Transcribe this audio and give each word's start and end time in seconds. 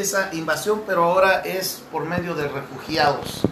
esa 0.00 0.30
invasión, 0.32 0.82
pero 0.86 1.04
ahora 1.04 1.42
es 1.44 1.82
por 1.92 2.04
medio 2.04 2.34
de 2.34 2.48
refugiados. 2.48 3.42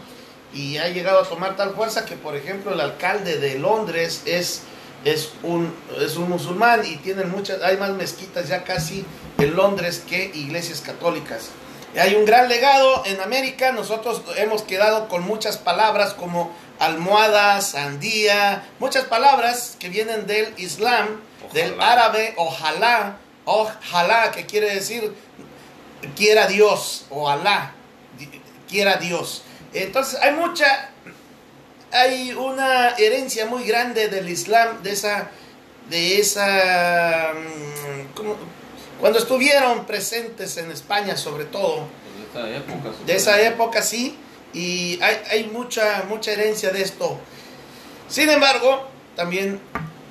Y 0.53 0.79
ha 0.79 0.89
llegado 0.89 1.21
a 1.21 1.25
tomar 1.25 1.57
tal 1.57 1.75
fuerza 1.75 2.05
que, 2.05 2.17
por 2.17 2.35
ejemplo, 2.35 2.73
el 2.73 2.81
alcalde 2.81 3.39
de 3.39 3.59
Londres 3.59 4.23
es, 4.25 4.63
es, 5.05 5.33
un, 5.43 5.75
es 6.01 6.17
un 6.17 6.31
musulmán 6.31 6.83
y 6.85 6.97
tienen 6.97 7.31
muchas, 7.31 7.63
hay 7.63 7.77
más 7.77 7.91
mezquitas 7.91 8.49
ya 8.49 8.65
casi 8.65 9.05
en 9.39 9.55
Londres 9.55 10.03
que 10.09 10.31
iglesias 10.35 10.81
católicas. 10.81 11.51
Hay 11.99 12.15
un 12.15 12.27
gran 12.27 12.49
legado 12.49 13.03
en 13.07 13.21
América, 13.21 13.73
nosotros 13.73 14.23
hemos 14.37 14.63
quedado 14.63 15.09
con 15.09 15.23
muchas 15.23 15.57
palabras 15.57 16.13
como 16.13 16.51
almohada, 16.79 17.61
sandía, 17.63 18.69
muchas 18.79 19.05
palabras 19.05 19.77
que 19.79 19.89
vienen 19.89 20.27
del 20.27 20.53
Islam, 20.59 21.21
del 21.55 21.81
árabe, 21.81 22.35
ojalá, 22.37 23.17
ojalá, 23.47 24.31
que 24.31 24.45
quiere 24.45 24.75
decir 24.75 25.15
quiera 26.15 26.47
Dios, 26.47 27.07
o 27.11 27.29
Alá, 27.29 27.73
quiera 28.69 28.97
Dios. 28.97 29.43
Entonces 29.73 30.19
hay 30.21 30.33
mucha, 30.35 30.91
hay 31.93 32.33
una 32.33 32.91
herencia 32.91 33.47
muy 33.47 33.65
grande 33.65 34.09
del 34.09 34.29
Islam, 34.29 34.83
de 34.83 34.93
esa, 34.93 35.31
de 35.91 36.19
esa, 36.19 37.33
mm, 37.35 39.01
cuando 39.01 39.19
estuvieron 39.19 39.87
presentes 39.87 40.57
en 40.57 40.71
España 40.71 41.17
sobre 41.17 41.45
todo, 41.45 41.87
pues 42.33 42.45
de 42.45 42.45
esa 42.45 42.57
época, 42.57 42.91
de 43.07 43.17
esa 43.17 43.41
época 43.43 43.83
sí, 43.83 44.17
y 44.53 44.99
hay, 45.03 45.19
hay 45.31 45.45
mucha, 45.53 46.05
mucha 46.09 46.33
herencia 46.33 46.71
de 46.71 46.83
esto. 46.83 47.19
Sin 48.09 48.31
embargo, 48.31 48.89
también 49.15 49.61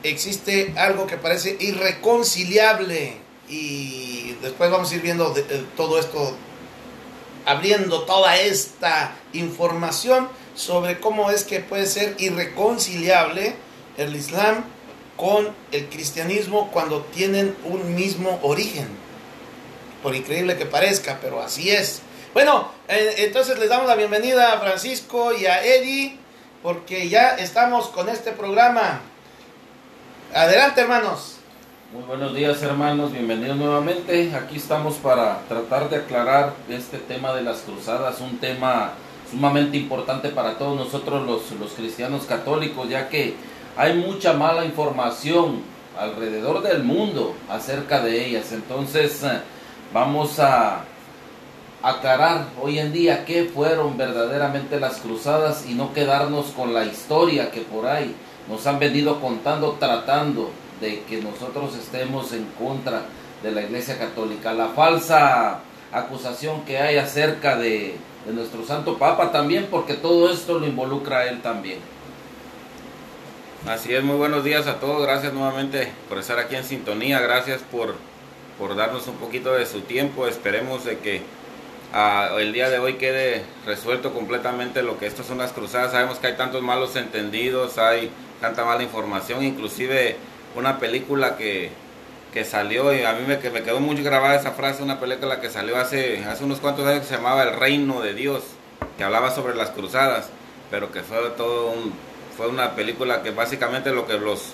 existe 0.03 0.73
algo 0.77 1.07
que 1.07 1.17
parece 1.17 1.55
irreconciliable 1.59 3.24
y 3.47 4.33
después 4.41 4.71
vamos 4.71 4.91
a 4.91 4.95
ir 4.95 5.01
viendo 5.01 5.33
todo 5.77 5.99
esto, 5.99 6.35
abriendo 7.45 8.03
toda 8.03 8.37
esta 8.37 9.15
información 9.33 10.29
sobre 10.55 10.99
cómo 10.99 11.29
es 11.29 11.43
que 11.43 11.59
puede 11.59 11.85
ser 11.85 12.15
irreconciliable 12.17 13.55
el 13.97 14.15
Islam 14.15 14.63
con 15.17 15.53
el 15.71 15.87
cristianismo 15.89 16.71
cuando 16.71 17.01
tienen 17.03 17.55
un 17.65 17.95
mismo 17.95 18.39
origen. 18.41 18.87
Por 20.01 20.15
increíble 20.15 20.57
que 20.57 20.65
parezca, 20.65 21.19
pero 21.21 21.41
así 21.41 21.71
es. 21.71 22.01
Bueno, 22.33 22.69
eh, 22.87 23.15
entonces 23.19 23.57
les 23.59 23.69
damos 23.69 23.87
la 23.87 23.95
bienvenida 23.95 24.53
a 24.53 24.59
Francisco 24.59 25.33
y 25.33 25.45
a 25.45 25.63
Eddie, 25.63 26.17
porque 26.61 27.07
ya 27.07 27.29
estamos 27.35 27.87
con 27.89 28.09
este 28.09 28.31
programa. 28.31 29.01
Adelante, 30.33 30.81
hermanos. 30.81 31.34
Muy 31.95 32.03
buenos 32.03 32.35
días, 32.35 32.61
hermanos. 32.61 33.13
Bienvenidos 33.13 33.55
nuevamente. 33.55 34.35
Aquí 34.35 34.57
estamos 34.57 34.95
para 34.95 35.39
tratar 35.47 35.89
de 35.89 35.95
aclarar 35.95 36.51
este 36.67 36.97
tema 36.97 37.33
de 37.33 37.41
las 37.41 37.59
cruzadas, 37.59 38.19
un 38.19 38.37
tema 38.37 38.91
sumamente 39.31 39.77
importante 39.77 40.27
para 40.27 40.57
todos 40.57 40.75
nosotros 40.75 41.25
los, 41.25 41.57
los 41.57 41.71
cristianos 41.71 42.25
católicos, 42.25 42.89
ya 42.89 43.07
que 43.07 43.35
hay 43.77 43.93
mucha 43.93 44.33
mala 44.33 44.65
información 44.65 45.61
alrededor 45.97 46.61
del 46.63 46.83
mundo 46.83 47.33
acerca 47.49 48.01
de 48.01 48.25
ellas. 48.25 48.51
Entonces, 48.51 49.23
eh, 49.23 49.39
vamos 49.93 50.37
a 50.39 50.83
aclarar 51.81 52.47
hoy 52.61 52.77
en 52.77 52.91
día 52.91 53.23
qué 53.23 53.45
fueron 53.45 53.95
verdaderamente 53.95 54.81
las 54.81 54.97
cruzadas 54.97 55.65
y 55.65 55.75
no 55.75 55.93
quedarnos 55.93 56.47
con 56.47 56.73
la 56.73 56.83
historia 56.83 57.51
que 57.51 57.61
por 57.61 57.85
ahí 57.85 58.13
nos 58.49 58.67
han 58.67 58.79
venido 58.79 59.21
contando, 59.21 59.77
tratando 59.79 60.51
de 60.85 61.01
que 61.03 61.21
nosotros 61.21 61.75
estemos 61.75 62.31
en 62.31 62.45
contra 62.57 63.05
de 63.41 63.51
la 63.51 63.63
Iglesia 63.63 63.97
Católica. 63.97 64.53
La 64.53 64.69
falsa 64.69 65.61
acusación 65.91 66.63
que 66.65 66.77
hay 66.77 66.97
acerca 66.97 67.57
de, 67.57 67.95
de 68.25 68.33
nuestro 68.33 68.63
Santo 68.65 68.97
Papa 68.97 69.31
también, 69.31 69.67
porque 69.71 69.95
todo 69.95 70.31
esto 70.31 70.59
lo 70.59 70.67
involucra 70.67 71.19
a 71.19 71.25
él 71.25 71.41
también. 71.41 71.79
Así 73.67 73.93
es, 73.95 74.03
muy 74.03 74.15
buenos 74.15 74.43
días 74.43 74.67
a 74.67 74.79
todos, 74.79 75.01
gracias 75.01 75.33
nuevamente 75.33 75.91
por 76.07 76.19
estar 76.19 76.37
aquí 76.37 76.55
en 76.55 76.63
sintonía, 76.63 77.19
gracias 77.19 77.61
por, 77.63 77.95
por 78.59 78.75
darnos 78.75 79.07
un 79.07 79.15
poquito 79.15 79.53
de 79.53 79.65
su 79.65 79.81
tiempo, 79.81 80.27
esperemos 80.27 80.85
de 80.85 80.99
que 80.99 81.23
el 82.37 82.53
día 82.53 82.69
de 82.69 82.77
hoy 82.77 82.95
quede 82.95 83.43
resuelto 83.65 84.13
completamente 84.13 84.83
lo 84.83 84.99
que 84.99 85.07
estas 85.07 85.25
son 85.25 85.37
las 85.37 85.53
cruzadas. 85.53 85.93
Sabemos 85.93 86.19
que 86.19 86.27
hay 86.27 86.35
tantos 86.35 86.61
malos 86.61 86.95
entendidos, 86.95 87.77
hay 87.77 88.11
tanta 88.41 88.65
mala 88.65 88.83
información, 88.83 89.43
inclusive 89.43 90.17
una 90.55 90.79
película 90.79 91.37
que, 91.37 91.71
que 92.33 92.43
salió 92.43 92.93
y 92.93 93.03
a 93.03 93.13
mí 93.13 93.25
me, 93.27 93.39
que 93.39 93.49
me 93.49 93.63
quedó 93.63 93.79
muy 93.79 93.95
grabada 94.01 94.35
esa 94.35 94.51
frase, 94.51 94.83
una 94.83 94.99
película 94.99 95.39
que 95.39 95.49
salió 95.49 95.77
hace, 95.77 96.23
hace 96.25 96.43
unos 96.43 96.59
cuantos 96.59 96.85
años 96.85 97.01
que 97.01 97.07
se 97.07 97.15
llamaba 97.15 97.43
El 97.43 97.55
Reino 97.55 98.01
de 98.01 98.13
Dios, 98.13 98.43
que 98.97 99.03
hablaba 99.03 99.31
sobre 99.31 99.55
las 99.55 99.69
cruzadas, 99.71 100.29
pero 100.71 100.91
que 100.91 101.01
fue 101.01 101.17
todo 101.37 101.67
un, 101.67 101.93
fue 102.35 102.47
una 102.47 102.75
película 102.75 103.23
que 103.23 103.31
básicamente 103.31 103.91
lo 103.91 104.05
que 104.05 104.17
los 104.17 104.53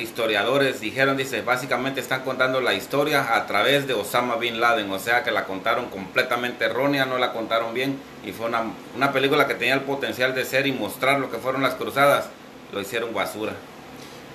historiadores 0.00 0.80
dijeron, 0.80 1.16
dice, 1.16 1.42
básicamente 1.42 2.00
están 2.00 2.22
contando 2.22 2.60
la 2.60 2.74
historia 2.74 3.36
a 3.36 3.46
través 3.46 3.86
de 3.86 3.94
Osama 3.94 4.36
Bin 4.36 4.60
Laden, 4.60 4.90
o 4.90 4.98
sea 4.98 5.22
que 5.22 5.30
la 5.30 5.44
contaron 5.44 5.86
completamente 5.90 6.64
errónea, 6.64 7.06
no 7.06 7.18
la 7.18 7.32
contaron 7.32 7.72
bien, 7.72 7.96
y 8.26 8.32
fue 8.32 8.46
una, 8.46 8.64
una 8.96 9.12
película 9.12 9.46
que 9.46 9.54
tenía 9.54 9.74
el 9.74 9.82
potencial 9.82 10.34
de 10.34 10.44
ser 10.44 10.66
y 10.66 10.72
mostrar 10.72 11.20
lo 11.20 11.30
que 11.30 11.38
fueron 11.38 11.62
las 11.62 11.74
cruzadas, 11.74 12.26
lo 12.72 12.80
hicieron 12.80 13.14
basura. 13.14 13.52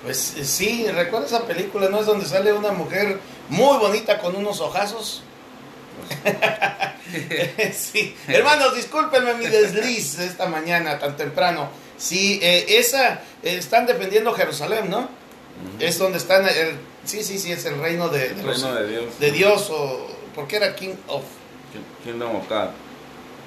Pues 0.02 0.18
sí, 0.18 0.86
recuerda 0.88 1.26
esa 1.26 1.46
película, 1.46 1.88
¿no? 1.88 2.00
Es 2.00 2.06
donde 2.06 2.24
sale 2.24 2.52
una 2.52 2.72
mujer 2.72 3.18
muy 3.48 3.78
bonita 3.78 4.18
con 4.18 4.34
unos 4.34 4.60
ojazos. 4.60 5.22
sí, 7.74 8.16
hermanos, 8.26 8.74
discúlpenme 8.74 9.34
mi 9.34 9.46
desliz 9.46 10.18
esta 10.18 10.46
mañana 10.46 10.98
tan 10.98 11.16
temprano. 11.16 11.68
Sí, 11.98 12.40
eh, 12.42 12.64
esa, 12.78 13.20
eh, 13.42 13.56
están 13.56 13.84
defendiendo 13.86 14.32
Jerusalén, 14.32 14.88
¿no? 14.88 15.08
Es 15.78 15.98
donde 15.98 16.16
están, 16.16 16.48
el, 16.48 16.78
sí, 17.04 17.22
sí, 17.22 17.38
sí, 17.38 17.52
es 17.52 17.66
el 17.66 17.78
reino 17.78 18.08
de, 18.08 18.30
de, 18.30 18.42
reino 18.42 18.74
de 18.74 18.88
Dios. 18.88 19.18
De 19.18 19.30
Dios, 19.30 19.68
o, 19.70 20.06
porque 20.34 20.56
era 20.56 20.74
King 20.74 20.94
of... 21.08 21.22
Kingdom 22.02 22.36
of 22.36 22.48
God. 22.48 22.70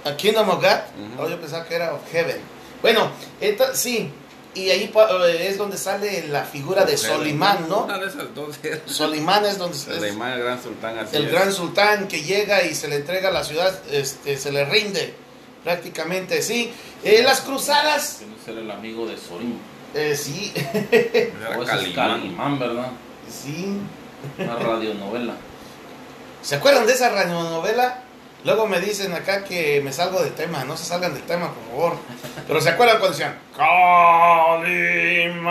¿A 0.06 0.16
Kingdom 0.16 0.50
of 0.50 0.62
God? 0.62 0.80
oh, 1.18 1.28
yo 1.28 1.40
pensaba 1.42 1.66
que 1.66 1.74
era 1.74 1.94
of 1.94 2.02
Heaven. 2.12 2.38
Bueno, 2.84 3.10
entonces, 3.42 3.80
sí, 3.80 4.12
y 4.56 4.70
ahí 4.70 4.92
eh, 4.94 5.48
es 5.50 5.58
donde 5.58 5.78
sale 5.78 6.28
la 6.28 6.44
figura 6.44 6.86
de 6.86 6.98
Solimán, 6.98 7.68
¿no? 7.68 7.86
Una 7.86 7.98
de 7.98 8.08
esas 8.08 8.34
dos. 8.36 8.60
Solimán 8.86 9.46
es 9.46 9.58
donde 9.58 9.78
Solimán, 9.78 10.34
el 10.34 10.44
gran 10.44 10.62
sultán, 10.62 11.00
así 11.00 11.16
El 11.16 11.30
gran 11.30 11.52
sultán 11.52 12.08
que 12.08 12.22
llega 12.22 12.64
y 12.64 12.76
se 12.76 12.88
le 12.88 12.98
entrega 12.98 13.30
a 13.30 13.32
la 13.32 13.44
ciudad, 13.44 13.74
este, 13.92 14.38
se 14.38 14.52
le 14.52 14.66
rinde 14.66 15.16
prácticamente, 15.64 16.42
sí. 16.42 16.72
Eh, 17.04 17.22
las 17.24 17.42
cruzadas. 17.42 18.18
Que 18.20 18.26
no 18.26 18.36
ser 18.44 18.58
el 18.58 18.70
amigo 18.70 19.06
de 19.08 19.18
Solim. 19.18 19.58
Eh, 19.94 20.16
sí. 20.16 20.54
es 20.92 21.96
Calimán, 21.96 22.60
¿verdad? 22.60 22.92
Sí. 23.30 23.78
Una 24.38 24.56
radionovela. 24.56 25.34
¿Se 26.42 26.56
acuerdan 26.56 26.86
de 26.86 26.94
esa 26.94 27.10
radionovela? 27.10 28.03
Luego 28.44 28.68
me 28.68 28.80
dicen 28.82 29.14
acá 29.14 29.44
que 29.46 29.80
me 29.82 29.94
salgo 29.94 30.22
del 30.22 30.34
tema, 30.34 30.66
no 30.66 30.76
se 30.76 30.84
salgan 30.84 31.14
del 31.14 31.24
tema, 31.24 31.54
por 31.54 31.64
favor. 31.66 31.98
Pero 32.46 32.60
¿se 32.60 32.70
acuerdan 32.70 33.00
cuando 33.00 33.18
decían 33.18 33.40
Calimán? 33.56 35.44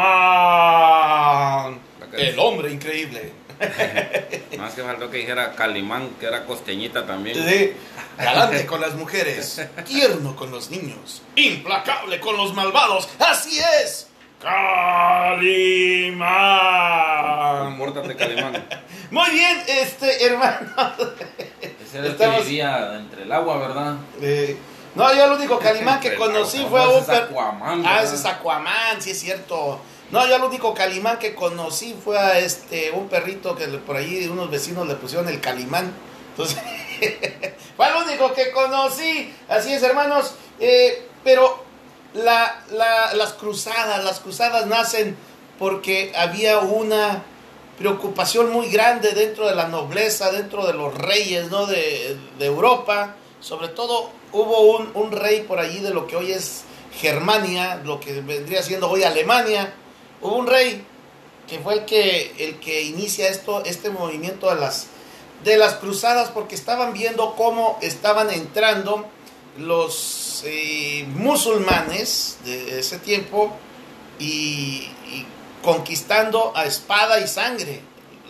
El 2.13 2.39
hombre 2.39 2.71
increíble. 2.71 3.33
Más 4.59 4.75
que 4.75 4.83
faltó 4.83 5.11
que 5.11 5.19
dijera 5.19 5.55
Calimán, 5.55 6.11
que 6.21 6.27
era 6.27 6.45
costeñita 6.45 7.07
también. 7.07 7.37
Sí. 7.37 7.73
Galante 8.19 8.67
con 8.67 8.83
las 8.83 8.95
mujeres, 8.95 9.67
tierno 9.87 10.37
con 10.37 10.50
los 10.50 10.71
niños, 10.71 11.23
implacable 11.35 12.21
con 12.21 12.37
los 12.37 12.53
malvados. 12.53 13.09
Así 13.19 13.59
es. 13.83 14.09
Calimán. 14.43 16.19
Compórtate, 17.65 18.15
Calimán. 18.17 18.67
Muy 19.11 19.31
bien, 19.31 19.62
este 19.67 20.27
hermano. 20.27 20.71
Era 21.94 22.06
el 22.06 22.17
que 22.17 22.29
vivía 22.41 22.97
entre 22.97 23.23
el 23.23 23.33
agua, 23.33 23.59
¿verdad? 23.59 23.97
Eh, 24.21 24.56
no, 24.94 25.15
yo 25.15 25.25
el 25.27 25.33
único 25.33 25.59
Calimán 25.59 26.00
que 26.00 26.15
conocí 26.15 26.65
fue 26.69 26.87
un 26.99 27.05
perro. 27.05 27.39
Ah, 27.41 28.00
ese 28.03 28.15
es 28.15 28.25
Aquaman, 28.25 29.00
sí 29.00 29.11
es 29.11 29.21
cierto. 29.21 29.81
No, 30.11 30.27
yo 30.27 30.37
el 30.37 30.43
único 30.43 30.75
Calimán 30.75 31.19
que 31.19 31.35
conocí 31.35 31.97
fue 32.03 32.19
a 32.19 32.39
este 32.39 32.91
un 32.91 33.09
perrito 33.09 33.56
que 33.56 33.67
por 33.67 33.97
ahí 33.97 34.29
unos 34.29 34.50
vecinos 34.50 34.87
le 34.87 34.94
pusieron 34.94 35.29
el 35.29 35.41
Calimán. 35.41 35.93
Entonces, 36.31 36.59
fue 37.77 37.89
el 37.89 37.95
único 37.97 38.33
que 38.33 38.50
conocí. 38.53 39.35
Así 39.49 39.73
es, 39.73 39.83
hermanos. 39.83 40.35
Eh, 40.61 41.09
pero 41.25 41.65
la, 42.15 42.62
la, 42.71 43.15
las 43.15 43.33
cruzadas, 43.33 44.05
las 44.05 44.21
cruzadas 44.21 44.67
nacen 44.67 45.17
porque 45.59 46.12
había 46.17 46.59
una 46.59 47.23
preocupación 47.79 48.53
muy 48.53 48.69
grande 48.69 49.13
dentro 49.13 49.47
de 49.47 49.55
la 49.55 49.69
nobleza, 49.69 50.31
dentro 50.31 50.67
de 50.67 50.75
los 50.75 50.95
reyes 50.95 51.51
¿no? 51.51 51.67
de, 51.67 52.17
de 52.39 52.47
Europa. 52.47 53.17
Sobre 53.41 53.69
todo 53.69 54.11
hubo 54.33 54.77
un, 54.77 54.91
un, 54.95 55.13
rey 55.13 55.43
por 55.43 55.59
allí 55.59 55.81
de 55.81 55.91
lo 55.91 56.07
que 56.07 56.17
hoy 56.17 56.33
es 56.33 56.63
Germania, 56.95 57.81
lo 57.85 57.99
que 57.99 58.21
vendría 58.21 58.63
siendo 58.63 58.89
hoy 58.89 59.03
Alemania. 59.03 59.73
Hubo 60.21 60.37
un 60.37 60.47
rey 60.47 60.85
que 61.49 61.59
fue 61.59 61.75
el 61.75 61.85
que, 61.85 62.35
el 62.39 62.61
que 62.61 62.83
inicia 62.83 63.29
esto, 63.29 63.65
este 63.65 63.91
movimiento 63.91 64.49
de 64.49 64.61
las, 64.61 64.87
de 65.45 65.57
las 65.57 65.75
cruzadas 65.75 66.31
porque 66.31 66.55
estaban 66.55 66.93
viendo 66.93 67.35
cómo 67.35 67.79
estaban 67.83 68.31
entrando 68.31 69.07
los 69.59 70.45
eh, 70.47 71.05
musulmanes 71.15 72.39
de 72.45 72.79
ese 72.79 72.99
tiempo 72.99 73.53
y, 74.19 74.89
y 75.07 75.27
conquistando 75.62 76.53
a 76.56 76.64
espada 76.64 77.20
y 77.20 77.29
sangre 77.29 77.81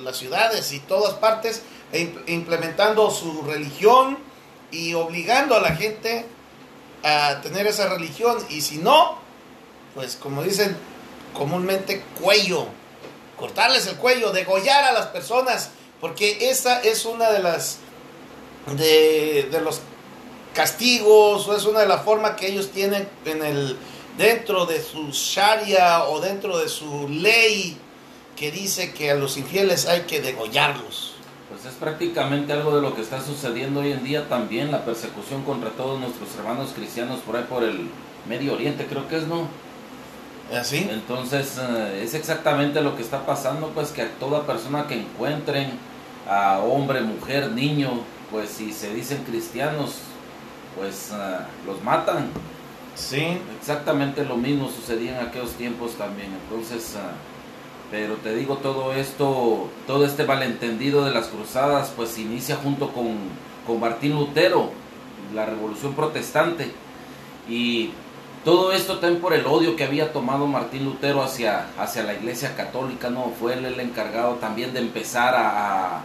las 0.03 0.17
ciudades 0.17 0.73
y 0.73 0.81
todas 0.81 1.15
partes, 1.15 1.63
e 1.93 2.01
imp- 2.01 2.29
implementando 2.29 3.11
su 3.11 3.43
religión 3.43 4.19
y 4.71 4.95
obligando 4.95 5.55
a 5.55 5.61
la 5.61 5.77
gente 5.77 6.27
a 7.05 7.41
tener 7.43 7.67
esa 7.67 7.89
religión. 7.89 8.39
Y 8.51 8.61
si 8.63 8.79
no, 8.79 9.19
pues 9.95 10.17
como 10.17 10.43
dicen 10.43 10.77
comúnmente, 11.35 12.03
cuello, 12.21 12.67
cortarles 13.39 13.87
el 13.87 13.97
cuello, 13.97 14.33
degollar 14.33 14.85
a 14.85 14.93
las 14.93 15.07
personas, 15.07 15.71
porque 16.01 16.51
esa 16.51 16.81
es 16.81 17.05
una 17.05 17.31
de 17.31 17.39
las 17.41 17.79
de, 18.77 19.49
de 19.51 19.61
los 19.61 19.81
castigos 20.55 21.49
o 21.49 21.57
es 21.57 21.65
una 21.65 21.81
de 21.81 21.89
las 21.89 22.03
formas 22.03 22.33
que 22.33 22.47
ellos 22.47 22.71
tienen 22.73 23.09
en 23.25 23.45
el 23.45 23.77
dentro 24.19 24.67
de 24.67 24.83
su 24.83 25.09
sharia 25.11 26.05
o 26.05 26.21
dentro 26.21 26.59
de 26.59 26.69
su 26.69 27.09
ley 27.09 27.77
que 28.37 28.51
dice 28.51 28.93
que 28.93 29.11
a 29.11 29.15
los 29.15 29.37
infieles 29.37 29.87
hay 29.87 30.03
que 30.03 30.21
degollarlos. 30.21 31.15
Pues 31.51 31.67
es 31.67 31.75
prácticamente 31.75 32.53
algo 32.53 32.75
de 32.75 32.83
lo 32.83 32.95
que 32.95 33.03
está 33.03 33.21
sucediendo 33.21 33.81
hoy 33.81 33.93
en 33.93 34.05
día 34.05 34.29
también, 34.29 34.71
la 34.71 34.85
persecución 34.85 35.45
contra 35.45 35.71
todos 35.71 36.01
nuestros 36.01 36.35
hermanos 36.37 36.73
cristianos 36.75 37.21
por 37.21 37.37
ahí 37.37 37.45
por 37.49 37.63
el 37.63 37.89
Medio 38.27 38.55
Oriente, 38.55 38.87
creo 38.87 39.07
que 39.09 39.19
es, 39.19 39.27
¿no? 39.27 39.49
¿Así? 40.57 40.87
Entonces 40.91 41.59
eh, 41.59 42.03
es 42.05 42.15
exactamente 42.15 42.81
lo 42.81 42.97
que 42.97 43.03
está 43.03 43.27
pasando, 43.27 43.69
pues 43.69 43.91
que 43.91 44.03
a 44.03 44.11
toda 44.15 44.47
persona 44.47 44.87
que 44.87 44.95
encuentren, 44.95 45.79
a 46.29 46.59
hombre, 46.61 47.01
mujer, 47.01 47.51
niño, 47.51 48.01
pues 48.31 48.51
si 48.51 48.73
se 48.73 48.95
dicen 48.95 49.25
cristianos, 49.25 49.97
pues 50.77 51.11
eh, 51.13 51.39
los 51.67 51.83
matan. 51.83 52.31
Sí. 52.95 53.39
Exactamente 53.59 54.25
lo 54.25 54.37
mismo 54.37 54.69
sucedía 54.69 55.19
en 55.21 55.27
aquellos 55.27 55.53
tiempos 55.53 55.93
también. 55.97 56.31
Entonces, 56.45 56.95
ah, 56.97 57.13
pero 57.91 58.15
te 58.17 58.35
digo, 58.35 58.57
todo 58.57 58.93
esto, 58.93 59.69
todo 59.87 60.05
este 60.05 60.25
malentendido 60.25 61.05
de 61.05 61.11
las 61.13 61.29
cruzadas, 61.29 61.93
pues 61.95 62.19
inicia 62.19 62.57
junto 62.57 62.91
con, 62.93 63.17
con 63.67 63.81
Martín 63.81 64.13
Lutero, 64.15 64.71
la 65.35 65.47
revolución 65.47 65.95
protestante. 65.95 66.73
Y 67.49 67.91
todo 68.45 68.73
esto 68.73 68.99
también 68.99 69.21
por 69.21 69.33
el 69.35 69.47
odio 69.47 69.77
que 69.77 69.85
había 69.85 70.13
tomado 70.13 70.47
Martín 70.47 70.85
Lutero 70.85 71.23
hacia, 71.23 71.67
hacia 71.79 72.03
la 72.03 72.15
iglesia 72.15 72.57
católica, 72.57 73.09
¿no? 73.11 73.33
Fue 73.39 73.55
él 73.55 73.65
el 73.65 73.79
encargado 73.81 74.35
también 74.35 74.73
de 74.75 74.81
empezar 74.81 75.35
a- 75.37 76.01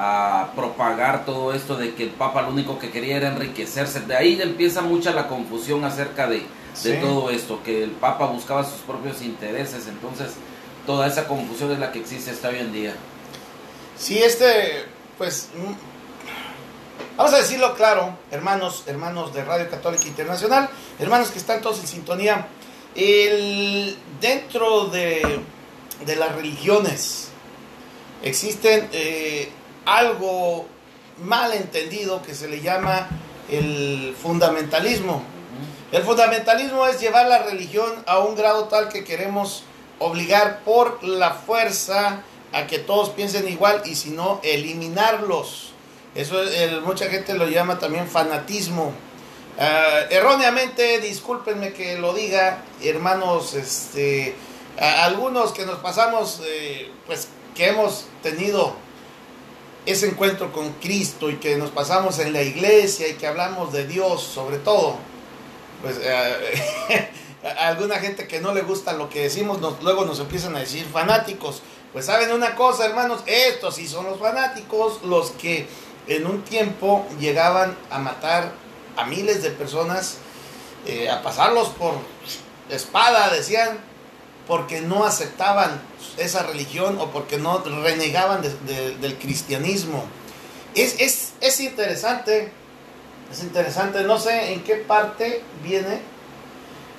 a 0.00 0.52
propagar 0.54 1.24
todo 1.24 1.52
esto 1.52 1.76
de 1.76 1.94
que 1.94 2.04
el 2.04 2.10
Papa 2.10 2.42
lo 2.42 2.50
único 2.50 2.78
que 2.78 2.90
quería 2.90 3.16
era 3.16 3.28
enriquecerse. 3.28 4.00
De 4.00 4.16
ahí 4.16 4.40
empieza 4.40 4.80
mucha 4.80 5.10
la 5.10 5.26
confusión 5.26 5.84
acerca 5.84 6.28
de, 6.28 6.46
todo 7.00 7.30
esto, 7.30 7.60
que 7.64 7.82
el 7.82 7.90
Papa 7.90 8.26
buscaba 8.26 8.62
sus 8.62 8.80
propios 8.82 9.20
intereses, 9.22 9.88
entonces 9.88 10.34
toda 10.86 11.08
esa 11.08 11.26
confusión 11.26 11.72
es 11.72 11.80
la 11.80 11.90
que 11.90 11.98
existe 11.98 12.30
hasta 12.30 12.50
hoy 12.50 12.58
en 12.58 12.72
día. 12.72 12.94
Sí, 13.98 14.18
este, 14.18 14.84
pues, 15.18 15.48
mm, 15.56 17.16
vamos 17.16 17.34
a 17.34 17.38
decirlo 17.38 17.74
claro, 17.74 18.16
hermanos, 18.30 18.84
hermanos 18.86 19.34
de 19.34 19.42
Radio 19.42 19.68
Católica 19.68 20.06
Internacional, 20.06 20.70
hermanos 21.00 21.32
que 21.32 21.38
están 21.38 21.60
todos 21.60 21.80
en 21.80 21.88
sintonía, 21.88 22.46
el, 22.94 23.98
dentro 24.20 24.84
de, 24.86 25.40
de 26.06 26.16
las 26.16 26.36
religiones 26.36 27.30
existen 28.22 28.88
eh, 28.92 29.48
algo 29.96 30.66
mal 31.22 31.52
entendido 31.54 32.22
que 32.22 32.34
se 32.34 32.48
le 32.48 32.60
llama 32.60 33.08
el 33.50 34.14
fundamentalismo. 34.20 35.22
El 35.90 36.02
fundamentalismo 36.02 36.86
es 36.86 37.00
llevar 37.00 37.26
la 37.26 37.38
religión 37.38 37.90
a 38.06 38.18
un 38.18 38.36
grado 38.36 38.64
tal 38.64 38.90
que 38.90 39.04
queremos 39.04 39.64
obligar 39.98 40.60
por 40.64 41.02
la 41.02 41.32
fuerza 41.32 42.22
a 42.52 42.66
que 42.66 42.78
todos 42.78 43.10
piensen 43.10 43.48
igual 43.48 43.82
y 43.86 43.94
si 43.94 44.10
no, 44.10 44.40
eliminarlos. 44.42 45.72
Eso 46.14 46.36
mucha 46.84 47.08
gente 47.08 47.34
lo 47.34 47.48
llama 47.48 47.78
también 47.78 48.06
fanatismo. 48.06 48.92
Ah, 49.58 50.00
erróneamente, 50.10 51.00
discúlpenme 51.00 51.72
que 51.72 51.98
lo 51.98 52.12
diga, 52.12 52.58
hermanos, 52.82 53.54
este, 53.54 54.34
algunos 54.78 55.52
que 55.52 55.66
nos 55.66 55.78
pasamos, 55.78 56.40
eh, 56.44 56.90
pues 57.06 57.28
que 57.54 57.68
hemos 57.68 58.04
tenido 58.22 58.76
ese 59.90 60.06
encuentro 60.06 60.52
con 60.52 60.72
Cristo 60.74 61.30
y 61.30 61.36
que 61.36 61.56
nos 61.56 61.70
pasamos 61.70 62.18
en 62.18 62.34
la 62.34 62.42
iglesia 62.42 63.08
y 63.08 63.14
que 63.14 63.26
hablamos 63.26 63.72
de 63.72 63.86
Dios 63.86 64.22
sobre 64.22 64.58
todo, 64.58 64.96
pues 65.80 65.98
eh, 66.02 67.10
alguna 67.58 67.96
gente 67.96 68.28
que 68.28 68.40
no 68.40 68.52
le 68.52 68.60
gusta 68.62 68.92
lo 68.92 69.08
que 69.08 69.22
decimos, 69.22 69.58
luego 69.82 70.04
nos 70.04 70.20
empiezan 70.20 70.54
a 70.56 70.60
decir 70.60 70.86
fanáticos. 70.86 71.62
Pues 71.92 72.04
saben 72.04 72.32
una 72.32 72.54
cosa, 72.54 72.84
hermanos, 72.84 73.22
estos 73.24 73.76
sí 73.76 73.88
son 73.88 74.04
los 74.04 74.18
fanáticos, 74.18 75.02
los 75.04 75.30
que 75.30 75.66
en 76.06 76.26
un 76.26 76.42
tiempo 76.42 77.06
llegaban 77.18 77.74
a 77.90 77.98
matar 77.98 78.52
a 78.94 79.06
miles 79.06 79.42
de 79.42 79.50
personas, 79.50 80.18
eh, 80.86 81.08
a 81.08 81.22
pasarlos 81.22 81.68
por 81.68 81.94
espada, 82.68 83.30
decían, 83.30 83.78
porque 84.48 84.80
no 84.80 85.04
aceptaban 85.04 85.80
esa 86.16 86.42
religión 86.44 86.98
o 86.98 87.10
porque 87.10 87.36
no 87.38 87.58
renegaban 87.58 88.42
de- 88.42 88.54
de- 88.66 88.96
del 88.96 89.16
cristianismo. 89.18 90.04
Es, 90.74 90.96
es, 90.98 91.32
es 91.40 91.60
interesante, 91.60 92.50
es 93.30 93.42
interesante, 93.42 94.02
no 94.02 94.18
sé 94.18 94.52
en 94.54 94.64
qué 94.64 94.76
parte 94.76 95.42
viene 95.62 96.00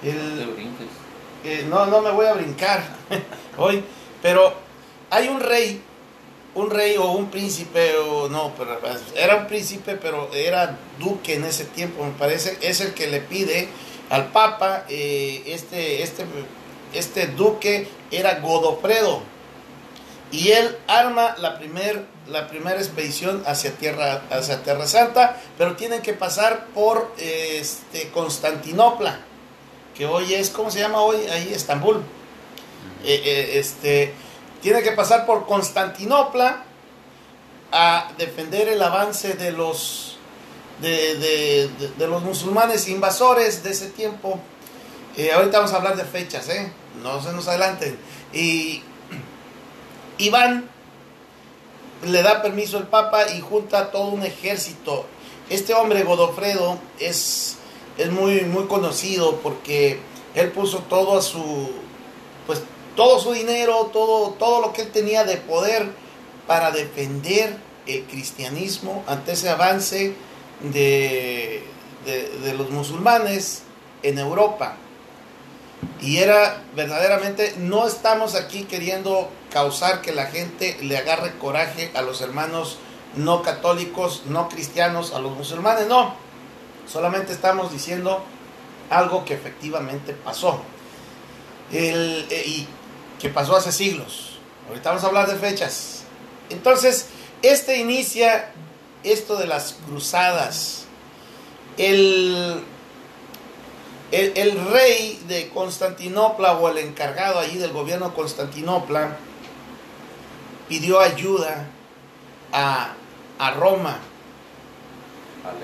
No 0.03 0.09
el, 0.11 0.51
brinques. 0.55 0.87
eh, 1.43 1.65
no, 1.69 1.85
no 1.87 2.01
me 2.01 2.11
voy 2.11 2.27
a 2.27 2.33
brincar 2.33 2.83
hoy, 3.57 3.83
pero 4.21 4.53
hay 5.09 5.27
un 5.27 5.39
rey, 5.39 5.81
un 6.55 6.69
rey 6.69 6.97
o 6.97 7.11
un 7.13 7.29
príncipe, 7.31 7.97
o 7.97 8.29
no, 8.29 8.53
pero 8.57 8.79
era 9.15 9.35
un 9.37 9.47
príncipe, 9.47 9.95
pero 9.95 10.29
era 10.33 10.77
duque 10.99 11.35
en 11.35 11.45
ese 11.45 11.65
tiempo, 11.65 12.03
me 12.05 12.11
parece, 12.11 12.57
es 12.61 12.79
el 12.81 12.93
que 12.93 13.07
le 13.07 13.21
pide 13.21 13.67
al 14.09 14.27
papa, 14.31 14.85
eh, 14.89 15.43
este, 15.47 16.01
este, 16.03 16.25
este 16.93 17.27
duque 17.27 17.87
era 18.11 18.39
Godofredo, 18.39 19.21
y 20.31 20.49
él 20.49 20.77
arma 20.87 21.35
la 21.39 21.59
la 22.27 22.47
primera 22.47 22.77
expedición 22.77 23.43
hacia 23.47 23.71
tierra 23.71 24.21
hacia 24.29 24.61
tierra 24.61 24.85
santa 24.85 25.41
pero 25.57 25.75
tienen 25.75 26.03
que 26.03 26.13
pasar 26.13 26.67
por 26.75 27.11
este 27.17 28.09
Constantinopla 28.09 29.19
que 29.95 30.05
hoy 30.05 30.35
es 30.35 30.51
cómo 30.51 30.69
se 30.69 30.79
llama 30.79 31.01
hoy 31.01 31.17
ahí 31.27 31.51
Estambul. 31.53 31.97
Eh, 33.03 33.21
eh, 33.25 33.49
este 33.59 34.13
tiene 34.61 34.83
que 34.83 34.91
pasar 34.91 35.25
por 35.25 35.47
Constantinopla 35.47 36.63
a 37.71 38.11
defender 38.17 38.67
el 38.67 38.81
avance 38.81 39.33
de 39.33 39.51
los 39.51 40.17
de- 40.81 41.69
de 41.97 42.07
los 42.07 42.21
musulmanes 42.23 42.87
invasores 42.87 43.63
de 43.63 43.71
ese 43.71 43.89
tiempo 43.89 44.39
Eh, 45.19 45.33
ahorita 45.33 45.57
vamos 45.57 45.73
a 45.73 45.75
hablar 45.75 45.97
de 45.97 46.05
fechas 46.05 46.47
¿eh? 46.47 46.71
no 47.03 47.21
se 47.21 47.33
nos 47.33 47.45
adelanten 47.49 47.99
y 48.31 48.81
Iván 50.17 50.69
le 52.07 52.23
da 52.23 52.41
permiso 52.41 52.77
el 52.77 52.85
Papa 52.85 53.29
y 53.35 53.41
junta 53.41 53.91
todo 53.91 54.07
un 54.07 54.23
ejército. 54.23 55.05
Este 55.49 55.73
hombre, 55.73 56.03
Godofredo, 56.03 56.77
es, 56.99 57.57
es 57.97 58.09
muy, 58.11 58.45
muy 58.45 58.67
conocido 58.67 59.41
porque 59.43 59.99
él 60.35 60.53
puso 60.53 60.77
todo 60.83 61.21
su, 61.21 61.69
pues 62.47 62.61
todo 62.95 63.19
su 63.19 63.33
dinero, 63.33 63.89
todo, 63.91 64.29
todo 64.35 64.61
lo 64.61 64.71
que 64.71 64.83
él 64.83 64.91
tenía 64.91 65.25
de 65.25 65.35
poder 65.35 65.89
para 66.47 66.71
defender 66.71 67.57
el 67.87 68.05
cristianismo 68.05 69.03
ante 69.05 69.33
ese 69.33 69.49
avance 69.49 70.13
de, 70.61 71.61
de 72.05 72.53
los 72.53 72.69
musulmanes 72.69 73.63
en 74.01 74.17
Europa. 74.17 74.77
Y 76.01 76.17
era 76.17 76.61
verdaderamente, 76.75 77.55
no 77.57 77.87
estamos 77.87 78.35
aquí 78.35 78.63
queriendo 78.63 79.29
causar 79.51 80.01
que 80.01 80.11
la 80.11 80.25
gente 80.27 80.77
le 80.81 80.97
agarre 80.97 81.37
coraje 81.37 81.91
a 81.95 82.01
los 82.01 82.21
hermanos 82.21 82.77
no 83.15 83.41
católicos, 83.41 84.23
no 84.27 84.49
cristianos, 84.49 85.13
a 85.13 85.19
los 85.19 85.35
musulmanes, 85.35 85.87
no. 85.87 86.15
Solamente 86.87 87.33
estamos 87.33 87.71
diciendo 87.71 88.23
algo 88.89 89.25
que 89.25 89.33
efectivamente 89.33 90.13
pasó. 90.13 90.61
El- 91.71 92.25
eh, 92.29 92.43
y 92.45 92.67
que 93.19 93.29
pasó 93.29 93.55
hace 93.55 93.71
siglos. 93.71 94.37
Ahorita 94.67 94.89
vamos 94.89 95.03
a 95.03 95.07
hablar 95.07 95.27
de 95.27 95.35
fechas. 95.35 96.03
Entonces, 96.49 97.07
este 97.41 97.77
inicia 97.77 98.51
esto 99.03 99.35
de 99.37 99.47
las 99.47 99.75
cruzadas. 99.85 100.85
El, 101.77 102.63
el, 104.11 104.33
el 104.35 104.71
rey 104.71 105.21
de 105.27 105.49
Constantinopla 105.49 106.53
o 106.53 106.69
el 106.69 106.79
encargado 106.79 107.39
allí 107.39 107.57
del 107.57 107.71
gobierno 107.71 108.09
de 108.09 108.15
Constantinopla 108.15 109.17
pidió 110.67 110.99
ayuda 110.99 111.67
a 112.51 112.93
a 113.39 113.51
Roma. 113.51 113.97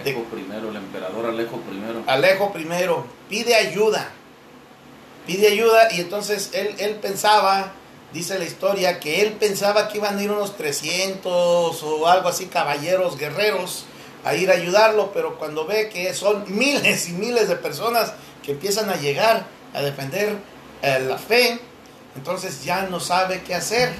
Alejo 0.01 0.23
primero, 0.23 0.69
el 0.69 0.77
emperador 0.77 1.25
Alejo 1.25 1.57
primero. 1.57 2.03
Alejo 2.07 2.53
primero 2.53 3.05
pide 3.29 3.53
ayuda. 3.53 4.09
Pide 5.27 5.47
ayuda 5.47 5.91
y 5.91 5.99
entonces 6.01 6.51
él, 6.53 6.75
él 6.79 6.95
pensaba, 6.95 7.73
dice 8.13 8.39
la 8.39 8.45
historia, 8.45 8.99
que 8.99 9.21
él 9.21 9.33
pensaba 9.33 9.89
que 9.89 9.97
iban 9.97 10.17
a 10.17 10.23
ir 10.23 10.31
unos 10.31 10.55
300 10.55 11.83
o 11.83 12.07
algo 12.07 12.29
así, 12.29 12.45
caballeros, 12.45 13.17
guerreros, 13.17 13.85
a 14.23 14.35
ir 14.35 14.49
a 14.49 14.53
ayudarlo, 14.53 15.11
pero 15.13 15.37
cuando 15.37 15.65
ve 15.65 15.89
que 15.89 16.13
son 16.13 16.45
miles 16.47 17.09
y 17.09 17.13
miles 17.13 17.49
de 17.49 17.55
personas 17.55 18.13
que 18.45 18.51
empiezan 18.51 18.89
a 18.89 18.95
llegar 18.95 19.45
a 19.73 19.81
defender 19.81 20.37
eh, 20.81 20.99
la 20.99 21.17
fe, 21.17 21.59
entonces 22.15 22.63
ya 22.63 22.83
no 22.83 22.99
sabe 22.99 23.41
qué 23.41 23.55
hacer. 23.55 23.91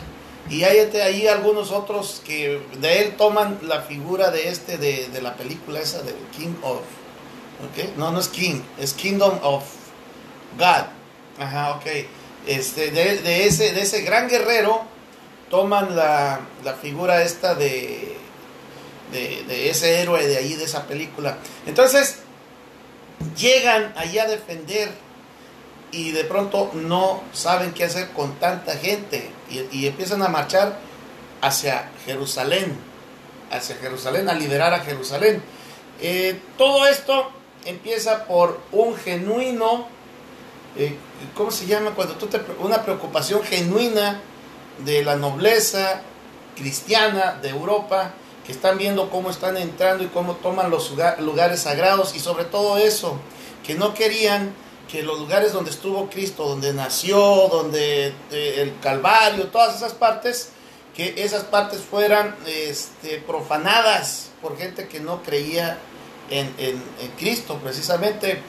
Y 0.50 0.64
hay 0.64 0.78
ahí 1.02 1.28
algunos 1.28 1.72
otros 1.72 2.22
que 2.24 2.62
de 2.80 3.02
él 3.02 3.16
toman 3.18 3.60
la 3.64 3.82
figura 3.82 4.30
de 4.30 4.50
este, 4.50 4.78
de, 4.78 5.08
de 5.08 5.22
la 5.22 5.36
película 5.36 5.80
esa 5.80 6.04
de 6.04 6.14
King 6.38 6.54
of. 6.62 6.82
¿okay? 7.72 7.94
No, 7.98 8.12
no 8.12 8.20
es 8.20 8.28
King, 8.28 8.62
es 8.80 8.94
Kingdom 8.94 9.40
of 9.42 9.64
God. 10.58 10.86
Ajá, 11.40 11.72
ok. 11.72 11.86
Este, 12.48 12.92
de, 12.92 13.18
de 13.18 13.48
ese, 13.48 13.74
de 13.74 13.82
ese 13.82 14.04
gran 14.04 14.30
guerrero 14.30 14.84
toman 15.50 15.96
la, 15.96 16.42
la 16.64 16.74
figura 16.74 17.24
esta 17.24 17.56
de, 17.56 18.16
de, 19.12 19.44
de, 19.48 19.70
ese 19.70 20.02
héroe 20.02 20.26
de 20.28 20.38
ahí, 20.38 20.54
de 20.54 20.66
esa 20.66 20.86
película. 20.86 21.38
Entonces, 21.66 22.20
llegan 23.36 23.94
allí 23.96 24.20
a 24.20 24.28
defender 24.28 24.92
y 25.92 26.12
de 26.12 26.24
pronto 26.26 26.72
no 26.74 27.22
saben 27.34 27.74
qué 27.74 27.86
hacer 27.86 28.10
con 28.12 28.36
tanta 28.36 28.76
gente 28.78 29.30
y, 29.50 29.88
empiezan 29.88 30.22
a 30.24 30.28
marchar 30.28 30.78
hacia 31.42 31.90
Jerusalén, 32.06 32.78
hacia 33.52 33.76
Jerusalén, 33.78 34.28
a 34.28 34.34
liberar 34.34 34.74
a 34.74 34.80
Jerusalén. 34.80 35.42
Eh, 36.02 36.40
todo 36.58 36.88
esto 36.88 37.32
empieza 37.64 38.26
por 38.26 38.60
un 38.72 38.96
genuino, 38.96 39.88
eh, 40.76 40.98
¿cómo 41.36 41.52
se 41.52 41.66
llama? 41.66 41.92
Cuando 41.92 42.16
tú 42.16 42.28
una 42.60 42.84
preocupación 42.84 43.44
genuina 43.44 44.20
de 44.84 45.04
la 45.04 45.16
nobleza 45.16 46.02
cristiana 46.56 47.40
de 47.42 47.50
Europa, 47.50 48.12
que 48.46 48.52
están 48.52 48.78
viendo 48.78 49.10
cómo 49.10 49.32
están 49.32 49.58
entrando 49.58 50.04
y 50.04 50.08
cómo 50.08 50.36
toman 50.36 50.70
los 50.70 50.94
lugares 51.20 51.62
sagrados 51.62 52.16
y 52.16 52.20
sobre 52.20 52.46
todo 52.46 52.78
eso, 52.78 53.20
que 53.66 53.74
no 53.74 53.94
querían 53.94 54.54
que 54.90 55.02
los 55.02 55.20
lugares 55.20 55.52
donde 55.52 55.72
estuvo 55.72 56.10
Cristo, 56.10 56.48
donde 56.48 56.72
nació, 56.72 57.18
donde 57.52 58.14
eh, 58.32 58.56
el 58.58 58.80
Calvario, 58.82 59.48
todas 59.48 59.76
esas 59.76 59.94
partes, 59.94 60.50
que 60.96 61.16
esas 61.18 61.44
partes 61.44 61.82
fueran 61.82 62.36
este, 62.46 63.18
profanadas 63.18 64.30
por 64.42 64.58
gente 64.58 64.88
que 64.88 65.00
no 65.00 65.24
creía 65.24 65.80
en, 66.30 66.54
en, 66.60 66.82
Cristo 67.18 67.60
precisamente. 67.62 68.42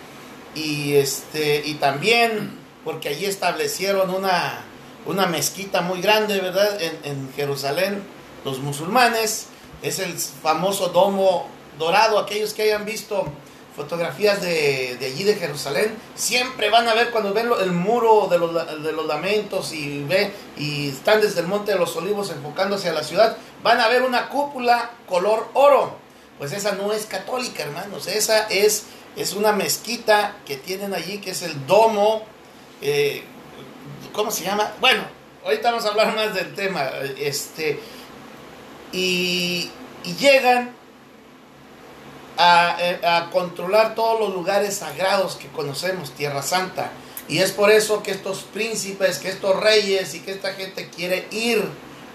Y 0.54 0.94
este 0.94 1.62
y 1.66 1.74
también 1.74 2.58
porque 2.84 3.08
allí 3.08 3.26
establecieron 3.26 4.10
una, 4.10 4.60
una 5.04 5.26
mezquita 5.26 5.82
muy 5.82 6.00
grande 6.00 6.40
verdad 6.40 6.78
en 6.80 7.30
Jerusalén 7.34 8.02
los 8.44 8.60
musulmanes 8.60 9.48
es 9.82 9.98
el 9.98 10.12
famoso 10.18 10.88
domo 10.88 11.48
dorado 11.78 12.18
aquellos 12.18 12.54
que 12.54 12.62
hayan 12.62 12.84
visto 12.84 13.26
fotografías 13.76 14.40
de, 14.40 14.96
de, 14.98 15.06
allí 15.06 15.22
de 15.22 15.34
Jerusalén, 15.34 15.94
siempre 16.14 16.70
van 16.70 16.88
a 16.88 16.94
ver 16.94 17.10
cuando 17.10 17.34
ven 17.34 17.50
el 17.60 17.72
muro 17.72 18.26
de 18.30 18.38
los, 18.38 18.82
de 18.82 18.92
los 18.92 19.06
lamentos 19.06 19.74
y 19.74 20.02
ve 20.04 20.32
y 20.56 20.88
están 20.88 21.20
desde 21.20 21.40
el 21.40 21.46
Monte 21.46 21.72
de 21.72 21.78
los 21.78 21.94
Olivos 21.94 22.30
enfocándose 22.30 22.88
a 22.88 22.94
la 22.94 23.04
ciudad, 23.04 23.36
van 23.62 23.78
a 23.80 23.88
ver 23.88 24.02
una 24.02 24.30
cúpula 24.30 24.92
color 25.06 25.48
oro. 25.52 25.94
Pues 26.38 26.52
esa 26.52 26.72
no 26.72 26.92
es 26.92 27.04
católica, 27.04 27.62
hermanos, 27.62 28.06
esa 28.06 28.48
es, 28.48 28.84
es 29.14 29.34
una 29.34 29.52
mezquita 29.52 30.36
que 30.46 30.56
tienen 30.56 30.94
allí, 30.94 31.18
que 31.18 31.30
es 31.30 31.42
el 31.42 31.66
domo, 31.66 32.22
eh, 32.80 33.24
¿cómo 34.12 34.30
se 34.30 34.44
llama? 34.44 34.72
Bueno, 34.80 35.02
ahorita 35.44 35.70
vamos 35.70 35.84
a 35.84 35.88
hablar 35.88 36.14
más 36.14 36.34
del 36.34 36.54
tema, 36.54 36.90
este, 37.18 37.78
y, 38.92 39.70
llegan 40.18 40.70
a, 42.38 42.76
a, 43.02 43.30
controlar 43.30 43.94
todos 43.94 44.20
los 44.20 44.34
lugares 44.34 44.76
sagrados 44.76 45.36
que 45.36 45.48
conocemos, 45.48 46.12
Tierra 46.12 46.42
Santa. 46.42 46.90
Y 47.28 47.38
es 47.38 47.50
por 47.50 47.70
eso 47.70 48.02
que 48.02 48.12
estos 48.12 48.42
príncipes, 48.42 49.18
que 49.18 49.28
estos 49.28 49.58
reyes 49.58 50.14
y 50.14 50.20
que 50.20 50.30
esta 50.30 50.52
gente 50.52 50.88
quiere 50.90 51.26
ir 51.32 51.68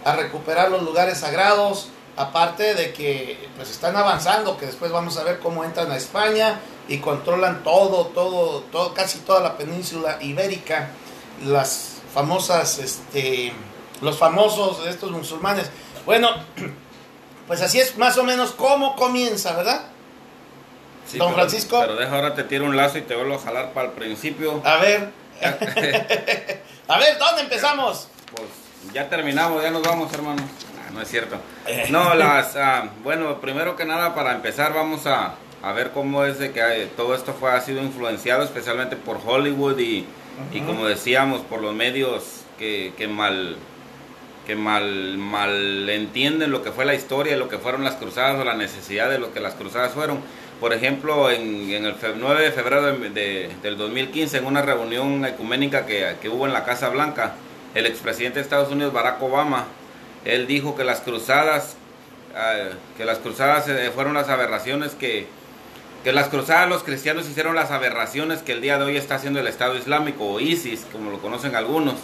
a 0.05 0.15
recuperar 0.15 0.71
los 0.71 0.83
lugares 0.83 1.19
sagrados, 1.19 1.89
aparte 2.15 2.75
de 2.75 2.93
que 2.93 3.49
pues 3.55 3.69
están 3.69 3.95
avanzando, 3.95 4.57
que 4.57 4.65
después 4.65 4.91
vamos 4.91 5.17
a 5.17 5.23
ver 5.23 5.39
cómo 5.39 5.63
entran 5.63 5.91
a 5.91 5.97
España 5.97 6.59
y 6.87 6.97
controlan 6.97 7.63
todo, 7.63 8.07
todo, 8.07 8.61
todo 8.71 8.93
casi 8.93 9.19
toda 9.19 9.41
la 9.41 9.57
península 9.57 10.17
ibérica, 10.21 10.89
las 11.45 12.01
famosas, 12.13 12.79
este, 12.79 13.53
los 14.01 14.17
famosos 14.17 14.83
de 14.83 14.89
estos 14.89 15.11
musulmanes. 15.11 15.69
Bueno, 16.05 16.29
pues 17.47 17.61
así 17.61 17.79
es 17.79 17.97
más 17.97 18.17
o 18.17 18.23
menos 18.23 18.51
cómo 18.51 18.95
comienza, 18.95 19.55
¿verdad? 19.55 19.81
Sí, 21.07 21.17
Don 21.17 21.29
pero, 21.29 21.39
Francisco. 21.41 21.79
Pero 21.81 21.95
deja 21.95 22.15
ahora 22.15 22.33
te 22.33 22.43
tiro 22.43 22.65
un 22.65 22.77
lazo 22.77 22.97
y 22.97 23.01
te 23.01 23.15
vuelvo 23.15 23.35
a 23.35 23.39
jalar 23.39 23.73
para 23.73 23.87
el 23.87 23.93
principio. 23.93 24.61
A 24.63 24.77
ver. 24.77 25.09
a 26.87 26.97
ver, 26.97 27.17
¿dónde 27.17 27.41
empezamos? 27.41 28.07
Pues 28.35 28.47
ya 28.93 29.09
terminamos, 29.09 29.61
ya 29.63 29.71
nos 29.71 29.81
vamos, 29.81 30.13
hermano. 30.13 30.41
Ah, 30.79 30.91
no 30.93 31.01
es 31.01 31.09
cierto. 31.09 31.37
No, 31.89 32.13
las. 32.13 32.55
Ah, 32.55 32.89
bueno, 33.03 33.41
primero 33.41 33.75
que 33.75 33.85
nada, 33.85 34.15
para 34.15 34.33
empezar, 34.33 34.73
vamos 34.73 35.05
a, 35.07 35.35
a 35.61 35.71
ver 35.73 35.91
cómo 35.91 36.23
es 36.25 36.39
de 36.39 36.51
que 36.51 36.61
hay, 36.61 36.91
todo 36.95 37.15
esto 37.15 37.33
fue, 37.33 37.51
ha 37.51 37.61
sido 37.61 37.81
influenciado 37.81 38.43
especialmente 38.43 38.95
por 38.95 39.19
Hollywood 39.25 39.77
y, 39.79 40.01
uh 40.01 40.53
-huh. 40.53 40.57
y 40.57 40.61
como 40.61 40.85
decíamos, 40.85 41.41
por 41.41 41.61
los 41.61 41.73
medios 41.73 42.23
que, 42.57 42.93
que 42.97 43.07
mal 43.07 43.57
que 44.45 44.55
mal, 44.55 45.17
mal 45.17 45.89
entienden 45.89 46.51
lo 46.51 46.63
que 46.63 46.71
fue 46.71 46.85
la 46.85 46.95
historia, 46.95 47.37
lo 47.37 47.47
que 47.47 47.57
fueron 47.57 47.83
las 47.83 47.95
cruzadas 47.95 48.39
o 48.39 48.43
la 48.43 48.55
necesidad 48.55 49.09
de 49.09 49.19
lo 49.19 49.33
que 49.33 49.39
las 49.39 49.53
cruzadas 49.53 49.93
fueron. 49.93 50.19
Por 50.59 50.73
ejemplo, 50.73 51.31
en, 51.31 51.71
el 51.71 51.95
9 52.19 52.43
de 52.43 52.51
febrero 52.51 52.83
de, 52.83 53.09
de, 53.09 53.49
del 53.63 53.77
2015, 53.77 54.37
en 54.37 54.45
una 54.45 54.61
reunión 54.61 55.25
ecuménica 55.25 55.85
que, 55.85 56.15
que, 56.21 56.29
hubo 56.29 56.45
en 56.45 56.53
la 56.53 56.63
Casa 56.63 56.89
Blanca, 56.89 57.33
el 57.73 57.85
expresidente 57.85 58.39
de 58.39 58.43
Estados 58.43 58.71
Unidos, 58.71 58.93
Barack 58.93 59.21
Obama, 59.21 59.65
él 60.25 60.45
dijo 60.45 60.75
que 60.75 60.83
las 60.83 61.01
cruzadas, 61.01 61.77
uh, 62.33 62.75
que 62.97 63.05
las 63.05 63.17
cruzadas 63.19 63.67
eh, 63.69 63.91
fueron 63.93 64.13
las 64.13 64.29
aberraciones 64.29 64.93
que, 64.93 65.25
que 66.03 66.13
las 66.13 66.27
cruzadas 66.27 66.69
los 66.69 66.83
cristianos 66.83 67.27
hicieron 67.27 67.55
las 67.55 67.71
aberraciones 67.71 68.43
que 68.43 68.51
el 68.51 68.61
día 68.61 68.77
de 68.77 68.83
hoy 68.83 68.97
está 68.97 69.15
haciendo 69.15 69.39
el 69.39 69.47
Estado 69.47 69.75
Islámico 69.75 70.25
o 70.25 70.39
ISIS, 70.39 70.85
como 70.91 71.09
lo 71.09 71.19
conocen 71.19 71.55
algunos 71.55 71.95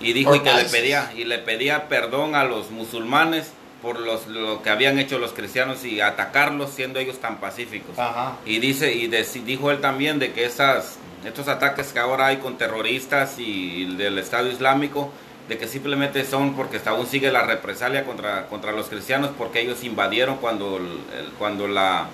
y 0.00 0.12
dijo 0.12 0.34
y 0.34 0.40
que 0.40 0.52
le 0.52 0.64
pedía 0.64 1.12
y 1.16 1.24
le 1.24 1.38
pedía 1.38 1.88
perdón 1.88 2.34
a 2.34 2.44
los 2.44 2.70
musulmanes 2.70 3.52
por 3.82 3.98
los, 3.98 4.26
lo 4.26 4.62
que 4.62 4.70
habían 4.70 4.98
hecho 4.98 5.18
los 5.18 5.32
cristianos 5.32 5.84
y 5.84 6.00
atacarlos 6.00 6.70
siendo 6.70 6.98
ellos 6.98 7.18
tan 7.20 7.38
pacíficos 7.38 7.98
Ajá. 7.98 8.36
y 8.44 8.58
dice 8.58 8.94
y 8.94 9.06
de, 9.06 9.24
dijo 9.44 9.70
él 9.70 9.80
también 9.80 10.18
de 10.18 10.32
que 10.32 10.44
esas 10.44 10.98
estos 11.24 11.48
ataques 11.48 11.92
que 11.92 11.98
ahora 11.98 12.26
hay 12.26 12.38
con 12.38 12.56
terroristas 12.56 13.38
y 13.38 13.96
del 13.96 14.18
Estado 14.18 14.48
Islámico 14.48 15.12
de 15.48 15.58
que 15.58 15.66
simplemente 15.66 16.24
son 16.24 16.54
porque 16.54 16.80
aún 16.86 17.06
sigue 17.06 17.30
la 17.32 17.42
represalia 17.42 18.04
contra, 18.04 18.46
contra 18.46 18.72
los 18.72 18.88
cristianos 18.88 19.30
porque 19.36 19.60
ellos 19.60 19.82
invadieron 19.82 20.36
cuando, 20.36 20.76
el, 20.76 21.32
cuando 21.38 21.66
la, 21.66 22.06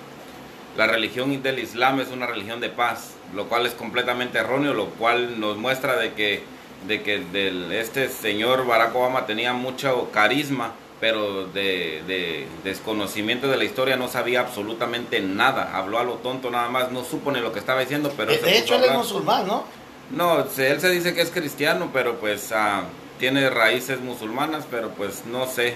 la 0.75 0.87
religión 0.87 1.41
del 1.41 1.59
Islam 1.59 1.99
es 1.99 2.09
una 2.09 2.25
religión 2.25 2.59
de 2.59 2.69
paz, 2.69 3.13
lo 3.35 3.47
cual 3.47 3.65
es 3.65 3.73
completamente 3.73 4.39
erróneo, 4.39 4.73
lo 4.73 4.87
cual 4.91 5.39
nos 5.39 5.57
muestra 5.57 5.97
de 5.97 6.13
que 6.13 6.43
de 6.85 7.01
que 7.01 7.19
del, 7.19 7.71
este 7.71 8.09
señor 8.09 8.65
Barack 8.65 8.95
Obama 8.95 9.25
tenía 9.25 9.53
mucho 9.53 10.09
carisma, 10.11 10.73
pero 10.99 11.47
de, 11.47 12.03
de, 12.07 12.47
desconocimiento 12.63 13.47
de 13.47 13.57
la 13.57 13.63
historia 13.63 13.97
no 13.97 14.07
sabía 14.07 14.41
absolutamente 14.41 15.19
nada. 15.19 15.71
Habló 15.75 15.99
a 15.99 16.03
lo 16.03 16.15
tonto 16.15 16.49
nada 16.49 16.69
más, 16.69 16.91
no 16.91 17.03
supo 17.03 17.31
ni 17.31 17.39
lo 17.39 17.53
que 17.53 17.59
estaba 17.59 17.81
diciendo. 17.81 18.11
Pero 18.15 18.31
de, 18.31 18.57
hecho, 18.57 18.75
él 18.75 18.85
es 18.85 18.93
musulmán, 18.93 19.47
¿no? 19.47 19.63
No, 20.09 20.39
él 20.39 20.79
se 20.81 20.89
dice 20.89 21.13
que 21.13 21.21
es 21.21 21.31
cristiano, 21.31 21.89
pero 21.93 22.19
pues 22.19 22.51
uh, 22.51 22.85
tiene 23.19 23.49
raíces 23.49 23.99
musulmanas, 23.99 24.65
pero 24.69 24.89
pues 24.91 25.25
no 25.25 25.45
sé. 25.45 25.75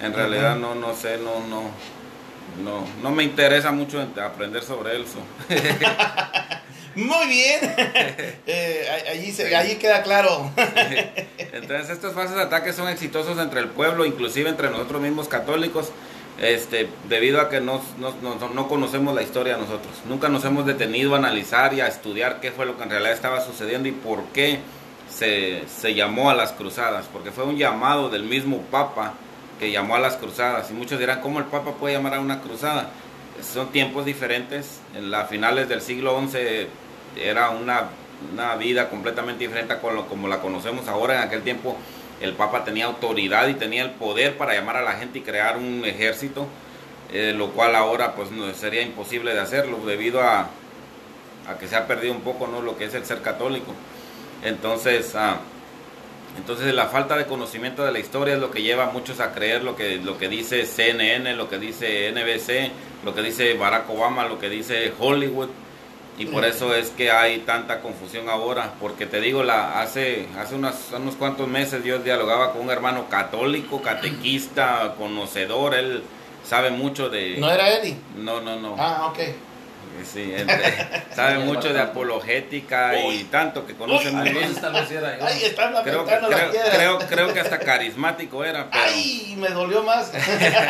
En 0.00 0.12
uh 0.12 0.14
-huh. 0.14 0.16
realidad 0.16 0.56
no, 0.56 0.74
no 0.74 0.94
sé, 0.94 1.18
no, 1.18 1.40
no, 1.48 1.62
no, 2.62 2.84
no 3.02 3.10
me 3.10 3.22
interesa 3.22 3.70
mucho 3.70 4.00
aprender 4.22 4.62
sobre 4.62 5.00
eso. 5.00 5.18
Muy 6.96 7.26
bien. 7.26 7.60
eh, 8.46 8.86
allí, 9.10 9.32
se, 9.32 9.54
allí 9.54 9.76
queda 9.76 10.02
claro. 10.02 10.50
Entonces 11.38 11.90
estos 11.90 12.14
falsos 12.14 12.38
ataques 12.38 12.74
son 12.74 12.88
exitosos 12.88 13.38
entre 13.38 13.60
el 13.60 13.68
pueblo, 13.68 14.04
inclusive 14.04 14.48
entre 14.48 14.70
nosotros 14.70 15.02
mismos 15.02 15.28
católicos, 15.28 15.90
este, 16.40 16.88
debido 17.08 17.40
a 17.40 17.48
que 17.48 17.60
no, 17.60 17.80
no, 17.98 18.14
no, 18.22 18.48
no, 18.48 18.68
conocemos 18.68 19.14
la 19.14 19.22
historia 19.22 19.56
nosotros. 19.56 19.92
Nunca 20.08 20.28
nos 20.28 20.44
hemos 20.44 20.66
detenido 20.66 21.14
a 21.14 21.18
analizar 21.18 21.74
y 21.74 21.80
a 21.80 21.86
estudiar 21.86 22.40
qué 22.40 22.52
fue 22.52 22.66
lo 22.66 22.76
que 22.76 22.84
en 22.84 22.90
realidad 22.90 23.12
estaba 23.12 23.40
sucediendo 23.40 23.88
y 23.88 23.92
por 23.92 24.24
qué 24.26 24.60
se, 25.10 25.62
se 25.68 25.94
llamó 25.94 26.30
a 26.30 26.34
las 26.34 26.52
cruzadas. 26.52 27.06
Porque 27.12 27.30
fue 27.30 27.44
un 27.44 27.56
llamado 27.56 28.08
del 28.08 28.24
mismo 28.24 28.62
Papa 28.70 29.14
que 29.58 29.70
llamó 29.70 29.96
a 29.96 30.00
las 30.00 30.16
cruzadas. 30.16 30.70
Y 30.70 30.74
muchos 30.74 30.98
dirán, 30.98 31.20
¿cómo 31.20 31.38
el 31.38 31.46
Papa 31.46 31.72
puede 31.72 31.94
llamar 31.94 32.14
a 32.14 32.20
una 32.20 32.40
cruzada? 32.40 32.90
Son 33.42 33.70
tiempos 33.70 34.04
diferentes. 34.04 34.80
En 34.96 35.10
las 35.10 35.28
finales 35.28 35.68
del 35.68 35.80
siglo 35.80 36.20
XI 36.28 36.68
era 37.16 37.50
una, 37.50 37.90
una 38.32 38.56
vida 38.56 38.88
completamente 38.88 39.44
diferente 39.44 39.72
a 39.72 39.80
como 39.80 40.28
la 40.28 40.40
conocemos 40.40 40.88
ahora. 40.88 41.16
En 41.16 41.22
aquel 41.22 41.42
tiempo 41.42 41.76
el 42.20 42.32
Papa 42.34 42.64
tenía 42.64 42.86
autoridad 42.86 43.48
y 43.48 43.54
tenía 43.54 43.82
el 43.82 43.90
poder 43.90 44.36
para 44.36 44.54
llamar 44.54 44.76
a 44.76 44.82
la 44.82 44.92
gente 44.92 45.18
y 45.18 45.22
crear 45.22 45.56
un 45.56 45.84
ejército, 45.84 46.46
eh, 47.12 47.34
lo 47.36 47.50
cual 47.50 47.74
ahora 47.74 48.14
pues 48.14 48.30
no, 48.30 48.52
sería 48.54 48.82
imposible 48.82 49.34
de 49.34 49.40
hacerlo 49.40 49.78
debido 49.84 50.22
a, 50.22 50.48
a, 51.48 51.58
que 51.58 51.66
se 51.66 51.76
ha 51.76 51.86
perdido 51.86 52.14
un 52.14 52.22
poco 52.22 52.46
¿no? 52.46 52.62
lo 52.62 52.76
que 52.76 52.84
es 52.84 52.94
el 52.94 53.04
ser 53.04 53.20
católico. 53.20 53.74
Entonces, 54.42 55.14
ah, 55.14 55.38
entonces 56.36 56.74
la 56.74 56.86
falta 56.86 57.16
de 57.16 57.26
conocimiento 57.26 57.84
de 57.84 57.92
la 57.92 57.98
historia 57.98 58.34
es 58.34 58.40
lo 58.40 58.50
que 58.50 58.62
lleva 58.62 58.84
a 58.84 58.90
muchos 58.90 59.20
a 59.20 59.32
creer 59.32 59.62
lo 59.62 59.76
que, 59.76 59.96
lo 59.96 60.18
que 60.18 60.28
dice 60.28 60.66
CNN, 60.66 61.34
lo 61.34 61.48
que 61.48 61.58
dice 61.58 62.10
NBC, 62.12 63.04
lo 63.04 63.14
que 63.14 63.22
dice 63.22 63.54
Barack 63.54 63.88
Obama, 63.90 64.26
lo 64.26 64.38
que 64.38 64.48
dice 64.48 64.92
Hollywood. 64.98 65.48
Y 66.16 66.26
por 66.26 66.44
eso 66.44 66.74
es 66.74 66.90
que 66.90 67.10
hay 67.10 67.38
tanta 67.40 67.80
confusión 67.80 68.28
ahora, 68.28 68.74
porque 68.80 69.06
te 69.06 69.20
digo, 69.20 69.42
la, 69.42 69.80
hace, 69.80 70.28
hace 70.38 70.54
unos 70.54 71.14
cuantos 71.18 71.48
meses 71.48 71.82
yo 71.84 71.98
dialogaba 71.98 72.52
con 72.52 72.62
un 72.62 72.70
hermano 72.70 73.08
católico, 73.08 73.82
catequista, 73.82 74.94
conocedor, 74.98 75.74
él 75.74 76.04
sabe 76.44 76.70
mucho 76.70 77.08
de... 77.08 77.36
¿No 77.38 77.50
era 77.50 77.68
Eddie? 77.72 77.96
No, 78.16 78.40
no, 78.40 78.56
no. 78.56 78.76
Ah, 78.78 79.06
ok. 79.06 79.18
Sí, 80.02 80.34
sabe 81.14 81.38
mucho 81.38 81.72
de 81.72 81.80
apologética 81.80 82.98
y 82.98 83.24
tanto 83.24 83.64
que 83.64 83.74
conoce 83.74 84.10
muy 84.10 84.30
bien. 84.30 84.52
creo, 85.84 86.04
creo, 86.04 86.98
creo, 86.98 87.32
que 87.32 87.40
hasta 87.40 87.58
carismático 87.60 88.44
era. 88.44 88.68
Pero, 88.72 88.84
Ay, 88.86 89.36
me 89.38 89.48
dolió 89.48 89.82
más. 89.82 90.10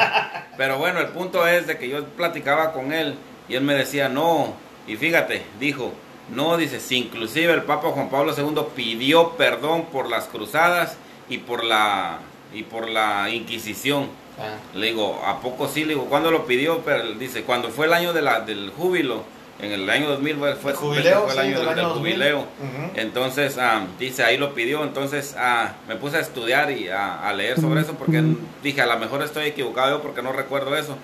pero 0.57 0.79
bueno, 0.79 1.01
el 1.01 1.09
punto 1.09 1.47
es 1.47 1.67
de 1.67 1.79
que 1.79 1.89
yo 1.89 2.05
platicaba 2.05 2.73
con 2.73 2.93
él 2.93 3.17
y 3.49 3.57
él 3.57 3.63
me 3.63 3.75
decía, 3.75 4.09
no, 4.09 4.55
y 4.87 4.97
fíjate, 4.97 5.43
dijo, 5.59 5.93
no, 6.35 6.57
dice, 6.57 6.81
si 6.81 6.97
inclusive 6.97 7.53
el 7.53 7.62
Papa 7.62 7.88
Juan 7.88 8.11
Pablo 8.11 8.35
II 8.37 8.62
pidió 8.75 9.31
perdón 9.31 9.87
por 9.87 10.09
las 10.09 10.25
cruzadas 10.25 10.97
y 11.29 11.38
por 11.38 11.64
la, 11.64 12.19
y 12.53 12.62
por 12.62 12.88
la 12.88 13.31
Inquisición 13.31 14.09
Ah. 14.38 14.57
Le 14.75 14.88
digo, 14.88 15.21
¿a 15.25 15.41
poco 15.41 15.69
sí? 15.69 15.83
Le 15.85 15.91
digo, 15.91 16.07
¿cuándo 16.07 16.31
lo 16.31 16.47
pidió? 16.47 16.81
Pero 16.85 17.12
dice, 17.12 17.43
cuando 17.43 17.69
fue 17.69 17.87
el 17.87 17.93
año 17.93 18.12
de 18.12 18.23
la, 18.23 18.41
del 18.41 18.71
júbilo, 18.71 19.23
en 19.61 19.71
el 19.71 19.88
año 19.88 20.09
2000 20.09 20.37
fue, 20.37 20.55
fue, 20.57 20.75
jubileo, 20.75 21.31
el 21.31 21.38
año 21.38 21.61
del, 21.61 21.85
jubileo. 21.87 22.45
Entonces, 22.97 23.57
ah, 23.59 23.87
dice, 23.99 24.25
ahí 24.25 24.37
lo 24.37 24.53
pidió. 24.55 24.83
Entonces, 24.83 25.37
ah, 25.38 25.75
me 25.87 25.95
puse 25.95 26.17
a 26.17 26.21
estudiar 26.21 26.73
y 26.73 26.88
a, 26.88 27.33
leer 27.33 27.61
sobre 27.61 27.83
eso 27.83 27.95
porque 27.95 28.23
dije, 28.62 28.83
a 28.83 28.87
lo 28.87 28.99
mejor 28.99 29.23
estoy 29.23 29.47
equivocado 29.47 30.03
porque 30.03 30.23
no 30.23 30.33
recuerdo 30.33 30.76
eso. 30.76 30.97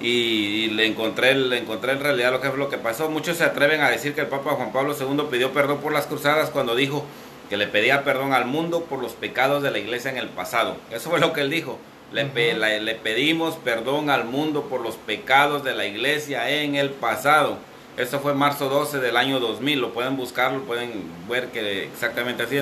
Y, 0.00 0.68
le 0.70 0.86
encontré 0.86 1.34
le 1.34 1.58
encontré 1.58 1.92
en 1.92 2.00
realidad 2.00 2.32
lo 2.32 2.40
que 2.40 2.48
es 2.48 2.54
lo 2.54 2.68
que 2.68 2.78
pasó. 2.78 3.08
Muchos 3.08 3.36
se 3.36 3.44
atreven 3.44 3.80
a 3.80 3.90
decir 3.90 4.14
que 4.14 4.22
el 4.22 4.26
Papa 4.26 4.52
Juan 4.52 4.72
Pablo 4.72 4.94
II 4.98 5.26
pidió 5.30 5.52
perdón 5.52 5.78
por 5.78 5.92
las 5.92 6.06
cruzadas 6.06 6.50
cuando 6.50 6.74
dijo 6.74 7.04
que 7.48 7.56
le 7.56 7.66
pedía 7.66 8.04
perdón 8.04 8.32
al 8.32 8.46
mundo 8.46 8.84
por 8.84 9.00
los 9.00 9.12
pecados 9.12 9.62
de 9.62 9.70
la 9.70 9.78
iglesia 9.78 10.10
en 10.10 10.18
el 10.18 10.28
pasado. 10.28 10.76
Eso 10.90 11.10
fue 11.10 11.20
lo 11.20 11.32
que 11.32 11.42
él 11.42 11.50
dijo. 11.50 11.78
Le, 12.12 12.24
le, 12.54 12.94
pedimos 12.94 13.56
perdón 13.56 14.08
al 14.08 14.24
mundo 14.24 14.64
por 14.64 14.80
los 14.80 14.96
pecados 14.96 15.64
de 15.64 15.74
la 15.74 15.84
iglesia 15.84 16.48
en 16.48 16.76
el 16.76 16.90
pasado. 16.90 17.58
Eso 17.96 18.20
fue 18.20 18.34
marzo 18.34 18.68
12 18.68 19.00
del 19.00 19.16
año 19.16 19.40
2000. 19.40 19.80
Lo 19.80 19.92
pueden 19.92 20.16
buscar, 20.16 20.52
lo 20.52 20.62
pueden 20.62 20.92
ver 21.28 21.48
que 21.48 21.84
exactamente 21.84 22.44
así. 22.44 22.58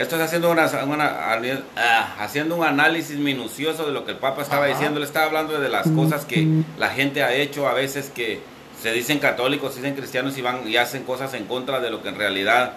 Esto 0.00 0.16
es 0.16 0.22
haciendo, 0.22 0.50
una, 0.50 0.64
ah, 1.76 2.16
haciendo 2.20 2.56
un 2.56 2.64
análisis 2.64 3.18
minucioso 3.18 3.84
de 3.84 3.92
lo 3.92 4.06
que 4.06 4.12
el 4.12 4.16
Papa 4.16 4.40
estaba 4.40 4.64
diciendo. 4.64 4.96
Él 4.98 5.04
estaba 5.04 5.26
hablando 5.26 5.60
de 5.60 5.68
las 5.68 5.86
cosas 5.90 6.24
que 6.24 6.48
la 6.78 6.88
gente 6.88 7.22
ha 7.22 7.34
hecho 7.34 7.68
a 7.68 7.74
veces 7.74 8.08
que 8.08 8.40
se 8.80 8.92
dicen 8.92 9.18
católicos, 9.18 9.74
se 9.74 9.80
dicen 9.80 9.94
cristianos 9.94 10.38
y 10.38 10.40
van 10.40 10.66
y 10.66 10.78
hacen 10.78 11.02
cosas 11.02 11.34
en 11.34 11.44
contra 11.44 11.80
de 11.80 11.90
lo 11.90 12.02
que 12.02 12.08
en 12.08 12.14
realidad 12.14 12.72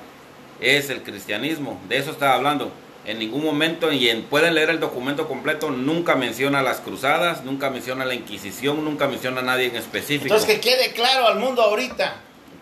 es 0.59 0.89
el 0.89 1.01
cristianismo. 1.01 1.79
De 1.87 1.97
eso 1.97 2.11
estaba 2.11 2.33
hablando 2.33 2.73
en 3.05 3.19
ningún 3.19 3.45
momento, 3.45 3.93
y 3.93 4.09
en, 4.09 4.23
pueden 4.23 4.55
leer 4.55 4.69
el 4.69 4.81
documento 4.81 5.25
completo, 5.25 5.71
nunca 5.71 6.15
menciona 6.15 6.61
las 6.61 6.81
cruzadas, 6.81 7.45
nunca 7.45 7.69
menciona 7.69 8.03
la 8.03 8.15
Inquisición, 8.15 8.83
nunca 8.83 9.07
menciona 9.07 9.39
a 9.39 9.43
nadie 9.43 9.67
en 9.67 9.77
específico. 9.77 10.25
Entonces 10.25 10.55
que 10.55 10.59
quede 10.59 10.91
claro 10.91 11.27
al 11.27 11.39
mundo 11.39 11.61
ahorita. 11.61 12.15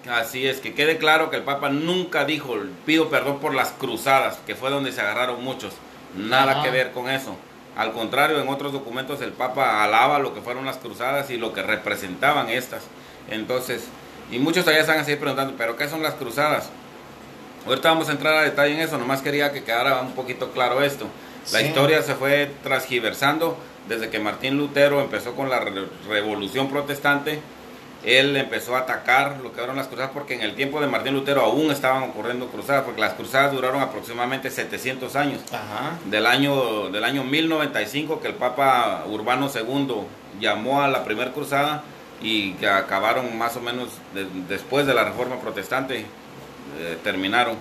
Así 0.09 0.47
es, 0.47 0.59
que 0.59 0.73
quede 0.73 0.97
claro 0.97 1.29
que 1.29 1.37
el 1.37 1.43
Papa 1.43 1.69
nunca 1.69 2.25
dijo, 2.25 2.55
pido 2.85 3.09
perdón 3.09 3.39
por 3.39 3.53
las 3.53 3.69
cruzadas, 3.69 4.39
que 4.47 4.55
fue 4.55 4.71
donde 4.71 4.91
se 4.91 5.01
agarraron 5.01 5.43
muchos. 5.43 5.73
Nada 6.15 6.63
que 6.63 6.71
ver 6.71 6.91
con 6.91 7.09
eso. 7.09 7.35
Al 7.77 7.93
contrario, 7.93 8.41
en 8.41 8.49
otros 8.49 8.73
documentos 8.73 9.21
el 9.21 9.31
Papa 9.31 9.83
alaba 9.83 10.19
lo 10.19 10.33
que 10.33 10.41
fueron 10.41 10.65
las 10.65 10.77
cruzadas 10.77 11.29
y 11.29 11.37
lo 11.37 11.53
que 11.53 11.61
representaban 11.61 12.49
estas. 12.49 12.83
Entonces, 13.29 13.85
y 14.31 14.39
muchos 14.39 14.63
todavía 14.63 14.81
están 14.81 14.99
así 14.99 15.15
preguntando, 15.15 15.53
¿pero 15.57 15.77
qué 15.77 15.87
son 15.87 16.01
las 16.01 16.15
cruzadas? 16.15 16.69
Ahorita 17.65 17.89
vamos 17.89 18.09
a 18.09 18.13
entrar 18.13 18.33
a 18.33 18.41
detalle 18.41 18.73
en 18.73 18.81
eso, 18.81 18.97
nomás 18.97 19.21
quería 19.21 19.53
que 19.53 19.63
quedara 19.63 20.01
un 20.01 20.13
poquito 20.13 20.51
claro 20.51 20.81
esto. 20.83 21.05
La 21.53 21.61
historia 21.61 22.01
se 22.01 22.15
fue 22.15 22.51
transgiversando 22.63 23.57
desde 23.87 24.09
que 24.09 24.19
Martín 24.19 24.57
Lutero 24.57 25.01
empezó 25.01 25.35
con 25.35 25.49
la 25.49 25.63
revolución 26.07 26.69
protestante. 26.69 27.39
Él 28.03 28.35
empezó 28.35 28.75
a 28.75 28.79
atacar 28.79 29.39
lo 29.43 29.53
que 29.53 29.61
eran 29.61 29.75
las 29.75 29.87
cruzadas 29.87 30.11
porque 30.11 30.33
en 30.33 30.41
el 30.41 30.55
tiempo 30.55 30.81
de 30.81 30.87
Martín 30.87 31.13
Lutero 31.13 31.41
aún 31.41 31.69
estaban 31.69 32.03
ocurriendo 32.03 32.47
cruzadas, 32.47 32.83
porque 32.83 32.99
las 32.99 33.13
cruzadas 33.13 33.53
duraron 33.53 33.81
aproximadamente 33.81 34.49
700 34.49 35.15
años. 35.15 35.41
Del, 36.05 36.25
año, 36.25 36.89
del 36.89 37.03
año 37.03 37.23
1095 37.23 38.19
que 38.19 38.27
el 38.27 38.35
Papa 38.35 39.05
Urbano 39.07 39.49
II 39.53 40.07
llamó 40.39 40.81
a 40.81 40.87
la 40.87 41.03
primera 41.03 41.31
cruzada 41.31 41.83
y 42.21 42.53
que 42.53 42.67
acabaron 42.67 43.37
más 43.37 43.55
o 43.57 43.61
menos 43.61 43.89
después 44.47 44.85
de 44.87 44.93
la 44.93 45.03
reforma 45.03 45.39
protestante 45.39 46.05
eh, 46.79 46.97
terminaron. 47.03 47.55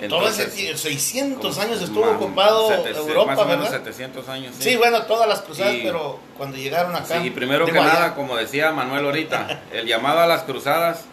Entonces, 0.00 0.80
600 0.80 1.58
años 1.58 1.82
estuvo 1.82 2.10
ocupado 2.10 2.72
Europa, 2.86 3.26
más 3.26 3.38
o 3.38 3.44
menos 3.44 3.68
700 3.68 4.28
años. 4.28 4.54
Sí. 4.58 4.76
bueno, 4.76 5.02
todas 5.02 5.28
las 5.28 5.42
cruzadas, 5.42 5.76
pero 5.82 6.18
cuando 6.36 6.56
llegaron 6.56 6.94
acá. 6.96 7.20
Sí, 7.20 7.26
y 7.26 7.30
primero 7.30 7.66
que 7.66 7.72
nada, 7.72 8.14
como 8.14 8.36
decía 8.36 8.72
Manuel 8.72 9.04
ahorita, 9.04 9.62
el 9.72 9.86
llamado 9.86 10.20
a 10.20 10.26
las 10.26 10.44
cruzadas 10.44 11.04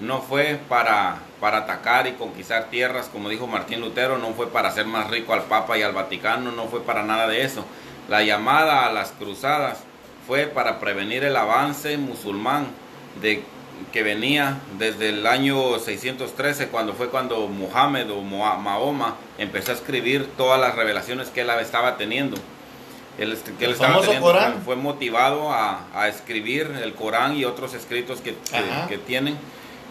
no 0.00 0.20
fue 0.20 0.60
para, 0.68 1.16
para 1.40 1.58
atacar 1.58 2.06
y 2.06 2.12
conquistar 2.12 2.64
tierras, 2.70 3.08
como 3.10 3.28
dijo 3.28 3.46
Martín 3.46 3.80
Lutero, 3.80 4.18
no 4.18 4.32
fue 4.34 4.48
para 4.48 4.68
hacer 4.68 4.86
más 4.86 5.10
rico 5.10 5.32
al 5.32 5.42
Papa 5.42 5.76
y 5.76 5.82
al 5.82 5.92
Vaticano, 5.92 6.52
no 6.52 6.66
fue 6.66 6.82
para 6.82 7.02
nada 7.02 7.26
de 7.26 7.42
eso. 7.42 7.64
La 8.08 8.22
llamada 8.22 8.86
a 8.86 8.92
las 8.92 9.10
cruzadas 9.12 9.78
fue 10.26 10.46
para 10.46 10.78
prevenir 10.78 11.24
el 11.24 11.36
avance 11.36 11.96
musulmán 11.96 12.66
de 13.20 13.42
que 13.92 14.02
venía 14.02 14.58
desde 14.78 15.10
el 15.10 15.26
año 15.26 15.78
613, 15.78 16.68
cuando 16.68 16.94
fue 16.94 17.08
cuando 17.08 17.46
Mohammed 17.48 18.10
o 18.10 18.22
Mahoma 18.22 19.16
empezó 19.38 19.72
a 19.72 19.74
escribir 19.74 20.28
todas 20.36 20.60
las 20.60 20.74
revelaciones 20.74 21.28
que 21.28 21.42
él 21.42 21.50
estaba 21.60 21.96
teniendo. 21.96 22.36
Él, 23.18 23.38
que 23.58 23.64
él 23.64 23.72
estaba 23.72 24.00
teniendo, 24.02 24.60
fue 24.64 24.76
motivado 24.76 25.50
a, 25.50 25.86
a, 25.94 26.08
escribir 26.08 26.70
el 26.82 26.92
Corán 26.94 27.34
y 27.34 27.46
otros 27.46 27.72
escritos 27.72 28.20
que, 28.20 28.34
que, 28.88 28.98
tienen. 28.98 29.38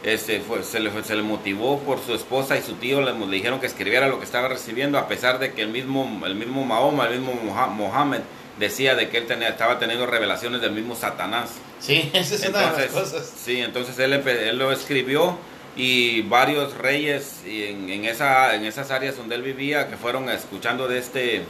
Este, 0.04 0.40
fue, 0.40 0.62
se, 0.62 0.80
le, 0.80 0.92
se 1.04 1.16
le 1.16 1.24
motivó 1.24 1.80
por 1.80 2.00
su 2.00 2.14
esposa 2.14 2.56
y 2.56 2.62
su 2.62 2.76
tío, 2.76 3.02
le, 3.02 3.14
le, 3.14 3.36
dijeron 3.36 3.60
que 3.60 3.66
escribiera 3.66 4.08
lo 4.08 4.20
que 4.20 4.26
estaba 4.26 4.48
recibiendo, 4.48 5.00
a 5.00 5.08
pesar 5.08 5.40
de 5.40 5.54
que 5.54 5.64
el 5.64 5.70
mismo, 5.70 6.22
el 6.28 6.36
mismo 6.36 6.64
Mahoma, 6.64 7.08
el 7.08 7.20
mismo 7.20 7.34
Mohammed, 7.76 8.22
decía 8.60 8.96
de 8.96 9.10
que 9.10 9.18
él 9.18 9.28
tenía, 9.28 9.50
estaba 9.50 9.80
teniendo 9.80 10.06
revelaciones 10.06 10.62
del 10.62 10.72
mismo 10.72 10.96
Satanás. 10.96 11.52
Sí, 11.80 12.10
esa 12.14 12.36
es 12.36 12.50
una 12.50 12.72
de 12.72 12.82
las 12.82 12.92
cosas. 12.92 13.34
Sí, 13.36 13.60
entonces 13.60 13.98
él, 14.00 14.14
él 14.14 14.58
lo 14.58 14.72
escribió 14.72 15.38
y 15.76 16.22
varios 16.24 16.78
reyes 16.78 17.42
en, 17.46 17.90
en, 17.90 18.06
esa, 18.06 18.56
en 18.56 18.66
esas 18.66 18.92
áreas 18.92 19.18
donde 19.18 19.36
él 19.36 19.42
vivía 19.42 19.90
que 19.90 19.98
fueron 19.98 20.30
escuchando 20.30 20.88
de 20.88 21.00
este, 21.00 21.44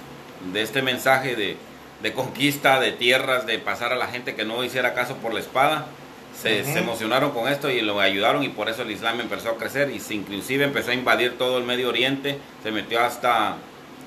de 0.51 0.61
este 0.61 0.81
mensaje 0.81 1.35
de, 1.35 1.57
de 2.01 2.13
conquista 2.13 2.79
de 2.79 2.91
tierras, 2.91 3.45
de 3.45 3.59
pasar 3.59 3.93
a 3.93 3.95
la 3.95 4.07
gente 4.07 4.35
que 4.35 4.43
no 4.43 4.63
hiciera 4.63 4.93
caso 4.93 5.15
por 5.17 5.33
la 5.33 5.39
espada. 5.39 5.85
Se, 6.41 6.65
se, 6.65 6.79
emocionaron 6.79 7.31
con 7.31 7.47
esto 7.47 7.69
y 7.69 7.79
lo 7.79 7.97
ayudaron 8.01 8.43
y 8.43 8.49
por 8.49 8.67
eso 8.67 8.81
el 8.81 8.91
Islam 8.91 9.21
empezó 9.21 9.51
a 9.51 9.57
crecer 9.57 9.89
y 9.89 10.01
se, 10.01 10.15
inclusive 10.15 10.65
empezó 10.65 10.91
a 10.91 10.93
invadir 10.93 11.37
todo 11.37 11.57
el 11.57 11.63
Medio 11.63 11.87
Oriente, 11.87 12.37
se 12.61 12.71
metió 12.71 12.99
hasta, 12.99 13.55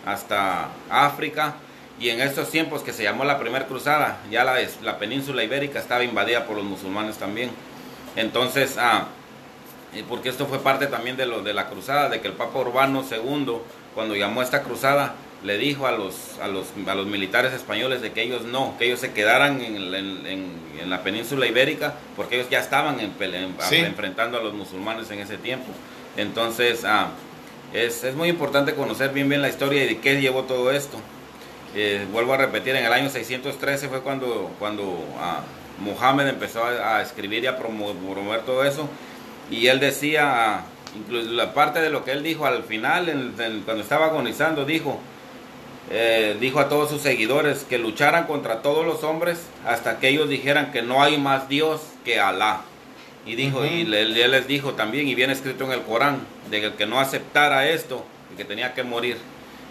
hasta 0.04 0.68
África 0.90 1.54
y 2.00 2.10
en 2.10 2.20
estos 2.20 2.50
tiempos 2.50 2.82
que 2.82 2.92
se 2.92 3.02
llamó 3.02 3.24
la 3.24 3.38
primera 3.38 3.66
cruzada, 3.66 4.20
ya 4.30 4.44
la, 4.44 4.56
la 4.82 4.98
península 4.98 5.42
ibérica 5.42 5.78
estaba 5.78 6.04
invadida 6.04 6.46
por 6.46 6.56
los 6.56 6.64
musulmanes 6.64 7.18
también. 7.18 7.50
Entonces, 8.16 8.76
ah, 8.78 9.08
porque 10.08 10.28
esto 10.28 10.46
fue 10.46 10.60
parte 10.60 10.86
también 10.86 11.16
de, 11.16 11.26
lo, 11.26 11.42
de 11.42 11.54
la 11.54 11.68
cruzada, 11.68 12.08
de 12.08 12.20
que 12.20 12.28
el 12.28 12.34
Papa 12.34 12.58
Urbano 12.58 13.04
II, 13.10 13.58
cuando 13.94 14.14
llamó 14.14 14.40
a 14.40 14.44
esta 14.44 14.62
cruzada, 14.62 15.14
le 15.42 15.56
dijo 15.56 15.86
a 15.86 15.92
los, 15.92 16.38
a 16.42 16.48
los, 16.48 16.66
a 16.86 16.94
los 16.94 17.06
militares 17.06 17.52
españoles 17.52 18.00
de 18.00 18.12
que 18.12 18.22
ellos 18.22 18.42
no, 18.42 18.76
que 18.78 18.86
ellos 18.86 19.00
se 19.00 19.12
quedaran 19.12 19.60
en, 19.60 19.94
en, 19.94 20.52
en 20.80 20.90
la 20.90 21.02
península 21.02 21.46
ibérica, 21.46 21.94
porque 22.16 22.36
ellos 22.36 22.50
ya 22.50 22.58
estaban 22.58 23.00
en, 23.00 23.14
enfrentando 23.72 24.38
a 24.38 24.42
los 24.42 24.54
musulmanes 24.54 25.10
en 25.10 25.20
ese 25.20 25.36
tiempo. 25.36 25.66
Entonces, 26.16 26.84
ah, 26.84 27.10
es, 27.72 28.02
es 28.04 28.14
muy 28.14 28.28
importante 28.28 28.74
conocer 28.74 29.12
bien 29.12 29.28
bien 29.28 29.42
la 29.42 29.48
historia 29.48 29.84
y 29.84 29.88
de 29.88 29.98
qué 29.98 30.20
llevó 30.20 30.44
todo 30.44 30.70
esto. 30.72 30.98
Eh, 31.80 32.08
vuelvo 32.10 32.34
a 32.34 32.38
repetir, 32.38 32.74
en 32.74 32.84
el 32.84 32.92
año 32.92 33.08
613 33.08 33.88
fue 33.88 34.00
cuando, 34.00 34.50
cuando 34.58 34.98
ah, 35.16 35.42
Mohammed 35.78 36.26
empezó 36.26 36.64
a, 36.64 37.00
escribir 37.02 37.44
y 37.44 37.46
a 37.46 37.56
promover, 37.56 38.40
todo 38.40 38.64
eso. 38.64 38.88
Y 39.48 39.68
él 39.68 39.78
decía, 39.78 40.62
incluso 40.96 41.30
la 41.30 41.54
parte 41.54 41.80
de 41.80 41.90
lo 41.90 42.04
que 42.04 42.10
él 42.10 42.24
dijo 42.24 42.46
al 42.46 42.64
final, 42.64 43.32
cuando 43.64 43.84
estaba 43.84 44.06
agonizando, 44.06 44.64
dijo, 44.64 44.98
eh, 45.92 46.36
dijo 46.40 46.58
a 46.58 46.68
todos 46.68 46.90
sus 46.90 47.00
seguidores 47.00 47.62
que 47.62 47.78
lucharan 47.78 48.26
contra 48.26 48.60
todos 48.60 48.84
los 48.84 49.04
hombres 49.04 49.46
hasta 49.64 50.00
que 50.00 50.08
ellos 50.08 50.28
dijeran 50.28 50.72
que 50.72 50.82
no 50.82 51.00
hay 51.00 51.16
más 51.16 51.48
Dios 51.48 51.80
que 52.04 52.18
Alá. 52.18 52.62
Y 53.24 53.36
dijo, 53.36 53.64
y 53.64 53.82
él, 53.82 54.30
les 54.32 54.48
dijo 54.48 54.72
también, 54.72 55.06
y 55.06 55.14
viene 55.14 55.32
escrito 55.32 55.64
en 55.66 55.70
el 55.70 55.82
Corán, 55.82 56.26
de 56.50 56.58
que 56.58 56.66
el 56.66 56.72
que 56.72 56.86
no 56.86 56.98
aceptara 56.98 57.68
esto, 57.68 58.04
y 58.34 58.36
que 58.36 58.44
tenía 58.44 58.74
que 58.74 58.82
morir. 58.82 59.16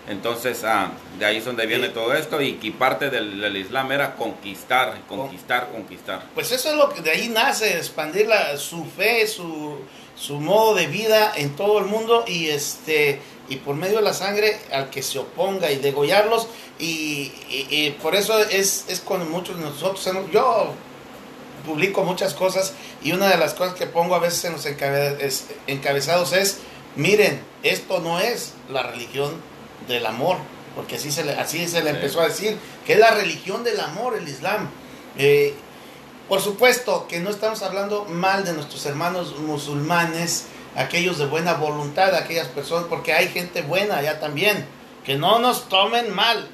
Entonces, 0.07 0.63
ah, 0.63 0.91
de 1.19 1.25
ahí 1.25 1.37
es 1.37 1.45
donde 1.45 1.65
viene 1.65 1.89
todo 1.89 2.13
esto 2.13 2.41
y 2.41 2.53
que 2.53 2.71
parte 2.71 3.09
del, 3.09 3.55
Islam 3.57 3.91
era 3.91 4.15
conquistar, 4.15 5.01
conquistar, 5.07 5.69
conquistar. 5.69 6.25
Pues 6.33 6.51
eso 6.51 6.69
es 6.69 6.75
lo 6.75 6.89
que 6.89 7.01
de 7.01 7.11
ahí 7.11 7.27
nace, 7.27 7.75
expandir 7.75 8.27
la, 8.27 8.55
su 8.55 8.85
fe, 8.85 9.27
su, 9.27 9.79
su 10.15 10.39
modo 10.39 10.75
de 10.75 10.87
vida 10.87 11.33
en 11.35 11.55
todo 11.57 11.79
el 11.79 11.85
mundo 11.85 12.23
y 12.25 12.47
este 12.47 13.19
y 13.49 13.57
por 13.57 13.75
medio 13.75 13.97
de 13.97 14.03
la 14.03 14.13
sangre 14.13 14.57
al 14.71 14.89
que 14.89 15.01
se 15.01 15.19
oponga 15.19 15.71
y 15.71 15.77
degollarlos 15.77 16.47
y, 16.79 17.91
por 18.01 18.15
eso 18.15 18.39
es, 18.39 18.85
es 18.87 18.99
con 18.99 19.29
muchos 19.31 19.57
de 19.57 19.63
nosotros, 19.63 20.07
yo 20.31 20.73
publico 21.65 22.03
muchas 22.03 22.33
cosas 22.33 22.73
y 23.01 23.13
una 23.13 23.29
de 23.29 23.37
las 23.37 23.53
cosas 23.53 23.75
que 23.75 23.87
pongo 23.87 24.15
a 24.15 24.19
veces 24.19 24.45
en 24.45 24.53
los 24.53 24.65
encabezados 25.67 26.33
es, 26.33 26.59
miren, 26.95 27.41
esto 27.63 27.99
no 27.99 28.19
es 28.19 28.53
la 28.69 28.83
religión 28.83 29.33
del 29.87 30.05
amor, 30.05 30.37
porque 30.75 30.95
así 30.95 31.11
se 31.11 31.23
le, 31.23 31.33
así 31.33 31.67
se 31.67 31.83
le 31.83 31.91
empezó 31.91 32.21
a 32.21 32.27
decir, 32.27 32.57
que 32.85 32.93
es 32.93 32.99
la 32.99 33.11
religión 33.11 33.63
del 33.63 33.79
amor, 33.79 34.15
el 34.15 34.27
Islam. 34.27 34.69
Eh, 35.17 35.55
por 36.27 36.41
supuesto 36.41 37.07
que 37.07 37.19
no 37.19 37.29
estamos 37.29 37.61
hablando 37.63 38.05
mal 38.05 38.43
de 38.43 38.53
nuestros 38.53 38.85
hermanos 38.85 39.39
musulmanes, 39.39 40.45
aquellos 40.75 41.17
de 41.17 41.25
buena 41.25 41.53
voluntad, 41.53 42.13
aquellas 42.15 42.47
personas, 42.47 42.85
porque 42.89 43.13
hay 43.13 43.29
gente 43.29 43.61
buena 43.61 43.97
allá 43.97 44.19
también. 44.19 44.65
Que 45.07 45.15
no 45.15 45.39
nos 45.39 45.69
tomen 45.69 46.13
mal, 46.13 46.49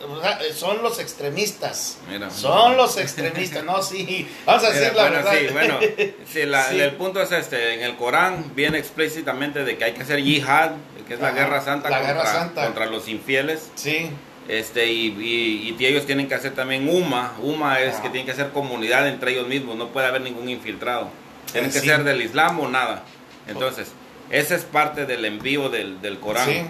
son 0.56 0.84
los 0.84 1.00
extremistas. 1.00 1.98
son 2.32 2.78
los 2.78 2.98
extremistas, 2.98 3.64
no, 3.64 3.82
sí. 3.82 4.30
Vamos 4.46 4.64
a 4.64 4.70
decir 4.70 4.96
la 4.96 5.10
verdad. 5.10 5.34
Sí, 5.34 5.48
bueno, 5.52 5.80
el 6.84 6.92
punto 6.92 7.20
es 7.20 7.32
este: 7.32 7.74
en 7.74 7.82
el 7.82 7.96
Corán 7.96 8.54
viene 8.56 8.78
explícitamente 8.78 9.66
de 9.66 9.76
que 9.76 9.86
hay 9.86 9.94
que 9.94 10.04
hacer 10.04 10.22
yihad, 10.22 10.74
que 11.08 11.16
es 11.16 11.20
la 11.20 11.32
guerra 11.32 11.62
santa, 11.62 11.90
contra, 11.90 12.66
contra 12.66 12.86
los 12.86 13.08
infieles. 13.08 13.72
Sí 13.74 14.12
este 14.48 14.92
y, 14.92 15.76
y, 15.80 15.86
ellos 15.86 16.06
tienen 16.06 16.28
que 16.28 16.36
hacer 16.36 16.54
también 16.54 16.90
UMA 16.90 17.36
UMA 17.42 17.80
es 17.80 17.96
que 17.96 18.10
tienen 18.10 18.26
que 18.26 18.34
hacer 18.34 18.50
comunidad 18.50 19.08
entre 19.08 19.32
ellos 19.32 19.48
mismos 19.48 19.78
no 19.78 19.88
puede 19.90 20.08
haber 20.08 20.22
ningún 20.22 20.50
infiltrado 20.50 21.10
tienen 21.52 21.72
que 21.72 21.80
ser 21.80 22.04
del 22.04 22.22
Islam 22.22 22.60
o 22.60 22.68
nada 22.68 23.04
entonces 23.48 23.94
esa 24.30 24.56
es 24.56 24.64
parte 24.64 25.06
del 25.06 25.24
envío 25.24 25.70
del, 25.70 26.02
del 26.02 26.20
Corán 26.20 26.46
sí. 26.46 26.66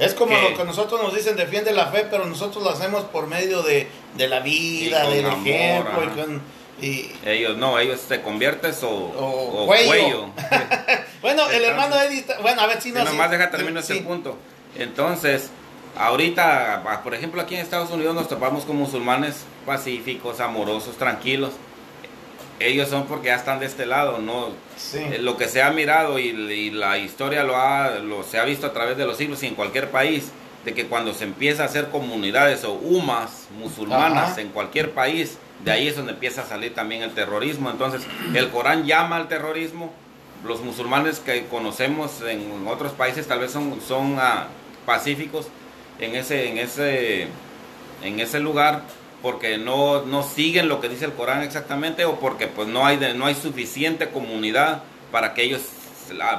Es 0.00 0.14
como 0.14 0.36
lo 0.36 0.56
que 0.56 0.64
nosotros 0.64 1.00
nos 1.02 1.14
dicen 1.14 1.36
defiende 1.36 1.72
la 1.72 1.86
fe 1.86 2.06
pero 2.10 2.26
nosotros 2.26 2.64
lo 2.64 2.70
hacemos 2.70 3.04
por 3.04 3.26
medio 3.26 3.62
de, 3.62 3.86
de 4.16 4.28
la 4.28 4.40
vida 4.40 5.08
del 5.08 5.26
ejemplo 5.26 6.02
y 6.82 7.12
ellos 7.24 7.58
no, 7.58 7.78
ellos 7.78 8.00
te 8.08 8.22
conviertes 8.22 8.82
o, 8.82 8.90
o, 8.90 9.66
cuello. 9.66 10.30
bueno, 11.22 11.48
el 11.50 11.62
hermano 11.62 12.00
Eddie, 12.00 12.24
bueno, 12.40 12.62
a 12.62 12.66
ver 12.66 12.80
si 12.80 12.90
no. 12.90 13.04
Nomás 13.04 13.30
deja 13.30 13.50
terminar 13.50 13.82
ese 13.82 13.96
punto. 13.96 14.38
Entonces, 14.78 15.50
Ahorita, 15.96 17.00
por 17.02 17.14
ejemplo, 17.14 17.42
aquí 17.42 17.54
en 17.54 17.60
Estados 17.60 17.90
Unidos 17.90 18.14
nos 18.14 18.28
topamos 18.28 18.64
con 18.64 18.76
musulmanes 18.76 19.44
pacíficos, 19.66 20.40
amorosos, 20.40 20.96
tranquilos. 20.96 21.52
Ellos 22.60 22.90
son 22.90 23.06
porque 23.06 23.28
ya 23.28 23.36
están 23.36 23.58
de 23.58 23.66
este 23.66 23.86
lado, 23.86 24.18
¿no? 24.18 24.48
Eh, 24.94 25.18
lo 25.20 25.38
que 25.38 25.48
se 25.48 25.62
ha 25.62 25.70
mirado 25.70 26.18
y, 26.18 26.70
la 26.70 26.98
historia 26.98 27.42
lo, 27.42 27.56
ha, 27.56 27.98
lo 27.98 28.22
se 28.22 28.38
ha 28.38 28.44
visto 28.44 28.66
a 28.66 28.72
través 28.72 28.98
de 28.98 29.06
los 29.06 29.16
siglos 29.16 29.42
y 29.42 29.46
en 29.46 29.54
cualquier 29.54 29.90
país, 29.90 30.30
de 30.64 30.74
que 30.74 30.86
cuando 30.86 31.14
se 31.14 31.24
empieza 31.24 31.62
a 31.62 31.66
hacer 31.66 31.88
comunidades 31.88 32.64
o 32.64 32.72
umas 32.72 33.48
musulmanas 33.58 34.36
en 34.36 34.48
cualquier 34.48 34.92
país, 34.92 35.38
de 35.64 35.70
ahí 35.70 35.88
es 35.88 35.96
donde 35.96 36.12
empieza 36.12 36.42
a 36.42 36.46
salir 36.46 36.74
también 36.74 37.02
el 37.02 37.12
terrorismo. 37.12 37.70
Entonces, 37.70 38.02
el 38.34 38.50
Corán 38.50 38.84
llama 38.84 39.16
al 39.16 39.28
terrorismo. 39.28 39.92
Los 40.44 40.60
musulmanes 40.60 41.18
que 41.18 41.46
conocemos 41.46 42.22
en 42.22 42.66
otros 42.66 42.92
países 42.92 43.26
tal 43.26 43.40
vez 43.40 43.50
son, 43.50 43.80
son 43.86 44.16
ah, 44.18 44.48
pacíficos, 44.84 45.48
en 45.98 46.14
ese, 46.14 46.48
en 46.48 46.58
ese, 46.58 47.28
en 48.02 48.20
ese 48.20 48.40
lugar 48.40 48.82
porque 49.22 49.58
no, 49.58 50.02
no 50.06 50.22
siguen 50.22 50.68
lo 50.68 50.80
que 50.80 50.88
dice 50.88 51.04
el 51.04 51.12
Corán 51.12 51.42
exactamente 51.42 52.04
o 52.04 52.18
porque 52.18 52.46
pues 52.46 52.68
no 52.68 52.86
hay, 52.86 52.98
no 53.14 53.26
hay 53.26 53.34
suficiente 53.34 54.10
comunidad 54.10 54.82
para 55.12 55.34
que 55.34 55.42
ellos, 55.42 55.62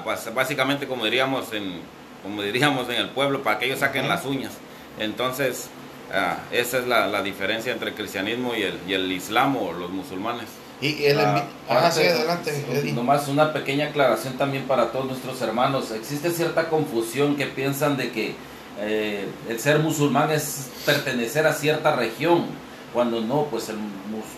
pues, 0.03 0.33
básicamente 0.33 0.87
como 0.87 1.05
diríamos 1.05 1.53
en, 1.53 1.81
como 2.23 2.41
diríamos 2.41 2.89
en 2.89 2.95
el 2.95 3.09
pueblo, 3.09 3.43
para 3.43 3.59
que 3.59 3.65
ellos 3.65 3.79
saquen 3.79 4.07
las 4.07 4.25
uñas. 4.25 4.53
Entonces, 4.99 5.69
ah, 6.13 6.37
esa 6.51 6.79
es 6.79 6.87
la, 6.87 7.07
la, 7.07 7.21
diferencia 7.21 7.71
entre 7.71 7.89
el 7.89 7.95
cristianismo 7.95 8.55
y 8.55 8.63
el, 8.63 8.79
y 8.87 8.93
el 8.93 9.11
islam 9.11 9.57
o 9.57 9.73
los 9.73 9.89
musulmanes. 9.89 10.45
Y 10.81 11.03
el 11.05 11.19
ah, 11.19 11.43
ah 11.69 11.91
sí, 11.91 12.01
adelante, 12.01 12.91
Nomás 12.93 13.27
una 13.27 13.53
pequeña 13.53 13.87
aclaración 13.87 14.37
también 14.37 14.63
para 14.63 14.91
todos 14.91 15.05
nuestros 15.05 15.39
hermanos. 15.41 15.91
Existe 15.91 16.31
cierta 16.31 16.69
confusión 16.69 17.35
que 17.35 17.45
piensan 17.45 17.97
de 17.97 18.11
que 18.11 18.35
eh, 18.79 19.27
el 19.47 19.59
ser 19.59 19.79
musulmán 19.79 20.31
es 20.31 20.69
pertenecer 20.85 21.45
a 21.45 21.53
cierta 21.53 21.95
región, 21.95 22.45
cuando 22.93 23.21
no, 23.21 23.45
pues 23.45 23.69
el 23.69 23.77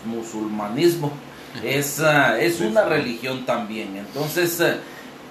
musulmanismo 0.04 1.10
es, 1.62 2.00
ah, 2.00 2.38
es 2.40 2.60
una 2.60 2.84
religión 2.84 3.44
también. 3.44 3.96
Entonces, 3.96 4.60
eh, 4.60 4.76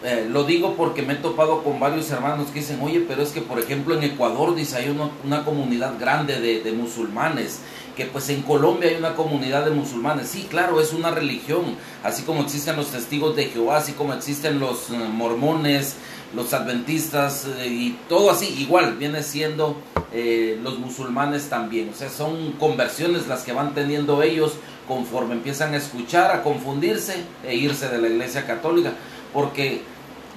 eh, 0.03 0.27
lo 0.29 0.43
digo 0.43 0.75
porque 0.75 1.01
me 1.01 1.13
he 1.13 1.17
topado 1.17 1.63
con 1.63 1.79
varios 1.79 2.09
hermanos 2.11 2.47
que 2.47 2.59
dicen, 2.59 2.79
oye, 2.81 3.05
pero 3.07 3.23
es 3.23 3.31
que 3.31 3.41
por 3.41 3.59
ejemplo 3.59 3.95
en 3.95 4.03
Ecuador 4.03 4.53
dice 4.53 4.77
hay 4.77 4.89
una, 5.23 5.45
comunidad 5.45 5.97
grande 5.97 6.41
de, 6.41 6.61
de, 6.61 6.71
musulmanes, 6.73 7.59
que 7.95 8.05
pues 8.05 8.27
en 8.29 8.41
Colombia 8.41 8.89
hay 8.89 8.95
una 8.95 9.15
comunidad 9.15 9.63
de 9.63 9.71
musulmanes. 9.71 10.27
Sí, 10.27 10.47
claro, 10.49 10.81
es 10.81 10.91
una 10.91 11.11
religión, 11.11 11.77
así 12.03 12.23
como 12.23 12.41
existen 12.41 12.75
los 12.75 12.91
testigos 12.91 13.35
de 13.35 13.45
Jehová, 13.45 13.77
así 13.77 13.93
como 13.93 14.13
existen 14.13 14.59
los 14.59 14.89
mormones, 14.89 15.95
los 16.35 16.53
adventistas 16.53 17.45
eh, 17.59 17.67
y 17.67 17.97
todo 18.09 18.31
así, 18.31 18.47
igual 18.59 18.97
viene 18.97 19.23
siendo 19.23 19.77
eh, 20.11 20.59
los 20.61 20.79
musulmanes 20.79 21.49
también. 21.49 21.89
O 21.89 21.95
sea, 21.95 22.09
son 22.09 22.53
conversiones 22.53 23.27
las 23.27 23.43
que 23.43 23.53
van 23.53 23.73
teniendo 23.73 24.21
ellos 24.23 24.53
conforme 24.87 25.33
empiezan 25.33 25.73
a 25.73 25.77
escuchar, 25.77 26.31
a 26.31 26.43
confundirse 26.43 27.23
e 27.45 27.55
irse 27.55 27.87
de 27.89 27.99
la 27.99 28.07
iglesia 28.07 28.45
católica. 28.45 28.93
Porque 29.33 29.81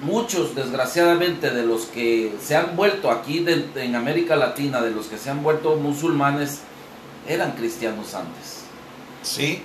muchos, 0.01 0.55
desgraciadamente, 0.55 1.49
de 1.49 1.63
los 1.63 1.85
que 1.85 2.33
se 2.41 2.55
han 2.55 2.75
vuelto 2.75 3.11
aquí 3.11 3.45
en 3.75 3.95
América 3.95 4.35
Latina, 4.35 4.81
de 4.81 4.91
los 4.91 5.07
que 5.07 5.17
se 5.17 5.29
han 5.29 5.43
vuelto 5.43 5.75
musulmanes, 5.75 6.61
eran 7.27 7.51
cristianos 7.51 8.13
antes. 8.13 8.63
Sí, 9.21 9.61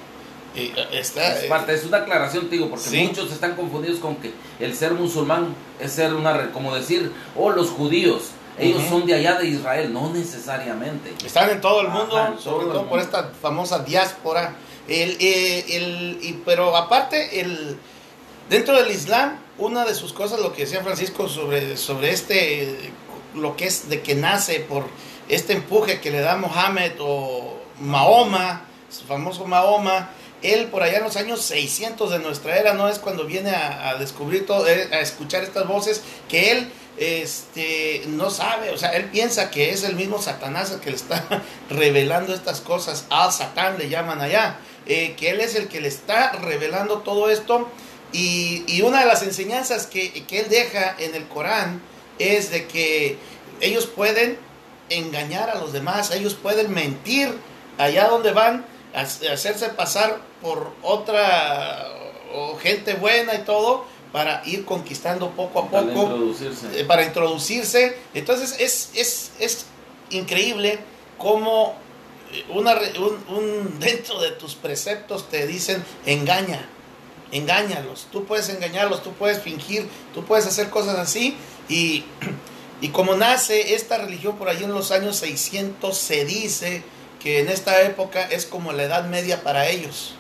eh, 0.55 0.73
es, 0.93 1.12
parte, 1.49 1.75
es 1.75 1.85
una 1.85 1.99
aclaración, 1.99 2.51
digo, 2.51 2.69
porque 2.69 3.07
muchos 3.07 3.33
están 3.33 3.57
confundidos 3.57 3.99
con 3.99 4.17
que 4.17 4.33
el 4.61 4.75
ser 4.75 4.93
musulmán 4.93 5.55
es 5.81 5.93
ser 5.93 6.12
una, 6.15 6.51
como 6.53 6.75
decir, 6.75 7.12
o 7.37 7.45
oh, 7.45 7.51
los 7.51 7.71
judíos, 7.71 8.31
ellos 8.59 8.83
son 8.88 9.07
de 9.07 9.15
allá 9.15 9.38
de 9.38 9.49
Israel, 9.49 9.93
no 9.93 10.12
necesariamente. 10.12 11.15
Están 11.25 11.51
en 11.51 11.61
todo 11.61 11.81
el 11.81 11.88
mundo, 11.88 12.37
sobre 12.38 12.67
todo, 12.67 12.87
por 12.87 13.01
esta 13.01 13.33
famosa 13.41 13.79
diáspora. 13.81 14.55
El, 14.88 15.17
eh, 15.21 15.65
el, 15.77 16.19
y, 16.21 16.43
pero 16.45 16.77
aparte, 16.77 17.41
el, 17.41 17.79
dentro 18.51 18.77
del 18.77 18.91
Islam, 18.91 19.38
una 19.57 19.85
de 19.85 19.95
sus 19.95 20.12
cosas, 20.12 20.41
lo 20.41 20.53
que 20.53 20.62
decía 20.62 20.83
Francisco 20.83 21.29
sobre, 21.29 21.77
sobre 21.77 22.11
este, 22.11 22.93
lo 23.35 23.57
que 23.57 23.67
es 23.67 23.88
de 23.88 24.03
que 24.03 24.15
nace 24.15 24.61
por 24.61 24.85
este 25.29 25.55
empuje 25.55 26.01
que 26.01 26.11
le 26.11 26.21
da 26.21 26.37
Mohammed 26.37 26.93
o 27.01 27.57
Mahoma, 27.81 28.67
su 28.91 29.05
famoso 29.05 29.47
Mahoma, 29.47 30.11
él 30.43 30.67
por 30.67 30.83
allá 30.83 30.99
en 30.99 31.05
los 31.05 31.17
años 31.17 31.41
600 31.43 32.11
de 32.11 32.19
nuestra 32.19 32.59
era, 32.59 32.75
¿no? 32.75 32.89
Es 32.89 32.99
cuando 32.99 33.25
viene 33.25 33.51
a, 33.51 33.97
descubrir 33.99 34.47
todo, 34.47 34.67
eh, 34.69 34.89
a 34.93 35.01
escuchar 35.01 35.43
estas 35.43 35.67
voces 35.67 36.03
que 36.29 36.53
él 36.53 36.73
este, 36.97 38.03
no 38.09 38.31
sabe, 38.31 38.71
o 38.71 38.77
sea, 38.77 38.91
él 38.91 39.07
piensa 39.07 39.51
que 39.51 39.71
es 39.71 39.83
el 39.85 39.97
mismo 39.97 40.21
Satanás 40.21 40.71
el 40.71 40.81
que 40.81 40.91
le 40.91 40.97
está 40.97 41.25
revelando 41.71 42.35
estas 42.35 42.61
cosas, 42.61 43.07
a 43.11 43.31
Satán 43.33 43.79
le 43.79 43.89
llaman 43.89 44.21
allá, 44.21 44.59
eh, 44.87 45.15
que 45.17 45.31
él 45.31 45.41
es 45.41 45.55
el 45.55 45.69
que 45.69 45.81
le 45.81 45.89
está 45.89 46.33
revelando 46.33 46.99
todo 46.99 47.31
esto. 47.31 47.69
Y, 48.15 48.83
una 48.83 49.01
de 49.01 49.07
las 49.07 49.23
enseñanzas 49.23 49.87
que, 49.87 50.25
que 50.27 50.41
él 50.41 50.49
deja 50.51 50.95
en 50.99 51.15
el 51.15 51.27
Corán 51.29 51.81
es 52.19 52.51
de 52.51 52.67
que 52.67 53.17
ellos 53.61 53.87
pueden 53.87 54.37
engañar 54.91 55.49
a 55.49 55.55
los 55.55 55.73
demás, 55.73 56.11
ellos 56.11 56.35
pueden 56.35 56.75
mentir 56.75 57.33
allá 57.79 58.09
donde 58.09 58.33
van, 58.33 58.67
hacerse 58.95 59.69
pasar 59.71 60.21
por 60.41 60.73
otra 60.83 61.89
o 62.35 62.57
gente 62.59 62.95
buena 62.95 63.35
y 63.35 63.43
todo 63.43 63.85
para 64.13 64.43
ir 64.45 64.65
conquistando 64.65 65.31
poco 65.31 65.61
a 65.61 65.69
poco. 65.69 65.71
Para 65.71 65.93
introducirse. 65.93 66.81
Eh, 66.81 66.85
para 66.85 67.05
introducirse. 67.05 67.97
Entonces 68.15 68.57
es, 68.61 68.91
es, 68.95 69.33
es 69.39 69.67
increíble 70.11 70.79
cómo 71.19 71.77
una, 72.51 72.75
un, 73.29 73.79
dentro 73.81 74.21
de 74.21 74.33
tus 74.33 74.55
preceptos 74.55 75.29
te 75.29 75.47
dicen 75.47 75.85
engaña, 76.07 76.69
engáñalos, 77.31 78.09
tú 78.11 78.25
puedes 78.25 78.49
engañarlos, 78.49 79.03
tú 79.03 79.13
puedes 79.13 79.41
fingir, 79.41 79.89
tú 80.15 80.25
puedes 80.25 80.47
hacer 80.47 80.71
cosas 80.71 80.99
así 80.99 81.37
y, 81.69 82.05
y 82.81 82.89
como 82.89 83.15
nace 83.15 83.75
esta 83.75 83.99
religión 83.99 84.37
por 84.37 84.49
allí 84.49 84.65
en 84.65 84.75
los 84.75 84.91
años 84.91 85.17
600 85.17 85.97
se 85.97 86.25
dice 86.25 86.83
que 87.23 87.41
en 87.41 87.49
esta 87.49 87.83
época 87.83 88.25
es 88.25 88.47
como 88.47 88.73
la 88.73 88.85
edad 88.85 89.05
media 89.05 89.43
para 89.43 89.69
ellos. 89.69 90.15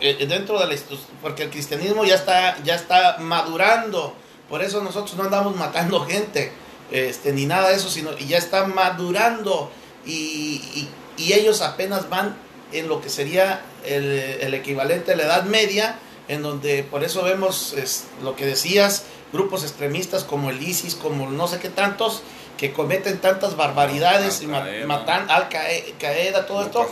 Eh, 0.00 0.26
dentro 0.28 0.58
de 0.58 0.66
la 0.66 0.80
porque 1.22 1.44
el 1.44 1.50
cristianismo 1.50 2.04
ya 2.04 2.16
está 2.16 2.62
ya 2.62 2.74
está 2.74 3.16
madurando, 3.18 4.14
por 4.48 4.62
eso 4.62 4.82
nosotros 4.82 5.16
no 5.16 5.24
andamos 5.24 5.56
matando 5.56 6.04
gente, 6.04 6.52
este 6.90 7.32
ni 7.32 7.46
nada 7.46 7.70
de 7.70 7.76
eso, 7.76 7.88
sino 7.88 8.10
y 8.18 8.26
ya 8.26 8.38
está 8.38 8.66
madurando 8.66 9.70
y, 10.04 10.88
ellos 11.18 11.62
apenas 11.62 12.10
van 12.10 12.36
en 12.72 12.88
lo 12.88 13.00
que 13.00 13.08
sería 13.08 13.62
el, 13.86 14.52
equivalente 14.52 15.12
a 15.12 15.16
la 15.16 15.24
Edad 15.24 15.44
Media, 15.44 15.98
en 16.28 16.42
donde 16.42 16.82
por 16.82 17.04
eso 17.04 17.22
vemos 17.22 17.74
lo 18.22 18.36
que 18.36 18.44
decías, 18.44 19.04
grupos 19.32 19.62
extremistas 19.62 20.24
como 20.24 20.50
el 20.50 20.62
ISIS, 20.62 20.94
como 20.94 21.30
no 21.30 21.48
sé 21.48 21.58
qué 21.58 21.70
tantos, 21.70 22.22
que 22.56 22.72
cometen 22.72 23.18
tantas 23.18 23.56
barbaridades, 23.56 24.42
y 24.42 24.46
matan 24.46 25.30
al 25.30 25.48
Qaeda, 25.48 26.46
todo 26.46 26.62
esto. 26.62 26.88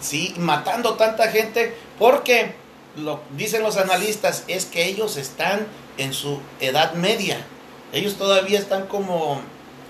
Sí, 0.00 0.34
matando 0.38 0.94
tanta 0.94 1.28
gente, 1.28 1.76
porque 1.98 2.54
lo 2.96 3.20
dicen 3.36 3.62
los 3.62 3.76
analistas 3.76 4.44
es 4.48 4.64
que 4.64 4.86
ellos 4.86 5.16
están 5.16 5.66
en 5.98 6.14
su 6.14 6.40
edad 6.60 6.94
media. 6.94 7.44
Ellos 7.92 8.16
todavía 8.16 8.58
están 8.58 8.86
como 8.86 9.40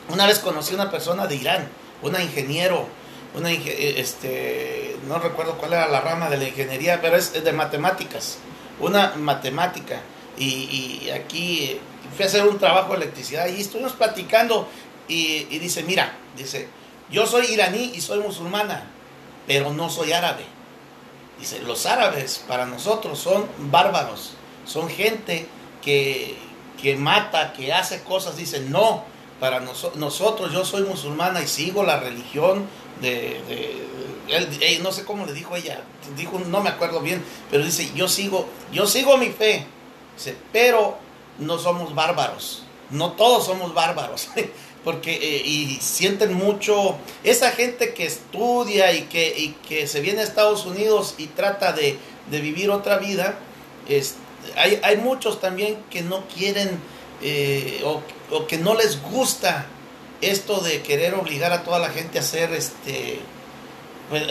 una 0.08 0.26
vez 0.26 0.40
conocí 0.40 0.72
a 0.72 0.76
una 0.76 0.90
persona 0.90 1.26
de 1.26 1.36
Irán 1.36 1.68
una 2.02 2.22
ingeniero, 2.22 2.86
una 3.34 3.50
eh, 3.50 3.94
este, 3.98 4.96
no 5.06 5.18
recuerdo 5.18 5.58
cuál 5.58 5.74
era 5.74 5.88
la 5.88 6.00
rama 6.00 6.30
de 6.30 6.38
la 6.38 6.48
ingeniería, 6.48 7.00
pero 7.00 7.16
es 7.16 7.32
de 7.32 7.52
matemáticas, 7.52 8.38
una 8.78 9.14
matemática. 9.16 10.00
Y, 10.38 11.10
aquí 11.10 11.78
fui 12.14 12.24
a 12.24 12.28
hacer 12.28 12.46
un 12.46 12.58
trabajo 12.58 12.92
de 12.92 12.98
electricidad 13.04 13.48
y 13.48 13.60
estuvimos 13.60 13.92
platicando 13.92 14.68
y, 15.08 15.58
dice, 15.58 15.82
mira, 15.82 16.12
dice, 16.36 16.68
yo 17.10 17.26
soy 17.26 17.46
iraní 17.46 17.92
y 17.94 18.00
soy 18.00 18.20
musulmana, 18.20 18.84
pero 19.46 19.72
no 19.72 19.90
soy 19.90 20.12
árabe. 20.12 20.44
Dice, 21.38 21.60
los 21.60 21.86
árabes 21.86 22.44
para 22.46 22.66
nosotros 22.66 23.18
son 23.18 23.46
bárbaros, 23.58 24.34
son 24.66 24.88
gente 24.88 25.46
que, 25.82 26.36
que 26.80 26.96
mata, 26.96 27.52
que 27.52 27.72
hace 27.72 28.02
cosas. 28.04 28.36
Dice, 28.36 28.60
no, 28.60 29.04
para 29.40 29.60
nosotros, 29.60 30.52
yo 30.52 30.64
soy 30.64 30.82
musulmana 30.82 31.40
y 31.42 31.48
sigo 31.48 31.82
la 31.82 31.98
religión 31.98 32.66
de, 33.00 33.40
no 34.82 34.92
sé 34.92 35.04
cómo 35.04 35.24
le 35.26 35.32
dijo 35.32 35.56
ella, 35.56 35.80
dijo, 36.16 36.38
no 36.38 36.60
me 36.60 36.68
acuerdo 36.68 37.00
bien, 37.00 37.24
pero 37.50 37.64
dice, 37.64 37.90
yo 37.94 38.06
sigo, 38.06 38.46
yo 38.70 38.86
sigo 38.86 39.16
mi 39.16 39.30
fe, 39.30 39.66
dice, 40.16 40.36
pero 40.52 40.98
no 41.40 41.58
somos 41.58 41.94
bárbaros, 41.94 42.62
no 42.90 43.12
todos 43.12 43.46
somos 43.46 43.74
bárbaros, 43.74 44.28
porque 44.84 45.12
eh, 45.12 45.42
y 45.44 45.78
sienten 45.80 46.34
mucho, 46.34 46.96
esa 47.24 47.50
gente 47.50 47.92
que 47.92 48.06
estudia 48.06 48.92
y 48.92 49.02
que, 49.02 49.28
y 49.36 49.56
que 49.68 49.86
se 49.86 50.00
viene 50.00 50.20
a 50.20 50.24
Estados 50.24 50.64
Unidos 50.64 51.14
y 51.18 51.26
trata 51.26 51.72
de, 51.72 51.98
de 52.30 52.40
vivir 52.40 52.70
otra 52.70 52.98
vida, 52.98 53.38
es, 53.88 54.14
hay, 54.56 54.80
hay 54.82 54.96
muchos 54.96 55.40
también 55.40 55.76
que 55.90 56.02
no 56.02 56.24
quieren 56.28 56.80
eh, 57.22 57.82
o, 57.84 58.46
que 58.46 58.56
no 58.56 58.74
les 58.74 59.02
gusta 59.02 59.66
esto 60.22 60.60
de 60.60 60.80
querer 60.82 61.14
obligar 61.14 61.52
a 61.52 61.64
toda 61.64 61.78
la 61.78 61.90
gente 61.90 62.18
a 62.18 62.22
hacer 62.22 62.52
este 62.54 63.20
pues, 64.08 64.24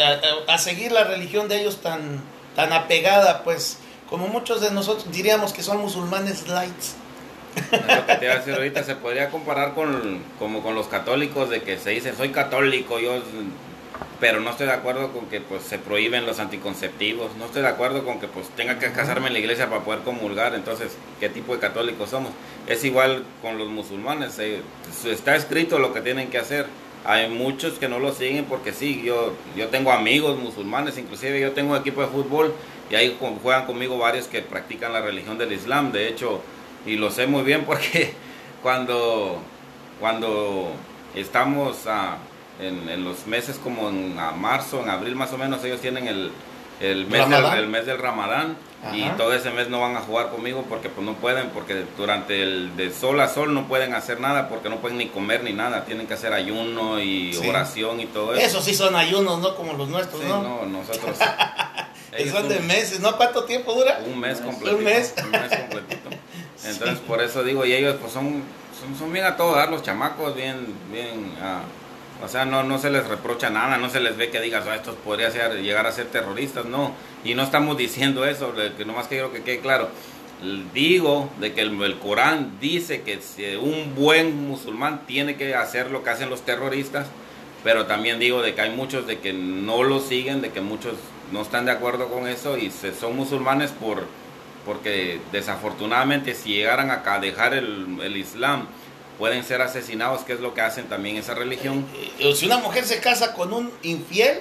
a, 0.47 0.57
seguir 0.57 0.91
la 0.91 1.03
religión 1.03 1.47
de 1.47 1.61
ellos 1.61 1.81
tan 1.81 2.23
tan 2.55 2.73
apegada 2.73 3.43
pues 3.43 3.77
como 4.09 4.27
muchos 4.27 4.61
de 4.61 4.71
nosotros 4.71 5.11
diríamos 5.11 5.53
que 5.53 5.63
son 5.63 5.77
musulmanes 5.77 6.47
lights 6.47 6.95
lo 7.71 8.05
que 8.05 8.15
te 8.15 8.25
iba 8.25 8.35
a 8.35 8.37
decir 8.37 8.53
ahorita 8.53 8.83
se 8.83 8.95
podría 8.95 9.29
comparar 9.29 9.73
con 9.73 10.21
como 10.37 10.61
con 10.61 10.75
los 10.75 10.87
católicos 10.87 11.49
de 11.49 11.61
que 11.61 11.77
se 11.77 11.91
dice 11.91 12.15
soy 12.15 12.29
católico 12.29 12.99
yo 12.99 13.21
pero 14.19 14.41
no 14.41 14.49
estoy 14.49 14.67
de 14.67 14.73
acuerdo 14.73 15.13
con 15.13 15.27
que 15.27 15.39
pues 15.39 15.63
se 15.63 15.79
prohíben 15.79 16.25
los 16.25 16.39
anticonceptivos, 16.39 17.35
no 17.37 17.45
estoy 17.45 17.61
de 17.61 17.69
acuerdo 17.69 18.03
con 18.03 18.19
que 18.19 18.27
pues 18.27 18.49
tenga 18.49 18.77
que 18.77 18.91
casarme 18.91 19.27
en 19.27 19.33
la 19.33 19.39
iglesia 19.39 19.69
para 19.69 19.83
poder 19.83 20.01
comulgar, 20.01 20.55
entonces, 20.55 20.97
¿qué 21.19 21.29
tipo 21.29 21.53
de 21.53 21.59
católicos 21.59 22.09
somos? 22.09 22.31
Es 22.67 22.83
igual 22.83 23.23
con 23.41 23.57
los 23.57 23.69
musulmanes, 23.69 24.37
eh, 24.39 24.61
está 25.05 25.35
escrito 25.35 25.79
lo 25.79 25.93
que 25.93 26.01
tienen 26.01 26.29
que 26.29 26.37
hacer. 26.37 26.65
Hay 27.05 27.29
muchos 27.29 27.73
que 27.79 27.87
no 27.87 27.99
lo 27.99 28.11
siguen 28.13 28.45
porque 28.45 28.73
sí, 28.73 29.01
yo, 29.03 29.33
yo 29.55 29.69
tengo 29.69 29.91
amigos 29.91 30.37
musulmanes, 30.37 30.97
inclusive 30.97 31.39
yo 31.39 31.53
tengo 31.53 31.71
un 31.71 31.79
equipo 31.79 32.01
de 32.01 32.07
fútbol 32.07 32.53
y 32.89 32.95
ahí 32.95 33.17
juegan 33.41 33.65
conmigo 33.65 33.97
varios 33.97 34.27
que 34.27 34.41
practican 34.41 34.93
la 34.93 35.01
religión 35.01 35.37
del 35.37 35.53
Islam, 35.53 35.91
de 35.91 36.07
hecho, 36.09 36.41
y 36.85 36.95
lo 36.97 37.09
sé 37.11 37.27
muy 37.27 37.43
bien 37.43 37.63
porque 37.65 38.13
cuando, 38.63 39.39
cuando 39.99 40.71
estamos 41.15 41.87
a 41.87 42.17
en, 42.59 43.03
los 43.03 43.25
meses 43.25 43.57
como 43.63 43.89
en 43.89 44.15
marzo, 44.15 44.81
en 44.83 44.89
abril 44.89 45.15
más 45.15 45.31
o 45.33 45.37
menos, 45.37 45.63
ellos 45.63 45.79
tienen 45.79 46.07
el, 46.07 46.31
el, 46.81 47.07
mes, 47.07 47.29
del, 47.29 47.45
el 47.45 47.67
mes 47.67 47.85
del 47.85 47.97
Ramadán 47.97 48.57
y 48.93 49.09
todo 49.17 49.33
ese 49.33 49.51
mes 49.51 49.69
no 49.69 49.81
van 49.81 49.97
a 49.97 50.01
jugar 50.01 50.29
conmigo 50.29 50.65
porque 50.69 50.89
pues 50.89 51.05
no 51.05 51.15
pueden, 51.15 51.49
porque 51.49 51.85
durante 51.97 52.41
el 52.41 52.77
de 52.77 52.91
sol 52.91 53.19
a 53.19 53.27
sol 53.27 53.53
no 53.53 53.67
pueden 53.67 53.93
hacer 53.93 54.19
nada 54.19 54.47
porque 54.47 54.69
no 54.69 54.77
pueden 54.77 54.97
ni 54.97 55.07
comer 55.07 55.43
ni 55.43 55.51
nada, 55.51 55.83
tienen 55.85 56.07
que 56.07 56.13
hacer 56.13 56.33
ayuno 56.33 56.99
y 56.99 57.35
oración 57.47 57.99
y 57.99 58.05
todo 58.05 58.33
eso. 58.33 58.45
Eso 58.45 58.61
sí 58.61 58.73
son 58.73 58.95
ayunos, 58.95 59.39
no 59.39 59.55
como 59.55 59.73
los 59.73 59.89
nuestros, 59.89 60.23
¿no? 60.23 60.41
no, 60.41 60.65
nosotros. 60.65 61.17
son 62.31 62.49
de 62.49 62.59
meses, 62.61 63.01
¿no? 63.01 63.15
¿Cuánto 63.17 63.43
tiempo 63.43 63.73
dura? 63.73 63.99
Un 64.05 64.19
mes 64.19 64.39
completito. 64.39 64.77
Un 64.77 64.83
mes. 64.83 65.13
Un 65.23 65.31
mes 65.31 65.57
completito. 65.57 66.09
Entonces 66.65 66.99
por 66.99 67.21
eso 67.21 67.43
digo, 67.43 67.65
y 67.65 67.73
ellos 67.73 67.97
pues 67.99 68.13
son, 68.13 68.43
son, 68.97 69.11
bien 69.11 69.25
a 69.25 69.35
todo 69.35 69.55
dar, 69.55 69.69
los 69.69 69.83
chamacos, 69.83 70.35
bien, 70.35 70.67
bien... 70.91 71.33
Uh, 71.41 71.88
o 72.21 72.27
sea, 72.27 72.45
no, 72.45 72.63
no 72.63 72.77
se 72.77 72.89
les 72.89 73.07
reprocha 73.07 73.49
nada, 73.49 73.77
no 73.77 73.89
se 73.89 74.01
les 74.01 74.17
ve 74.17 74.29
que 74.29 74.41
digas, 74.41 74.65
ah, 74.67 74.75
estos 74.75 74.95
podrían 74.95 75.31
llegar 75.61 75.87
a 75.87 75.91
ser 75.91 76.07
terroristas, 76.07 76.65
no. 76.65 76.93
Y 77.23 77.33
no 77.33 77.43
estamos 77.43 77.77
diciendo 77.77 78.25
eso, 78.25 78.53
que 78.77 78.85
nomás 78.85 79.07
quiero 79.07 79.31
que 79.31 79.41
quede 79.41 79.59
claro. 79.59 79.89
Digo 80.73 81.29
de 81.39 81.53
que 81.53 81.61
el, 81.61 81.99
Corán 81.99 82.59
dice 82.61 83.01
que 83.01 83.57
un 83.57 83.93
buen 83.95 84.47
musulmán 84.47 85.05
tiene 85.05 85.35
que 85.35 85.53
hacer 85.55 85.91
lo 85.91 86.03
que 86.03 86.11
hacen 86.11 86.29
los 86.29 86.43
terroristas, 86.43 87.07
pero 87.63 87.85
también 87.87 88.19
digo 88.19 88.41
de 88.41 88.55
que 88.55 88.61
hay 88.61 88.71
muchos 88.71 89.05
de 89.05 89.19
que 89.19 89.33
no 89.33 89.83
lo 89.83 89.99
siguen, 89.99 90.41
de 90.41 90.51
que 90.51 90.61
muchos 90.61 90.93
no 91.33 91.41
están 91.41 91.65
de 91.65 91.71
acuerdo 91.71 92.07
con 92.07 92.25
eso 92.25 92.57
y 92.57 92.71
se, 92.71 92.95
son 92.95 93.17
musulmanes 93.17 93.71
por 93.71 94.07
porque 94.65 95.19
desafortunadamente 95.31 96.33
si 96.35 96.53
llegaran 96.53 96.89
a 96.91 97.19
dejar 97.19 97.53
el 97.53 98.15
Islam 98.15 98.67
pueden 99.19 99.43
ser 99.43 99.61
asesinados, 99.61 100.21
que 100.21 100.33
es 100.33 100.39
lo 100.39 100.55
que 100.55 100.61
hacen 100.61 100.85
también 100.85 101.17
esa 101.17 101.35
religión. 101.35 101.85
Eh, 101.93 102.29
eh, 102.29 102.35
si 102.35 102.47
una 102.47 102.57
mujer 102.57 102.85
se 102.85 102.99
casa 102.99 103.33
con 103.33 103.53
un 103.53 103.69
infiel, 103.83 104.39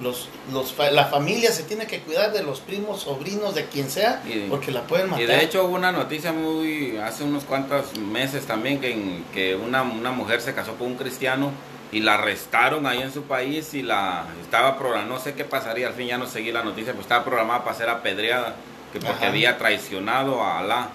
los, 0.00 0.28
los, 0.50 0.74
la 0.92 1.04
familia 1.04 1.52
se 1.52 1.62
tiene 1.62 1.86
que 1.86 2.00
cuidar 2.00 2.32
de 2.32 2.42
los 2.42 2.60
primos, 2.60 3.02
sobrinos, 3.02 3.54
de 3.54 3.66
quien 3.66 3.90
sea, 3.90 4.22
porque 4.48 4.72
la 4.72 4.86
pueden 4.86 5.10
matar. 5.10 5.22
Y 5.22 5.26
de 5.26 5.44
hecho 5.44 5.66
hubo 5.66 5.74
una 5.74 5.92
noticia 5.92 6.32
muy 6.32 6.96
hace 6.96 7.22
unos 7.22 7.44
cuantos 7.44 7.96
meses 7.98 8.46
también 8.46 8.80
que, 8.80 9.20
que 9.34 9.54
una, 9.54 9.82
una 9.82 10.10
mujer 10.10 10.40
se 10.40 10.54
casó 10.54 10.74
con 10.76 10.88
un 10.88 10.94
cristiano 10.96 11.52
y 11.92 12.00
la 12.00 12.14
arrestaron 12.14 12.86
ahí 12.86 13.02
en 13.02 13.12
su 13.12 13.24
país 13.24 13.74
y 13.74 13.82
la 13.82 14.24
estaba 14.42 14.78
programada, 14.78 15.06
no 15.06 15.20
sé 15.20 15.34
qué 15.34 15.44
pasaría, 15.44 15.88
al 15.88 15.94
fin 15.94 16.06
ya 16.06 16.18
no 16.18 16.26
seguí 16.26 16.50
la 16.50 16.62
noticia, 16.62 16.92
pues 16.92 17.04
estaba 17.04 17.24
programada 17.24 17.64
para 17.64 17.76
ser 17.76 17.90
apedreada, 17.90 18.54
que 18.92 19.00
porque 19.00 19.26
había 19.26 19.58
traicionado 19.58 20.42
a 20.42 20.60
Alá. 20.60 20.88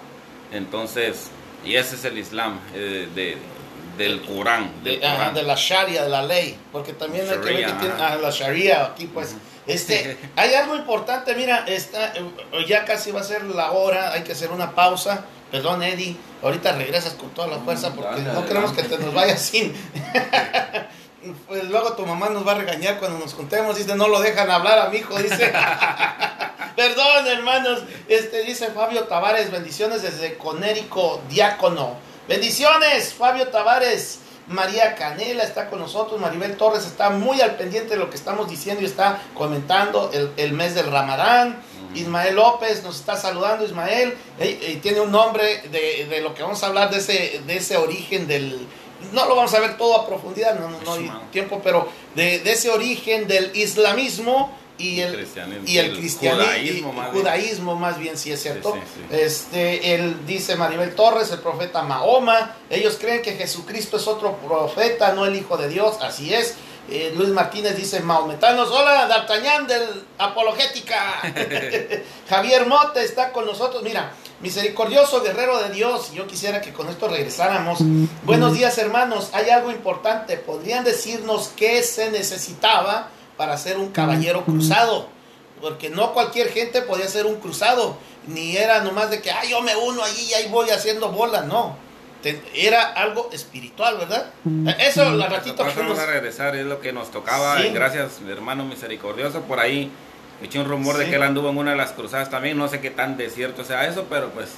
Entonces, 0.52 1.30
y 1.66 1.76
ese 1.76 1.96
es 1.96 2.04
el 2.04 2.16
Islam 2.16 2.60
eh, 2.74 3.08
de, 3.14 3.36
del 3.98 4.22
Corán. 4.22 4.72
de, 4.84 4.98
la 5.42 5.54
Sharia, 5.56 6.04
de 6.04 6.08
la 6.08 6.22
ley. 6.22 6.56
Porque 6.70 6.92
también 6.92 7.28
hay 7.28 7.38
que 7.38 7.52
ver 7.52 7.66
que 7.66 7.72
tiene 7.72 7.94
la 7.98 8.30
Sharia 8.30 8.86
aquí, 8.86 9.06
pues. 9.06 9.34
Este, 9.66 10.16
hay 10.36 10.54
algo 10.54 10.76
importante, 10.76 11.34
mira, 11.34 11.64
está, 11.66 12.14
eh, 12.14 12.22
ya 12.68 12.84
casi 12.84 13.10
va 13.10 13.20
a 13.20 13.24
ser 13.24 13.42
la 13.44 13.72
hora, 13.72 14.12
hay 14.12 14.22
que 14.22 14.32
hacer 14.32 14.50
una 14.50 14.74
pausa. 14.74 15.24
Perdón, 15.50 15.82
Eddie, 15.82 16.16
ahorita 16.42 16.72
regresas 16.72 17.14
con 17.14 17.30
toda 17.30 17.48
la 17.48 17.58
fuerza 17.58 17.92
porque 17.94 18.20
no 18.20 18.46
queremos 18.46 18.72
que 18.72 18.82
te 18.82 18.98
nos 18.98 19.14
vayas 19.14 19.40
sin. 19.40 19.72
pues 21.46 21.64
luego 21.64 21.92
tu 21.94 22.04
mamá 22.06 22.28
nos 22.28 22.46
va 22.46 22.52
a 22.52 22.56
regañar 22.56 22.98
cuando 22.98 23.18
nos 23.18 23.34
contemos, 23.34 23.76
dice, 23.76 23.94
no 23.94 24.08
lo 24.08 24.20
dejan 24.20 24.50
hablar 24.50 24.78
a 24.78 24.88
mi 24.88 24.98
hijo, 24.98 25.16
dice. 25.20 25.52
Perdón, 26.76 27.26
hermanos. 27.26 27.80
Este 28.06 28.42
dice 28.42 28.66
Fabio 28.68 29.04
Tavares, 29.04 29.50
bendiciones 29.50 30.02
desde 30.02 30.36
Conérico, 30.36 31.22
diácono. 31.30 31.96
Bendiciones, 32.28 33.14
Fabio 33.14 33.48
Tavares. 33.48 34.20
María 34.46 34.94
Canela 34.94 35.42
está 35.42 35.68
con 35.68 35.80
nosotros, 35.80 36.20
Maribel 36.20 36.56
Torres 36.56 36.86
está 36.86 37.10
muy 37.10 37.40
al 37.40 37.56
pendiente 37.56 37.94
de 37.94 37.96
lo 37.96 38.10
que 38.10 38.16
estamos 38.16 38.48
diciendo 38.48 38.80
y 38.82 38.84
está 38.84 39.20
comentando 39.34 40.12
el, 40.36 40.52
mes 40.52 40.76
del 40.76 40.92
Ramadán. 40.92 41.60
Ismael 41.94 42.36
López 42.36 42.84
nos 42.84 43.00
está 43.00 43.16
saludando, 43.16 43.64
Ismael, 43.64 44.14
y 44.38 44.76
tiene 44.76 45.00
un 45.00 45.10
nombre 45.10 45.62
de, 45.72 46.06
de, 46.08 46.20
lo 46.20 46.32
que 46.34 46.42
vamos 46.42 46.62
a 46.62 46.66
hablar 46.66 46.90
de 46.90 46.98
ese, 46.98 47.42
de 47.44 47.56
ese 47.56 47.76
origen 47.76 48.28
del, 48.28 48.68
no 49.12 49.26
lo 49.26 49.34
vamos 49.34 49.52
a 49.54 49.60
ver 49.60 49.76
todo 49.76 49.96
a 49.96 50.06
profundidad, 50.06 50.56
no, 50.56 50.68
no, 50.68 50.78
no 50.80 50.92
hay 50.92 51.10
tiempo, 51.32 51.60
pero 51.64 51.88
de, 52.14 52.38
de 52.38 52.52
ese 52.52 52.70
origen 52.70 53.26
del 53.26 53.50
islamismo 53.56 54.56
y 54.78 55.00
el, 55.00 55.14
cristianismo, 55.14 55.64
y 55.66 55.78
el 55.78 55.86
el 55.86 55.96
cristianismo, 55.96 56.44
judaísmo, 56.44 56.90
y- 56.92 56.96
más 56.96 57.12
bien. 57.12 57.22
judaísmo 57.24 57.74
más 57.76 57.98
bien, 57.98 58.18
sí 58.18 58.32
es 58.32 58.42
cierto. 58.42 58.72
Sí, 58.74 58.80
sí, 58.94 59.00
sí. 59.08 59.16
Este, 59.16 59.94
él 59.94 60.26
dice 60.26 60.56
Maribel 60.56 60.94
Torres, 60.94 61.30
el 61.30 61.38
profeta 61.40 61.82
Mahoma, 61.82 62.54
ellos 62.70 62.96
creen 63.00 63.22
que 63.22 63.32
Jesucristo 63.32 63.96
es 63.96 64.06
otro 64.06 64.36
profeta, 64.36 65.12
no 65.12 65.24
el 65.24 65.36
Hijo 65.36 65.56
de 65.56 65.68
Dios, 65.68 65.96
así 66.00 66.34
es. 66.34 66.54
Eh, 66.88 67.12
Luis 67.16 67.30
Martínez 67.30 67.76
dice, 67.76 67.98
maometanos, 68.00 68.70
hola, 68.70 69.06
D'Artagnan 69.06 69.66
del 69.66 70.04
Apologética. 70.18 71.20
Javier 72.28 72.66
Mote 72.66 73.02
está 73.02 73.32
con 73.32 73.44
nosotros, 73.44 73.82
mira, 73.82 74.12
misericordioso 74.40 75.20
guerrero 75.22 75.58
de 75.62 75.70
Dios, 75.70 76.12
yo 76.12 76.26
quisiera 76.28 76.60
que 76.60 76.72
con 76.72 76.88
esto 76.88 77.08
regresáramos. 77.08 77.78
Buenos 78.22 78.54
días 78.54 78.78
hermanos, 78.78 79.30
hay 79.32 79.50
algo 79.50 79.72
importante, 79.72 80.36
¿podrían 80.36 80.84
decirnos 80.84 81.50
qué 81.56 81.82
se 81.82 82.10
necesitaba 82.12 83.08
para 83.36 83.56
ser 83.58 83.76
un 83.78 83.90
caballero 83.90 84.44
cruzado? 84.44 85.08
Porque 85.60 85.88
no 85.90 86.12
cualquier 86.12 86.50
gente 86.50 86.82
podía 86.82 87.08
ser 87.08 87.26
un 87.26 87.36
cruzado, 87.36 87.96
ni 88.26 88.56
era 88.56 88.80
nomás 88.82 89.10
de 89.10 89.22
que, 89.22 89.30
ay, 89.30 89.50
yo 89.50 89.60
me 89.62 89.74
uno 89.76 90.02
allí 90.04 90.26
y 90.30 90.34
ahí 90.34 90.48
voy 90.50 90.70
haciendo 90.70 91.10
bola, 91.10 91.42
no. 91.42 91.76
Era 92.54 92.82
algo 92.92 93.30
espiritual, 93.32 93.98
¿verdad? 93.98 94.26
Eso, 94.80 95.10
la 95.12 95.28
ratito 95.28 95.56
que 95.64 95.72
vamos 95.74 95.90
nos- 95.96 95.98
a 96.00 96.06
regresar, 96.06 96.56
es 96.56 96.66
lo 96.66 96.80
que 96.80 96.92
nos 96.92 97.10
tocaba. 97.12 97.60
Sí. 97.62 97.68
Gracias, 97.72 98.18
hermano 98.28 98.64
misericordioso. 98.64 99.42
Por 99.42 99.60
ahí 99.60 99.92
eché 100.42 100.58
un 100.58 100.66
rumor 100.66 100.96
de 100.98 101.08
que 101.08 101.14
él 101.16 101.22
anduvo 101.22 101.50
en 101.50 101.58
una 101.58 101.70
de 101.70 101.76
las 101.76 101.92
cruzadas 101.92 102.28
también. 102.28 102.58
No 102.58 102.66
sé 102.68 102.80
qué 102.80 102.90
tan 102.90 103.16
desierto 103.16 103.64
sea 103.64 103.86
eso, 103.86 104.06
pero 104.10 104.30
pues 104.30 104.48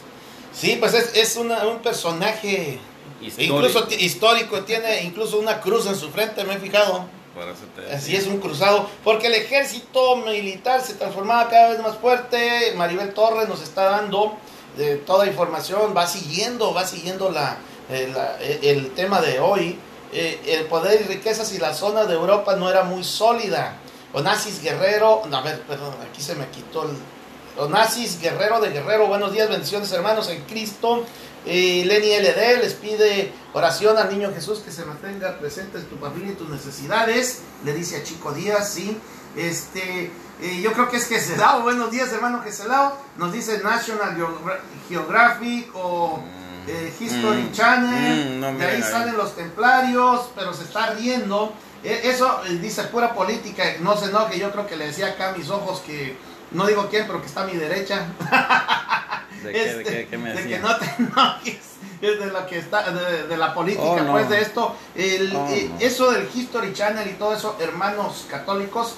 Sí, 0.52 0.76
pues 0.80 0.94
es, 0.94 1.14
es 1.14 1.36
una- 1.36 1.66
un 1.66 1.80
personaje 1.80 2.78
histórico. 3.20 3.54
incluso 3.56 3.86
histórico, 3.98 4.62
tiene 4.62 5.02
incluso 5.02 5.38
una 5.38 5.60
cruz 5.60 5.86
en 5.86 5.94
su 5.96 6.08
frente, 6.10 6.44
me 6.44 6.54
he 6.54 6.58
fijado. 6.58 7.04
Así 7.94 8.16
es 8.16 8.26
un 8.26 8.38
cruzado, 8.40 8.88
porque 9.04 9.28
el 9.28 9.34
ejército 9.34 10.16
militar 10.16 10.80
se 10.80 10.94
transformaba 10.94 11.48
cada 11.48 11.70
vez 11.70 11.80
más 11.80 11.96
fuerte. 11.96 12.72
Maribel 12.76 13.12
Torres 13.14 13.48
nos 13.48 13.62
está 13.62 13.84
dando 13.84 14.36
eh, 14.78 15.02
toda 15.06 15.26
información, 15.26 15.94
va 15.96 16.06
siguiendo, 16.06 16.72
va 16.74 16.86
siguiendo 16.86 17.30
la, 17.30 17.56
eh, 17.90 18.10
la- 18.14 18.36
eh, 18.40 18.60
el 18.62 18.90
tema 18.92 19.20
de 19.20 19.40
hoy. 19.40 19.78
Eh, 20.12 20.40
el 20.46 20.64
poder 20.66 21.00
y 21.02 21.04
riquezas 21.04 21.52
y 21.52 21.58
la 21.58 21.74
zona 21.74 22.04
de 22.04 22.14
Europa 22.14 22.56
no 22.56 22.70
era 22.70 22.82
muy 22.84 23.04
sólida. 23.04 23.76
Onassis 24.14 24.62
Guerrero, 24.62 25.22
no, 25.28 25.36
a 25.36 25.42
ver, 25.42 25.60
perdón, 25.62 25.94
aquí 26.10 26.22
se 26.22 26.34
me 26.34 26.46
quitó 26.48 26.84
el. 26.84 26.96
Onassis 27.58 28.20
Guerrero 28.20 28.60
de 28.60 28.70
Guerrero, 28.70 29.06
buenos 29.08 29.32
días, 29.32 29.48
bendiciones 29.50 29.90
hermanos 29.92 30.28
en 30.30 30.42
Cristo. 30.44 31.04
Eh, 31.46 31.84
Lenny 31.86 32.16
LD 32.18 32.60
les 32.62 32.74
pide 32.74 33.32
oración 33.54 33.96
al 33.96 34.10
niño 34.10 34.30
Jesús 34.34 34.58
que 34.60 34.70
se 34.70 34.84
mantenga 34.84 35.38
presente 35.38 35.78
en 35.78 35.84
tu 35.86 35.96
familia 35.96 36.32
y 36.32 36.34
tus 36.34 36.48
necesidades. 36.48 37.40
Le 37.64 37.72
dice 37.74 37.96
a 37.96 38.02
Chico 38.02 38.32
Díaz, 38.32 38.70
sí. 38.72 38.98
Este, 39.36 40.10
eh, 40.40 40.60
yo 40.62 40.72
creo 40.72 40.88
que 40.88 40.96
es 40.98 41.06
Geselao. 41.08 41.62
Buenos 41.62 41.90
días, 41.90 42.12
hermano 42.12 42.42
Geselao. 42.42 42.96
Nos 43.16 43.32
dice 43.32 43.60
National 43.62 44.16
Geogra- 44.16 44.60
Geographic 44.88 45.70
o 45.74 46.20
eh, 46.66 46.92
History 47.00 47.42
Mm, 47.44 47.52
Channel. 47.52 48.36
mm, 48.36 48.40
no, 48.40 48.52
de 48.58 48.66
ahí 48.66 48.76
ahí. 48.76 48.82
salen 48.82 49.16
los 49.16 49.34
templarios, 49.34 50.28
pero 50.34 50.52
se 50.52 50.64
está 50.64 50.90
riendo. 50.94 51.52
Eh, 51.82 52.00
Eso 52.04 52.42
eh, 52.46 52.54
dice 52.60 52.82
pura 52.84 53.14
política. 53.14 53.64
No 53.80 53.96
se 53.96 54.06
enoje. 54.06 54.38
Yo 54.38 54.50
creo 54.50 54.66
que 54.66 54.76
le 54.76 54.86
decía 54.88 55.06
acá 55.08 55.30
a 55.30 55.32
mis 55.32 55.48
ojos 55.48 55.80
que 55.80 56.16
no 56.50 56.66
digo 56.66 56.88
quién, 56.90 57.06
pero 57.06 57.20
que 57.20 57.26
está 57.28 57.42
a 57.42 57.46
mi 57.46 57.54
derecha. 57.54 58.06
¿De 59.42 59.52
qué, 59.52 59.58
de 59.58 59.80
Este, 59.82 59.84
qué- 59.84 60.06
qué 60.08 60.18
me 60.18 60.30
de 60.30 60.36
decía? 60.36 60.56
que 60.56 60.62
no 60.62 60.76
te 60.76 60.86
enojes 60.98 61.56
es 62.00 62.18
de 62.20 62.26
lo 62.26 62.46
que 62.46 62.58
está 62.58 62.90
de, 62.90 63.26
de 63.26 63.36
la 63.36 63.52
política 63.54 63.82
Oh, 63.84 64.00
no. 64.00 64.12
pues 64.12 64.28
de 64.28 64.40
esto 64.40 64.74
el, 64.94 65.34
Oh, 65.34 65.48
eh, 65.50 65.68
no. 65.72 65.80
eso 65.80 66.10
del 66.12 66.28
History 66.34 66.72
Channel 66.72 67.08
y 67.08 67.14
todo 67.14 67.34
eso 67.34 67.56
hermanos 67.60 68.26
católicos 68.30 68.94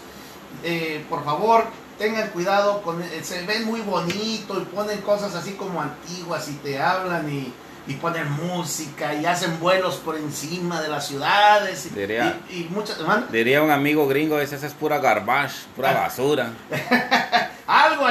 eh, 0.64 1.04
por 1.08 1.24
favor 1.24 1.64
tengan 1.98 2.28
cuidado 2.28 2.82
con 2.82 3.00
eh, 3.02 3.20
se 3.22 3.44
ven 3.46 3.64
muy 3.64 3.80
bonito 3.80 4.60
y 4.60 4.64
ponen 4.66 5.00
cosas 5.02 5.34
así 5.34 5.52
como 5.52 5.80
antiguas 5.80 6.48
y 6.48 6.52
te 6.54 6.78
hablan 6.80 7.30
y, 7.32 7.52
y 7.86 7.94
ponen 7.94 8.30
música 8.32 9.14
y 9.14 9.24
hacen 9.26 9.58
vuelos 9.60 9.96
por 9.96 10.16
encima 10.16 10.80
de 10.82 10.88
las 10.88 11.06
ciudades 11.08 11.86
y, 11.86 11.90
Diría- 11.90 12.38
y, 12.50 12.54
y 12.60 12.68
muchas 12.70 12.98
Diría 13.30 13.62
un 13.62 13.70
amigo 13.70 14.06
gringo, 14.08 14.38
ese 14.38 14.56
es 14.56 14.72
pura 14.74 14.98
garbage, 14.98 15.54
pura 15.76 15.90
Ah. 15.90 16.00
basura. 16.02 16.50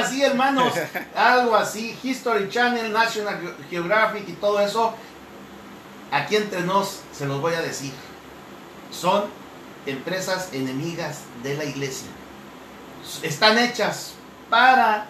Así, 0.00 0.22
hermanos. 0.22 0.72
algo 1.16 1.56
así. 1.56 1.96
History 2.02 2.48
Channel, 2.48 2.92
National 2.92 3.40
Ge- 3.40 3.54
Geographic 3.70 4.28
y 4.28 4.32
todo 4.32 4.60
eso. 4.60 4.94
Aquí 6.12 6.36
entre 6.36 6.62
nos 6.62 7.00
se 7.12 7.26
los 7.26 7.40
voy 7.40 7.54
a 7.54 7.62
decir. 7.62 7.92
Son 8.90 9.24
empresas 9.86 10.48
enemigas 10.52 11.20
de 11.42 11.56
la 11.56 11.64
iglesia. 11.64 12.08
Están 13.22 13.58
hechas 13.58 14.12
para, 14.50 15.06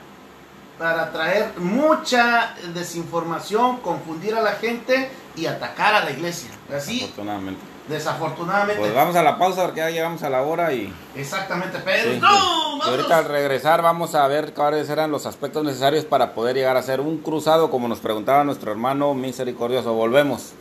para 0.79 1.11
traer 1.13 1.53
mucha 1.59 2.55
desinformación, 2.75 3.79
confundir 3.79 4.35
a 4.35 4.43
la 4.43 4.53
gente 4.53 5.11
y 5.37 5.47
atacar 5.47 5.95
a 5.95 6.05
la 6.05 6.11
iglesia. 6.11 6.51
Así, 6.75 7.03
Afortunadamente. 7.05 7.61
Desafortunadamente. 7.91 8.81
Pues 8.81 8.95
vamos 8.95 9.15
a 9.17 9.23
la 9.23 9.37
pausa 9.39 9.65
porque 9.65 9.81
ya 9.81 9.91
llegamos 9.91 10.23
a 10.23 10.31
la 10.31 10.43
hora 10.43 10.73
y... 10.73 10.93
Exactamente, 11.15 11.79
pero 11.85 12.11
Sí, 12.13 12.19
no. 12.21 12.79
Y 12.79 12.89
ahorita 12.89 13.19
al 13.19 13.25
regresar 13.27 13.83
vamos 13.83 14.15
a 14.15 14.27
ver 14.29 14.55
cuáles 14.55 14.89
eran 14.89 15.11
los 15.11 15.27
aspectos 15.27 15.65
necesarios 15.65 16.05
para 16.05 16.33
poder 16.35 16.57
llegar 16.57 16.77
a 16.77 16.83
ser 16.83 17.01
un 17.01 17.19
cruzado, 17.19 17.71
como 17.71 17.89
nos 17.89 17.99
preguntaba 18.01 18.45
nuestro 18.45 18.71
hermano 18.73 19.13
misericordioso. 19.15 19.93
Volvemos. 19.93 20.53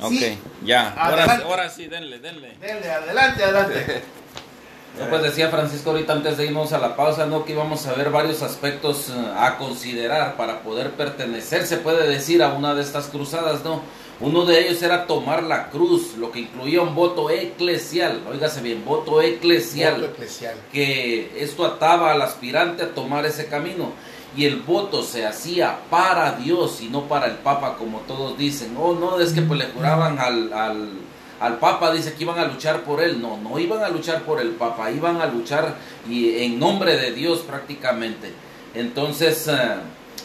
Ok, 0.00 0.12
Sí. 0.12 0.38
ya. 0.62 0.90
Ahora, 0.92 1.42
ahora 1.44 1.70
sí, 1.70 1.86
denle, 1.86 2.18
denle. 2.18 2.56
Denle, 2.60 2.90
adelante, 2.90 3.44
adelante. 3.44 4.02
No, 4.98 5.08
pues 5.10 5.22
decía 5.22 5.50
Francisco 5.50 5.90
ahorita 5.90 6.12
antes 6.14 6.36
de 6.38 6.46
irnos 6.46 6.72
a 6.72 6.78
la 6.78 6.96
pausa, 6.96 7.26
¿no? 7.26 7.44
Que 7.44 7.52
íbamos 7.52 7.86
a 7.86 7.92
ver 7.92 8.10
varios 8.10 8.42
aspectos 8.42 9.10
eh, 9.10 9.12
a 9.38 9.58
considerar 9.58 10.36
para 10.36 10.60
poder 10.60 10.92
pertenecer, 10.92 11.66
se 11.66 11.76
puede 11.76 12.08
decir, 12.08 12.42
a 12.42 12.54
una 12.54 12.74
de 12.74 12.82
estas 12.82 13.06
cruzadas, 13.08 13.62
¿no? 13.64 13.82
Uno 14.18 14.46
de 14.46 14.66
ellos 14.66 14.82
era 14.82 15.06
tomar 15.06 15.42
la 15.42 15.68
cruz, 15.68 16.14
lo 16.16 16.32
que 16.32 16.40
incluía 16.40 16.80
un 16.80 16.94
voto 16.94 17.28
eclesial, 17.28 18.22
óigase 18.30 18.62
bien, 18.62 18.82
voto 18.86 19.20
eclesial, 19.20 20.00
Voto 20.00 20.12
eclesial. 20.14 20.54
que 20.72 21.32
esto 21.38 21.66
ataba 21.66 22.12
al 22.12 22.22
aspirante 22.22 22.82
a 22.84 22.94
tomar 22.94 23.26
ese 23.26 23.46
camino. 23.46 23.90
Y 24.34 24.44
el 24.44 24.56
voto 24.56 25.02
se 25.02 25.26
hacía 25.26 25.78
para 25.88 26.32
Dios 26.32 26.80
y 26.82 26.88
no 26.88 27.04
para 27.08 27.26
el 27.26 27.36
Papa, 27.36 27.76
como 27.78 28.00
todos 28.00 28.36
dicen. 28.36 28.74
Oh, 28.78 28.94
no, 28.94 29.18
es 29.18 29.32
que 29.32 29.40
pues 29.42 29.58
le 29.58 29.66
juraban 29.66 30.18
al, 30.18 30.52
al, 30.52 30.88
al 31.40 31.58
Papa, 31.58 31.92
dice 31.92 32.14
que 32.14 32.24
iban 32.24 32.38
a 32.38 32.46
luchar 32.46 32.82
por 32.82 33.02
él. 33.02 33.20
No, 33.20 33.36
no 33.36 33.58
iban 33.58 33.82
a 33.82 33.88
luchar 33.88 34.22
por 34.22 34.40
el 34.40 34.50
Papa, 34.50 34.90
iban 34.90 35.20
a 35.20 35.26
luchar 35.26 35.74
y, 36.08 36.38
en 36.44 36.58
nombre 36.58 36.96
de 36.96 37.12
Dios 37.12 37.40
prácticamente. 37.40 38.32
Entonces, 38.74 39.48
eh, 39.48 39.76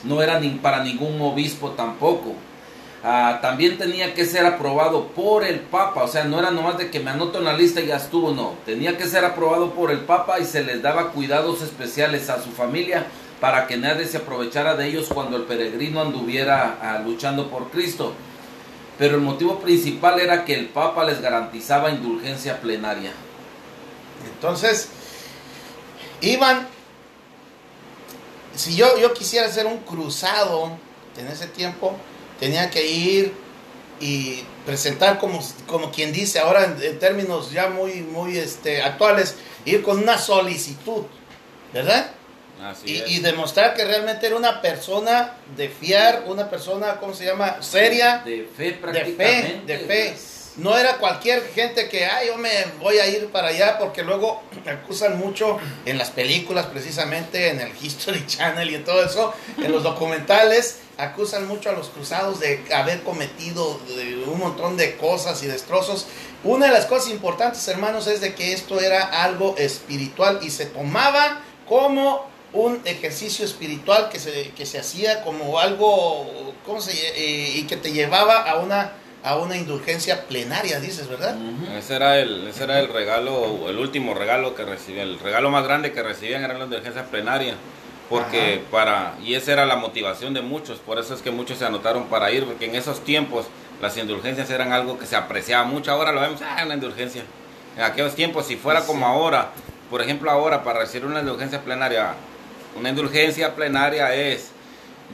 no 0.03 0.21
era 0.21 0.39
ni 0.39 0.49
para 0.49 0.83
ningún 0.83 1.19
obispo 1.21 1.71
tampoco. 1.71 2.35
Ah, 3.03 3.39
también 3.41 3.79
tenía 3.79 4.13
que 4.13 4.25
ser 4.25 4.45
aprobado 4.45 5.07
por 5.07 5.43
el 5.43 5.59
Papa, 5.59 6.03
o 6.03 6.07
sea, 6.07 6.23
no 6.23 6.37
era 6.37 6.51
nomás 6.51 6.77
de 6.77 6.91
que 6.91 6.99
me 6.99 7.09
anoto 7.09 7.39
en 7.39 7.45
la 7.45 7.53
lista 7.53 7.81
y 7.81 7.87
ya 7.87 7.95
estuvo, 7.95 8.31
no, 8.31 8.53
tenía 8.63 8.95
que 8.95 9.07
ser 9.07 9.25
aprobado 9.25 9.71
por 9.71 9.89
el 9.89 10.01
Papa 10.01 10.39
y 10.39 10.45
se 10.45 10.63
les 10.63 10.83
daba 10.83 11.11
cuidados 11.11 11.63
especiales 11.63 12.29
a 12.29 12.39
su 12.43 12.51
familia 12.51 13.07
para 13.39 13.65
que 13.65 13.75
nadie 13.75 14.05
se 14.05 14.17
aprovechara 14.17 14.75
de 14.75 14.87
ellos 14.87 15.07
cuando 15.11 15.35
el 15.37 15.43
peregrino 15.43 15.99
anduviera 15.99 16.77
ah, 16.79 17.01
luchando 17.03 17.49
por 17.49 17.71
Cristo. 17.71 18.13
Pero 19.01 19.15
el 19.15 19.21
motivo 19.21 19.59
principal 19.59 20.19
era 20.19 20.45
que 20.45 20.53
el 20.53 20.67
Papa 20.67 21.03
les 21.03 21.21
garantizaba 21.21 21.89
indulgencia 21.89 22.61
plenaria. 22.61 23.11
Entonces, 24.31 24.89
iban, 26.21 26.67
si 28.55 28.75
yo, 28.75 28.99
yo 28.99 29.11
quisiera 29.15 29.47
hacer 29.47 29.65
un 29.65 29.79
cruzado 29.79 30.77
en 31.17 31.27
ese 31.29 31.47
tiempo, 31.47 31.95
tenía 32.39 32.69
que 32.69 32.85
ir 32.85 33.33
y 33.99 34.43
presentar 34.67 35.17
como, 35.17 35.39
como 35.65 35.89
quien 35.89 36.13
dice 36.13 36.37
ahora 36.37 36.65
en, 36.65 36.79
en 36.83 36.99
términos 36.99 37.49
ya 37.49 37.69
muy, 37.69 38.01
muy 38.01 38.37
este, 38.37 38.83
actuales, 38.83 39.35
ir 39.65 39.81
con 39.81 39.97
una 39.97 40.19
solicitud, 40.19 41.05
¿verdad? 41.73 42.11
Así 42.63 42.91
Y, 42.91 42.97
es. 42.97 43.11
y 43.11 43.19
demostrar 43.19 43.73
que 43.73 43.83
realmente 43.85 44.27
era 44.27 44.35
una 44.35 44.61
persona 44.61 45.33
de 45.57 45.69
fiar, 45.69 46.23
una 46.27 46.49
persona, 46.49 46.97
¿cómo 46.99 47.13
se 47.13 47.25
llama? 47.25 47.57
Seria, 47.61 48.21
De 48.25 48.47
fe 48.55 48.63
de 48.63 48.71
prácticamente. 48.73 49.17
fe, 49.17 49.61
de 49.65 49.77
fe. 49.79 50.15
No 50.57 50.77
era 50.77 50.97
cualquier 50.97 51.41
gente 51.53 51.87
que, 51.87 52.05
ay, 52.05 52.27
yo 52.27 52.37
me 52.37 52.49
voy 52.81 52.97
a 52.99 53.07
ir 53.07 53.27
para 53.27 53.47
allá, 53.47 53.77
porque 53.79 54.03
luego 54.03 54.43
acusan 54.67 55.17
mucho 55.17 55.57
en 55.85 55.97
las 55.97 56.09
películas, 56.11 56.65
precisamente, 56.65 57.49
en 57.49 57.61
el 57.61 57.71
History 57.81 58.25
Channel 58.27 58.69
y 58.69 58.75
en 58.75 58.83
todo 58.83 59.03
eso, 59.03 59.33
en 59.57 59.71
los 59.71 59.81
documentales, 59.83 60.79
acusan 60.97 61.47
mucho 61.47 61.69
a 61.69 61.73
los 61.73 61.87
cruzados 61.89 62.41
de 62.41 62.63
haber 62.75 63.01
cometido 63.01 63.79
de 63.95 64.23
un 64.27 64.37
montón 64.39 64.75
de 64.77 64.97
cosas 64.97 65.41
y 65.41 65.47
destrozos. 65.47 66.05
Una 66.43 66.65
de 66.67 66.73
las 66.73 66.85
cosas 66.85 67.09
importantes, 67.11 67.65
hermanos, 67.69 68.07
es 68.07 68.19
de 68.19 68.35
que 68.35 68.51
esto 68.53 68.79
era 68.81 69.23
algo 69.23 69.55
espiritual 69.57 70.39
y 70.43 70.49
se 70.51 70.65
tomaba 70.65 71.39
como 71.67 72.29
un 72.53 72.81
ejercicio 72.85 73.45
espiritual 73.45 74.09
que 74.09 74.19
se, 74.19 74.51
que 74.51 74.65
se 74.65 74.79
hacía 74.79 75.23
como 75.23 75.59
algo, 75.59 76.53
¿cómo 76.65 76.81
se 76.81 76.91
eh, 76.91 77.53
y 77.57 77.63
que 77.63 77.77
te 77.77 77.91
llevaba 77.91 78.41
a 78.41 78.57
una 78.59 78.93
a 79.23 79.35
una 79.37 79.55
indulgencia 79.55 80.25
plenaria, 80.25 80.79
dices, 80.79 81.07
¿verdad? 81.07 81.35
Ese 81.77 81.95
era 81.95 82.17
el 82.17 82.47
ese 82.47 82.63
era 82.63 82.79
el 82.79 82.89
regalo, 82.89 83.69
el 83.69 83.77
último 83.77 84.13
regalo 84.15 84.55
que 84.55 84.65
recibían, 84.65 85.09
el 85.09 85.19
regalo 85.19 85.51
más 85.51 85.63
grande 85.63 85.91
que 85.91 86.01
recibían 86.01 86.43
era 86.43 86.57
la 86.57 86.65
indulgencia 86.65 87.05
plenaria. 87.05 87.55
Porque 88.09 88.61
para, 88.69 89.13
y 89.23 89.35
esa 89.35 89.53
era 89.53 89.65
la 89.65 89.77
motivación 89.77 90.33
de 90.33 90.41
muchos, 90.41 90.79
por 90.79 90.99
eso 90.99 91.13
es 91.13 91.21
que 91.21 91.31
muchos 91.31 91.59
se 91.59 91.65
anotaron 91.65 92.07
para 92.07 92.29
ir, 92.29 92.43
porque 92.43 92.65
en 92.65 92.75
esos 92.75 93.05
tiempos 93.05 93.45
las 93.81 93.95
indulgencias 93.95 94.49
eran 94.49 94.73
algo 94.73 94.99
que 94.99 95.05
se 95.05 95.15
apreciaba 95.15 95.63
mucho, 95.63 95.93
ahora 95.93 96.11
lo 96.11 96.19
vemos, 96.19 96.41
ah, 96.41 96.61
una 96.65 96.73
indulgencia. 96.73 97.23
En 97.77 97.83
aquellos 97.83 98.13
tiempos, 98.13 98.47
si 98.47 98.57
fuera 98.57 98.81
como 98.85 99.05
ahora, 99.05 99.51
por 99.89 100.01
ejemplo 100.01 100.29
ahora, 100.29 100.61
para 100.61 100.79
recibir 100.79 101.05
una 101.05 101.21
indulgencia 101.21 101.61
plenaria, 101.61 102.15
una 102.77 102.89
indulgencia 102.89 103.55
plenaria 103.55 104.15
es 104.15 104.51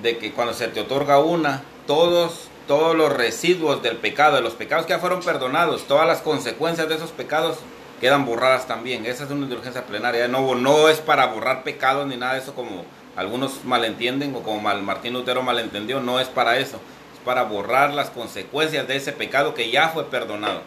de 0.01 0.17
que 0.17 0.31
cuando 0.31 0.53
se 0.53 0.67
te 0.67 0.81
otorga 0.81 1.19
una, 1.19 1.63
todos, 1.85 2.49
todos 2.67 2.95
los 2.95 3.11
residuos 3.11 3.81
del 3.81 3.97
pecado, 3.97 4.35
de 4.35 4.41
los 4.41 4.53
pecados 4.53 4.85
que 4.85 4.93
ya 4.93 4.99
fueron 4.99 5.21
perdonados, 5.21 5.87
todas 5.87 6.07
las 6.07 6.21
consecuencias 6.21 6.87
de 6.87 6.95
esos 6.95 7.11
pecados 7.11 7.57
quedan 7.99 8.25
borradas 8.25 8.67
también. 8.67 9.05
Esa 9.05 9.23
es 9.23 9.31
una 9.31 9.43
indulgencia 9.43 9.85
plenaria. 9.85 10.27
No, 10.27 10.55
no 10.55 10.89
es 10.89 10.99
para 10.99 11.25
borrar 11.27 11.63
pecados 11.63 12.07
ni 12.07 12.17
nada 12.17 12.33
de 12.33 12.39
eso 12.39 12.53
como 12.53 12.85
algunos 13.15 13.65
malentienden 13.65 14.35
o 14.35 14.43
como 14.43 14.61
Martín 14.61 15.13
Lutero 15.13 15.41
malentendió. 15.41 15.99
No 15.99 16.19
es 16.19 16.27
para 16.27 16.57
eso. 16.57 16.77
Es 17.13 17.19
para 17.25 17.43
borrar 17.43 17.93
las 17.93 18.09
consecuencias 18.09 18.87
de 18.87 18.95
ese 18.95 19.11
pecado 19.11 19.53
que 19.53 19.71
ya 19.71 19.89
fue 19.89 20.05
perdonado. 20.09 20.61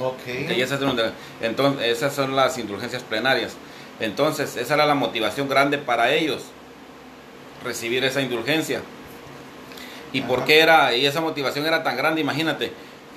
Ok. 0.00 0.26
entonces, 1.40 1.86
esas 1.86 2.14
son 2.14 2.34
las 2.34 2.56
indulgencias 2.58 3.02
plenarias. 3.02 3.56
Entonces, 4.02 4.56
esa 4.56 4.74
era 4.74 4.84
la 4.84 4.96
motivación 4.96 5.48
grande 5.48 5.78
para 5.78 6.12
ellos, 6.12 6.42
recibir 7.62 8.04
esa 8.04 8.20
indulgencia. 8.20 8.82
¿Y 10.12 10.22
por 10.22 10.44
qué 10.44 10.58
era? 10.58 10.92
Y 10.94 11.06
esa 11.06 11.20
motivación 11.20 11.66
era 11.66 11.84
tan 11.84 11.96
grande, 11.96 12.20
imagínate, 12.20 12.72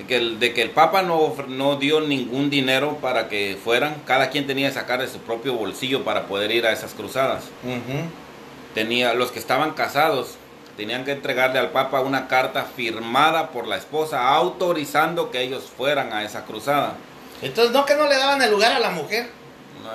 que 0.06 0.16
el, 0.16 0.38
de 0.38 0.54
que 0.54 0.62
el 0.62 0.70
Papa 0.70 1.02
no, 1.02 1.34
no 1.48 1.76
dio 1.76 2.00
ningún 2.02 2.50
dinero 2.50 2.98
para 3.02 3.28
que 3.28 3.58
fueran, 3.62 3.96
cada 4.06 4.30
quien 4.30 4.46
tenía 4.46 4.68
que 4.68 4.74
sacar 4.74 5.00
de 5.00 5.08
su 5.08 5.18
propio 5.18 5.54
bolsillo 5.54 6.04
para 6.04 6.28
poder 6.28 6.52
ir 6.52 6.64
a 6.66 6.72
esas 6.72 6.94
cruzadas. 6.94 7.42
Tenía, 8.72 9.12
los 9.14 9.32
que 9.32 9.40
estaban 9.40 9.72
casados 9.72 10.36
tenían 10.76 11.04
que 11.04 11.12
entregarle 11.12 11.58
al 11.58 11.70
Papa 11.70 12.00
una 12.00 12.28
carta 12.28 12.64
firmada 12.64 13.50
por 13.50 13.66
la 13.66 13.76
esposa 13.76 14.28
autorizando 14.28 15.32
que 15.32 15.42
ellos 15.42 15.64
fueran 15.76 16.12
a 16.12 16.22
esa 16.22 16.44
cruzada. 16.44 16.94
Entonces, 17.42 17.72
¿no 17.72 17.84
que 17.84 17.96
no 17.96 18.08
le 18.08 18.16
daban 18.16 18.40
el 18.40 18.52
lugar 18.52 18.72
a 18.72 18.78
la 18.78 18.90
mujer? 18.90 19.30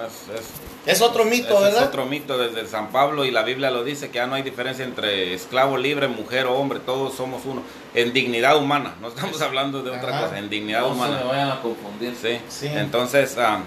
es, 0.05 0.60
otro 1.01 1.25
mito, 1.25 1.59
¿verdad? 1.59 1.83
Es 1.83 1.87
otro 1.87 2.05
mito 2.05 2.37
desde 2.37 2.67
San 2.67 2.91
Pablo 2.91 3.23
y 3.23 3.31
la 3.31 3.43
Biblia 3.43 3.69
lo 3.69 3.83
dice 3.83 4.09
que 4.09 4.15
ya 4.15 4.27
no 4.27 4.35
hay 4.35 4.41
diferencia 4.41 4.83
entre 4.83 5.33
esclavo 5.33 5.77
libre, 5.77 6.07
mujer 6.07 6.47
o 6.47 6.55
hombre, 6.55 6.79
todos 6.79 7.13
somos 7.13 7.45
uno. 7.45 7.61
En 7.93 8.13
dignidad 8.13 8.57
humana, 8.57 8.95
no 8.99 9.09
estamos 9.09 9.39
hablando 9.41 9.83
de 9.83 9.91
otra 9.91 10.21
cosa, 10.21 10.39
en 10.39 10.49
dignidad 10.49 10.89
humana. 10.89 11.15
No 11.15 11.19
se 11.19 11.27
vayan 11.27 11.51
a 11.51 11.61
confundir. 11.61 12.15
Sí, 12.15 12.67
entonces 12.67 13.37
ah, 13.37 13.59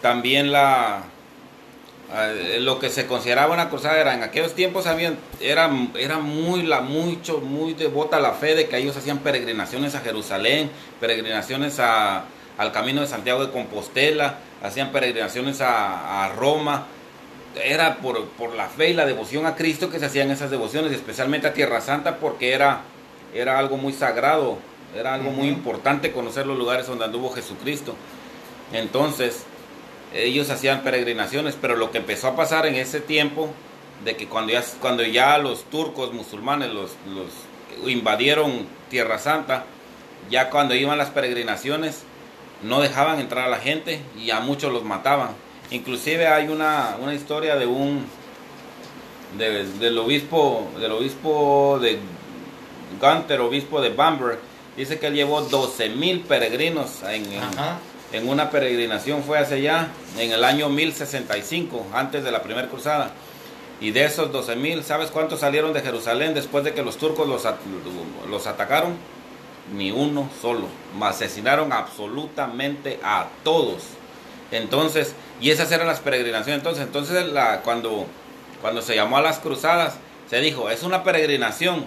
también 0.00 0.50
la 0.50 1.04
ah, 2.12 2.28
lo 2.58 2.80
que 2.80 2.90
se 2.90 3.06
consideraba 3.06 3.54
una 3.54 3.68
cruzada 3.70 4.00
era 4.00 4.14
en 4.14 4.24
aquellos 4.24 4.54
tiempos 4.54 4.86
habían, 4.86 5.18
era, 5.40 5.70
era 5.96 6.18
muy 6.18 6.62
la 6.62 6.80
mucho 6.80 7.38
muy 7.38 7.74
devota 7.74 8.18
la 8.18 8.32
fe 8.32 8.56
de 8.56 8.68
que 8.68 8.78
ellos 8.78 8.96
hacían 8.96 9.18
peregrinaciones 9.18 9.94
a 9.94 10.00
Jerusalén 10.00 10.70
peregrinaciones 10.98 11.78
a, 11.78 12.24
al 12.62 12.72
camino 12.72 13.00
de 13.00 13.06
Santiago 13.06 13.44
de 13.44 13.52
Compostela 13.52 14.38
hacían 14.62 14.92
peregrinaciones 14.92 15.60
a, 15.60 16.30
Roma. 16.36 16.86
Era 17.62 17.96
por, 17.96 18.28
por, 18.28 18.54
la 18.54 18.68
fe 18.68 18.90
y 18.90 18.94
la 18.94 19.04
devoción 19.04 19.44
a 19.44 19.56
Cristo 19.56 19.90
que 19.90 19.98
se 19.98 20.06
hacían 20.06 20.30
esas 20.30 20.50
devociones, 20.50 20.92
especialmente 20.92 21.46
a 21.46 21.52
Tierra 21.52 21.80
Santa, 21.80 22.16
porque 22.16 22.52
era, 22.52 22.80
era 23.34 23.58
algo 23.58 23.76
muy 23.76 23.92
sagrado, 23.92 24.58
era 24.96 25.14
algo 25.14 25.30
muy 25.32 25.48
importante 25.48 26.12
conocer 26.12 26.46
los 26.46 26.56
lugares 26.56 26.86
donde 26.86 27.04
anduvo 27.04 27.30
Jesucristo. 27.32 27.94
Entonces, 28.72 29.44
ellos 30.14 30.48
hacían 30.48 30.82
peregrinaciones, 30.82 31.58
pero 31.60 31.76
lo 31.76 31.90
que 31.90 31.98
empezó 31.98 32.28
a 32.28 32.36
pasar 32.36 32.66
en 32.66 32.76
ese 32.76 33.00
tiempo, 33.00 33.50
de 34.04 34.16
que 34.16 34.28
cuando 34.28 34.52
ya, 34.52 34.64
cuando 34.80 35.02
ya 35.02 35.36
los 35.38 35.64
turcos 35.64 36.12
musulmanes 36.12 36.70
los, 36.70 36.92
los 37.06 37.90
invadieron 37.90 38.66
Tierra 38.88 39.18
Santa, 39.18 39.64
ya 40.30 40.48
cuando 40.48 40.74
iban 40.74 40.96
las 40.96 41.10
peregrinaciones, 41.10 42.04
no 42.62 42.80
dejaban 42.80 43.18
entrar 43.18 43.46
a 43.46 43.50
la 43.50 43.58
gente 43.58 44.00
y 44.16 44.30
a 44.30 44.40
muchos 44.40 44.72
los 44.72 44.84
mataban. 44.84 45.30
Inclusive 45.70 46.26
hay 46.28 46.48
una, 46.48 46.96
historia 47.14 47.56
de 47.56 47.66
un 47.66 48.04
del 49.38 49.98
obispo 49.98 50.70
del 50.78 50.92
obispo 50.92 51.78
de 51.80 51.98
Gunther, 53.00 53.40
obispo 53.40 53.80
de 53.80 53.88
Bamberg, 53.88 54.38
dice 54.76 54.98
que 54.98 55.06
él 55.06 55.14
llevó 55.14 55.40
12 55.40 55.88
mil 55.90 56.20
peregrinos 56.20 57.02
en, 57.04 57.24
en, 58.12 58.28
una 58.28 58.50
peregrinación, 58.50 59.22
fue 59.22 59.38
hace 59.38 59.62
ya, 59.62 59.88
en 60.18 60.32
el 60.32 60.44
año 60.44 60.68
1065, 60.68 61.86
antes 61.94 62.22
de 62.22 62.30
la 62.30 62.42
primera 62.42 62.68
cruzada. 62.68 63.12
Y 63.80 63.90
de 63.90 64.04
esos 64.04 64.30
12 64.30 64.56
mil, 64.56 64.84
¿sabes 64.84 65.10
cuántos 65.10 65.40
salieron 65.40 65.72
de 65.72 65.80
Jerusalén 65.80 66.34
después 66.34 66.64
de 66.64 66.74
que 66.74 66.82
los 66.82 66.98
turcos 66.98 67.26
los, 67.26 67.46
los 68.28 68.46
atacaron? 68.46 68.96
Ni 69.74 69.90
uno 69.90 70.28
solo. 70.40 70.66
Asesinaron 71.00 71.72
absolutamente 71.72 72.98
a 73.02 73.26
todos. 73.44 73.84
Entonces, 74.50 75.14
y 75.40 75.50
esas 75.50 75.70
eran 75.72 75.86
las 75.86 76.00
peregrinaciones. 76.00 76.58
Entonces, 76.58 76.84
entonces 76.84 77.26
la, 77.32 77.60
cuando, 77.62 78.06
cuando 78.60 78.82
se 78.82 78.94
llamó 78.94 79.16
a 79.16 79.22
las 79.22 79.38
cruzadas, 79.38 79.96
se 80.28 80.40
dijo, 80.40 80.70
es 80.70 80.82
una 80.82 81.04
peregrinación, 81.04 81.84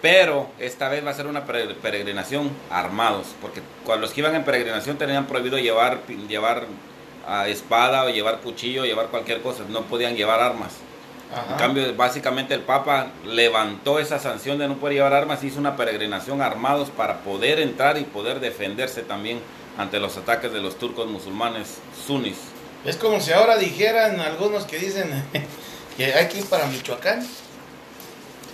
pero 0.00 0.48
esta 0.58 0.88
vez 0.88 1.04
va 1.04 1.10
a 1.10 1.14
ser 1.14 1.26
una 1.26 1.44
peregrinación 1.44 2.50
armados, 2.70 3.28
porque 3.40 3.62
cuando 3.84 4.06
los 4.06 4.14
que 4.14 4.20
iban 4.20 4.34
en 4.34 4.44
peregrinación 4.44 4.98
tenían 4.98 5.26
prohibido 5.26 5.58
llevar, 5.58 6.00
llevar 6.28 6.66
a 7.26 7.48
espada 7.48 8.04
o 8.04 8.08
llevar 8.08 8.40
cuchillo, 8.40 8.84
llevar 8.84 9.08
cualquier 9.08 9.42
cosa, 9.42 9.64
no 9.68 9.82
podían 9.82 10.16
llevar 10.16 10.40
armas. 10.40 10.72
En 11.50 11.56
cambio, 11.56 11.94
básicamente 11.94 12.52
el 12.52 12.60
Papa 12.60 13.08
levantó 13.24 13.98
esa 13.98 14.18
sanción 14.18 14.58
de 14.58 14.68
no 14.68 14.76
poder 14.76 14.96
llevar 14.96 15.14
armas, 15.14 15.42
hizo 15.42 15.58
una 15.58 15.76
peregrinación 15.76 16.42
armados 16.42 16.90
para 16.90 17.20
poder 17.20 17.58
entrar 17.58 17.96
y 17.96 18.04
poder 18.04 18.38
defenderse 18.40 19.02
también 19.02 19.40
ante 19.78 19.98
los 19.98 20.16
ataques 20.18 20.52
de 20.52 20.60
los 20.60 20.78
turcos 20.78 21.08
musulmanes 21.08 21.78
sunis. 22.06 22.36
Es 22.84 22.96
como 22.96 23.20
si 23.20 23.32
ahora 23.32 23.56
dijeran 23.56 24.20
algunos 24.20 24.64
que 24.64 24.78
dicen 24.78 25.10
que 25.96 26.12
hay 26.12 26.28
que 26.28 26.38
ir 26.38 26.46
para 26.46 26.66
Michoacán. 26.66 27.26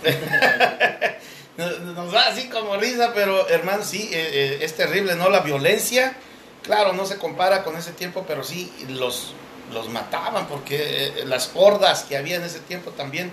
Nos 1.57 2.11
da 2.13 2.27
así 2.27 2.47
como 2.47 2.77
risa, 2.77 3.11
pero 3.13 3.49
hermano, 3.49 3.83
sí, 3.83 4.09
eh, 4.13 4.29
eh, 4.31 4.59
es 4.61 4.75
terrible, 4.75 5.15
¿no? 5.15 5.29
La 5.29 5.41
violencia, 5.41 6.15
claro, 6.63 6.93
no 6.93 7.05
se 7.05 7.17
compara 7.17 7.65
con 7.65 7.75
ese 7.75 7.91
tiempo, 7.91 8.23
pero 8.25 8.45
sí, 8.45 8.71
los, 8.87 9.33
los 9.71 9.89
mataban 9.89 10.47
porque 10.47 11.07
eh, 11.07 11.25
las 11.25 11.51
hordas 11.55 12.03
que 12.03 12.17
había 12.17 12.37
en 12.37 12.43
ese 12.43 12.59
tiempo 12.59 12.91
también. 12.91 13.31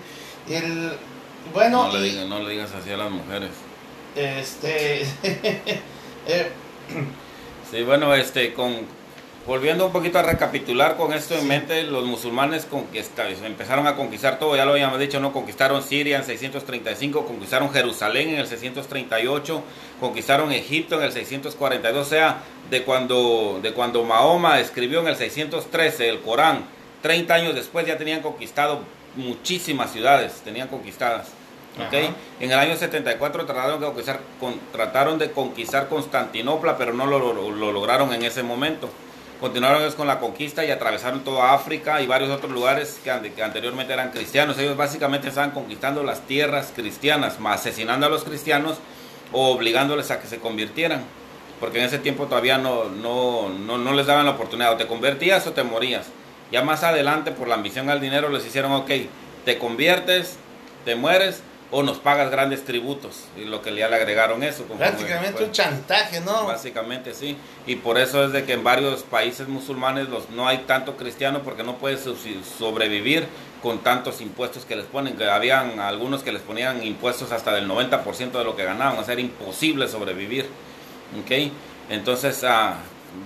El, 0.49 0.93
bueno, 1.53 1.87
no 1.87 1.97
le, 1.97 2.25
no 2.25 2.39
le 2.39 2.51
digas 2.51 2.71
así 2.73 2.91
a 2.91 2.97
las 2.97 3.11
mujeres. 3.11 3.51
Este. 4.15 5.05
Eh, 6.29 6.51
sí, 7.71 7.83
bueno, 7.83 8.13
este, 8.13 8.53
con, 8.53 8.85
volviendo 9.47 9.85
un 9.85 9.93
poquito 9.93 10.19
a 10.19 10.23
recapitular 10.23 10.97
con 10.97 11.13
esto 11.13 11.33
en 11.33 11.47
mente, 11.47 11.83
los 11.83 12.05
musulmanes 12.05 12.67
empezaron 13.45 13.87
a 13.87 13.95
conquistar 13.95 14.37
todo, 14.39 14.57
ya 14.57 14.65
lo 14.65 14.73
habíamos 14.73 14.99
dicho, 14.99 15.21
¿no? 15.21 15.31
Conquistaron 15.31 15.81
Siria 15.81 16.17
en 16.17 16.25
635, 16.25 17.25
conquistaron 17.25 17.71
Jerusalén 17.71 18.29
en 18.29 18.39
el 18.39 18.47
638, 18.47 19.63
conquistaron 20.01 20.51
Egipto 20.51 20.97
en 20.97 21.03
el 21.03 21.13
642, 21.13 22.05
o 22.05 22.09
sea, 22.09 22.39
de 22.69 22.83
cuando, 22.83 23.59
de 23.63 23.71
cuando 23.71 24.03
Mahoma 24.03 24.59
escribió 24.59 24.99
en 24.99 25.07
el 25.07 25.15
613 25.15 26.09
el 26.09 26.19
Corán, 26.19 26.65
30 27.01 27.33
años 27.33 27.55
después 27.55 27.87
ya 27.87 27.97
tenían 27.97 28.21
conquistado 28.21 28.81
muchísimas 29.15 29.93
ciudades, 29.93 30.41
tenían 30.43 30.67
conquistadas. 30.67 31.29
¿okay? 31.87 32.13
En 32.41 32.51
el 32.51 32.59
año 32.59 32.75
74 32.75 33.45
trataron 33.45 33.79
de, 33.79 33.85
conquistar, 33.85 34.19
trataron 34.73 35.17
de 35.17 35.31
conquistar 35.31 35.87
Constantinopla, 35.87 36.77
pero 36.77 36.91
no 36.91 37.05
lo, 37.05 37.71
lograron 37.71 38.13
en 38.13 38.23
ese 38.23 38.43
momento. 38.43 38.89
Continuaron 39.39 39.91
con 39.93 40.07
la 40.07 40.19
conquista 40.19 40.65
y 40.65 40.71
atravesaron 40.71 41.23
toda 41.23 41.53
África 41.53 42.01
y 42.01 42.07
varios 42.07 42.31
otros 42.31 42.51
lugares 42.51 42.99
que, 43.03 43.11
anteriormente 43.11 43.93
eran 43.93 44.11
cristianos. 44.11 44.57
Ellos 44.57 44.75
básicamente 44.75 45.27
estaban 45.27 45.51
conquistando 45.51 46.03
las 46.03 46.21
tierras 46.21 46.73
cristianas, 46.75 47.37
asesinando 47.45 48.07
a 48.07 48.09
los 48.09 48.23
cristianos 48.23 48.77
o 49.31 49.51
obligándoles 49.51 50.09
a 50.09 50.19
que 50.19 50.27
se 50.27 50.39
convirtieran 50.39 51.03
porque 51.59 51.79
en 51.79 51.85
ese 51.85 51.99
tiempo 51.99 52.27
todavía 52.27 52.57
no, 52.57 52.85
no, 52.85 53.49
no, 53.49 53.93
les 53.93 54.05
daban 54.05 54.25
la 54.25 54.33
oportunidad, 54.33 54.73
o 54.73 54.77
te 54.77 54.87
convertías 54.87 55.47
o 55.47 55.53
te 55.53 55.63
morías. 55.63 56.07
Ya 56.51 56.63
más 56.63 56.83
adelante, 56.83 57.31
por 57.31 57.47
la 57.47 57.55
ambición 57.55 57.89
al 57.89 57.99
dinero, 57.99 58.29
les 58.29 58.45
hicieron, 58.45 58.71
ok, 58.73 58.91
te 59.43 59.57
conviertes, 59.57 60.37
te 60.85 60.95
mueres 60.95 61.41
o 61.69 61.83
nos 61.83 61.97
pagas 61.97 62.31
grandes 62.31 62.63
tributos. 62.63 63.25
Y 63.35 63.45
lo 63.45 63.61
que 63.61 63.75
ya 63.75 63.89
le 63.89 63.95
agregaron 63.97 64.43
eso. 64.43 64.63
Prácticamente 64.63 65.43
un 65.43 65.51
chantaje, 65.51 66.21
¿no? 66.21 66.45
Básicamente 66.45 67.13
sí. 67.13 67.37
Y 67.65 67.75
por 67.75 67.97
eso 67.97 68.23
es 68.23 68.31
de 68.31 68.45
que 68.45 68.53
en 68.53 68.63
varios 68.63 69.03
países 69.03 69.47
musulmanes 69.47 70.07
los, 70.09 70.29
no 70.29 70.47
hay 70.47 70.59
tanto 70.59 70.95
cristiano 70.95 71.41
porque 71.43 71.63
no 71.63 71.77
puedes 71.77 72.07
sobrevivir 72.57 73.27
con 73.61 73.79
tantos 73.79 74.21
impuestos 74.21 74.65
que 74.65 74.75
les 74.75 74.85
ponen, 74.85 75.17
que 75.17 75.29
habían 75.29 75.79
algunos 75.79 76.23
que 76.23 76.31
les 76.31 76.41
ponían 76.41 76.83
impuestos 76.83 77.31
hasta 77.31 77.53
del 77.53 77.67
90% 77.67 78.31
de 78.31 78.43
lo 78.43 78.55
que 78.55 78.63
ganaban, 78.63 78.97
o 78.99 79.03
sea, 79.03 79.13
era 79.13 79.21
imposible 79.21 79.87
sobrevivir. 79.87 80.45
¿ok? 81.19 81.51
Entonces, 81.89 82.43
ah, 82.43 82.75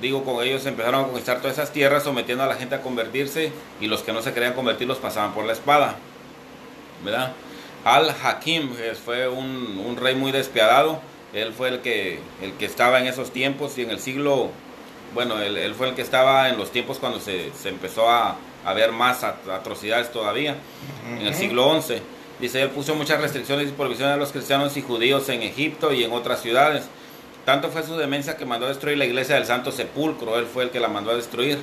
digo, 0.02 0.24
con 0.24 0.44
ellos 0.44 0.66
empezaron 0.66 1.02
a 1.02 1.08
conquistar 1.08 1.40
todas 1.40 1.58
esas 1.58 1.72
tierras, 1.72 2.04
sometiendo 2.04 2.44
a 2.44 2.48
la 2.48 2.56
gente 2.56 2.76
a 2.76 2.82
convertirse, 2.82 3.52
y 3.80 3.88
los 3.88 4.02
que 4.02 4.14
no 4.14 4.22
se 4.22 4.34
querían 4.34 4.54
convertir 4.54 4.88
los 4.88 4.98
pasaban 4.98 5.34
por 5.34 5.46
la 5.46 5.54
espada. 5.54 5.96
¿Verdad? 7.04 7.34
Al-Hakim 7.84 8.72
fue 9.04 9.28
un, 9.28 9.84
un, 9.86 9.98
rey 9.98 10.16
muy 10.16 10.32
despiadado, 10.32 11.02
él 11.34 11.54
fue 11.54 11.70
el 11.70 11.80
que, 11.80 12.20
el 12.42 12.54
que 12.54 12.66
estaba 12.66 13.00
en 13.00 13.08
esos 13.08 13.32
tiempos 13.32 13.78
y 13.78 13.82
en 13.82 13.90
el 13.90 14.00
siglo, 14.00 14.52
bueno, 15.14 15.42
él, 15.42 15.74
fue 15.76 15.90
el 15.90 15.96
que 15.96 16.02
estaba 16.02 16.50
en 16.50 16.58
los 16.58 16.72
tiempos 16.72 17.00
cuando 17.00 17.20
se, 17.20 17.52
se 17.54 17.70
empezó 17.70 18.10
a, 18.10 18.36
a, 18.66 18.74
ver 18.74 18.92
más 18.92 19.24
atrocidades 19.24 20.12
todavía, 20.12 20.56
en 21.10 21.26
el 21.26 21.34
siglo 21.34 21.82
XI. 21.82 21.96
Dice, 22.40 22.62
él 22.62 22.70
puso 22.70 22.96
muchas 22.96 23.22
restricciones 23.22 23.70
y 23.70 23.72
prohibiciones 23.72 24.16
a 24.16 24.18
los 24.18 24.32
cristianos 24.32 24.76
y 24.78 24.82
judíos 24.82 25.30
en 25.30 25.42
Egipto 25.42 25.94
y 25.94 26.04
en 26.04 26.12
otras 26.12 26.42
ciudades. 26.42 26.86
Tanto 27.46 27.70
fue 27.70 27.84
su 27.84 27.98
demencia 27.98 28.38
que 28.38 28.46
mandó 28.46 28.66
a 28.66 28.70
destruir 28.70 28.98
la 28.98 29.06
iglesia 29.06 29.36
del 29.36 29.46
Santo 29.46 29.72
Sepulcro, 29.72 30.38
él 30.38 30.46
fue 30.46 30.64
el 30.64 30.70
que 30.70 30.80
la 30.80 30.88
mandó 30.88 31.12
a 31.12 31.16
destruir. 31.16 31.60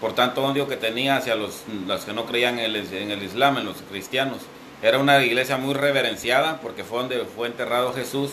Por 0.00 0.14
tanto, 0.14 0.44
odio 0.44 0.68
que 0.68 0.76
tenía 0.76 1.16
hacia 1.16 1.34
los, 1.34 1.64
los 1.86 2.04
que 2.04 2.12
no 2.12 2.24
creían 2.24 2.58
en 2.58 2.66
el, 2.66 2.76
en 2.76 3.10
el 3.10 3.22
Islam, 3.22 3.58
en 3.58 3.66
los 3.66 3.76
cristianos. 3.90 4.38
Era 4.82 4.98
una 4.98 5.22
iglesia 5.24 5.56
muy 5.56 5.74
reverenciada 5.74 6.60
porque 6.60 6.84
fue 6.84 6.98
donde 6.98 7.24
fue 7.24 7.48
enterrado 7.48 7.92
Jesús. 7.92 8.32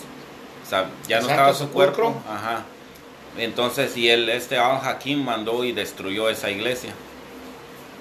O 0.66 0.70
sea, 0.70 0.90
ya 1.08 1.20
no 1.22 1.30
estaba 1.30 1.54
su 1.54 1.70
cuerpo. 1.70 2.22
Ajá. 2.30 2.64
Entonces, 3.38 3.96
y 3.98 4.10
él, 4.10 4.30
este 4.30 4.58
Al-Hakim 4.58 5.24
mandó 5.24 5.64
y 5.64 5.72
destruyó 5.72 6.30
esa 6.30 6.50
iglesia. 6.50 6.94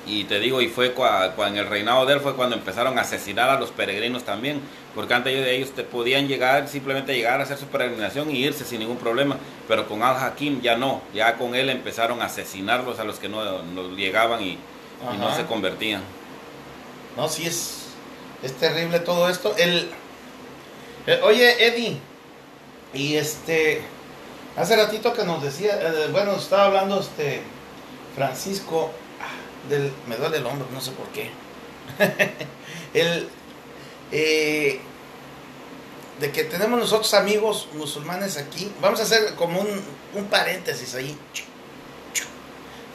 Y 0.07 0.25
te 0.25 0.39
digo, 0.39 0.61
y 0.61 0.69
fue 0.69 0.93
cuando, 0.93 1.47
en 1.47 1.57
el 1.57 1.67
reinado 1.67 2.05
de 2.05 2.15
él 2.15 2.21
fue 2.21 2.35
cuando 2.37 2.57
empezaron 2.57 2.99
a 2.99 3.03
asesinar 3.03 3.49
a 3.49 3.59
los 3.59 3.71
peregrinos 3.71 4.25
también, 4.25 4.61
porque 4.95 5.15
antes 5.15 5.33
de 5.33 5.57
ellos 5.57 5.71
te 5.71 5.83
podían 5.83 6.29
llegar, 6.29 6.69
simplemente 6.69 7.15
llegar 7.15 7.41
a 7.41 7.45
hacer 7.45 7.57
su 7.57 7.67
peregrinación 7.67 8.31
y 8.31 8.45
irse 8.45 8.65
sin 8.65 8.81
ningún 8.81 8.99
problema, 8.99 9.39
pero 9.67 9.89
con 9.89 10.03
Al-Hakim 10.03 10.61
ya 10.61 10.77
no, 10.77 11.01
ya 11.15 11.37
con 11.37 11.55
él 11.55 11.71
empezaron 11.71 12.21
a 12.21 12.27
asesinarlos 12.27 12.99
a 12.99 13.05
los 13.05 13.19
que 13.19 13.31
no, 13.31 13.97
llegaban 13.97 14.43
y, 14.43 14.51
y, 14.51 15.17
no 15.19 15.35
se 15.35 15.47
convertían. 15.47 16.03
No, 17.17 17.27
sí 17.27 17.47
es, 17.47 17.84
es 18.45 18.53
terrible 18.59 19.01
todo 19.01 19.29
esto. 19.29 19.55
El, 19.57 19.91
eh, 21.07 21.21
oye, 21.23 21.67
Eddie, 21.67 21.99
y 22.93 23.17
este, 23.17 23.83
hace 24.57 24.77
ratito 24.77 25.15
que 25.15 25.25
nos 25.25 25.43
decía, 25.43 25.79
eh, 25.81 26.09
bueno, 26.13 26.37
estaba 26.37 26.67
hablando 26.67 27.01
este 27.01 27.43
Francisco 28.15 28.93
ah, 29.21 29.69
del, 29.69 29.91
me 30.07 30.17
duele 30.17 30.37
el 30.37 30.47
hombro, 30.47 30.69
no 30.73 30.81
sé 30.81 30.93
por 30.93 31.07
qué. 31.09 31.31
el, 32.95 33.29
eh, 34.13 34.79
de 36.21 36.31
que 36.31 36.45
tenemos 36.45 36.79
nosotros 36.79 37.15
amigos 37.15 37.69
musulmanes 37.73 38.37
aquí, 38.37 38.71
vamos 38.81 39.01
a 39.01 39.05
hacer 39.05 39.35
como 39.37 39.61
un, 39.61 39.83
un 40.15 40.25
paréntesis 40.27 40.95
ahí, 40.95 41.17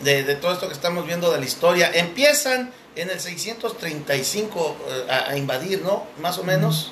de, 0.03 0.23
de 0.23 0.35
todo 0.35 0.53
esto 0.53 0.67
que 0.67 0.73
estamos 0.75 1.07
viendo 1.07 1.31
de 1.31 1.39
la 1.39 1.45
historia. 1.45 1.91
Empiezan 1.91 2.71
en 3.01 3.09
el 3.09 3.19
635 3.19 4.77
eh, 4.87 5.11
a, 5.11 5.37
invadir, 5.37 5.81
¿no? 5.81 6.05
Más 6.21 6.37
o 6.37 6.43
menos. 6.43 6.91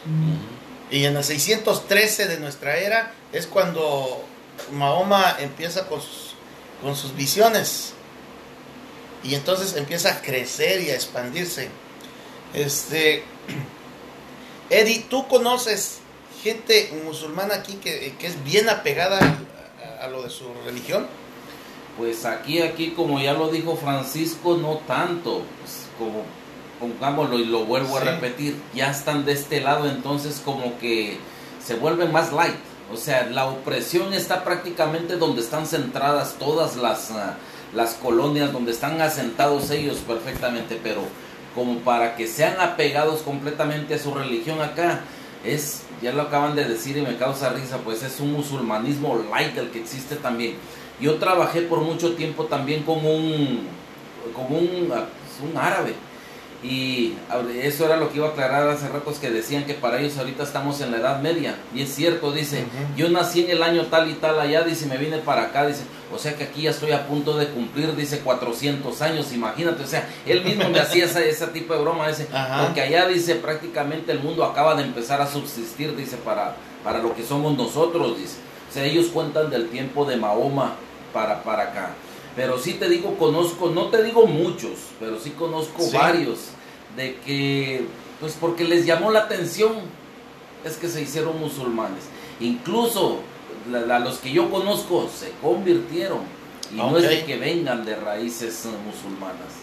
Y 0.89 1.05
en 1.05 1.17
el 1.17 1.23
613 1.23 2.27
de 2.27 2.39
nuestra 2.39 2.77
era 2.77 3.11
es 3.33 3.47
cuando 3.47 4.23
Mahoma 4.71 5.35
empieza 5.39 5.87
con 5.87 6.01
sus, 6.01 6.35
con 6.81 6.95
sus 6.95 7.15
visiones. 7.15 7.93
Y 9.23 9.35
entonces 9.35 9.75
empieza 9.75 10.13
a 10.13 10.21
crecer 10.21 10.81
y 10.81 10.91
a 10.91 10.95
expandirse. 10.95 11.69
Este, 12.53 13.23
Eddie, 14.69 15.05
¿tú 15.09 15.27
conoces 15.27 15.99
gente 16.43 16.91
musulmana 17.03 17.55
aquí 17.55 17.75
que, 17.75 18.15
es 18.21 18.43
bien 18.43 18.69
apegada 18.69 19.19
a 20.01 20.07
lo 20.07 20.23
de 20.23 20.29
su 20.29 20.45
religión? 20.65 21.07
Pues 21.97 22.25
aquí, 22.25 22.61
aquí, 22.61 22.91
como 22.91 23.19
ya 23.19 23.33
lo 23.33 23.49
dijo 23.49 23.75
Francisco, 23.75 24.55
no 24.55 24.77
tanto. 24.87 25.41
Pues, 25.59 25.86
como 25.97 26.23
pongámoslo 26.79 27.39
y 27.39 27.45
lo 27.45 27.65
vuelvo 27.65 27.97
a 27.97 28.01
repetir, 28.01 28.55
ya 28.73 28.91
están 28.91 29.25
de 29.25 29.33
este 29.33 29.61
lado, 29.61 29.89
entonces 29.89 30.41
como 30.43 30.77
que 30.79 31.17
se 31.63 31.75
vuelven 31.75 32.11
más 32.11 32.31
light. 32.31 32.55
O 32.93 32.95
sea, 32.95 33.27
la 33.29 33.47
opresión 33.47 34.13
está 34.13 34.43
prácticamente 34.43 35.17
donde 35.17 35.41
están 35.41 35.65
centradas 35.65 36.35
todas 36.39 36.77
las, 36.77 37.11
ah, 37.11 37.35
las 37.73 37.95
colonias, 37.95 38.53
donde 38.53 38.71
están 38.71 39.01
asentados 39.01 39.69
ellos 39.71 39.97
perfectamente, 40.07 40.79
pero 40.81 41.01
como 41.53 41.79
para 41.79 42.15
que 42.15 42.27
sean 42.27 42.61
apegados 42.61 43.21
completamente 43.21 43.95
a 43.95 43.99
su 43.99 44.13
religión 44.13 44.61
acá, 44.61 45.01
es, 45.43 45.83
ya 46.01 46.13
lo 46.13 46.23
acaban 46.23 46.55
de 46.55 46.65
decir 46.65 46.97
y 46.97 47.01
me 47.01 47.17
causa 47.17 47.49
risa, 47.49 47.79
pues 47.83 48.03
es 48.03 48.19
un 48.19 48.33
musulmanismo 48.33 49.21
light 49.31 49.57
el 49.57 49.69
que 49.69 49.81
existe 49.81 50.15
también. 50.15 50.55
Yo 51.01 51.15
trabajé 51.15 51.61
por 51.61 51.81
mucho 51.81 52.13
tiempo 52.13 52.45
también 52.45 52.83
con 52.83 53.05
un, 53.05 53.67
con 54.33 54.45
un, 54.55 54.93
un 55.41 55.57
árabe. 55.57 55.93
Y 56.63 57.13
eso 57.61 57.85
era 57.85 57.97
lo 57.97 58.09
que 58.09 58.17
iba 58.17 58.27
a 58.27 58.31
aclarar 58.31 58.67
hace 58.67 58.89
ratos 58.89 59.19
que 59.19 59.29
decían 59.29 59.65
que 59.65 59.75
para 59.75 59.99
ellos 59.99 60.17
ahorita 60.17 60.41
estamos 60.41 60.81
en 60.81 60.91
la 60.91 60.97
Edad 60.97 61.21
Media. 61.21 61.55
Y 61.73 61.83
es 61.83 61.93
cierto, 61.93 62.31
dice, 62.31 62.65
yo 62.95 63.09
nací 63.09 63.45
en 63.45 63.51
el 63.51 63.61
año 63.61 63.85
tal 63.85 64.09
y 64.09 64.15
tal 64.15 64.39
allá, 64.39 64.63
dice, 64.63 64.87
me 64.87 64.97
vine 64.97 65.19
para 65.19 65.43
acá, 65.43 65.67
dice, 65.67 65.83
o 66.11 66.17
sea 66.17 66.35
que 66.35 66.45
aquí 66.45 66.63
ya 66.63 66.71
estoy 66.71 66.93
a 66.93 67.07
punto 67.07 67.37
de 67.37 67.49
cumplir, 67.49 67.95
dice, 67.95 68.21
400 68.21 69.01
años, 69.03 69.31
imagínate, 69.33 69.83
o 69.83 69.87
sea, 69.87 70.09
él 70.25 70.43
mismo 70.43 70.67
me 70.69 70.79
hacía 70.79 71.05
ese, 71.05 71.29
ese 71.29 71.45
tipo 71.47 71.75
de 71.75 71.81
broma, 71.81 72.07
dice, 72.07 72.27
porque 72.63 72.81
allá, 72.81 73.07
dice, 73.07 73.35
prácticamente 73.35 74.11
el 74.11 74.19
mundo 74.19 74.43
acaba 74.43 74.73
de 74.73 74.81
empezar 74.81 75.21
a 75.21 75.27
subsistir, 75.27 75.95
dice, 75.95 76.17
para, 76.17 76.55
para 76.83 76.99
lo 76.99 77.13
que 77.15 77.23
somos 77.23 77.55
nosotros, 77.55 78.17
dice. 78.17 78.37
O 78.69 78.73
sea, 78.73 78.83
ellos 78.83 79.07
cuentan 79.13 79.51
del 79.51 79.69
tiempo 79.69 80.05
de 80.05 80.17
Mahoma 80.17 80.73
para, 81.13 81.43
para 81.43 81.63
acá. 81.63 81.89
Pero 82.37 82.59
sí 82.59 82.73
te 82.73 82.87
digo, 82.87 83.17
conozco, 83.17 83.71
no 83.71 83.87
te 83.87 84.03
digo 84.03 84.27
muchos, 84.27 84.73
pero 84.99 85.19
sí 85.19 85.31
conozco 85.31 85.89
varios 85.91 86.49
de 86.95 87.15
que, 87.25 87.87
pues 88.19 88.37
porque 88.39 88.63
les 88.63 88.85
llamó 88.85 89.09
la 89.09 89.21
atención, 89.21 89.73
es 90.63 90.75
que 90.77 90.87
se 90.87 91.01
hicieron 91.01 91.39
musulmanes. 91.39 92.03
Incluso 92.39 93.21
a 93.73 93.99
los 93.99 94.19
que 94.19 94.31
yo 94.31 94.51
conozco 94.51 95.09
se 95.09 95.31
convirtieron. 95.41 96.19
Y 96.71 96.75
no 96.75 96.95
es 96.99 97.09
de 97.09 97.25
que 97.25 97.37
vengan 97.37 97.83
de 97.85 97.95
raíces 97.95 98.67
musulmanas. 98.85 99.53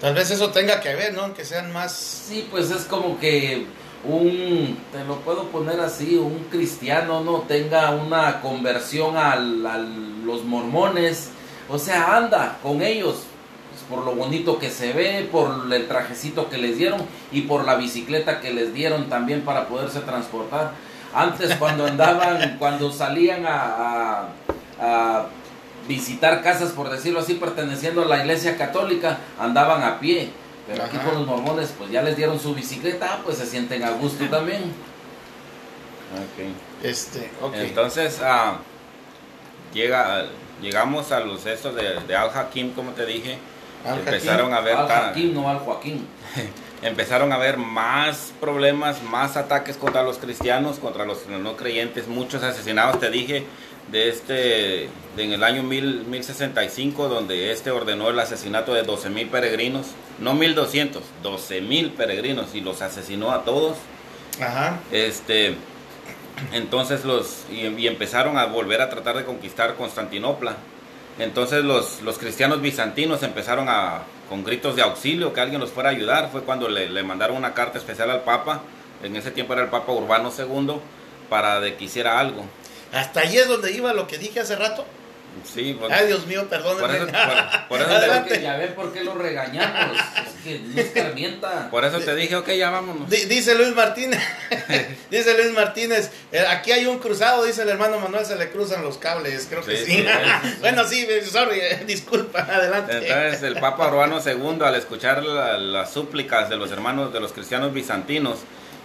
Tal 0.00 0.14
vez 0.14 0.30
eso 0.30 0.48
tenga 0.50 0.80
que 0.80 0.94
ver, 0.94 1.12
¿no? 1.12 1.34
Que 1.34 1.44
sean 1.44 1.70
más... 1.70 1.92
Sí, 1.92 2.48
pues 2.50 2.70
es 2.70 2.84
como 2.84 3.20
que 3.20 3.66
un, 4.04 4.78
te 4.90 5.04
lo 5.04 5.16
puedo 5.20 5.48
poner 5.48 5.80
así, 5.80 6.16
un 6.16 6.46
cristiano 6.50 7.22
no 7.22 7.42
tenga 7.42 7.90
una 7.90 8.40
conversión 8.40 9.18
a 9.18 9.36
los 9.36 10.44
mormones 10.44 11.28
o 11.72 11.78
sea, 11.78 12.16
anda 12.16 12.58
con 12.62 12.82
ellos 12.82 13.24
pues, 13.72 13.82
por 13.88 14.04
lo 14.04 14.14
bonito 14.14 14.58
que 14.58 14.70
se 14.70 14.92
ve, 14.92 15.26
por 15.32 15.72
el 15.72 15.88
trajecito 15.88 16.50
que 16.50 16.58
les 16.58 16.76
dieron 16.76 17.00
y 17.30 17.42
por 17.42 17.64
la 17.64 17.76
bicicleta 17.76 18.40
que 18.40 18.52
les 18.52 18.74
dieron 18.74 19.08
también 19.08 19.42
para 19.42 19.66
poderse 19.66 20.00
transportar. 20.00 20.72
Antes 21.14 21.54
cuando 21.58 21.86
andaban, 21.86 22.56
cuando 22.58 22.92
salían 22.92 23.44
a, 23.46 24.28
visitar 25.88 26.42
casas, 26.42 26.70
por 26.72 26.90
decirlo 26.90 27.20
así, 27.20 27.34
perteneciendo 27.34 28.02
a 28.02 28.06
la 28.06 28.18
iglesia 28.18 28.56
católica, 28.56 29.18
andaban 29.38 29.82
a 29.82 29.98
pie. 29.98 30.30
Pero 30.66 30.84
aquí 30.84 30.96
con 30.98 31.14
los 31.14 31.26
mormones, 31.26 31.74
pues 31.76 31.90
ya 31.90 32.02
les 32.02 32.16
dieron 32.16 32.38
su 32.38 32.54
bicicleta, 32.54 33.20
pues 33.24 33.38
se 33.38 33.46
sienten 33.46 33.82
a 33.82 33.90
gusto 33.90 34.24
también. 34.26 34.62
Este, 36.82 37.30
Entonces, 37.54 38.20
uh, 38.20 38.58
llega 39.74 40.26
llegamos 40.62 41.12
a 41.12 41.20
los 41.20 41.44
estos 41.44 41.74
de, 41.74 42.16
Al 42.16 42.30
Hakim, 42.30 42.72
como 42.72 42.92
te 42.92 43.04
dije, 43.04 43.36
empezaron 43.84 44.54
a 44.54 44.60
ver 44.60 44.76
Al 44.76 44.90
Hakim, 44.90 45.34
no 45.34 45.48
Al 45.48 45.58
Joaquín. 45.58 46.06
empezaron 46.82 47.32
a 47.32 47.38
ver 47.38 47.58
más 47.58 48.32
problemas, 48.40 49.02
más 49.02 49.36
ataques 49.36 49.76
contra 49.76 50.02
los 50.02 50.18
cristianos, 50.18 50.78
contra 50.78 51.04
los 51.04 51.26
no 51.28 51.56
creyentes, 51.56 52.08
muchos 52.08 52.42
asesinados, 52.42 52.98
te 52.98 53.10
dije, 53.10 53.44
de 53.90 54.08
este, 54.08 54.84
en 55.16 55.32
el 55.32 55.42
año 55.44 55.62
1065, 55.62 57.08
donde 57.08 57.52
este 57.52 57.70
ordenó 57.70 58.10
el 58.10 58.18
asesinato 58.18 58.74
de 58.74 58.82
12 58.82 59.10
mil 59.10 59.28
peregrinos, 59.28 59.88
no 60.18 60.34
1200, 60.34 61.02
12 61.22 61.60
mil 61.60 61.90
peregrinos 61.90 62.54
y 62.54 62.60
los 62.60 62.82
asesinó 62.82 63.32
a 63.32 63.44
todos. 63.44 63.76
Ajá. 64.40 64.80
Este, 64.90 65.56
entonces 66.52 67.04
los, 67.04 67.44
y, 67.50 67.86
empezaron 67.86 68.38
a 68.38 68.46
volver 68.46 68.80
a 68.80 68.90
tratar 68.90 69.16
de 69.16 69.24
conquistar 69.24 69.74
Constantinopla. 69.76 70.56
Entonces 71.18 71.64
los, 71.64 72.02
los 72.02 72.18
cristianos 72.18 72.60
bizantinos 72.60 73.22
empezaron 73.22 73.68
a, 73.68 74.02
con 74.28 74.44
gritos 74.44 74.76
de 74.76 74.82
auxilio, 74.82 75.32
que 75.32 75.40
alguien 75.40 75.60
los 75.60 75.70
fuera 75.70 75.90
a 75.90 75.92
ayudar. 75.92 76.30
Fue 76.30 76.42
cuando 76.42 76.68
le, 76.68 76.88
le 76.88 77.02
mandaron 77.02 77.36
una 77.36 77.54
carta 77.54 77.78
especial 77.78 78.10
al 78.10 78.22
Papa, 78.22 78.62
en 79.02 79.16
ese 79.16 79.30
tiempo 79.30 79.52
era 79.52 79.62
el 79.62 79.68
Papa 79.68 79.92
Urbano 79.92 80.32
II, 80.36 80.76
para 81.28 81.60
de 81.60 81.76
que 81.76 81.84
hiciera 81.84 82.18
algo. 82.18 82.44
Hasta 82.92 83.20
ahí 83.20 83.36
es 83.36 83.48
donde 83.48 83.72
iba 83.72 83.92
lo 83.92 84.06
que 84.06 84.18
dije 84.18 84.40
hace 84.40 84.56
rato. 84.56 84.84
Sí, 85.44 85.74
por, 85.74 85.92
Ay, 85.92 86.06
Dios 86.06 86.26
mío, 86.26 86.40
por 86.40 86.48
perdónenme. 86.50 86.96
eso, 86.96 87.06
por- 87.06 87.68
por 87.68 87.80
eso 87.80 87.90
Adelante. 87.96 88.34
te, 88.36 88.42
Ya 88.42 88.56
ven 88.56 88.74
por 88.74 88.92
qué 88.92 89.02
lo 89.04 89.14
regañamos. 89.14 89.96
Es 89.98 90.42
que 90.44 90.58
no 90.60 90.80
escarmienta. 90.80 91.68
por 91.70 91.84
eso 91.84 91.98
te 92.00 92.14
dije, 92.14 92.36
ok, 92.36 92.48
ya 92.50 92.70
vámonos. 92.70 93.08
Di- 93.10 93.24
Dice 93.26 93.54
Luis 93.54 93.74
Martínez, 93.74 94.20
dice 95.10 95.36
Luis 95.36 95.52
Martínez, 95.52 96.10
eh, 96.32 96.44
aquí 96.48 96.72
hay 96.72 96.86
un 96.86 96.98
cruzado, 96.98 97.44
dice 97.44 97.62
el 97.62 97.68
hermano 97.70 97.98
Manuel, 97.98 98.24
se 98.24 98.36
le 98.36 98.50
cruzan 98.50 98.82
los 98.82 98.98
cables, 98.98 99.46
creo 99.48 99.64
que 99.64 99.76
Sí, 99.76 99.84
sí. 99.84 99.92
sí, 99.96 100.02
sí, 100.02 100.48
sí. 100.48 100.56
bueno, 100.60 100.84
sí, 100.86 101.06
sorry, 101.30 101.58
eh, 101.60 101.82
disculpa, 101.86 102.40
adelante. 102.40 102.96
Entonces 102.98 103.42
el 103.42 103.58
Papa 103.60 103.88
Urbano 103.88 104.20
II, 104.24 104.58
al 104.64 104.74
escuchar 104.76 105.22
la- 105.24 105.58
las 105.58 105.92
súplicas 105.92 106.48
de 106.50 106.56
los 106.56 106.70
hermanos 106.70 107.12
de 107.12 107.20
los 107.20 107.32
cristianos 107.32 107.72
bizantinos, 107.72 108.38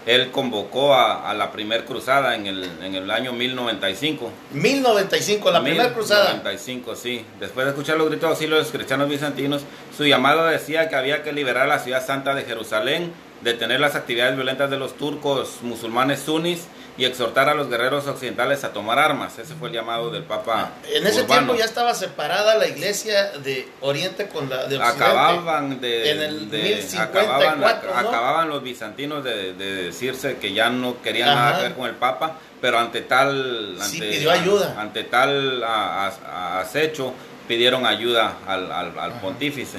él 0.08 0.32
convocó 0.32 0.96
a, 0.96 1.30
a 1.30 1.34
la 1.34 1.52
primer 1.52 1.84
cruzada 1.84 2.34
en 2.34 2.48
el, 2.48 2.64
en 2.82 2.96
el 2.96 3.12
año 3.12 3.34
1095. 3.34 4.32
1095, 4.54 5.52
la 5.52 5.62
primera 5.62 5.94
cruzada. 5.94 6.34
1095, 6.34 6.96
sí. 6.96 7.26
Después 7.40 7.66
de 7.66 7.72
escuchar 7.72 7.98
los 7.98 8.08
gritos 8.08 8.24
de 8.24 8.28
auxilio 8.30 8.56
de 8.56 8.62
los 8.64 8.72
cristianos 8.72 9.10
bizantinos, 9.10 9.64
su 9.96 10.06
llamado 10.06 10.46
decía 10.46 10.88
que 10.88 10.96
había 10.96 11.24
que 11.24 11.34
liberar 11.34 11.68
la 11.68 11.80
ciudad 11.80 12.06
santa 12.06 12.34
de 12.34 12.44
Jerusalén, 12.44 13.12
detener 13.42 13.80
las 13.80 13.96
actividades 13.96 14.36
violentas 14.36 14.70
de 14.70 14.78
los 14.78 14.98
turcos 14.98 15.58
musulmanes 15.62 16.22
sunis 16.22 16.68
y 16.98 17.06
exhortar 17.06 17.48
a 17.48 17.54
los 17.54 17.70
guerreros 17.70 18.08
occidentales 18.08 18.64
a 18.64 18.74
tomar 18.74 18.98
armas. 18.98 19.38
Ese 19.38 19.54
fue 19.54 19.68
el 19.70 19.76
llamado 19.76 20.10
del 20.10 20.24
Papa 20.24 20.72
En 20.92 21.06
ese 21.06 21.22
Urbano. 21.22 21.42
tiempo 21.42 21.56
ya 21.56 21.66
estaba 21.66 21.94
separada 21.94 22.56
la 22.56 22.68
iglesia 22.68 23.32
de 23.44 23.68
Oriente 23.82 24.28
con 24.30 24.50
la 24.50 24.66
de 24.66 24.78
Occidente. 24.78 25.04
acababan 25.04 25.80
de, 25.80 26.12
En 26.12 26.22
el 26.24 26.50
de- 26.50 26.58
1054, 26.64 27.50
acababan, 27.50 27.60
¿no? 28.04 28.10
acababan 28.10 28.50
los 28.50 28.64
bizantinos 28.64 29.24
de, 29.24 29.54
de 29.54 29.84
decirse 29.84 30.38
que 30.38 30.54
ya 30.54 30.72
no 30.72 31.00
querían 31.04 31.30
Ajá. 31.30 31.40
nada 31.40 31.58
que 31.58 31.64
ver 31.64 31.74
con 31.74 31.86
el 31.88 31.96
Papa, 31.96 32.40
pero 32.60 32.80
ante 32.80 33.02
tal 33.02 33.78
Sí, 33.80 33.98
ante, 34.02 34.10
pidió 34.18 34.32
ayuda. 34.32 34.76
ante 34.80 35.04
tal 35.04 35.64
a- 35.64 36.08
a- 36.08 36.60
acecho 36.62 37.14
pidieron 37.48 37.86
ayuda 37.86 38.38
al, 38.48 38.72
al- 38.72 38.98
al 38.98 39.12
pontífice. 39.22 39.78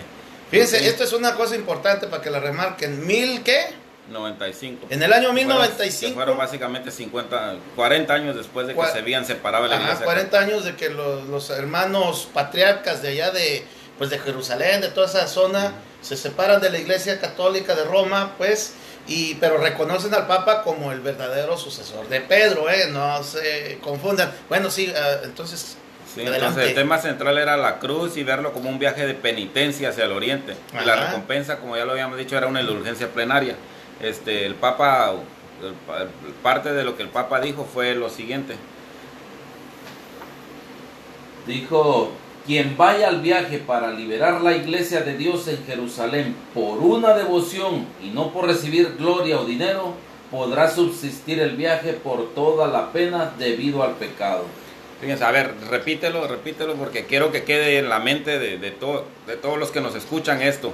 Fíjense, 0.51 0.79
Sí. 0.79 0.87
esto 0.87 1.05
es 1.05 1.13
una 1.13 1.35
cosa 1.35 1.57
importante 1.57 2.07
para 2.07 2.23
que 2.23 2.31
la 2.31 2.41
remarquen. 2.41 3.07
¿Mil 3.07 3.43
qué? 3.43 3.67
95. 4.11 4.87
En 4.89 5.03
el 5.03 5.13
año 5.13 5.29
Que 5.35 5.43
fueron- 5.45 5.59
1095. 5.61 6.09
Que 6.09 6.15
fueron 6.15 6.39
básicamente 6.39 6.91
50, 6.91 7.57
40 7.77 8.15
años 8.15 8.37
después 8.37 8.67
de 8.67 8.73
que 8.75 8.81
Cua- 8.81 8.91
se 8.93 8.99
habían 9.01 9.27
separado 9.27 9.67
la 9.67 9.77
iglesia. 9.77 10.05
40 10.05 10.39
años 10.41 10.65
de 10.65 10.75
que 10.77 10.89
los, 10.89 11.25
los 11.29 11.51
hermanos 11.51 12.29
patriarcas 12.33 13.03
de 13.03 13.09
allá 13.09 13.31
de, 13.31 13.65
pues 13.99 14.09
de 14.09 14.19
Jerusalén, 14.19 14.81
de 14.81 14.89
toda 14.89 15.07
esa 15.07 15.27
zona, 15.27 15.73
se 16.01 16.17
separan 16.17 16.61
de 16.63 16.71
la 16.71 16.79
iglesia 16.79 17.21
católica 17.21 17.75
de 17.75 17.85
Roma, 17.85 18.33
pues, 18.39 18.73
y, 19.07 19.35
pero 19.35 19.59
reconocen 19.59 20.15
al 20.15 20.27
Papa 20.27 20.63
como 20.63 20.93
el 20.93 21.01
verdadero 21.01 21.59
sucesor 21.59 22.09
de 22.09 22.21
Pedro, 22.23 22.71
¿eh? 22.71 22.87
No 22.91 23.23
se 23.23 23.79
confundan. 23.83 24.33
Bueno, 24.49 24.71
sí, 24.71 24.91
ah, 24.97 25.21
entonces, 25.25 25.77
Sí, 26.19 26.25
entonces 26.27 26.71
el 26.71 26.75
tema 26.75 26.99
central 26.99 27.39
era 27.39 27.57
la 27.57 27.79
cruz 27.79 28.17
y 28.17 28.25
verlo 28.25 28.53
como 28.53 28.69
un 28.69 28.81
viaje 28.81 29.07
de 29.07 29.15
penitencia 29.15 29.91
hacia 29.91 30.05
el 30.05 30.11
oriente. 30.13 30.57
Y 30.73 30.85
la 30.85 30.97
recompensa, 30.97 31.59
como 31.59 31.77
ya 31.77 31.85
lo 31.85 31.93
habíamos 31.93 32.19
dicho, 32.19 32.37
era 32.37 32.49
una 32.49 32.61
indulgencia 32.61 33.09
plenaria. 33.09 33.55
Este, 34.03 34.45
el 34.45 34.57
Papa, 34.57 35.13
el 35.63 36.33
parte 36.43 36.73
de 36.73 36.83
lo 36.83 36.97
que 36.97 37.05
el 37.05 37.09
Papa 37.09 37.41
dijo 37.41 37.65
fue 37.73 37.95
lo 37.95 38.11
siguiente. 38.11 38.57
Dijo, 41.47 42.11
quien 42.47 42.77
vaya 42.77 43.09
al 43.09 43.21
viaje 43.21 43.59
para 43.59 43.93
liberar 43.93 44.41
la 44.41 44.57
iglesia 44.57 45.03
de 45.03 45.17
Dios 45.17 45.47
en 45.47 45.65
Jerusalén 45.67 46.35
por 46.53 46.79
una 46.79 47.15
devoción 47.15 47.87
y 48.03 48.09
no 48.09 48.33
por 48.33 48.47
recibir 48.47 48.97
gloria 48.99 49.39
o 49.39 49.45
dinero, 49.45 49.95
podrá 50.33 50.69
subsistir 50.69 51.39
el 51.39 51.57
viaje 51.57 51.93
por 51.93 52.35
toda 52.35 52.67
la 52.67 52.91
pena 52.91 53.33
debido 53.39 53.85
al 53.85 53.93
pecado. 53.93 54.47
Fíjense, 55.01 55.25
a 55.25 55.31
ver, 55.31 55.55
repítelo, 55.71 56.27
repítelo, 56.27 56.75
porque 56.75 57.07
quiero 57.07 57.31
que 57.31 57.45
quede 57.45 57.79
en 57.79 57.89
la 57.89 58.01
mente 58.01 58.39
de, 58.39 58.59
de, 58.59 58.71
de 58.71 59.37
todos 59.37 59.59
los 59.59 59.71
que 59.71 59.81
nos 59.81 59.95
escuchan 59.95 60.43
esto. 60.43 60.73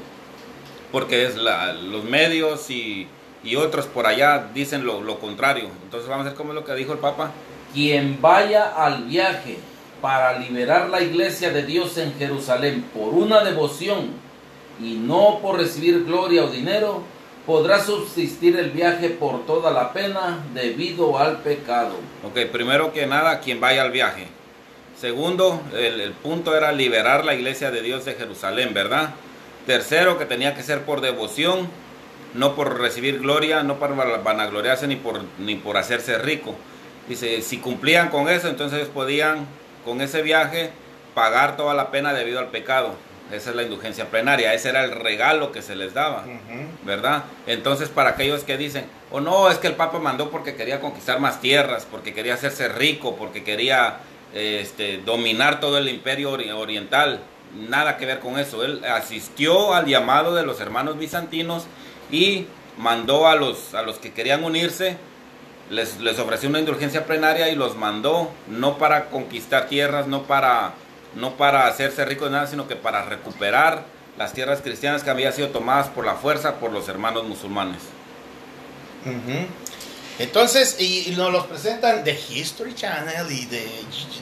Porque 0.91 1.27
es 1.27 1.37
los 1.37 2.05
medios 2.05 2.71
y, 2.71 3.09
y 3.43 3.57
otros 3.57 3.87
por 3.87 4.07
allá 4.07 4.49
dicen 4.55 4.87
lo, 4.87 5.03
lo 5.03 5.19
contrario. 5.19 5.69
Entonces 5.83 6.09
vamos 6.09 6.27
a 6.27 6.31
ver 6.31 6.37
cómo 6.37 6.53
es 6.53 6.55
lo 6.55 6.65
que 6.65 6.75
dijo 6.75 6.93
el 6.93 6.99
Papa. 6.99 7.33
Quien 7.75 8.21
vaya 8.23 8.73
al 8.77 9.05
viaje 9.05 9.59
para 10.01 10.39
liberar 10.39 10.89
la 10.89 11.03
iglesia 11.03 11.51
de 11.51 11.65
Dios 11.65 11.99
en 11.99 12.15
Jerusalén 12.15 12.85
por 12.95 13.13
una 13.15 13.43
devoción 13.43 14.11
y 14.81 14.95
no 14.95 15.41
por 15.41 15.59
recibir 15.59 16.05
gloria 16.05 16.45
o 16.45 16.49
dinero, 16.49 17.03
podrá 17.47 17.81
subsistir 17.81 18.57
el 18.59 18.71
viaje 18.71 19.11
por 19.11 19.47
toda 19.47 19.71
la 19.71 19.93
pena 19.93 20.45
debido 20.55 21.19
al 21.19 21.39
pecado. 21.43 21.95
Ok, 22.25 22.51
primero 22.51 22.93
que 22.93 23.07
nada, 23.07 23.41
quien 23.41 23.61
vaya 23.61 23.83
al 23.83 23.91
viaje. 23.91 24.29
Segundo, 24.99 25.61
el, 25.77 26.13
punto 26.13 26.57
era 26.57 26.73
liberar 26.73 27.25
la 27.25 27.35
iglesia 27.35 27.71
de 27.71 27.83
Dios 27.83 28.05
de 28.05 28.15
Jerusalén, 28.15 28.73
¿verdad? 28.73 29.11
Tercero, 29.67 30.19
que 30.19 30.25
tenía 30.25 30.55
que 30.55 30.63
ser 30.63 30.83
por 30.83 31.01
devoción, 31.01 31.69
no 32.33 32.55
por 32.55 32.81
recibir 32.81 33.19
gloria, 33.19 33.63
no 33.63 33.79
para 33.79 33.95
vanagloriarse 33.95 34.87
ni 34.87 34.97
por, 34.97 35.23
ni 35.39 35.57
por 35.57 35.77
hacerse 35.77 36.19
rico. 36.19 36.55
Dice, 37.09 37.43
si 37.43 37.59
cumplían 37.59 38.09
con 38.09 38.29
eso, 38.29 38.49
entonces 38.49 38.89
podían, 38.89 39.47
con 39.85 40.01
ese 40.01 40.23
viaje, 40.23 40.71
pagar 41.15 41.57
toda 41.57 41.75
la 41.75 41.91
pena 41.91 42.15
debido 42.15 42.39
al 42.39 42.49
pecado. 42.49 42.95
Esa 43.35 43.51
es 43.51 43.57
la 43.57 43.63
indulgencia 43.63 44.07
plenaria, 44.11 44.55
ese 44.55 44.69
era 44.71 44.85
el 44.85 44.93
regalo 44.93 45.53
que 45.53 45.63
se 45.63 45.75
les 45.77 45.93
daba. 45.95 46.25
¿verdad? 46.85 47.25
Entonces, 47.47 47.89
para 47.89 48.11
aquellos 48.11 48.45
que 48.45 48.57
dicen, 48.57 48.85
o 49.11 49.21
no, 49.21 49.51
es 49.51 49.59
que 49.59 49.67
el 49.67 49.75
Papa 49.75 49.99
mandó 49.99 50.31
porque 50.31 50.55
quería 50.55 50.81
conquistar 50.81 51.21
más 51.21 51.41
tierras, 51.41 51.87
porque 51.91 52.13
quería 52.15 52.35
hacerse 52.35 52.69
rico, 52.69 53.17
porque 53.17 53.43
quería 53.45 53.99
este, 54.35 54.99
dominar 54.99 55.61
todo 55.61 55.79
el 55.79 55.89
imperio 55.89 56.33
ori- 56.37 56.51
oriental, 56.53 57.21
nada 57.69 57.97
que 57.97 58.07
ver 58.07 58.19
con 58.21 58.39
eso. 58.39 58.65
Él 58.65 58.85
asistió 58.85 59.75
al 59.75 59.87
llamado 59.87 60.35
de 60.35 60.45
los 60.45 60.61
hermanos 60.61 60.99
bizantinos 60.99 61.65
y 62.11 62.47
mandó 62.77 63.29
a 63.29 63.37
los, 63.37 63.75
a 63.75 63.83
los 63.83 63.99
que 63.99 64.13
querían 64.13 64.43
unirse, 64.45 64.97
les, 65.71 66.01
les 66.01 66.19
ofreció 66.19 66.49
una 66.49 66.59
indulgencia 66.59 67.07
plenaria 67.07 67.49
y 67.49 67.55
los 67.55 67.77
mandó, 67.77 68.31
no 68.49 68.77
para 68.77 69.07
conquistar 69.07 69.67
tierras, 69.69 70.07
no 70.09 70.25
para, 70.25 70.73
no 71.17 71.37
para 71.37 71.67
hacerse 71.67 72.05
ricos, 72.05 72.31
nada, 72.31 72.47
sino 72.47 72.69
que 72.69 72.77
para 72.77 73.05
recuperar 73.05 73.85
las 74.17 74.33
tierras 74.33 74.61
cristianas 74.61 75.03
que 75.03 75.11
habían 75.11 75.33
sido 75.33 75.49
tomadas 75.49 75.89
por 75.89 76.05
la 76.05 76.15
fuerza 76.15 76.57
por 76.57 76.73
los 76.73 76.89
hermanos 76.89 77.25
musulmanes. 77.25 77.83
Entonces, 80.19 80.77
y, 80.81 81.13
nos 81.17 81.33
los 81.33 81.47
presentan 81.47 82.05
de 82.05 82.13
History 82.13 82.75
Channel 82.75 83.31
y 83.31 83.47
de 83.47 83.69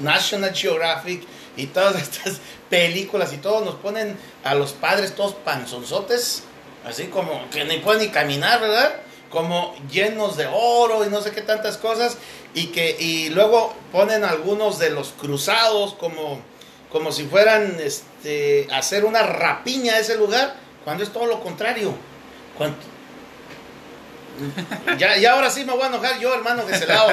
National 0.01 0.55
Geographic 0.55 1.22
y 1.57 1.66
todas 1.66 1.97
estas 2.03 2.40
películas 2.70 3.32
y 3.32 3.36
todos 3.36 3.64
nos 3.64 3.74
ponen 3.76 4.16
a 4.45 4.55
los 4.55 4.72
padres 4.72 5.14
todos 5.14 5.34
panzonzotes, 5.34 6.45
así 6.86 7.05
como 7.07 7.49
que 7.51 7.64
ni 7.64 7.78
pueden 7.78 8.03
ni 8.03 8.09
caminar, 8.09 8.61
¿verdad? 8.61 8.97
Como 9.30 9.74
llenos 9.90 10.36
de 10.36 10.47
oro 10.47 11.05
y 11.07 11.11
no 11.11 11.20
sé 11.20 11.30
qué 11.30 11.43
tantas 11.43 11.76
cosas 11.76 12.16
y 12.55 12.66
que 12.66 12.97
y 12.99 13.30
luego 13.30 13.74
ponen 13.90 14.24
algunos 14.24 14.78
de 14.78 14.90
los 14.90 15.09
cruzados 15.12 15.95
como 15.95 16.40
como 16.93 17.11
si 17.11 17.24
fueran 17.26 17.76
este 17.80 18.68
hacer 18.70 19.05
una 19.05 19.22
rapiña 19.22 19.95
a 19.95 19.99
ese 19.99 20.16
lugar, 20.16 20.55
cuando 20.84 21.03
es 21.03 21.12
todo 21.12 21.26
lo 21.26 21.40
contrario. 21.40 21.95
Cuando, 22.59 22.76
ya, 24.99 25.16
ya 25.16 25.32
ahora 25.32 25.51
sí 25.51 25.64
me 25.64 25.72
voy 25.72 25.82
a 25.82 25.86
enojar 25.86 26.18
yo, 26.18 26.34
hermano, 26.34 26.66
que 26.66 26.74
se 26.76 26.86
lado. 26.86 27.11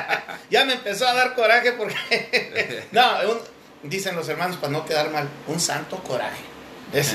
ya 0.50 0.64
me 0.64 0.74
empezó 0.74 1.06
a 1.06 1.14
dar 1.14 1.34
coraje 1.34 1.72
porque. 1.72 2.84
no, 2.92 3.02
un- 3.30 3.54
dicen 3.90 4.16
los 4.16 4.28
hermanos 4.28 4.56
para 4.56 4.72
no 4.72 4.84
quedar 4.84 5.10
mal, 5.10 5.28
un 5.46 5.60
santo 5.60 5.98
coraje. 5.98 6.42
Es- 6.92 7.14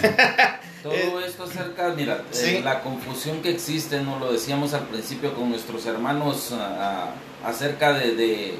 Todo 0.83 1.19
esto 1.21 1.43
acerca, 1.43 1.89
mira, 1.89 2.23
eh, 2.33 2.61
la 2.63 2.81
confusión 2.81 3.41
que 3.41 3.49
existe, 3.49 3.99
no 4.01 4.17
lo 4.17 4.31
decíamos 4.31 4.73
al 4.73 4.87
principio 4.87 5.33
con 5.33 5.49
nuestros 5.49 5.85
hermanos 5.85 6.51
ah, 6.53 7.11
ah, 7.43 7.47
acerca 7.49 7.91
de, 7.93 8.15
de- 8.15 8.55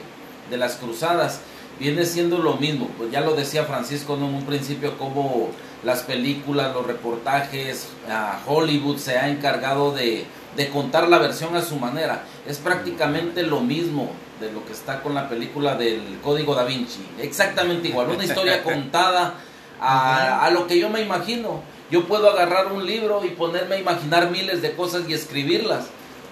de 0.50 0.58
las 0.58 0.76
cruzadas, 0.76 1.40
viene 1.80 2.06
siendo 2.06 2.38
lo 2.38 2.56
mismo. 2.56 2.90
Pues 2.98 3.12
ya 3.12 3.22
lo 3.22 3.36
decía 3.36 3.64
Francisco 3.64 4.18
¿no? 4.18 4.28
en 4.28 4.36
un 4.36 4.46
principio, 4.46 4.98
como 4.98 5.50
las 5.84 6.04
películas, 6.04 6.74
los 6.74 6.86
reportajes, 6.86 7.88
ah, 8.10 8.40
Hollywood 8.46 8.98
se 8.98 9.18
ha 9.18 9.30
encargado 9.30 9.92
de, 9.92 10.26
de 10.56 10.70
contar 10.70 11.08
la 11.08 11.18
versión 11.18 11.56
a 11.56 11.62
su 11.62 11.78
manera. 11.78 12.24
Es 12.46 12.58
prácticamente 12.58 13.44
lo 13.44 13.62
mismo 13.62 14.10
de 14.40 14.52
lo 14.52 14.66
que 14.66 14.74
está 14.74 15.02
con 15.02 15.16
la 15.16 15.30
película 15.30 15.76
del 15.76 16.20
Código 16.24 16.56
Da 16.56 16.64
Vinci. 16.64 17.06
Exactamente 17.20 17.90
igual, 17.90 18.10
una 18.10 18.24
historia 18.24 18.64
contada 18.64 19.36
a, 19.80 20.46
a 20.46 20.50
lo 20.52 20.68
que 20.68 20.80
yo 20.80 20.90
me 20.90 21.02
imagino. 21.02 21.62
Yo 21.90 22.06
puedo 22.06 22.30
agarrar 22.30 22.72
un 22.72 22.86
libro 22.86 23.26
y 23.26 23.30
ponerme 23.30 23.76
a 23.76 23.80
imaginar 23.80 24.30
miles 24.30 24.62
de 24.62 24.76
cosas 24.76 25.10
y 25.10 25.14
escribirlas 25.14 25.88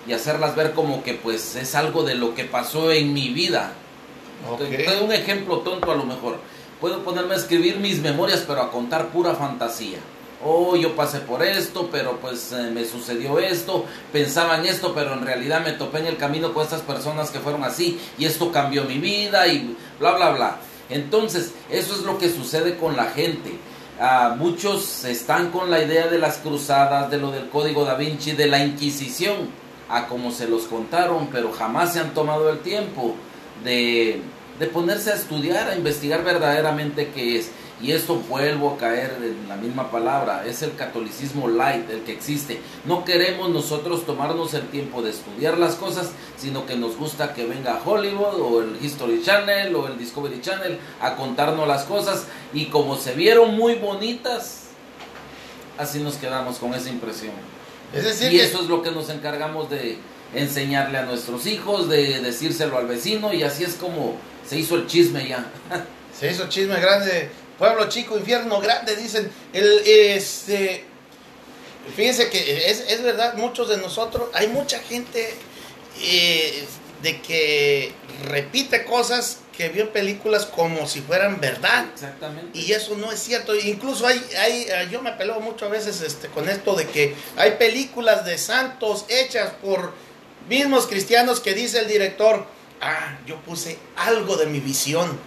y 0.08 0.14
hacerlas 0.14 0.56
ver 0.56 0.74
como 0.74 1.04
que 1.04 1.16
pues 1.16 1.56
es 1.56 1.76
algo 1.76 2.04
de 2.04 2.16
lo 2.16 2.36
que 2.36 2.46
pasó 2.46 2.92
en 2.92 3.14
mi 3.14 3.30
vida. 3.30 3.74
Ok. 4.50 4.60
Te- 4.60 4.78
te 4.78 4.84
doy 4.96 5.04
un 5.06 5.12
ejemplo 5.14 5.60
tonto 5.60 5.92
a 5.92 5.96
lo 5.96 6.04
mejor. 6.06 6.38
Puedo 6.82 7.04
ponerme 7.04 7.34
a 7.34 7.38
escribir 7.38 7.78
mis 7.78 8.00
memorias 8.00 8.44
pero 8.48 8.62
a 8.62 8.72
contar 8.72 9.08
pura 9.08 9.34
fantasía. 9.36 9.98
Oh, 10.46 10.76
yo 10.76 10.96
pasé 10.96 11.20
por 11.20 11.42
esto, 11.42 11.90
pero 11.92 12.18
pues 12.20 12.52
eh, 12.52 12.70
me 12.72 12.86
sucedió 12.86 13.40
esto, 13.40 13.86
pensaba 14.14 14.58
en 14.60 14.68
esto, 14.68 14.94
pero 14.94 15.14
en 15.14 15.26
realidad 15.26 15.64
me 15.66 15.72
topé 15.72 15.98
en 15.98 16.06
el 16.06 16.18
camino 16.18 16.54
con 16.54 16.64
estas 16.64 16.82
personas 16.82 17.32
que 17.32 17.40
fueron 17.40 17.64
así 17.64 18.00
y 18.20 18.26
esto 18.26 18.52
cambió 18.52 18.84
mi 18.84 19.00
vida 19.00 19.48
y 19.48 19.76
bla, 20.00 20.12
bla, 20.14 20.30
bla. 20.30 20.58
Entonces, 20.90 21.54
eso 21.72 21.96
es 21.96 22.02
lo 22.04 22.20
que 22.20 22.30
sucede 22.30 22.78
con 22.78 22.96
la 22.96 23.06
gente. 23.06 23.58
Ah, 24.00 24.36
muchos 24.38 25.06
están 25.06 25.50
con 25.50 25.72
la 25.72 25.82
idea 25.84 26.08
de 26.08 26.20
las 26.20 26.38
cruzadas, 26.38 27.10
de 27.10 27.18
lo 27.18 27.32
del 27.32 27.50
código 27.50 27.84
da 27.84 27.96
Vinci, 27.96 28.34
de 28.34 28.46
la 28.46 28.64
Inquisición, 28.64 29.50
a 29.90 30.06
como 30.08 30.30
se 30.32 30.48
los 30.48 30.64
contaron, 30.66 31.30
pero 31.32 31.52
jamás 31.52 31.94
se 31.94 32.00
han 32.00 32.14
tomado 32.14 32.48
el 32.52 32.60
tiempo 32.60 33.16
de, 33.64 34.22
de 34.60 34.68
ponerse 34.68 35.12
a 35.12 35.16
estudiar, 35.16 35.70
a 35.70 35.76
investigar 35.76 36.24
verdaderamente 36.24 37.12
qué 37.14 37.38
es. 37.38 37.50
Y 37.80 37.92
esto 37.92 38.16
vuelvo 38.16 38.72
a 38.72 38.78
caer 38.78 39.18
en 39.22 39.48
la 39.48 39.56
misma 39.56 39.92
palabra, 39.92 40.46
es 40.48 40.64
el 40.64 40.76
catolicismo 40.76 41.48
light 41.48 41.88
el 41.92 42.02
que 42.02 42.12
existe. 42.12 42.60
No 42.86 43.06
queremos 43.06 43.52
nosotros 43.52 44.04
tomarnos 44.04 44.56
el 44.56 44.68
tiempo 44.70 45.04
de 45.04 45.12
estudiar 45.12 45.60
las 45.60 45.76
cosas, 45.76 46.10
sino 46.38 46.66
que 46.66 46.76
nos 46.76 46.98
gusta 46.98 47.36
que 47.36 47.46
venga 47.46 47.80
Hollywood 47.86 48.42
o 48.42 48.62
el 48.64 48.84
History 48.84 49.22
Channel 49.22 49.76
o 49.76 49.88
el 49.88 49.98
Discovery 50.00 50.42
Channel 50.42 50.80
a 51.00 51.16
contarnos 51.16 51.68
las 51.68 51.84
cosas 51.84 52.26
y 52.52 52.66
como 52.66 52.98
se 52.98 53.14
vieron 53.14 53.56
muy 53.56 53.76
bonitas, 53.76 54.70
así 55.78 56.00
nos 56.00 56.16
quedamos 56.16 56.58
con 56.58 56.74
esa 56.74 56.90
impresión. 56.90 57.34
y 57.94 58.40
eso 58.40 58.62
es 58.62 58.68
lo 58.68 58.82
que 58.82 58.90
nos 58.90 59.10
encargamos 59.12 59.70
de 59.70 60.00
enseñarle 60.34 60.98
a 60.98 61.06
nuestros 61.06 61.46
hijos, 61.46 61.90
de 61.90 62.22
decírselo 62.22 62.78
al 62.78 62.88
vecino 62.88 63.34
y 63.34 63.44
así 63.44 63.64
es 63.64 63.76
como 63.76 64.16
se 64.48 64.58
hizo 64.58 64.76
el 64.76 64.88
chisme 64.88 65.28
ya. 65.28 65.46
Se 66.18 66.32
hizo 66.32 66.50
chisme 66.50 66.80
grande 66.80 67.30
Pueblo 67.58 67.90
chico, 67.90 68.18
infierno 68.18 68.60
grande, 68.60 68.96
dicen. 68.96 69.32
El, 69.52 69.82
este, 69.86 70.84
fíjense 71.96 72.30
que 72.30 72.70
es, 72.70 72.82
es 72.88 73.02
verdad, 73.02 73.34
muchos 73.36 73.70
de 73.70 73.78
nosotros, 73.78 74.30
hay 74.34 74.48
mucha 74.48 74.80
gente 74.80 75.34
eh, 76.02 76.66
de 77.02 77.22
que 77.22 77.94
repite 78.26 78.86
cosas 78.86 79.40
que 79.56 79.70
vio 79.70 79.84
en 79.84 79.90
películas 79.90 80.46
como 80.46 80.88
si 80.88 81.02
fueran 81.02 81.42
verdad. 81.42 81.88
Exactamente. 81.92 82.60
Y 82.60 82.74
eso 82.74 82.96
no 82.96 83.12
es 83.12 83.20
cierto. 83.20 83.56
Incluso 83.56 84.06
hay, 84.06 84.24
hay 84.38 84.68
yo 84.92 85.02
me 85.02 85.14
peleo 85.14 85.40
muchas 85.40 85.72
veces 85.72 86.02
este, 86.02 86.28
con 86.28 86.48
esto 86.48 86.76
de 86.76 86.86
que 86.86 87.16
hay 87.38 87.52
películas 87.52 88.24
de 88.24 88.38
santos 88.38 89.06
hechas 89.10 89.50
por 89.64 89.94
mismos 90.48 90.86
cristianos 90.86 91.40
que 91.40 91.56
dice 91.56 91.80
el 91.80 91.88
director, 91.88 92.46
ah, 92.82 93.18
yo 93.26 93.38
puse 93.42 93.80
algo 93.96 94.38
de 94.38 94.46
mi 94.48 94.60
visión 94.60 95.20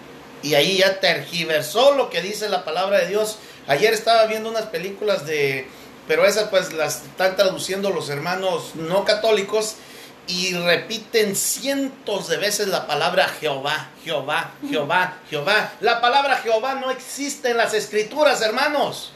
y 0.42 0.54
ahí 0.54 0.78
ya 0.78 1.00
tergiversó 1.00 1.94
lo 1.94 2.10
que 2.10 2.22
dice 2.22 2.48
la 2.48 2.64
palabra 2.64 2.98
de 2.98 3.08
Dios. 3.08 3.38
Ayer 3.66 3.92
estaba 3.92 4.26
viendo 4.26 4.48
unas 4.48 4.66
películas 4.66 5.26
de, 5.26 5.66
pero 6.08 6.24
esas 6.24 6.48
pues 6.48 6.72
las 6.72 7.02
están 7.04 7.36
traduciendo 7.36 7.90
los 7.90 8.08
hermanos 8.08 8.74
no 8.74 9.04
católicos 9.04 9.76
y 10.26 10.54
repiten 10.54 11.34
cientos 11.34 12.28
de 12.28 12.36
veces 12.36 12.68
la 12.68 12.86
palabra 12.86 13.28
Jehová, 13.40 13.90
Jehová, 14.04 14.52
Jehová, 14.68 15.18
Jehová. 15.28 15.72
La 15.80 16.00
palabra 16.00 16.36
Jehová 16.36 16.76
no 16.76 16.90
existe 16.90 17.50
en 17.50 17.56
las 17.56 17.74
escrituras, 17.74 18.40
hermanos. 18.40 19.12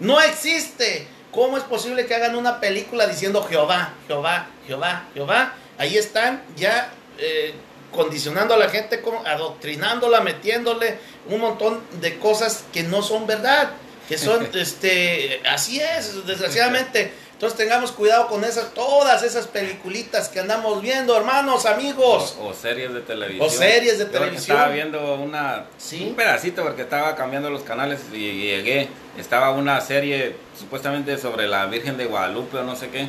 No 0.00 0.20
existe. 0.20 1.06
¿Cómo 1.30 1.58
es 1.58 1.64
posible 1.64 2.06
que 2.06 2.14
hagan 2.14 2.36
una 2.36 2.60
película 2.60 3.06
diciendo 3.06 3.42
Jehová, 3.42 3.92
Jehová, 4.06 4.46
Jehová, 4.66 5.04
Jehová? 5.12 5.54
Ahí 5.78 5.98
están 5.98 6.42
ya 6.56 6.92
eh, 7.18 7.54
condicionando 7.94 8.54
a 8.54 8.56
la 8.58 8.68
gente, 8.68 9.02
adoctrinándola, 9.24 10.20
metiéndole 10.20 10.98
un 11.28 11.40
montón 11.40 11.80
de 12.00 12.18
cosas 12.18 12.64
que 12.72 12.82
no 12.82 13.02
son 13.02 13.26
verdad, 13.26 13.70
que 14.08 14.18
son, 14.18 14.48
este, 14.54 15.40
así 15.48 15.80
es, 15.80 16.26
desgraciadamente. 16.26 17.12
Entonces 17.32 17.58
tengamos 17.58 17.90
cuidado 17.90 18.28
con 18.28 18.44
esas, 18.44 18.72
todas 18.74 19.22
esas 19.24 19.48
peliculitas 19.48 20.28
que 20.28 20.38
andamos 20.38 20.80
viendo, 20.80 21.16
hermanos, 21.16 21.66
amigos. 21.66 22.36
O, 22.40 22.54
series 22.54 22.94
de 22.94 23.00
televisión. 23.00 23.46
O 23.46 23.50
series 23.50 23.98
de 23.98 24.04
televisión. 24.04 24.56
estaba 24.56 24.68
viendo 24.72 25.16
una, 25.16 25.66
un 26.00 26.14
pedacito 26.14 26.62
porque 26.62 26.82
estaba 26.82 27.16
cambiando 27.16 27.50
los 27.50 27.62
canales 27.62 28.00
y 28.12 28.46
llegué. 28.46 28.88
Estaba 29.18 29.50
una 29.50 29.80
serie 29.80 30.36
supuestamente 30.58 31.18
sobre 31.18 31.48
la 31.48 31.66
Virgen 31.66 31.96
de 31.96 32.06
Guadalupe 32.06 32.58
o 32.58 32.62
no 32.62 32.76
sé 32.76 32.88
qué. 32.90 33.08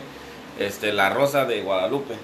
Este, 0.60 0.92
la 0.92 1.12
Rosa 1.12 1.46
de 1.46 1.62
Guadalupe. 1.62 2.16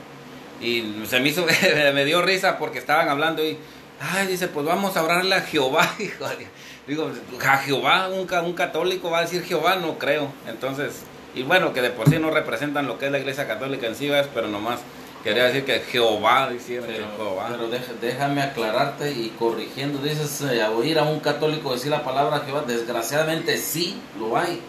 Y 0.62 1.06
se 1.08 1.20
me 1.20 1.30
hizo, 1.30 1.46
me 1.94 2.06
dio 2.06 2.22
risa 2.22 2.58
porque 2.58 2.80
estaban 2.80 3.10
hablando 3.10 3.44
y, 3.44 3.58
ay, 4.00 4.28
dice, 4.28 4.48
pues 4.48 4.66
vamos 4.66 4.96
a 4.96 5.04
orarle 5.04 5.36
a 5.36 5.42
Jehová. 5.42 5.90
Digo, 6.88 7.12
a 7.48 7.58
Jehová, 7.58 8.10
un, 8.10 8.28
un 8.46 8.54
católico 8.54 9.10
va 9.10 9.20
a 9.20 9.22
decir 9.22 9.44
Jehová, 9.44 9.76
no 9.76 9.98
creo. 9.98 10.32
Entonces, 10.48 11.04
y 11.34 11.44
bueno, 11.44 11.74
que 11.74 11.82
de 11.82 11.92
por 11.92 12.10
sí 12.10 12.20
no 12.20 12.32
representan 12.32 12.88
lo 12.88 12.98
que 12.98 13.06
es 13.06 13.12
la 13.12 13.20
iglesia 13.20 13.48
católica 13.48 13.88
en 13.88 13.96
sí, 13.96 14.10
pero 14.34 14.48
nomás 14.48 14.80
quería 15.24 15.46
decir 15.46 15.64
que 15.64 15.80
Jehová, 15.80 16.50
decía 16.50 16.82
Jehová. 16.82 17.50
Pero 17.50 17.70
déjame 18.02 18.42
aclararte 18.42 19.12
y 19.12 19.30
corrigiendo, 19.40 20.00
dices, 20.00 20.42
eh, 20.42 20.64
oír 20.66 21.00
a 21.00 21.04
un 21.04 21.20
católico 21.20 21.74
decir 21.74 21.92
la 21.92 22.04
palabra 22.04 22.44
Jehová, 22.46 22.64
desgraciadamente 22.68 23.58
sí 23.58 23.98
lo 24.20 24.36
hay. 24.38 24.62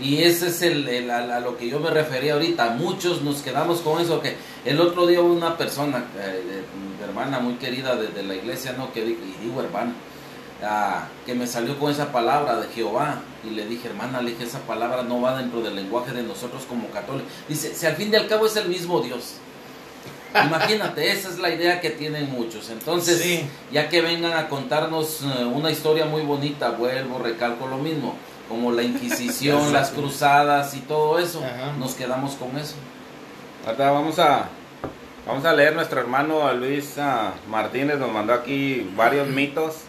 Y 0.00 0.22
ese 0.22 0.48
es 0.48 0.62
el, 0.62 1.10
a, 1.10 1.40
lo 1.40 1.56
que 1.56 1.68
yo 1.68 1.80
me 1.80 1.90
refería 1.90 2.34
ahorita. 2.34 2.70
Muchos 2.70 3.22
nos 3.22 3.42
quedamos 3.42 3.80
con 3.80 4.00
eso. 4.00 4.20
Que 4.20 4.36
el 4.64 4.80
otro 4.80 5.06
día 5.06 5.20
una 5.20 5.56
persona, 5.56 6.04
eh, 6.16 6.62
hermana 7.02 7.40
muy 7.40 7.54
querida 7.54 7.96
de, 7.96 8.22
la 8.22 8.34
iglesia, 8.34 8.74
no 8.76 8.92
que 8.92 9.00
y 9.00 9.36
digo 9.42 9.60
hermana, 9.60 9.92
ah, 10.62 11.08
que 11.26 11.34
me 11.34 11.46
salió 11.46 11.78
con 11.78 11.90
esa 11.90 12.12
palabra 12.12 12.60
de 12.60 12.68
Jehová. 12.68 13.22
Y 13.44 13.50
le 13.50 13.66
dije, 13.66 13.88
hermana, 13.88 14.22
le 14.22 14.30
dije, 14.30 14.44
esa 14.44 14.60
palabra 14.60 15.02
no 15.02 15.20
va 15.20 15.36
dentro 15.36 15.62
del 15.62 15.74
lenguaje 15.74 16.12
de 16.12 16.22
nosotros 16.22 16.62
como 16.68 16.88
católicos. 16.90 17.30
Dice, 17.48 17.74
si 17.74 17.86
al 17.86 17.96
fin 17.96 18.12
y 18.12 18.16
al 18.16 18.28
cabo 18.28 18.46
es 18.46 18.56
el 18.56 18.68
mismo 18.68 19.00
Dios. 19.00 19.34
Imagínate, 20.44 21.10
esa 21.10 21.30
es 21.30 21.38
la 21.38 21.52
idea 21.52 21.80
que 21.80 21.90
tienen 21.90 22.30
muchos. 22.30 22.70
Entonces, 22.70 23.42
ya 23.72 23.88
que 23.88 24.02
vengan 24.02 24.34
a 24.34 24.48
contarnos 24.48 25.22
eh, 25.22 25.44
una 25.44 25.70
historia 25.70 26.04
muy 26.04 26.22
bonita, 26.22 26.70
vuelvo, 26.70 27.18
recalco 27.18 27.66
lo 27.66 27.78
mismo 27.78 28.14
como 28.48 28.72
la 28.72 28.82
Inquisición, 28.82 29.72
las 29.72 29.90
cruzadas 29.90 30.74
y 30.74 30.80
todo 30.80 31.18
eso, 31.18 31.42
nos 31.78 31.94
quedamos 31.94 32.34
con 32.34 32.56
eso. 32.56 32.74
Ahora 33.66 33.90
vamos 33.90 34.18
a, 34.18 34.48
vamos 35.26 35.44
a 35.44 35.52
leer 35.52 35.74
nuestro 35.74 36.00
hermano 36.00 36.52
Luis 36.54 36.96
ah, 36.98 37.32
Martínez, 37.50 37.98
nos 37.98 38.10
mandó 38.10 38.32
aquí 38.32 38.90
varios 38.96 39.28
mitos. 39.28 39.82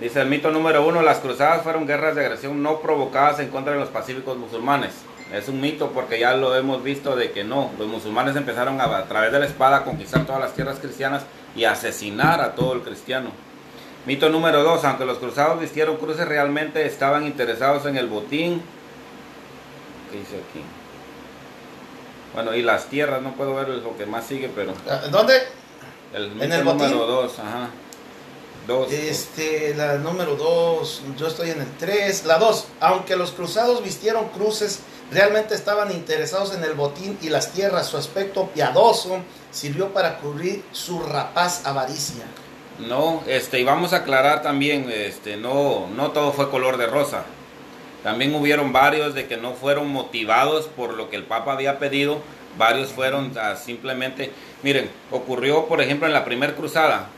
Dice 0.00 0.20
el 0.20 0.28
mito 0.28 0.52
número 0.52 0.86
uno, 0.86 1.02
las 1.02 1.18
cruzadas 1.18 1.62
fueron 1.62 1.86
guerras 1.86 2.14
de 2.14 2.24
agresión 2.24 2.62
no 2.62 2.80
provocadas 2.80 3.40
en 3.40 3.48
contra 3.48 3.72
de 3.72 3.80
los 3.80 3.88
pacíficos 3.88 4.36
musulmanes. 4.38 4.92
Es 5.32 5.48
un 5.48 5.60
mito 5.60 5.90
porque 5.90 6.20
ya 6.20 6.34
lo 6.34 6.54
hemos 6.54 6.82
visto 6.82 7.16
de 7.16 7.32
que 7.32 7.42
no, 7.42 7.72
los 7.78 7.88
musulmanes 7.88 8.36
empezaron 8.36 8.80
a, 8.80 8.84
a 8.84 9.04
través 9.06 9.32
de 9.32 9.40
la 9.40 9.46
espada 9.46 9.78
a 9.78 9.84
conquistar 9.84 10.24
todas 10.24 10.40
las 10.40 10.54
tierras 10.54 10.78
cristianas 10.78 11.24
y 11.56 11.64
asesinar 11.64 12.40
a 12.40 12.54
todo 12.54 12.74
el 12.74 12.82
cristiano. 12.82 13.30
Mito 14.08 14.30
número 14.30 14.62
dos, 14.62 14.82
aunque 14.84 15.04
los 15.04 15.18
cruzados 15.18 15.60
vistieron 15.60 15.98
cruces, 15.98 16.26
realmente 16.26 16.86
estaban 16.86 17.26
interesados 17.26 17.84
en 17.84 17.98
el 17.98 18.06
botín. 18.06 18.62
¿Qué 20.10 20.18
dice 20.20 20.36
aquí? 20.36 20.64
Bueno, 22.32 22.54
y 22.54 22.62
las 22.62 22.86
tierras, 22.86 23.20
no 23.20 23.34
puedo 23.34 23.54
ver 23.54 23.68
lo 23.68 23.98
que 23.98 24.06
más 24.06 24.24
sigue, 24.24 24.50
pero... 24.54 24.72
Ah, 24.88 25.02
¿Dónde? 25.10 25.34
El 26.14 26.30
mito 26.30 26.44
¿En 26.44 26.52
el 26.52 26.64
número 26.64 27.06
dos, 27.06 27.38
ajá. 27.38 27.68
Dos. 28.66 28.90
Este, 28.90 29.74
la 29.74 29.96
número 29.96 30.36
dos, 30.36 31.02
yo 31.18 31.26
estoy 31.26 31.50
en 31.50 31.60
el 31.60 31.76
tres. 31.76 32.24
La 32.24 32.38
dos, 32.38 32.68
aunque 32.80 33.14
los 33.14 33.32
cruzados 33.32 33.84
vistieron 33.84 34.30
cruces, 34.30 34.80
realmente 35.12 35.54
estaban 35.54 35.92
interesados 35.92 36.54
en 36.54 36.64
el 36.64 36.72
botín 36.72 37.18
y 37.20 37.28
las 37.28 37.52
tierras. 37.52 37.88
Su 37.88 37.98
aspecto 37.98 38.46
piadoso 38.54 39.18
sirvió 39.50 39.92
para 39.92 40.16
cubrir 40.16 40.64
su 40.72 40.98
rapaz 41.02 41.66
avaricia. 41.66 42.24
No, 42.78 43.24
este, 43.26 43.58
y 43.58 43.64
vamos 43.64 43.92
a 43.92 43.98
aclarar 43.98 44.42
también, 44.42 44.88
este, 44.90 45.36
no, 45.36 45.88
no 45.96 46.12
todo 46.12 46.32
fue 46.32 46.50
color 46.50 46.76
de 46.76 46.86
rosa. 46.86 47.24
También 48.04 48.34
hubieron 48.34 48.72
varios 48.72 49.14
de 49.14 49.26
que 49.26 49.36
no 49.36 49.54
fueron 49.54 49.88
motivados 49.88 50.66
por 50.66 50.94
lo 50.94 51.10
que 51.10 51.16
el 51.16 51.24
Papa 51.24 51.52
había 51.52 51.80
pedido, 51.80 52.20
varios 52.56 52.92
fueron 52.92 53.32
simplemente, 53.56 54.30
miren, 54.62 54.88
ocurrió 55.10 55.66
por 55.66 55.80
ejemplo 55.80 56.06
en 56.06 56.12
la 56.12 56.24
primera 56.24 56.54
cruzada, 56.54 57.08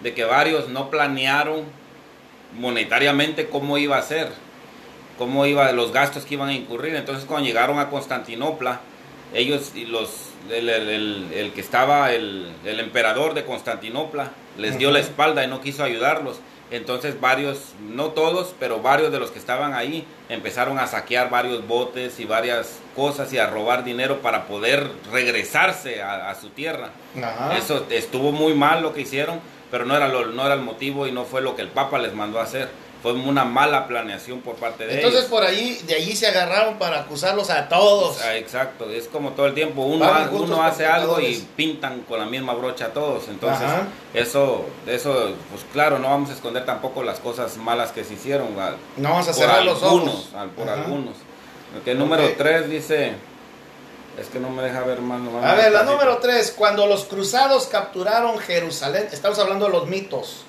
de 0.00 0.14
que 0.14 0.24
varios 0.24 0.68
no 0.68 0.90
planearon 0.90 1.64
monetariamente 2.56 3.48
cómo 3.48 3.78
iba 3.78 3.96
a 3.98 4.02
ser, 4.02 4.28
cómo 5.18 5.44
iba 5.46 5.70
los 5.72 5.92
gastos 5.92 6.24
que 6.24 6.34
iban 6.34 6.50
a 6.50 6.54
incurrir. 6.54 6.94
Entonces 6.94 7.24
cuando 7.24 7.48
llegaron 7.48 7.80
a 7.80 7.90
Constantinopla, 7.90 8.80
ellos 9.32 9.72
y 9.74 9.86
los 9.86 10.30
el, 10.50 11.52
que 11.54 11.60
estaba 11.60 12.12
el, 12.12 12.52
el 12.64 12.80
emperador 12.80 13.34
de 13.34 13.44
Constantinopla 13.44 14.30
les 14.58 14.78
dio 14.78 14.90
la 14.90 15.00
espalda 15.00 15.44
y 15.44 15.48
no 15.48 15.60
quiso 15.60 15.84
ayudarlos. 15.84 16.40
Entonces 16.70 17.20
varios, 17.20 17.74
no 17.80 18.06
todos, 18.08 18.54
pero 18.58 18.80
varios 18.80 19.12
de 19.12 19.18
los 19.18 19.30
que 19.30 19.38
estaban 19.38 19.74
ahí 19.74 20.06
empezaron 20.28 20.78
a 20.78 20.86
saquear 20.86 21.30
varios 21.30 21.66
botes 21.68 22.18
y 22.18 22.24
varias 22.24 22.80
cosas 22.96 23.32
y 23.32 23.38
a 23.38 23.48
robar 23.48 23.84
dinero 23.84 24.20
para 24.22 24.46
poder 24.46 24.90
regresarse 25.12 26.02
a, 26.02 26.34
su 26.34 26.48
tierra. 26.48 26.90
Eso 27.56 27.86
estuvo 27.90 28.32
muy 28.32 28.54
mal 28.54 28.82
lo 28.82 28.94
que 28.94 29.02
hicieron, 29.02 29.40
pero 29.70 29.84
no 29.84 29.94
era, 29.96 30.08
lo, 30.08 30.26
no 30.26 30.44
era 30.46 30.54
el 30.54 30.62
motivo 30.62 31.06
y 31.06 31.12
no 31.12 31.24
fue 31.24 31.42
lo 31.42 31.54
que 31.54 31.62
el 31.62 31.68
Papa 31.68 31.98
les 31.98 32.14
mandó 32.14 32.40
a 32.40 32.44
hacer. 32.44 32.68
Fue 33.04 33.12
una 33.12 33.44
mala 33.44 33.86
planeación 33.86 34.40
por 34.40 34.54
parte 34.54 34.86
de 34.86 34.94
Entonces 34.94 35.20
ellos. 35.20 35.30
por 35.30 35.44
ahí, 35.44 35.78
de 35.86 35.94
allí 35.94 36.16
se 36.16 36.26
agarraron 36.26 36.78
para 36.78 37.00
acusarlos 37.00 37.50
a 37.50 37.68
todos. 37.68 38.18
Ah, 38.22 38.34
exacto, 38.34 38.88
es 38.88 39.08
como 39.08 39.32
todo 39.32 39.44
el 39.44 39.52
tiempo, 39.52 39.82
uno, 39.82 40.06
ha- 40.06 40.66
hace 40.66 40.86
algo 40.86 41.20
y 41.20 41.36
pintan 41.54 42.00
con 42.08 42.18
la 42.18 42.24
misma 42.24 42.54
brocha 42.54 42.86
a 42.86 42.92
todos, 42.94 43.28
entonces 43.28 43.62
Ajá. 43.62 43.82
eso, 44.14 44.64
eso, 44.86 45.32
pues 45.50 45.66
claro, 45.70 45.98
no 45.98 46.08
vamos 46.08 46.30
a 46.30 46.32
esconder 46.32 46.64
tampoco 46.64 47.02
las 47.02 47.20
cosas 47.20 47.58
malas 47.58 47.92
que 47.92 48.04
se 48.04 48.14
hicieron, 48.14 48.56
No 48.96 49.10
vamos 49.10 49.28
a 49.28 49.34
cerrar 49.34 49.62
los 49.66 49.82
ojos. 49.82 50.30
al- 50.34 50.48
por 50.48 50.66
Ajá. 50.66 50.80
algunos. 50.84 51.14
Ok, 51.78 51.86
el 51.88 51.98
número 51.98 52.24
Ok. 52.24 52.32
3 52.38 52.70
dice, 52.70 53.12
es 54.18 54.28
que 54.28 54.38
no 54.40 54.48
me 54.48 54.62
deja 54.62 54.80
ver 54.80 55.00
más. 55.02 55.20
nomás 55.20 55.44
A 55.44 55.54
ver, 55.56 55.72
la 55.72 55.82
número 55.82 56.16
3, 56.22 56.54
cuando 56.56 56.86
los 56.86 57.04
cruzados 57.04 57.66
capturaron 57.66 58.38
Jerusalén, 58.38 59.08
estamos 59.12 59.38
hablando 59.38 59.66
de 59.66 59.72
los 59.72 59.86
mitos. 59.88 60.44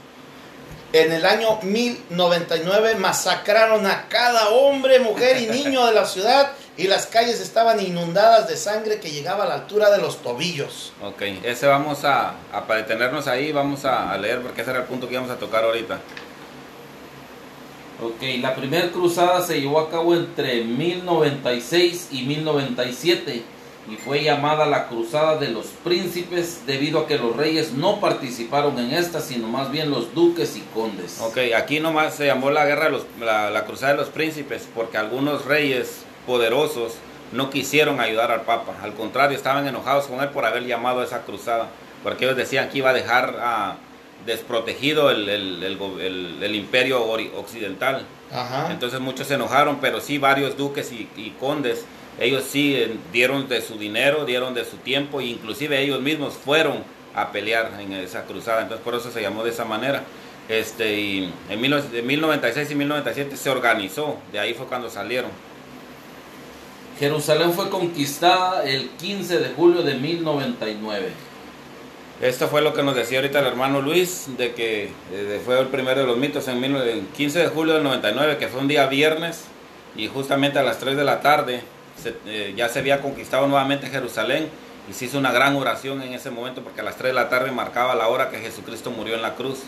En 0.95 1.11
el 1.11 1.25
año 1.25 1.59
1099 1.61 2.95
masacraron 2.95 3.85
a 3.85 4.07
cada 4.07 4.47
hombre, 4.47 5.01
mujer 5.01 5.35
y 5.41 5.47
niño 5.47 5.85
de 5.87 5.93
la 5.93 6.05
ciudad 6.05 6.53
y 6.77 6.87
las 6.87 7.05
calles 7.05 7.41
estaban 7.41 7.81
inundadas 7.81 8.47
de 8.47 8.55
sangre 8.55 9.01
que 9.01 9.11
llegaba 9.11 9.43
a 9.43 9.47
la 9.47 9.55
altura 9.55 9.91
de 9.91 9.97
los 9.97 10.23
tobillos. 10.23 10.93
Ok, 11.03 11.21
ese 11.43 11.67
vamos 11.67 12.05
a, 12.05 12.35
a 12.53 12.65
para 12.65 12.79
detenernos 12.83 13.27
ahí, 13.27 13.51
vamos 13.51 13.83
a, 13.83 14.09
a 14.09 14.17
leer 14.17 14.41
porque 14.41 14.61
ese 14.61 14.71
era 14.71 14.79
el 14.79 14.85
punto 14.85 15.09
que 15.09 15.15
íbamos 15.15 15.31
a 15.31 15.37
tocar 15.37 15.65
ahorita. 15.65 15.99
Ok, 18.01 18.39
la 18.39 18.55
primera 18.55 18.89
cruzada 18.89 19.41
se 19.41 19.59
llevó 19.59 19.81
a 19.81 19.89
cabo 19.89 20.15
entre 20.15 20.63
1096 20.63 22.07
y 22.11 22.21
1097 22.21 23.43
y 23.89 23.95
fue 23.97 24.23
llamada 24.23 24.65
la 24.65 24.87
Cruzada 24.87 25.37
de 25.37 25.49
los 25.49 25.67
Príncipes 25.83 26.61
debido 26.65 26.99
a 27.01 27.07
que 27.07 27.17
los 27.17 27.35
reyes 27.35 27.73
no 27.73 27.99
participaron 27.99 28.79
en 28.79 28.91
esta, 28.91 29.21
sino 29.21 29.47
más 29.47 29.71
bien 29.71 29.91
los 29.91 30.13
duques 30.15 30.55
y 30.57 30.61
condes. 30.73 31.19
Ok, 31.21 31.37
aquí 31.55 31.79
nomás 31.79 32.15
se 32.15 32.25
llamó 32.25 32.49
la 32.51 32.65
guerra 32.65 32.85
de 32.85 32.91
los, 32.91 33.03
la, 33.19 33.49
la 33.51 33.65
cruzada 33.65 33.93
de 33.93 33.99
los 33.99 34.09
príncipes 34.09 34.67
porque 34.73 34.97
algunos 34.97 35.45
reyes 35.45 36.03
poderosos 36.25 36.93
no 37.31 37.49
quisieron 37.49 37.99
ayudar 37.99 38.31
al 38.31 38.41
Papa, 38.41 38.73
al 38.81 38.93
contrario, 38.93 39.35
estaban 39.37 39.67
enojados 39.67 40.05
con 40.05 40.19
él 40.21 40.29
por 40.29 40.45
haber 40.45 40.65
llamado 40.65 41.01
a 41.01 41.03
esa 41.03 41.21
cruzada, 41.23 41.67
porque 42.03 42.25
ellos 42.25 42.37
decían 42.37 42.69
que 42.69 42.77
iba 42.79 42.91
a 42.91 42.93
dejar 42.93 43.37
ah, 43.39 43.75
desprotegido 44.25 45.09
el, 45.11 45.27
el- 45.29 45.63
el 45.63 45.79
el- 46.01 46.39
el 46.43 46.55
imperio 46.55 47.03
occidental. 47.37 48.05
Ajá. 48.31 48.69
Entonces 48.71 48.99
muchos 48.99 49.27
se 49.27 49.35
enojaron, 49.35 49.77
pero 49.79 50.01
sí 50.01 50.17
varios 50.17 50.57
duques 50.57 50.91
y, 50.91 51.07
y 51.15 51.31
condes, 51.39 51.85
ellos 52.19 52.43
sí 52.49 52.75
eh, 52.75 52.95
dieron 53.11 53.47
de 53.49 53.61
su 53.61 53.77
dinero, 53.77 54.25
dieron 54.25 54.53
de 54.53 54.65
su 54.65 54.77
tiempo, 54.77 55.19
e 55.19 55.25
inclusive 55.25 55.81
ellos 55.81 56.01
mismos 56.01 56.33
fueron 56.33 56.83
a 57.13 57.31
pelear 57.31 57.71
en 57.79 57.93
esa 57.93 58.23
cruzada, 58.25 58.61
entonces 58.61 58.83
por 58.83 58.95
eso 58.95 59.11
se 59.11 59.21
llamó 59.21 59.43
de 59.43 59.51
esa 59.51 59.65
manera. 59.65 60.03
Este, 60.47 60.99
y 60.99 61.33
en 61.49 61.61
19- 61.61 61.89
de 61.89 62.01
1096 62.01 62.71
y 62.71 62.75
1097 62.75 63.37
se 63.37 63.49
organizó, 63.49 64.17
de 64.31 64.39
ahí 64.39 64.53
fue 64.53 64.67
cuando 64.67 64.89
salieron. 64.89 65.31
Jerusalén 66.99 67.51
fue 67.51 67.69
conquistada 67.69 68.63
el 68.63 68.89
15 68.91 69.39
de 69.39 69.49
julio 69.49 69.81
de 69.81 69.95
1099. 69.95 71.09
Esto 72.21 72.47
fue 72.47 72.61
lo 72.61 72.73
que 72.73 72.83
nos 72.83 72.95
decía 72.95 73.19
ahorita 73.19 73.39
el 73.39 73.47
hermano 73.47 73.81
Luis, 73.81 74.27
de 74.37 74.53
que 74.53 74.91
eh, 75.11 75.41
fue 75.43 75.59
el 75.59 75.67
primero 75.67 75.99
de 75.99 76.07
los 76.07 76.17
mitos 76.17 76.47
en 76.47 76.63
el 76.63 77.01
15 77.17 77.39
de 77.39 77.47
julio 77.47 77.73
del 77.73 77.83
99, 77.83 78.37
que 78.37 78.47
fue 78.47 78.61
un 78.61 78.69
día 78.69 78.87
viernes, 78.87 79.45
y 79.97 80.07
justamente 80.07 80.59
a 80.59 80.63
las 80.63 80.79
3 80.79 80.95
de 80.95 81.03
la 81.03 81.19
tarde 81.19 81.63
se- 82.01 82.15
eh, 82.27 82.53
ya 82.55 82.69
se 82.69 82.79
había 82.79 83.01
conquistado 83.01 83.47
nuevamente 83.47 83.87
Jerusalén, 83.87 84.49
y 84.89 84.93
se 84.93 85.05
hizo 85.05 85.17
una 85.17 85.31
gran 85.31 85.55
oración 85.55 86.03
en 86.03 86.13
ese 86.13 86.29
momento, 86.29 86.61
porque 86.61 86.81
a 86.81 86.83
las 86.83 86.95
3 86.95 87.09
de 87.09 87.13
la 87.15 87.27
tarde 87.27 87.51
marcaba 87.51 87.95
la 87.95 88.07
hora 88.07 88.29
que 88.29 88.37
Jesucristo 88.37 88.91
murió 88.91 89.15
en 89.15 89.23
la 89.23 89.33
cruz. 89.33 89.59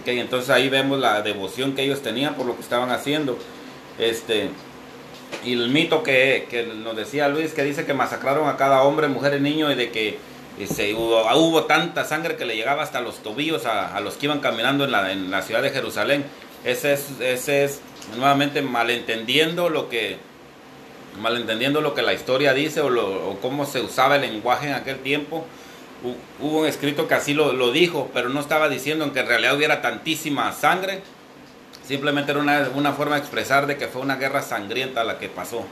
Ok, 0.00 0.08
entonces 0.08 0.48
ahí 0.48 0.70
vemos 0.70 0.98
la 0.98 1.20
devoción 1.20 1.74
que 1.74 1.82
ellos 1.82 2.00
tenían 2.02 2.34
por 2.34 2.46
lo 2.46 2.54
que 2.56 2.62
estaban 2.62 2.90
haciendo. 2.90 3.38
Este, 3.98 4.48
y 5.44 5.52
el 5.52 5.68
mito 5.68 6.02
que, 6.02 6.46
que 6.48 6.62
nos 6.64 6.96
decía 6.96 7.28
Luis, 7.28 7.52
que 7.52 7.62
dice 7.62 7.84
que 7.84 7.92
masacraron 7.92 8.48
a 8.48 8.56
cada 8.56 8.82
hombre, 8.84 9.08
mujer 9.08 9.34
y 9.34 9.40
niño, 9.40 9.70
y 9.70 9.74
de 9.74 9.90
que 9.90 10.18
este, 10.58 10.94
hubo, 10.94 11.20
hubo 11.36 11.64
tanta 11.64 12.04
sangre 12.06 12.36
que 12.36 12.46
le 12.46 12.56
llegaba 12.56 12.82
hasta 12.82 13.02
los 13.02 13.22
tobillos 13.22 13.66
a, 13.66 13.94
a 13.94 14.00
los 14.00 14.14
que 14.14 14.26
iban 14.26 14.40
caminando 14.40 14.84
en 14.84 14.92
la, 14.92 15.12
en 15.12 15.30
la 15.30 15.42
ciudad 15.42 15.60
de 15.60 15.70
Jerusalén. 15.70 16.24
Ese 16.64 16.94
es, 16.94 17.20
ese 17.20 17.64
es 17.64 17.80
nuevamente 18.16 18.62
malentendiendo 18.62 19.68
lo 19.68 19.90
que 19.90 20.16
malentendiendo 21.18 21.80
lo 21.80 21.94
que 21.94 22.02
la 22.02 22.12
historia 22.12 22.54
dice 22.54 22.80
o, 22.80 23.38
cómo 23.42 23.66
se 23.66 23.80
usaba 23.80 24.16
el 24.16 24.22
lenguaje 24.22 24.68
en 24.68 24.74
aquel 24.74 24.98
tiempo. 24.98 25.44
Hu- 26.04 26.16
Hubo 26.46 26.60
un 26.60 26.66
escrito 26.66 27.08
que 27.08 27.14
así 27.14 27.34
lo, 27.34 27.72
dijo, 27.72 28.10
pero 28.14 28.28
no 28.28 28.40
estaba 28.40 28.68
diciendo 28.68 29.04
en 29.04 29.10
que 29.12 29.20
en 29.20 29.26
realidad 29.26 29.56
hubiera 29.56 29.82
tantísima 29.82 30.52
sangre. 30.52 31.02
Simplemente 31.86 32.32
era 32.32 32.40
una, 32.40 32.68
una 32.74 32.92
forma 32.92 33.14
de 33.16 33.20
expresar 33.22 33.66
de 33.66 33.76
que 33.76 33.88
fue 33.88 34.02
una 34.02 34.16
guerra 34.16 34.42
sangrienta 34.42 35.04
la 35.04 35.18
que 35.18 35.28
pasó. 35.28 35.64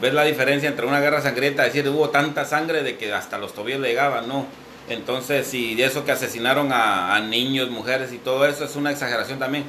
¿Ves 0.00 0.12
la 0.14 0.24
diferencia 0.24 0.68
entre 0.68 0.86
una 0.86 1.00
guerra 1.00 1.22
sangrienta? 1.22 1.62
Decir, 1.62 1.88
hubo 1.88 2.10
tanta 2.10 2.44
sangre 2.44 2.82
de 2.82 2.96
que 2.96 3.12
hasta 3.12 3.38
los 3.38 3.54
tobillos 3.54 3.80
le 3.80 3.88
llegaban, 3.88 4.28
no. 4.28 4.46
Entonces, 4.88 5.52
y 5.52 5.74
de 5.74 5.84
eso 5.84 6.04
que 6.04 6.12
asesinaron 6.12 6.70
a, 6.72 7.18
niños, 7.20 7.70
mujeres 7.70 8.12
y 8.12 8.18
todo 8.18 8.46
eso 8.46 8.64
es 8.64 8.76
una 8.76 8.90
exageración 8.92 9.38
también. 9.38 9.64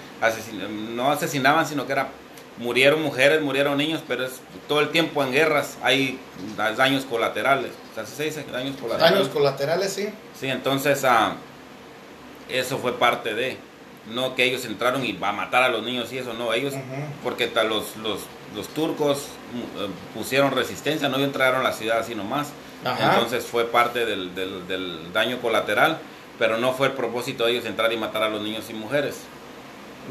No 0.95 1.11
asesinaban, 1.11 1.65
sino 1.65 1.85
que 1.87 1.93
era 1.93 2.09
murieron 2.57 3.01
mujeres, 3.01 3.41
murieron 3.41 3.77
niños, 3.77 4.01
pero 4.07 4.25
es 4.25 4.33
todo 4.67 4.81
el 4.81 4.89
tiempo 4.89 5.23
en 5.23 5.31
guerras 5.31 5.77
hay 5.83 6.19
daños 6.75 7.05
colaterales. 7.05 7.71
O 7.91 7.93
sea, 7.93 8.03
¿así 8.03 8.15
se 8.15 8.23
dice 8.25 8.45
daños 8.51 8.75
colaterales. 8.77 9.17
Daños 9.17 9.29
colaterales, 9.29 9.93
sí. 9.93 10.09
Sí, 10.39 10.47
entonces 10.47 11.03
ah, 11.03 11.35
eso 12.49 12.77
fue 12.77 12.97
parte 12.97 13.33
de, 13.33 13.57
no 14.13 14.35
que 14.35 14.43
ellos 14.43 14.65
entraron 14.65 15.05
y 15.05 15.13
va 15.13 15.29
a 15.29 15.33
matar 15.33 15.63
a 15.63 15.69
los 15.69 15.83
niños 15.83 16.11
y 16.13 16.17
eso, 16.17 16.33
no, 16.33 16.53
ellos, 16.53 16.73
porque 17.23 17.51
los, 17.67 17.95
los, 17.97 18.21
los 18.55 18.67
turcos 18.69 19.27
mm, 19.53 19.83
eh, 19.83 19.87
pusieron 20.13 20.51
resistencia, 20.51 21.09
no 21.09 21.17
entraron 21.17 21.61
a 21.61 21.63
la 21.63 21.73
ciudad 21.73 21.99
así 21.99 22.15
nomás, 22.15 22.49
Ajá. 22.83 23.13
entonces 23.13 23.45
fue 23.45 23.65
parte 23.65 24.05
del, 24.05 24.33
del, 24.33 24.67
del 24.67 25.13
daño 25.13 25.39
colateral, 25.41 25.99
pero 26.39 26.57
no 26.57 26.73
fue 26.73 26.87
el 26.87 26.93
propósito 26.93 27.45
de 27.45 27.53
ellos 27.53 27.65
entrar 27.65 27.91
y 27.91 27.97
matar 27.97 28.23
a 28.23 28.29
los 28.29 28.41
niños 28.41 28.65
y 28.69 28.73
mujeres. 28.73 29.17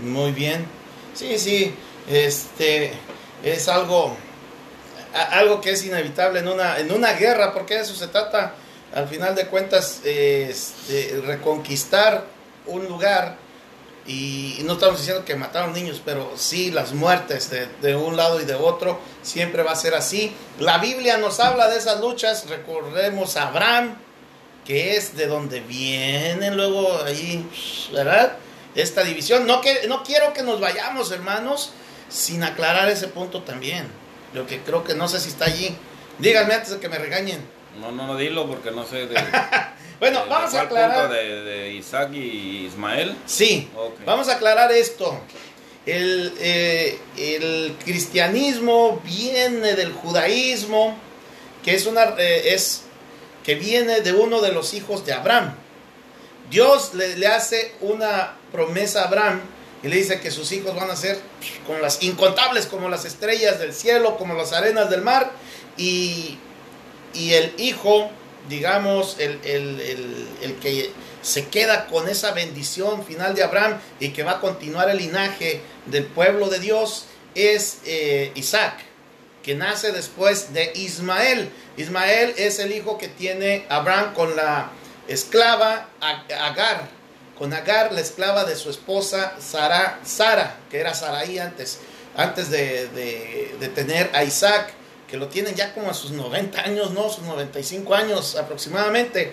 Muy 0.03 0.32
bien. 0.32 0.66
Sí, 1.14 1.38
sí. 1.38 1.72
Este 2.09 2.92
es 3.42 3.68
algo 3.68 4.16
algo 5.30 5.61
que 5.61 5.70
es 5.70 5.84
inevitable 5.84 6.40
en 6.40 6.48
una 6.48 6.78
en 6.78 6.92
una 6.92 7.12
guerra, 7.12 7.52
porque 7.52 7.74
de 7.74 7.80
eso 7.80 7.94
se 7.94 8.09
trata. 8.09 8.54
Al 8.94 9.09
final 9.09 9.34
de 9.34 9.46
cuentas, 9.48 10.00
este, 10.04 11.20
reconquistar 11.26 12.24
un 12.66 12.86
lugar 12.86 13.36
y 14.07 14.61
no 14.64 14.74
estamos 14.74 14.98
diciendo 14.98 15.24
que 15.24 15.34
mataron 15.34 15.72
niños, 15.72 16.00
pero 16.04 16.32
sí 16.36 16.70
las 16.70 16.92
muertes 16.92 17.50
de, 17.50 17.66
de 17.82 17.96
un 17.96 18.16
lado 18.16 18.40
y 18.40 18.44
de 18.44 18.54
otro 18.54 19.00
siempre 19.22 19.64
va 19.64 19.72
a 19.72 19.76
ser 19.76 19.94
así. 19.94 20.32
La 20.61 20.78
Biblia 20.78 21.18
nos 21.18 21.40
habla 21.40 21.68
de 21.68 21.78
esas 21.78 22.00
luchas. 22.00 22.48
Recordemos 22.48 23.36
a 23.36 23.48
Abraham, 23.48 23.96
que 24.64 24.96
es 24.96 25.16
de 25.16 25.26
donde 25.26 25.61
vienen 25.61 26.57
luego 26.57 27.02
ahí, 27.04 27.48
¿verdad? 27.92 28.36
Esta 28.76 29.02
división. 29.02 29.46
No, 29.46 29.61
que, 29.61 29.88
no 29.88 30.04
quiero 30.04 30.32
que 30.32 30.42
nos 30.42 30.61
vayamos, 30.61 31.11
hermanos, 31.11 31.72
sin 32.09 32.42
aclarar 32.44 32.88
ese 32.88 33.09
punto 33.09 33.42
también. 33.42 33.86
Lo 34.34 34.46
que 34.46 34.61
creo 34.61 34.84
que 34.84 34.94
no 34.94 35.09
sé 35.09 35.20
si 35.20 35.28
está 35.28 35.46
allí. 35.46 35.76
Díganme 36.18 36.54
antes 36.54 36.70
de 36.72 36.78
que 36.80 36.88
me 36.88 36.98
regañen. 36.98 37.40
No, 37.80 37.92
no, 37.92 38.07
no 38.07 38.16
dilo 38.16 38.46
porque 38.48 38.70
no 38.70 38.84
sé 38.86 39.07
de, 39.07 39.14
Bueno, 40.00 40.24
de- 40.24 40.30
vamos 40.30 40.52
de 40.52 40.59
a 40.59 40.62
aclarar. 40.62 41.11
de, 41.11 41.42
de 41.42 41.72
Isaac 41.74 42.11
y 42.14 42.66
Ismael. 42.66 43.14
Sí, 43.26 43.68
vamos 44.04 44.28
a 44.28 44.34
aclarar 44.34 44.72
esto. 44.72 45.18
El, 45.84 46.32
eh, 46.40 46.98
el 47.16 47.76
cristianismo 47.84 49.00
viene 49.04 49.74
del 49.74 49.92
judaísmo, 49.92 50.96
que 51.64 51.74
es 51.74 51.86
una 51.86 52.14
eh, 52.18 52.54
es 52.54 52.82
que 53.44 53.54
viene 53.54 54.00
de 54.00 54.12
uno 54.12 54.40
de 54.40 54.52
los 54.52 54.74
hijos 54.74 55.04
de 55.07 55.12
Abraham. 55.12 55.54
Dios 56.50 56.94
le, 56.94 57.16
le 57.16 57.26
hace 57.26 57.74
una 57.80 58.34
promesa 58.52 59.02
a 59.02 59.07
Abraham 59.09 59.40
y 59.82 59.88
le 59.88 59.96
dice 59.96 60.20
que 60.20 60.30
sus 60.30 60.50
hijos 60.52 60.74
van 60.74 60.90
a 60.90 60.96
ser 60.96 61.18
como 61.66 61.78
las 61.78 62.02
incontables, 62.02 62.66
como 62.66 62.88
las 62.88 63.04
estrellas 63.04 63.58
del 63.58 63.72
cielo, 63.72 64.16
como 64.16 64.34
las 64.34 64.52
arenas 64.52 64.90
del 64.90 65.02
mar. 65.02 65.30
Y, 65.76 66.38
y 67.14 67.34
el 67.34 67.52
hijo, 67.58 68.10
digamos, 68.48 69.16
el, 69.18 69.38
el- 69.44 70.28
el- 70.42 70.54
que 70.56 70.90
se 71.22 71.48
queda 71.48 71.86
con 71.86 72.08
esa 72.08 72.32
bendición 72.32 73.04
final 73.04 73.34
de 73.34 73.42
Abraham 73.42 73.78
y 74.00 74.10
que 74.10 74.22
va 74.22 74.32
a 74.32 74.40
continuar 74.40 74.88
el 74.90 74.98
linaje 74.98 75.60
del 75.86 76.04
pueblo 76.04 76.48
de 76.48 76.60
Dios 76.60 77.06
es 77.34 77.78
eh, 77.84 78.32
Isaac, 78.36 78.78
que 79.42 79.54
nace 79.54 79.92
después 79.92 80.52
de 80.54 80.72
Ismael. 80.74 81.50
Ismael 81.76 82.32
es 82.38 82.58
el 82.60 82.72
hijo 82.72 82.96
que 82.96 83.08
tiene 83.08 83.66
Abraham 83.68 84.14
con 84.14 84.34
la 84.36 84.70
esclava 85.08 85.88
Ag- 86.00 86.32
Agar, 86.32 86.88
con 87.39 87.53
Agar, 87.53 87.93
la 87.93 88.01
esclava 88.01 88.45
de 88.45 88.57
su 88.57 88.70
esposa 88.70 89.34
Sara, 89.39 90.01
Sara 90.05 90.59
que 90.70 90.78
era 90.78 90.95
Saraí 90.95 91.39
antes, 91.39 91.78
antes 92.16 92.51
de, 92.51 92.89
tener 93.74 94.11
a 94.14 94.24
Isaac, 94.24 94.72
que 95.09 95.16
lo 95.16 95.28
tienen 95.28 95.55
ya 95.55 95.72
como 95.74 95.91
a 95.91 95.95
sus 95.95 96.11
90 96.12 96.61
años, 96.62 96.91
¿no? 96.93 97.09
Sus 97.11 97.24
95 97.24 97.95
años 97.95 98.37
aproximadamente. 98.37 99.32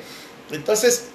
Entonces, 0.52 1.06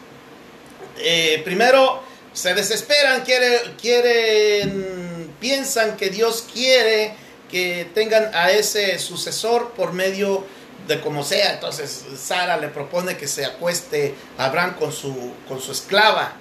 eh, 0.98 1.42
primero 1.44 2.02
se 2.32 2.54
desesperan, 2.54 3.22
quiere- 3.22 3.74
quieren 3.80 5.08
piensan 5.40 5.96
que 5.96 6.10
Dios 6.10 6.44
quiere 6.52 7.14
que 7.50 7.88
tengan 7.94 8.34
a 8.34 8.50
ese 8.50 8.98
sucesor 8.98 9.72
por 9.72 9.92
medio 9.92 10.44
de 10.86 11.00
como 11.00 11.22
sea. 11.24 11.52
Entonces 11.54 12.04
Sara 12.20 12.56
le 12.56 12.68
propone 12.68 13.16
que 13.16 13.28
se 13.28 13.44
acueste 13.44 14.14
a 14.36 14.46
Abraham 14.46 14.74
con 14.78 14.92
su, 14.92 15.32
con 15.46 15.60
su 15.60 15.72
esclava, 15.72 16.32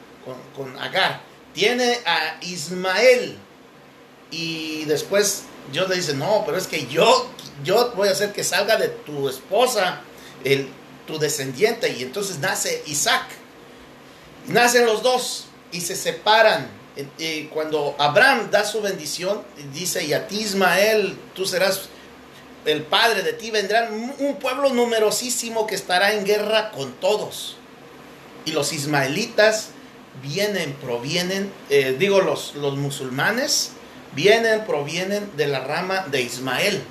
con, 0.55 0.77
Agar. 0.79 1.21
Tiene 1.53 1.99
a 2.05 2.37
Ismael 2.41 3.37
y 4.29 4.85
después 4.85 5.43
Dios 5.71 5.89
le 5.89 5.95
dice, 5.95 6.13
no, 6.13 6.43
pero 6.45 6.57
es 6.57 6.67
que 6.67 6.85
yo, 6.87 7.29
yo 7.63 7.91
voy 7.95 8.09
a 8.09 8.11
hacer 8.11 8.31
que 8.31 8.43
salga 8.43 8.77
de 8.77 8.89
tu 8.89 9.27
esposa, 9.27 10.01
el, 10.43 10.69
tu 11.05 11.17
descendiente. 11.17 11.89
Y 11.89 12.03
entonces 12.03 12.39
nace 12.39 12.83
Isaac. 12.85 13.25
Nacen 14.47 14.85
los 14.85 15.01
dos 15.01 15.45
y 15.71 15.81
se 15.81 15.95
separan. 15.95 16.69
Y 17.17 17.45
cuando 17.45 17.95
Abraham 17.97 18.49
da 18.51 18.65
su 18.65 18.81
bendición, 18.81 19.43
dice, 19.73 20.03
y 20.03 20.13
a 20.13 20.27
ti 20.27 20.39
Ismael, 20.41 21.17
tú 21.35 21.45
serás 21.45 21.89
el 22.65 22.83
padre, 22.83 23.21
de 23.21 23.33
ti 23.33 23.49
vendrán 23.49 24.15
un 24.19 24.35
pueblo 24.39 24.69
numerosísimo 24.73 25.67
que 25.67 25.75
estará 25.75 26.13
en 26.13 26.25
guerra 26.25 26.71
con 26.71 26.93
todos. 26.93 27.55
Y 28.45 28.51
los 28.51 28.73
ismaelitas 28.73 29.69
vienen, 30.21 30.73
provienen, 30.73 31.51
eh, 31.69 31.95
digo, 31.97 32.21
los, 32.21 32.55
los 32.55 32.77
musulmanes 32.77 33.71
vienen, 34.13 34.65
provienen 34.65 35.29
de 35.37 35.47
la 35.47 35.59
rama 35.59 36.05
de 36.09 36.21
Ismael. 36.21 36.81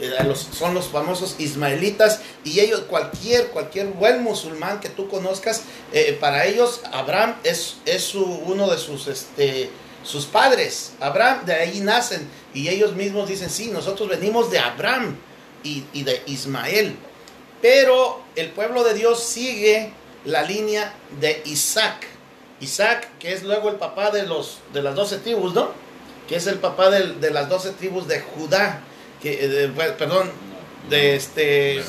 Eh, 0.00 0.34
son 0.56 0.72
los 0.72 0.88
famosos 0.88 1.36
ismaelitas 1.38 2.20
y 2.42 2.60
ellos, 2.60 2.80
cualquier, 2.88 3.48
cualquier 3.48 3.88
buen 3.88 4.22
musulmán 4.22 4.80
que 4.80 4.88
tú 4.88 5.08
conozcas, 5.08 5.62
eh, 5.92 6.16
para 6.18 6.46
ellos 6.46 6.80
Abraham 6.90 7.36
es, 7.44 7.76
es 7.84 8.14
uno 8.14 8.70
de 8.70 8.78
sus, 8.78 9.08
este, 9.08 9.68
sus 10.02 10.24
padres. 10.24 10.92
Abraham, 11.00 11.44
de 11.44 11.54
ahí 11.54 11.80
nacen 11.80 12.26
y 12.54 12.68
ellos 12.68 12.94
mismos 12.94 13.28
dicen, 13.28 13.50
sí, 13.50 13.66
nosotros 13.66 14.08
venimos 14.08 14.50
de 14.50 14.58
Abraham 14.58 15.18
y, 15.62 15.84
y 15.92 16.02
de 16.02 16.22
Ismael. 16.26 16.96
Pero 17.60 18.22
el 18.36 18.48
pueblo 18.50 18.82
de 18.84 18.94
Dios 18.94 19.22
sigue 19.22 19.92
la 20.24 20.42
línea 20.42 20.94
de 21.20 21.42
Isaac. 21.44 22.06
Isaac, 22.60 23.08
que 23.18 23.32
es 23.32 23.42
luego 23.42 23.70
el 23.70 23.76
papá 23.76 24.10
de, 24.10 24.24
los, 24.26 24.58
de 24.72 24.82
las 24.82 24.94
doce 24.94 25.18
tribus, 25.18 25.54
¿no? 25.54 25.70
Que 26.28 26.36
es 26.36 26.46
el 26.46 26.58
papá 26.58 26.90
de, 26.90 27.14
de 27.14 27.30
las 27.30 27.48
doce 27.48 27.70
tribus 27.70 28.06
de 28.06 28.20
Judá 28.20 28.82
que, 29.20 29.38
eh, 29.64 29.68
perdón, 29.98 30.30
de 30.88 31.14
este 31.14 31.82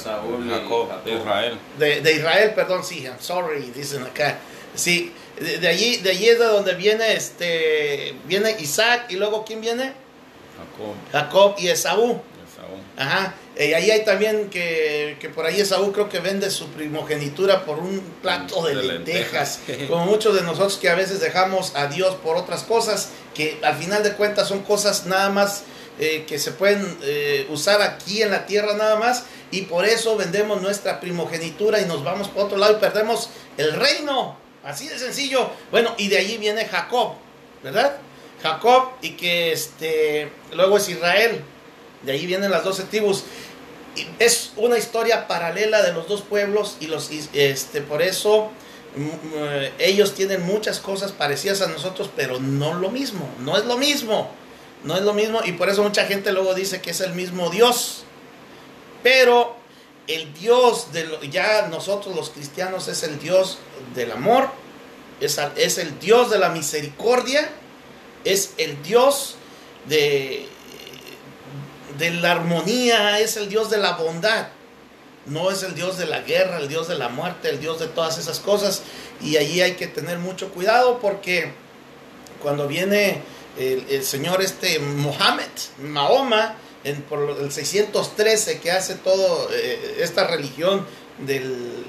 de 1.05 1.13
Israel. 1.13 1.57
De, 1.77 2.13
Israel, 2.13 2.53
perdón, 2.53 2.83
sí, 2.83 3.03
I'm 3.03 3.19
sorry, 3.19 3.71
dicen 3.73 4.03
acá. 4.03 4.37
Sí, 4.75 5.13
de, 5.39 5.67
allí, 5.67 5.97
de 5.97 6.11
allí 6.11 6.29
es 6.29 6.39
de 6.39 6.45
donde 6.45 6.75
viene 6.75 7.13
este 7.13 8.15
viene 8.25 8.55
Isaac 8.59 9.05
y 9.09 9.15
luego 9.15 9.43
quién 9.45 9.61
viene? 9.61 9.93
Jacob. 10.57 10.95
Jacob 11.11 11.55
y 11.57 11.67
Esaú. 11.69 12.21
Ajá. 13.01 13.35
Y 13.57 13.73
ahí 13.73 13.91
hay 13.91 14.05
también 14.05 14.49
que, 14.49 15.17
que, 15.19 15.29
por 15.29 15.45
ahí 15.45 15.59
Esaú 15.59 15.91
creo 15.91 16.07
que 16.07 16.19
vende 16.19 16.49
su 16.49 16.67
primogenitura 16.69 17.65
por 17.65 17.79
un 17.79 17.99
plato 18.21 18.63
de, 18.63 18.75
lentejas. 18.75 19.59
Como 19.89 20.05
muchos 20.05 20.35
de 20.35 20.41
nosotros 20.41 20.77
que 20.77 20.89
a 20.89 20.95
veces 20.95 21.19
dejamos 21.19 21.75
a 21.75 21.87
Dios 21.87 22.15
por 22.15 22.37
otras 22.37 22.63
cosas 22.63 23.09
que 23.33 23.59
al 23.63 23.75
final 23.75 24.03
de 24.03 24.13
cuentas 24.13 24.47
son 24.47 24.61
cosas 24.61 25.05
nada 25.05 25.29
más 25.29 25.63
eh, 25.99 26.25
que 26.27 26.39
se 26.39 26.51
pueden 26.51 26.97
eh, 27.03 27.45
usar 27.49 27.81
aquí 27.81 28.21
en 28.21 28.31
la 28.31 28.45
tierra 28.45 28.73
nada 28.75 28.95
más 28.95 29.25
y 29.51 29.63
por 29.63 29.85
eso 29.85 30.15
vendemos 30.15 30.61
nuestra 30.61 30.99
primogenitura 30.99 31.81
y 31.81 31.85
nos 31.85 32.03
vamos 32.03 32.29
por 32.29 32.45
otro 32.45 32.57
lado 32.57 32.73
y 32.73 32.79
perdemos 32.79 33.29
el 33.57 33.73
reino. 33.73 34.37
Así 34.63 34.87
de 34.87 34.97
sencillo. 34.97 35.49
Bueno, 35.71 35.93
y 35.97 36.07
de 36.07 36.17
allí 36.17 36.37
viene 36.37 36.65
Jacob, 36.65 37.15
¿verdad? 37.63 37.97
Jacob 38.41 38.91
y 39.01 39.11
que 39.11 39.51
este 39.51 40.31
luego 40.53 40.77
es 40.77 40.87
Israel. 40.89 41.43
De 42.03 42.11
ahí 42.11 42.25
vienen 42.25 42.51
las 42.51 42.63
doce 42.63 42.83
tribus. 42.83 43.23
es 44.19 44.53
una 44.55 44.77
historia 44.77 45.27
paralela 45.27 45.81
de 45.81 45.93
los 45.93 46.07
dos 46.07 46.21
pueblos 46.21 46.77
y 46.79 46.87
los 46.87 47.09
este 47.33 47.81
por 47.81 48.01
eso 48.01 48.49
mm, 48.95 49.01
mm, 49.03 49.69
ellos 49.79 50.15
tienen 50.15 50.41
muchas 50.43 50.79
cosas 50.79 51.11
parecidas 51.11 51.61
a 51.61 51.67
nosotros, 51.67 52.09
pero 52.15 52.39
no 52.39 52.73
lo 52.73 52.89
mismo, 52.89 53.29
no 53.39 53.57
es 53.57 53.65
lo 53.65 53.77
mismo. 53.77 54.31
No 54.83 54.95
es 54.95 55.03
lo 55.03 55.13
mismo 55.13 55.41
y 55.45 55.51
por 55.53 55.69
eso 55.69 55.83
mucha 55.83 56.05
gente 56.05 56.31
luego 56.31 56.53
dice 56.55 56.81
que 56.81 56.91
es 56.91 57.01
el 57.01 57.13
mismo 57.13 57.49
Dios. 57.49 58.03
Pero 59.03 59.55
el 60.07 60.33
Dios 60.33 60.91
de 60.91 61.07
ya 61.29 61.67
nosotros 61.67 62.15
los 62.15 62.29
cristianos 62.31 62.87
es 62.87 63.03
el 63.03 63.19
Dios 63.19 63.59
del 63.93 64.11
amor, 64.11 64.49
es, 65.19 65.39
es 65.55 65.77
el 65.77 65.99
Dios 65.99 66.31
de 66.31 66.39
la 66.39 66.49
misericordia, 66.49 67.49
es 68.23 68.53
el 68.57 68.81
Dios 68.81 69.35
de, 69.87 70.47
de 72.01 72.09
la 72.09 72.31
armonía, 72.31 73.19
es 73.19 73.37
el 73.37 73.47
Dios 73.47 73.69
de 73.69 73.77
la 73.77 73.91
bondad. 73.91 74.47
No 75.27 75.51
es 75.51 75.61
el 75.61 75.75
Dios 75.75 75.99
de 75.99 76.07
la 76.07 76.21
guerra, 76.21 76.57
el 76.57 76.67
Dios 76.67 76.87
de 76.87 76.97
la 76.97 77.09
muerte, 77.09 77.49
el 77.49 77.59
Dios 77.59 77.79
de 77.79 77.85
todas 77.85 78.17
esas 78.17 78.39
cosas. 78.39 78.81
Y 79.21 79.37
allí 79.37 79.61
hay 79.61 79.73
que 79.73 79.85
tener 79.85 80.17
mucho 80.17 80.49
cuidado 80.49 80.97
porque 80.99 81.53
cuando 82.41 82.67
viene 82.67 83.21
el, 83.57 84.03
señor 84.03 84.41
este 84.41 84.79
Mohammed, 84.79 85.45
Mahoma, 85.83 86.55
en, 86.83 87.03
por 87.03 87.37
el 87.39 87.51
613 87.51 88.59
que 88.59 88.71
hace 88.71 88.95
todo 88.95 89.47
eh, 89.53 89.99
esta 89.99 90.25
religión 90.25 90.83
del 91.19 91.85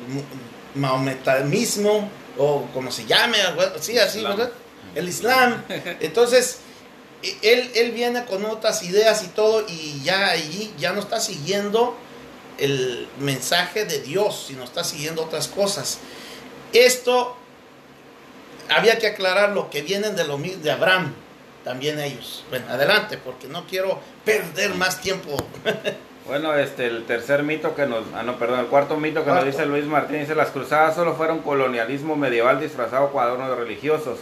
mahometanismo 0.75 2.11
o 2.37 2.67
como 2.75 2.93
se 2.93 3.07
llame, 3.07 3.39
sí, 3.81 3.97
así, 3.99 4.23
El 4.95 5.09
Islam. 5.09 5.65
Entonces, 6.01 6.59
él, 7.43 7.70
él 7.75 7.93
viene 7.93 8.25
con 8.25 8.45
otras 8.45 8.83
ideas 8.83 9.23
y 9.25 9.29
todo 9.29 9.64
y 9.68 10.01
ya 10.03 10.31
allí 10.31 10.73
ya 10.79 10.93
no 10.93 11.01
está 11.01 11.20
siguiendo 11.20 11.97
el 12.59 13.09
mensaje 13.18 13.85
de 13.85 14.01
Dios, 14.01 14.47
sino 14.49 14.64
está 14.64 14.85
siguiendo 14.85 15.23
otras 15.23 15.49
cosas. 15.49 15.99
Esto 16.73 17.37
había 18.68 18.99
que 18.99 19.09
aclarar 19.09 19.51
lo 19.51 19.70
que 19.70 19.83
vienen 19.83 20.16
de, 20.16 20.25
lo, 20.25 20.39
de 20.39 20.70
Abraham 20.70 21.14
también 21.64 21.99
ellos. 21.99 22.45
Bueno, 22.51 22.66
adelante, 22.68 23.18
porque 23.18 23.49
no 23.49 23.66
quiero 23.66 23.99
perder 24.25 24.75
más 24.75 25.01
tiempo. 25.01 25.37
bueno, 26.27 26.55
este, 26.55 26.87
el 26.87 27.05
tercer 27.05 27.43
mito 27.43 27.75
que 27.75 27.87
nos, 27.87 28.05
ah, 28.14 28.23
no, 28.23 28.39
perdón, 28.39 28.61
el 28.61 28.66
cuarto 28.66 28.97
mito 28.97 29.25
que 29.25 29.31
nos 29.31 29.45
dice 29.45 29.66
Luis 29.66 29.85
Martín, 29.85 30.20
dice, 30.20 30.35
las 30.35 30.51
cruzadas 30.51 30.95
solo 30.95 31.14
fueron 31.14 31.41
colonialismo 31.41 32.16
medieval 32.16 32.61
disfrazado 32.61 33.12
con 33.12 33.23
adornos 33.23 33.57
religiosos. 33.57 34.18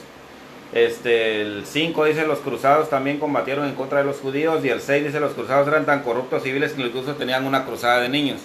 Este, 0.72 1.42
el 1.42 1.66
5 1.66 2.04
dice, 2.04 2.26
los 2.26 2.38
cruzados 2.38 2.88
también 2.88 3.18
combatieron 3.18 3.66
en 3.66 3.74
contra 3.74 3.98
de 3.98 4.04
los 4.04 4.18
judíos, 4.18 4.64
y 4.64 4.68
el 4.68 4.80
6 4.80 5.04
dice, 5.04 5.18
los 5.18 5.32
cruzados 5.32 5.66
eran 5.66 5.84
tan 5.84 6.02
corruptos 6.02 6.44
civiles 6.44 6.72
que 6.72 6.82
incluso 6.82 7.14
tenían 7.14 7.44
una 7.44 7.64
cruzada 7.64 8.00
de 8.00 8.08
niños. 8.08 8.40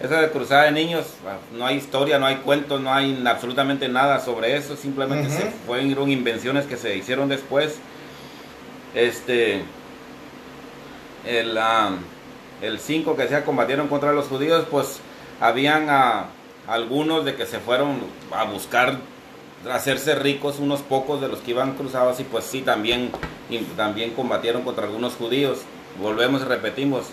Esa 0.00 0.20
de 0.20 0.30
cruzada 0.30 0.64
de 0.64 0.72
niños, 0.72 1.06
ah, 1.26 1.36
no 1.52 1.66
hay 1.66 1.76
historia, 1.76 2.18
no 2.18 2.26
hay 2.26 2.36
cuentos, 2.36 2.80
no 2.80 2.92
hay 2.92 3.22
absolutamente 3.26 3.88
nada 3.88 4.20
sobre 4.20 4.56
eso, 4.56 4.76
simplemente 4.76 5.28
se 5.28 5.50
fueron 5.66 6.10
invenciones 6.10 6.64
que 6.64 6.78
se 6.78 6.96
hicieron 6.96 7.28
después 7.28 7.78
este, 8.94 9.62
el, 11.26 12.78
5 12.78 13.16
que 13.16 13.28
se 13.28 13.42
combatieron 13.44 13.88
contra 13.88 14.12
los 14.12 14.26
judíos, 14.26 14.66
pues 14.70 15.00
habían 15.40 15.88
algunos 16.66 17.24
de 17.24 17.34
que 17.34 17.46
se 17.46 17.58
fueron 17.58 17.98
a 18.32 18.44
buscar 18.44 18.98
hacerse 19.68 20.14
ricos 20.14 20.58
unos 20.58 20.80
pocos 20.80 21.20
de 21.20 21.28
los 21.28 21.40
que 21.40 21.50
iban 21.50 21.74
cruzados 21.74 22.20
y 22.20 22.24
pues 22.24 22.44
sí 22.44 22.62
también, 22.62 23.10
también 23.76 24.12
combatieron 24.12 24.62
contra 24.62 24.86
algunos 24.86 25.14
judíos. 25.14 25.58
Volvemos 26.00 26.42
y 26.42 26.44
repetimos, 26.44 27.06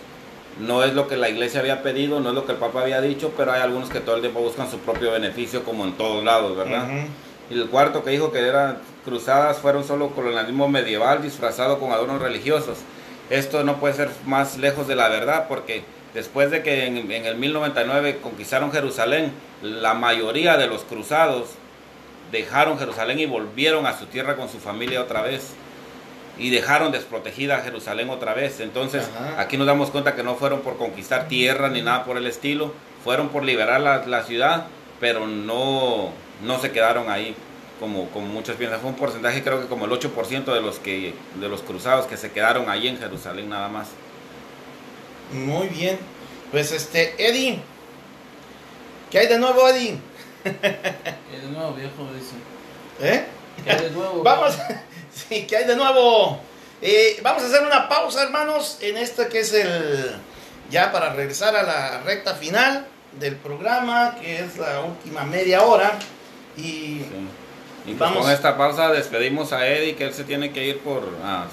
no 0.59 0.83
es 0.83 0.93
lo 0.93 1.07
que 1.07 1.17
la 1.17 1.29
iglesia 1.29 1.59
había 1.59 1.83
pedido, 1.83 2.19
no 2.19 2.29
es 2.29 2.35
lo 2.35 2.45
que 2.45 2.53
el 2.53 2.57
Papa 2.57 2.81
había 2.81 3.01
dicho, 3.01 3.33
pero 3.35 3.51
hay 3.51 3.61
algunos 3.61 3.89
que 3.89 3.99
todo 3.99 4.15
el 4.15 4.21
tiempo 4.21 4.39
buscan 4.39 4.69
su 4.69 4.77
propio 4.79 5.11
beneficio 5.11 5.63
como 5.63 5.83
en 5.83 5.93
todos 5.93 6.23
lados, 6.23 6.55
¿verdad? 6.55 6.87
Y 7.49 7.55
el 7.55 7.67
cuarto 7.67 8.03
que 8.03 8.11
dijo 8.11 8.31
que 8.31 8.39
eran 8.39 8.77
cruzadas 9.03 9.57
fueron 9.57 9.83
solo 9.83 10.09
colonialismo 10.11 10.67
medieval 10.67 11.21
disfrazado 11.21 11.79
con 11.79 11.91
adornos 11.91 12.21
religiosos. 12.21 12.79
Esto 13.29 13.63
no 13.63 13.77
puede 13.77 13.93
ser 13.93 14.09
más 14.25 14.57
lejos 14.57 14.87
de 14.87 14.95
la 14.95 15.09
verdad 15.09 15.47
porque 15.49 15.83
después 16.13 16.49
de 16.49 16.63
que 16.63 16.85
en, 16.85 17.11
en 17.11 17.25
el 17.25 17.35
1099 17.35 18.19
conquistaron 18.21 18.71
Jerusalén, 18.71 19.31
la 19.61 19.93
mayoría 19.93 20.57
de 20.57 20.67
los 20.67 20.83
cruzados 20.83 21.49
dejaron 22.31 22.77
Jerusalén 22.77 23.19
y 23.19 23.25
volvieron 23.25 23.85
a 23.85 23.97
su 23.97 24.05
tierra 24.05 24.35
con 24.35 24.49
su 24.49 24.59
familia 24.59 25.01
otra 25.01 25.21
vez 25.21 25.53
y 26.39 26.49
dejaron 26.49 26.91
desprotegida 26.91 27.61
Jerusalén 27.61 28.09
otra 28.09 28.33
vez. 28.33 28.59
Entonces, 28.59 29.09
aquí 29.37 29.57
nos 29.57 29.67
damos 29.67 29.89
cuenta 29.89 30.15
que 30.15 30.23
no 30.23 30.35
fueron 30.35 30.61
por 30.61 30.77
conquistar 30.77 31.27
tierra 31.27 31.69
ni 31.69 31.81
nada 31.81 32.05
por 32.05 32.17
el 32.17 32.27
estilo, 32.27 32.73
fueron 33.03 33.29
por 33.29 33.43
liberar 33.43 33.81
la, 33.81 34.05
la 34.05 34.23
ciudad, 34.23 34.67
pero 34.99 35.27
no, 35.27 36.11
no 36.43 36.59
se 36.59 36.71
quedaron 36.71 37.09
ahí 37.09 37.35
como, 37.79 38.09
como 38.09 38.27
muchos 38.27 38.55
piensan. 38.55 38.79
Fue 38.79 38.89
un 38.89 38.95
porcentaje, 38.95 39.43
creo 39.43 39.61
que 39.61 39.67
como 39.67 39.85
el 39.85 39.91
8% 39.91 40.45
de 40.45 40.61
los, 40.61 40.79
que, 40.79 41.13
de 41.39 41.49
los 41.49 41.61
cruzados 41.61 42.05
que 42.05 42.17
se 42.17 42.31
quedaron 42.31 42.69
ahí 42.69 42.87
en 42.87 42.97
Jerusalén 42.97 43.49
nada 43.49 43.69
más. 43.69 43.89
Muy 45.33 45.67
bien. 45.67 45.97
Pues 46.51 46.71
este, 46.71 47.15
Eddie. 47.17 47.59
¿Qué 49.11 49.19
hay 49.19 49.27
de 49.27 49.39
nuevo, 49.39 49.67
Eddie? 49.67 49.97
¿Qué 50.43 50.49
hay 51.33 51.41
de 51.41 51.47
nuevo, 51.47 51.73
viejo? 51.73 52.07
Dice. 52.13 52.35
¿Eh? 52.99 53.25
¿Qué 53.63 53.71
hay 53.71 53.81
de 53.81 53.91
nuevo? 53.91 54.23
Vamos. 54.23 54.57
sí, 55.13 55.45
¿qué 55.47 55.57
hay 55.57 55.65
de 55.65 55.75
nuevo? 55.75 56.39
Eh, 56.81 57.19
vamos 57.23 57.43
a 57.43 57.47
hacer 57.47 57.65
una 57.65 57.89
pausa, 57.89 58.23
hermanos, 58.23 58.77
en 58.81 58.97
este 58.97 59.27
que 59.27 59.39
es 59.39 59.53
el. 59.53 60.15
Ya 60.69 60.91
para 60.91 61.13
regresar 61.13 61.55
a 61.55 61.63
la 61.63 62.01
recta 62.01 62.35
final 62.35 62.85
del 63.19 63.35
programa, 63.37 64.17
que 64.19 64.39
es 64.39 64.57
la 64.57 64.81
última 64.81 65.23
media 65.23 65.63
hora. 65.63 65.97
Y. 66.57 66.61
Sí. 66.61 67.07
Y 67.87 67.93
pues 67.93 68.11
con 68.11 68.29
esta 68.29 68.57
pausa 68.57 68.91
despedimos 68.91 69.53
a 69.53 69.65
Eddie, 69.65 69.95
que 69.95 70.03
él 70.03 70.13
se 70.13 70.25
tiene 70.25 70.51
que 70.51 70.65
ir 70.65 70.79
por, 70.79 71.03
ah, 71.23 71.45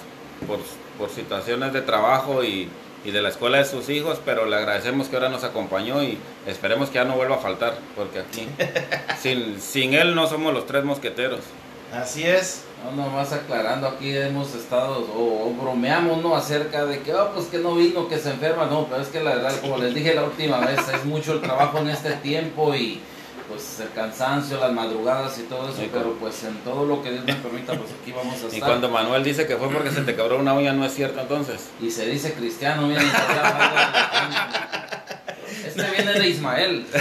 por, 0.48 0.58
por, 0.98 1.08
situaciones 1.14 1.72
de 1.72 1.80
trabajo 1.80 2.42
y, 2.42 2.68
y, 3.04 3.10
de 3.10 3.22
la 3.22 3.28
escuela 3.28 3.58
de 3.58 3.64
sus 3.64 3.88
hijos, 3.88 4.20
pero 4.24 4.46
le 4.46 4.56
agradecemos 4.56 5.08
que 5.08 5.16
ahora 5.16 5.28
nos 5.28 5.44
acompañó 5.44 6.02
y 6.02 6.18
esperemos 6.46 6.88
que 6.88 6.96
ya 6.96 7.04
no 7.04 7.16
vuelva 7.16 7.36
a 7.36 7.40
faltar, 7.40 7.74
porque 7.96 8.20
aquí 8.20 8.48
sin, 9.20 9.60
sin 9.60 9.94
él 9.94 10.14
no 10.14 10.26
somos 10.26 10.52
los 10.52 10.66
tres 10.66 10.84
mosqueteros. 10.84 11.40
Así 11.92 12.24
es. 12.24 12.64
No, 12.84 13.04
nomás 13.04 13.32
aclarando, 13.32 13.86
aquí 13.86 14.14
hemos 14.14 14.54
estado, 14.54 15.06
o, 15.16 15.54
bromeamos, 15.58 16.22
¿no? 16.22 16.36
Acerca 16.36 16.84
de 16.84 17.00
que, 17.00 17.14
oh, 17.14 17.30
pues 17.32 17.46
que 17.46 17.58
no 17.58 17.74
vino, 17.74 18.08
que 18.08 18.18
se 18.18 18.30
enferma, 18.30 18.66
no, 18.66 18.86
pero 18.86 19.00
es 19.00 19.08
que 19.08 19.22
la 19.22 19.36
verdad, 19.36 19.54
como 19.62 19.78
les 19.78 19.94
dije 19.94 20.14
la 20.14 20.24
última 20.24 20.58
vez, 20.58 20.80
es 20.92 21.04
mucho 21.06 21.32
el 21.32 21.40
trabajo 21.40 21.78
en 21.78 21.88
este 21.88 22.12
tiempo 22.16 22.74
y 22.74 23.00
pues 23.48 23.80
el 23.80 23.90
cansancio, 23.92 24.58
las 24.58 24.72
madrugadas 24.72 25.38
y 25.38 25.42
todo 25.42 25.68
eso, 25.68 25.82
pero 25.92 26.14
pues 26.14 26.42
en 26.44 26.56
todo 26.58 26.86
lo 26.86 27.02
que 27.02 27.12
Dios 27.12 27.24
me 27.24 27.34
permita, 27.34 27.74
pues 27.74 27.90
aquí 28.00 28.12
vamos 28.12 28.34
a 28.34 28.36
estar. 28.36 28.54
Y 28.54 28.60
cuando 28.60 28.88
Manuel 28.88 29.22
dice 29.22 29.46
que 29.46 29.56
fue 29.56 29.68
porque 29.68 29.90
se 29.90 30.02
te 30.02 30.14
quebró 30.14 30.38
una 30.38 30.54
uña, 30.54 30.72
¿no 30.72 30.84
es 30.84 30.94
cierto 30.94 31.20
entonces? 31.20 31.68
Y 31.80 31.90
se 31.90 32.06
dice 32.06 32.32
cristiano, 32.34 32.86
miren, 32.86 33.04
Este 35.76 35.90
viene 35.90 36.12
de 36.12 36.28
Ismael. 36.28 36.86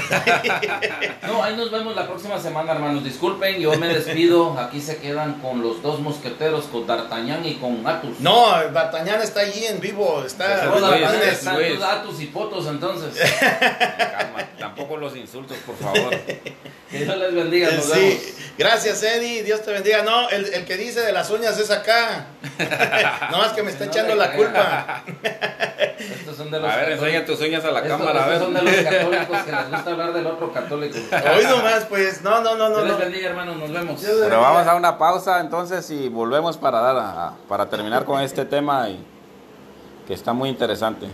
No, 1.27 1.41
ahí 1.41 1.55
nos 1.55 1.71
vemos 1.71 1.95
la 1.95 2.05
próxima 2.05 2.39
semana, 2.39 2.73
hermanos. 2.73 3.03
Disculpen, 3.03 3.59
yo 3.59 3.73
me 3.77 3.87
despido. 3.87 4.57
Aquí 4.59 4.81
se 4.81 4.97
quedan 4.97 5.35
con 5.35 5.61
los 5.61 5.81
dos 5.81 5.99
mosqueteros, 5.99 6.65
con 6.65 6.85
D'Artagnan 6.85 7.45
y 7.45 7.55
con 7.55 7.85
Atus. 7.87 8.19
No, 8.19 8.51
D'Artagnan 8.71 9.21
está 9.21 9.41
allí 9.41 9.65
en 9.65 9.79
vivo. 9.79 10.23
Está, 10.25 10.65
están 10.65 11.83
Atus 11.83 12.21
y 12.21 12.25
Potos, 12.27 12.67
entonces. 12.67 13.13
tampoco 14.59 14.97
los 14.97 15.15
insultos, 15.15 15.57
por 15.65 15.77
favor. 15.77 16.15
Que 16.93 17.05
Dios 17.05 17.17
les 17.17 17.33
bendiga. 17.33 17.71
Nos 17.71 17.89
vemos. 17.89 18.21
Gracias, 18.57 19.01
Eddie. 19.01 19.43
Dios 19.43 19.63
te 19.63 19.71
bendiga. 19.71 20.03
No, 20.03 20.29
el, 20.29 20.45
el, 20.53 20.65
que 20.65 20.77
dice 20.77 21.01
de 21.01 21.11
las 21.11 21.29
uñas 21.31 21.57
es 21.59 21.71
acá. 21.71 22.27
no 23.31 23.37
más 23.37 23.53
que 23.53 23.63
me 23.63 23.71
está 23.71 23.85
echando 23.85 24.15
la 24.15 24.33
culpa. 24.33 25.03
Estos 25.97 26.37
son 26.37 26.51
de 26.51 26.59
los 26.59 26.71
a 26.71 26.77
ver, 26.77 26.91
enseña 26.91 27.25
tus 27.25 27.39
uñas 27.41 27.63
a 27.65 27.71
la 27.71 27.83
cámara. 27.83 28.25
a 28.25 28.27
ver. 28.27 28.39
son 28.39 28.53
de 28.53 28.61
los 28.63 28.75
católicos 28.75 29.37
que 29.43 29.51
les 29.51 29.71
gusta 29.71 29.91
hablar 29.91 30.13
del 30.13 30.27
otro 30.27 30.51
católico. 30.51 30.97
Hoy 30.97 31.43
nomás, 31.45 31.85
pues. 31.89 32.21
No, 32.21 32.41
no, 32.41 32.55
no. 32.55 32.69
Dios 32.69 32.81
no, 32.81 32.85
les 32.85 32.97
bendiga, 32.97 33.29
hermanos. 33.29 33.57
Nos 33.57 33.71
vemos. 33.71 34.01
Pero 34.01 34.41
vamos 34.41 34.67
a 34.67 34.75
una 34.75 34.97
pausa 34.97 35.39
entonces 35.39 35.89
y 35.91 36.09
volvemos 36.09 36.57
para, 36.57 36.79
dar 36.79 36.97
a, 36.97 37.33
para 37.47 37.69
terminar 37.69 38.05
con 38.05 38.21
este 38.21 38.45
tema 38.45 38.89
y, 38.89 39.03
que 40.07 40.13
está 40.13 40.33
muy 40.33 40.49
interesante. 40.49 41.07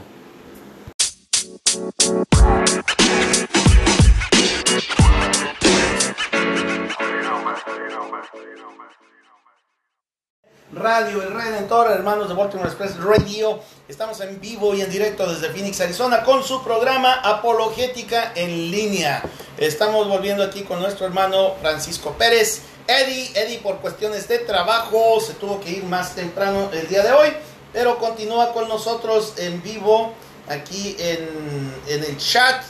Radio 10.71 11.23
El 11.23 11.33
Redentor, 11.33 11.91
hermanos 11.91 12.29
de 12.29 12.35
Baltimore 12.35 12.69
Express 12.69 12.95
Radio. 12.97 13.59
Estamos 13.87 14.19
en 14.21 14.39
vivo 14.39 14.75
y 14.75 14.81
en 14.81 14.91
directo 14.91 15.27
desde 15.27 15.49
Phoenix, 15.49 15.81
Arizona, 15.81 16.23
con 16.23 16.43
su 16.43 16.63
programa 16.63 17.21
Apologética 17.23 18.33
en 18.35 18.69
línea. 18.69 19.23
Estamos 19.57 20.07
volviendo 20.07 20.43
aquí 20.43 20.61
con 20.61 20.79
nuestro 20.79 21.07
hermano 21.07 21.55
Francisco 21.59 22.11
Pérez. 22.19 22.61
Eddie, 22.85 23.31
Eddie 23.33 23.57
por 23.59 23.77
cuestiones 23.77 24.27
de 24.27 24.39
trabajo 24.39 25.19
se 25.19 25.33
tuvo 25.33 25.59
que 25.59 25.71
ir 25.71 25.83
más 25.85 26.13
temprano 26.13 26.69
el 26.71 26.87
día 26.87 27.01
de 27.01 27.13
hoy, 27.13 27.29
pero 27.73 27.97
continúa 27.97 28.53
con 28.53 28.69
nosotros 28.69 29.33
en 29.37 29.63
vivo 29.63 30.13
aquí 30.47 30.95
en, 30.99 31.73
en 31.87 32.03
el 32.03 32.17
chat. 32.17 32.63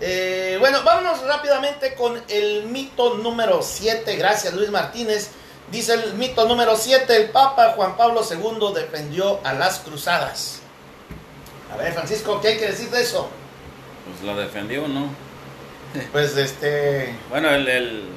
Eh, 0.00 0.56
bueno, 0.60 0.84
vámonos 0.84 1.20
rápidamente 1.24 1.94
con 1.94 2.22
el 2.28 2.66
mito 2.66 3.14
número 3.14 3.60
7. 3.60 4.14
Gracias 4.14 4.54
Luis 4.54 4.70
Martínez. 4.70 5.30
Dice 5.70 5.94
el 5.94 6.14
mito 6.14 6.46
número 6.46 6.76
7, 6.76 7.16
el 7.16 7.30
Papa 7.30 7.74
Juan 7.76 7.96
Pablo 7.96 8.22
II 8.28 8.74
defendió 8.74 9.40
a 9.44 9.52
las 9.52 9.78
cruzadas. 9.80 10.62
A 11.72 11.76
ver, 11.76 11.92
Francisco, 11.92 12.40
¿qué 12.40 12.48
hay 12.48 12.58
que 12.58 12.66
decir 12.66 12.90
de 12.90 13.02
eso? 13.02 13.30
Pues 14.04 14.22
lo 14.22 14.36
defendió, 14.36 14.88
¿no? 14.88 15.08
Pues 16.12 16.36
este... 16.36 17.14
Bueno, 17.28 17.50
el, 17.50 17.68
el 17.68 18.08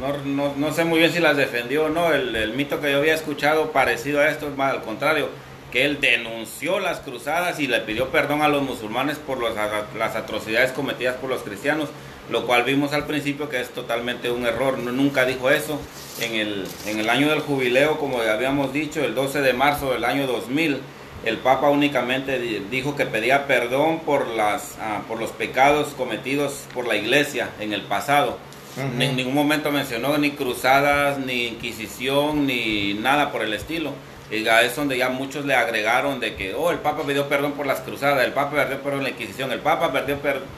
no, 0.00 0.16
no, 0.24 0.54
no, 0.56 0.72
sé 0.72 0.84
muy 0.84 0.98
bien 0.98 1.12
si 1.12 1.20
las 1.20 1.36
defendió 1.36 1.86
o 1.86 1.88
no. 1.88 2.12
El, 2.12 2.34
el, 2.34 2.54
mito 2.54 2.80
que 2.80 2.90
yo 2.90 2.98
había 2.98 3.14
escuchado 3.14 3.70
parecido 3.70 4.20
a 4.20 4.28
esto 4.28 4.48
es 4.48 4.56
más 4.56 4.72
al 4.72 4.82
contrario, 4.82 5.28
que 5.70 5.84
él 5.84 6.00
denunció 6.00 6.80
las 6.80 7.00
cruzadas 7.00 7.60
y 7.60 7.66
le 7.66 7.80
pidió 7.80 8.08
perdón 8.08 8.42
a 8.42 8.48
los 8.48 8.62
musulmanes 8.62 9.18
por 9.18 9.38
los, 9.38 9.54
las 9.54 10.16
atrocidades 10.16 10.72
cometidas 10.72 11.16
por 11.16 11.30
los 11.30 11.42
cristianos 11.42 11.88
lo 12.30 12.46
cual 12.46 12.64
vimos 12.64 12.92
al 12.92 13.06
principio 13.06 13.48
que 13.48 13.60
es 13.60 13.70
totalmente 13.70 14.30
un 14.30 14.46
error, 14.46 14.78
nunca 14.78 15.24
dijo 15.24 15.50
eso. 15.50 15.80
En 16.20 16.34
el, 16.34 16.66
en 16.86 17.00
el 17.00 17.08
año 17.08 17.30
del 17.30 17.40
jubileo, 17.40 17.98
como 17.98 18.20
habíamos 18.20 18.72
dicho, 18.72 19.02
el 19.02 19.14
12 19.14 19.40
de 19.40 19.52
marzo 19.52 19.92
del 19.92 20.04
año 20.04 20.26
2000, 20.26 20.80
el 21.24 21.38
Papa 21.38 21.68
únicamente 21.68 22.38
dijo 22.70 22.96
que 22.96 23.06
pedía 23.06 23.46
perdón 23.46 24.00
por, 24.00 24.26
las, 24.28 24.76
ah, 24.80 25.02
por 25.06 25.18
los 25.18 25.30
pecados 25.30 25.88
cometidos 25.88 26.64
por 26.72 26.86
la 26.86 26.96
iglesia 26.96 27.50
en 27.60 27.72
el 27.72 27.82
pasado. 27.82 28.38
En 28.76 29.16
ningún 29.16 29.34
momento 29.34 29.72
mencionó 29.72 30.16
ni 30.16 30.30
cruzadas, 30.30 31.18
ni 31.18 31.48
inquisición, 31.48 32.46
ni 32.46 32.94
nada 32.94 33.32
por 33.32 33.42
el 33.42 33.52
estilo. 33.52 33.92
Y 34.30 34.46
es 34.46 34.76
donde 34.76 34.96
ya 34.96 35.08
muchos 35.08 35.44
le 35.44 35.54
agregaron 35.54 36.20
de 36.20 36.36
que, 36.36 36.54
oh, 36.54 36.70
el 36.70 36.78
Papa 36.78 37.02
pidió 37.04 37.28
perdón 37.28 37.52
por 37.52 37.66
las 37.66 37.80
cruzadas, 37.80 38.24
el 38.24 38.32
Papa 38.32 38.50
pidió 38.50 38.80
perdón 38.80 38.82
por 38.82 39.02
la 39.02 39.10
Inquisición, 39.10 39.50
el 39.50 39.58
Papa 39.58 39.92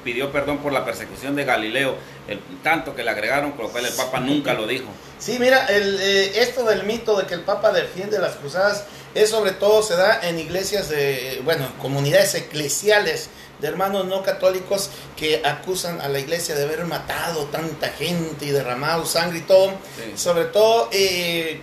pidió, 0.04 0.30
perdón 0.30 0.58
por 0.58 0.72
la 0.72 0.84
persecución 0.84 1.34
de 1.34 1.44
Galileo, 1.44 1.96
el, 2.28 2.38
tanto 2.62 2.94
que 2.94 3.02
le 3.02 3.10
agregaron, 3.10 3.52
por 3.52 3.66
lo 3.66 3.70
cual 3.70 3.86
el 3.86 3.94
Papa 3.94 4.20
nunca 4.20 4.52
lo 4.52 4.66
dijo. 4.66 4.88
Sí, 5.18 5.38
mira, 5.40 5.66
el, 5.66 5.98
eh, 6.00 6.42
esto 6.42 6.64
del 6.64 6.84
mito 6.84 7.18
de 7.18 7.26
que 7.26 7.34
el 7.34 7.42
Papa 7.42 7.72
defiende 7.72 8.18
las 8.18 8.34
cruzadas, 8.34 8.84
es 9.14 9.30
sobre 9.30 9.52
todo 9.52 9.82
se 9.82 9.94
da 9.96 10.20
en 10.22 10.38
iglesias 10.38 10.88
de, 10.88 11.40
bueno, 11.44 11.66
comunidades 11.80 12.34
eclesiales 12.34 13.28
de 13.60 13.68
hermanos 13.68 14.06
no 14.06 14.22
católicos 14.22 14.90
que 15.16 15.40
acusan 15.44 16.00
a 16.00 16.08
la 16.08 16.18
iglesia 16.18 16.54
de 16.56 16.64
haber 16.64 16.84
matado 16.84 17.44
tanta 17.44 17.90
gente 17.90 18.46
y 18.46 18.50
derramado 18.50 19.06
sangre 19.06 19.38
y 19.38 19.42
todo, 19.42 19.72
sobre 20.16 20.46
todo 20.46 20.88
eh, 20.90 21.60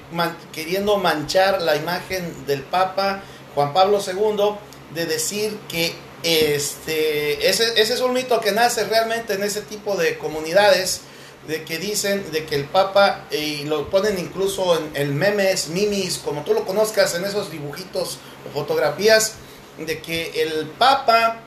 queriendo 0.53 0.97
manchar 0.97 1.61
la 1.61 1.75
imagen 1.75 2.45
del 2.47 2.61
Papa 2.63 3.21
Juan 3.53 3.73
Pablo 3.73 3.99
II, 3.99 4.55
de 4.93 5.05
decir 5.05 5.57
que 5.67 5.93
este, 6.23 7.49
ese, 7.49 7.79
ese 7.81 7.93
es 7.93 8.01
un 8.01 8.13
mito 8.13 8.39
que 8.39 8.51
nace 8.51 8.85
realmente 8.85 9.33
en 9.33 9.43
ese 9.43 9.61
tipo 9.61 9.95
de 9.95 10.17
comunidades, 10.17 11.01
de 11.49 11.63
que 11.63 11.79
dicen 11.79 12.31
de 12.31 12.45
que 12.45 12.53
el 12.53 12.65
Papa, 12.65 13.25
y 13.31 13.63
lo 13.63 13.89
ponen 13.89 14.19
incluso 14.19 14.77
en 14.77 14.91
el 14.93 15.13
memes, 15.13 15.69
mimis, 15.69 16.19
como 16.19 16.43
tú 16.43 16.53
lo 16.53 16.63
conozcas, 16.63 17.15
en 17.15 17.25
esos 17.25 17.49
dibujitos 17.49 18.19
o 18.47 18.53
fotografías, 18.53 19.33
de 19.79 19.99
que 19.99 20.43
el 20.43 20.67
Papa 20.67 21.39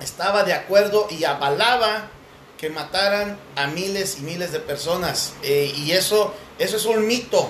estaba 0.00 0.42
de 0.42 0.52
acuerdo 0.52 1.06
y 1.10 1.22
avalaba 1.22 2.10
que 2.58 2.70
mataran 2.70 3.38
a 3.54 3.68
miles 3.68 4.18
y 4.18 4.22
miles 4.22 4.50
de 4.50 4.58
personas. 4.58 5.34
Eh, 5.44 5.72
y 5.76 5.92
eso, 5.92 6.34
eso 6.58 6.76
es 6.76 6.84
un 6.84 7.06
mito. 7.06 7.48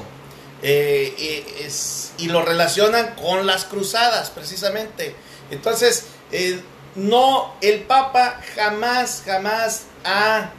Eh, 0.63 1.47
es, 1.61 2.13
y 2.19 2.29
lo 2.29 2.43
relacionan 2.43 3.15
con 3.15 3.47
las 3.47 3.65
cruzadas, 3.65 4.29
precisamente. 4.29 5.17
Entonces, 5.51 6.05
eh, 6.31 6.61
no, 6.95 7.55
el 7.63 7.85
Papa 7.85 8.39
jamás, 8.55 9.23
jamás 9.25 9.85
ha, 10.05 10.51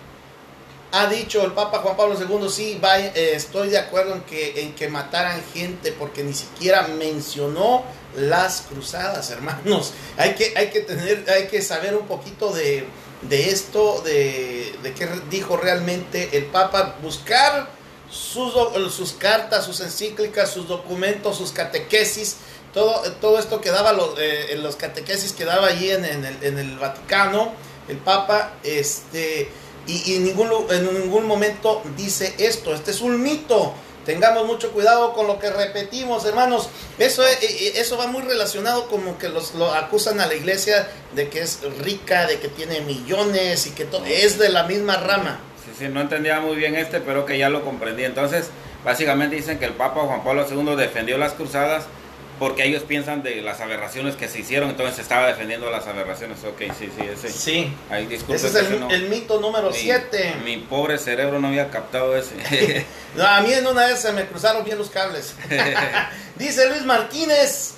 ha 0.92 1.08
dicho, 1.08 1.44
el 1.44 1.52
Papa 1.52 1.80
Juan 1.80 1.98
Pablo 1.98 2.16
II, 2.20 2.50
sí, 2.50 2.80
estoy 3.16 3.70
de 3.70 3.78
acuerdo 3.78 4.16
en 4.16 4.22
que, 4.22 4.62
en 4.62 4.74
que 4.74 4.88
mataran 4.88 5.42
gente, 5.54 5.92
porque 5.92 6.24
ni 6.24 6.34
siquiera 6.34 6.88
mencionó 6.88 7.84
las 8.16 8.62
cruzadas, 8.62 9.30
hermanos. 9.32 9.94
Hay 10.18 10.36
que, 10.36 10.54
hay 10.56 10.70
que 10.70 10.82
tener, 10.82 11.26
hay 11.30 11.48
que 11.48 11.62
saber 11.62 11.96
un 11.96 12.08
poquito 12.08 12.52
de, 12.54 12.86
de 13.24 13.50
esto, 13.50 14.02
de, 14.02 14.76
de 14.84 14.94
qué 14.94 15.10
dijo 15.30 15.58
realmente 15.58 16.38
el 16.38 16.46
Papa, 16.46 16.96
buscar 17.02 17.70
sus, 18.10 18.54
sus 18.94 19.14
cartas, 19.14 19.66
sus 19.66 19.82
encíclicas, 19.82 20.52
sus 20.52 20.68
documentos, 20.68 21.38
sus 21.38 21.52
catequesis, 21.52 22.38
todo, 22.74 23.02
todo 23.14 23.40
esto 23.40 23.60
que 23.60 23.72
daba 23.72 23.94
los, 23.94 24.12
eh, 24.20 24.56
los 24.62 24.76
catequesis 24.76 25.34
que 25.34 25.46
daba 25.46 25.68
allí 25.68 25.92
en, 25.92 26.06
en, 26.06 26.26
el, 26.26 26.44
en, 26.44 26.58
el, 26.58 26.78
Vaticano, 26.78 27.52
el 27.88 27.98
Papa, 27.98 28.54
este, 28.64 29.50
y, 29.88 30.12
y 30.12 30.16
en, 30.18 30.26
ningún, 30.26 30.50
en 30.70 31.02
ningún 31.02 31.26
momento 31.26 31.82
dice 31.96 32.36
esto, 32.38 32.74
este 32.74 32.92
es 32.92 33.02
un 33.02 33.22
mito 33.22 33.74
Tengamos 34.08 34.48
mucho 34.48 34.72
cuidado 34.72 35.12
con 35.12 35.28
lo 35.28 35.38
que 35.38 35.50
repetimos, 35.50 36.24
hermanos. 36.24 36.70
Eso, 36.98 37.28
eh, 37.28 37.38
eh, 37.42 37.74
eso 37.76 37.98
va 37.98 38.08
muy 38.08 38.22
relacionado 38.22 38.88
como 38.88 39.18
que 39.18 39.28
los 39.28 39.54
lo 39.56 39.74
acusan 39.74 40.22
a 40.22 40.28
la 40.28 40.34
iglesia 40.34 40.88
de 41.14 41.28
que 41.28 41.42
es 41.42 41.60
rica, 41.80 42.26
de 42.26 42.40
que 42.40 42.48
tiene 42.48 42.80
millones 42.80 43.68
y 43.68 43.72
que 43.72 43.84
todo 43.84 44.06
es 44.06 44.40
de 44.40 44.48
la 44.48 44.64
misma 44.64 44.96
rama. 44.96 45.42
Sí, 45.66 45.72
sí, 45.78 45.90
no 45.90 46.00
entendía 46.00 46.40
muy 46.40 46.56
bien 46.56 46.76
este, 46.76 47.02
pero 47.02 47.26
que 47.26 47.38
ya 47.38 47.50
lo 47.50 47.66
comprendí. 47.66 48.06
Entonces, 48.06 48.46
básicamente 48.86 49.36
dicen 49.36 49.60
que 49.60 49.66
el 49.66 49.74
Papa 49.74 50.00
Juan 50.00 50.24
Pablo 50.24 50.48
II 50.50 50.78
defendió 50.78 51.18
las 51.18 51.34
cruzadas 51.34 51.84
porque 52.40 52.66
ellos 52.66 52.84
piensan 52.84 53.24
de 53.24 53.42
las 53.42 53.62
aberraciones 53.62 54.16
que 54.16 54.28
se 54.28 54.40
hicieron, 54.40 54.70
entonces 54.70 54.96
se 54.98 55.02
estaba 55.02 55.28
defendiendo 55.28 55.70
las 55.72 55.88
aberraciones. 55.88 56.38
Ok, 56.44 56.60
sí, 56.78 56.90
sí, 56.96 57.02
ese. 57.12 57.30
Sí. 57.30 57.74
Ahí, 57.90 58.06
disculpe, 58.06 58.36
Ese 58.36 58.48
es 58.48 58.56
el, 58.56 58.66
ese 58.66 58.80
no- 58.80 58.90
el 58.90 59.10
mito 59.10 59.40
número 59.40 59.70
mi- 59.72 59.76
7. 59.78 60.36
Mi 60.44 60.58
pobre 60.58 60.98
cerebro 60.98 61.40
no 61.40 61.48
había 61.48 61.70
captado 61.70 62.16
ese. 62.16 62.86
No, 63.16 63.26
a 63.26 63.42
mí 63.42 63.52
en 63.52 63.66
una 63.66 63.88
vez 63.88 64.00
se 64.00 64.12
me 64.12 64.28
cruzaron 64.28 64.64
bien 64.64 64.78
los 64.78 64.90
cables. 64.92 65.34
Dice 66.36 66.70
Luis 66.70 66.84
Martínez, 66.84 67.74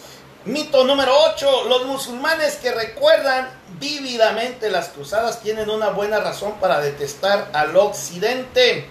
mito 0.45 0.84
número 0.84 1.14
8, 1.34 1.65
los 1.69 1.86
musulmanes 1.86 2.56
que 2.56 2.72
recuerdan 2.73 3.49
vívidamente 3.80 4.69
las 4.69 4.90
cruzadas 4.90 5.41
tienen 5.41 5.69
una 5.69 5.90
buena 5.90 6.19
razón 6.19 6.60
para 6.60 6.81
detestar 6.81 7.49
al 7.53 7.76
occidente. 7.77 8.86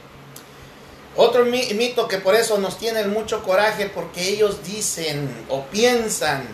Otro 1.19 1.45
mi- 1.45 1.75
mito 1.75 2.07
que 2.09 2.19
por 2.19 2.35
eso 2.35 2.59
nos 2.59 2.79
tienen 2.79 3.11
mucho 3.11 3.43
coraje 3.43 3.91
porque 3.93 4.23
ellos 4.29 4.63
dicen 4.65 5.29
o 5.49 5.65
piensan 5.65 6.47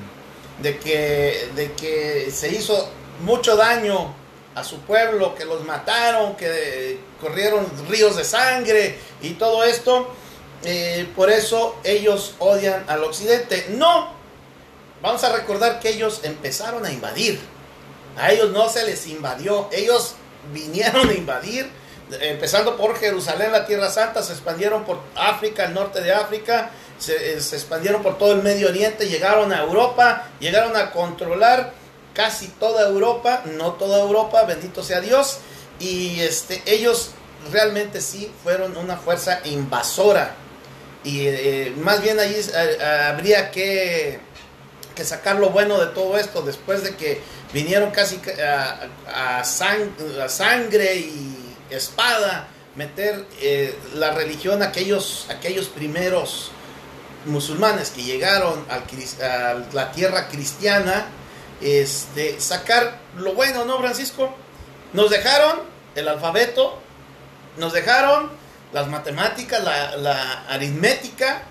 de 0.60 0.78
que, 0.78 1.48
de 1.54 1.72
que 1.74 2.30
se 2.32 2.48
hizo 2.48 2.88
mucho 3.20 3.56
daño 3.56 4.14
a 4.54 4.64
su 4.64 4.78
pueblo, 4.80 5.34
que 5.34 5.44
los 5.44 5.64
mataron, 5.64 6.34
que 6.36 6.98
corrieron 7.20 7.66
ríos 7.88 8.16
de 8.16 8.24
sangre 8.24 8.98
y 9.20 9.30
todo 9.34 9.64
esto. 9.64 10.08
eh, 10.64 11.06
por 11.14 11.28
eso 11.30 11.76
ellos 11.84 12.34
odian 12.38 12.84
al 12.88 13.04
occidente. 13.04 13.66
No, 13.70 14.12
vamos 15.02 15.22
a 15.24 15.30
recordar 15.36 15.78
que 15.78 15.90
ellos 15.90 16.20
empezaron 16.22 16.86
a 16.86 16.90
invadir. 16.90 17.38
A 18.16 18.32
ellos 18.32 18.50
no 18.52 18.68
se 18.70 18.84
les 18.86 19.06
invadió, 19.08 19.68
ellos 19.72 20.14
vinieron 20.54 21.10
a 21.10 21.12
invadir, 21.12 21.68
empezando 22.20 22.76
por 22.76 22.98
Jerusalén, 22.98 23.52
la 23.52 23.66
Tierra 23.66 23.90
Santa, 23.90 24.22
se 24.22 24.32
expandieron 24.32 24.84
por 24.84 25.00
África, 25.14 25.64
el 25.64 25.74
norte 25.74 26.00
de 26.00 26.12
África, 26.12 26.70
se, 26.98 27.34
eh, 27.34 27.40
se 27.40 27.56
expandieron 27.56 28.02
por 28.02 28.18
todo 28.18 28.32
el 28.32 28.42
Medio 28.42 28.68
Oriente, 28.68 29.08
llegaron 29.08 29.52
a 29.52 29.62
Europa, 29.62 30.28
llegaron 30.40 30.76
a 30.76 30.90
controlar 30.90 31.72
casi 32.14 32.48
toda 32.48 32.88
Europa, 32.88 33.42
no 33.44 33.72
toda 33.72 34.00
Europa, 34.00 34.44
bendito 34.44 34.82
sea 34.82 35.00
Dios, 35.00 35.38
y 35.80 36.20
este, 36.20 36.62
ellos 36.66 37.10
realmente 37.52 38.00
sí 38.00 38.32
fueron 38.42 38.76
una 38.76 38.96
fuerza 38.96 39.40
invasora. 39.44 40.34
Y 41.02 41.26
eh, 41.26 41.74
más 41.76 42.00
bien 42.00 42.18
ahí 42.18 42.34
eh, 42.34 42.84
habría 43.10 43.50
que, 43.50 44.20
que 44.94 45.04
sacar 45.04 45.36
lo 45.36 45.50
bueno 45.50 45.78
de 45.78 45.86
todo 45.88 46.16
esto, 46.16 46.42
después 46.42 46.82
de 46.82 46.96
que 46.96 47.20
vinieron 47.52 47.90
casi 47.90 48.20
a, 48.42 49.40
a 49.40 49.44
sangre 49.44 50.96
y 50.96 51.33
espada, 51.76 52.48
meter 52.76 53.26
eh, 53.40 53.78
la 53.94 54.12
religión 54.12 54.62
a 54.62 54.66
aquellos, 54.66 55.26
aquellos 55.30 55.68
primeros 55.68 56.50
musulmanes 57.26 57.90
que 57.90 58.02
llegaron 58.02 58.64
al 58.68 58.84
a 59.22 59.54
la 59.72 59.92
tierra 59.92 60.28
cristiana, 60.28 61.06
este, 61.60 62.40
sacar 62.40 63.00
lo 63.16 63.34
bueno, 63.34 63.64
¿no, 63.64 63.78
Francisco? 63.78 64.34
Nos 64.92 65.10
dejaron 65.10 65.60
el 65.94 66.08
alfabeto, 66.08 66.78
nos 67.56 67.72
dejaron 67.72 68.30
las 68.72 68.88
matemáticas, 68.88 69.62
la, 69.62 70.44
aritmética, 70.48 71.42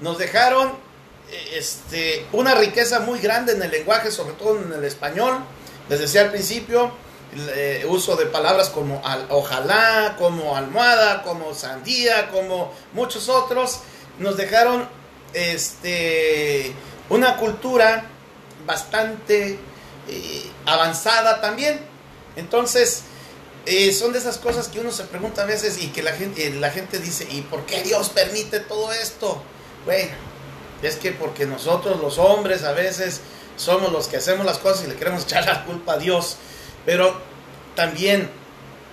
nos 0.00 0.18
dejaron 0.18 0.74
eh, 1.30 1.54
este, 1.54 2.26
una 2.32 2.54
riqueza 2.54 3.00
muy 3.00 3.20
grande 3.20 3.52
en 3.52 3.62
el 3.62 3.70
lenguaje, 3.70 4.10
sobre 4.10 4.34
todo 4.34 4.60
en 4.60 4.72
el 4.72 4.84
español. 4.84 5.38
Les 5.88 6.00
decía 6.00 6.22
al 6.22 6.30
principio, 6.30 6.92
eh, 7.34 7.84
uso 7.88 8.16
de 8.16 8.26
palabras 8.26 8.68
como 8.70 9.00
al- 9.04 9.26
ojalá, 9.30 10.16
como 10.18 10.56
almohada, 10.56 11.22
como 11.22 11.54
sandía, 11.54 12.28
como 12.30 12.72
muchos 12.92 13.28
otros, 13.28 13.80
nos 14.18 14.36
dejaron 14.36 14.88
este, 15.34 16.72
una 17.08 17.36
cultura 17.36 18.04
bastante 18.66 19.58
eh, 20.08 20.50
avanzada 20.66 21.40
también. 21.40 21.80
Entonces, 22.36 23.02
eh, 23.66 23.92
son 23.92 24.12
de 24.12 24.18
esas 24.18 24.38
cosas 24.38 24.68
que 24.68 24.80
uno 24.80 24.90
se 24.92 25.04
pregunta 25.04 25.42
a 25.42 25.46
veces 25.46 25.82
y 25.82 25.88
que 25.88 26.02
la 26.02 26.12
gente, 26.12 26.50
la 26.50 26.70
gente 26.70 26.98
dice, 26.98 27.26
¿y 27.30 27.42
por 27.42 27.66
qué 27.66 27.82
Dios 27.82 28.10
permite 28.10 28.60
todo 28.60 28.92
esto? 28.92 29.42
Bueno, 29.84 30.10
es 30.82 30.96
que 30.96 31.12
porque 31.12 31.46
nosotros 31.46 32.00
los 32.00 32.18
hombres 32.18 32.62
a 32.64 32.72
veces 32.72 33.20
somos 33.56 33.90
los 33.92 34.08
que 34.08 34.18
hacemos 34.18 34.44
las 34.46 34.58
cosas 34.58 34.84
y 34.84 34.88
le 34.88 34.96
queremos 34.96 35.22
echar 35.24 35.44
la 35.46 35.64
culpa 35.64 35.94
a 35.94 35.98
Dios. 35.98 36.36
Pero 36.86 37.20
también 37.74 38.30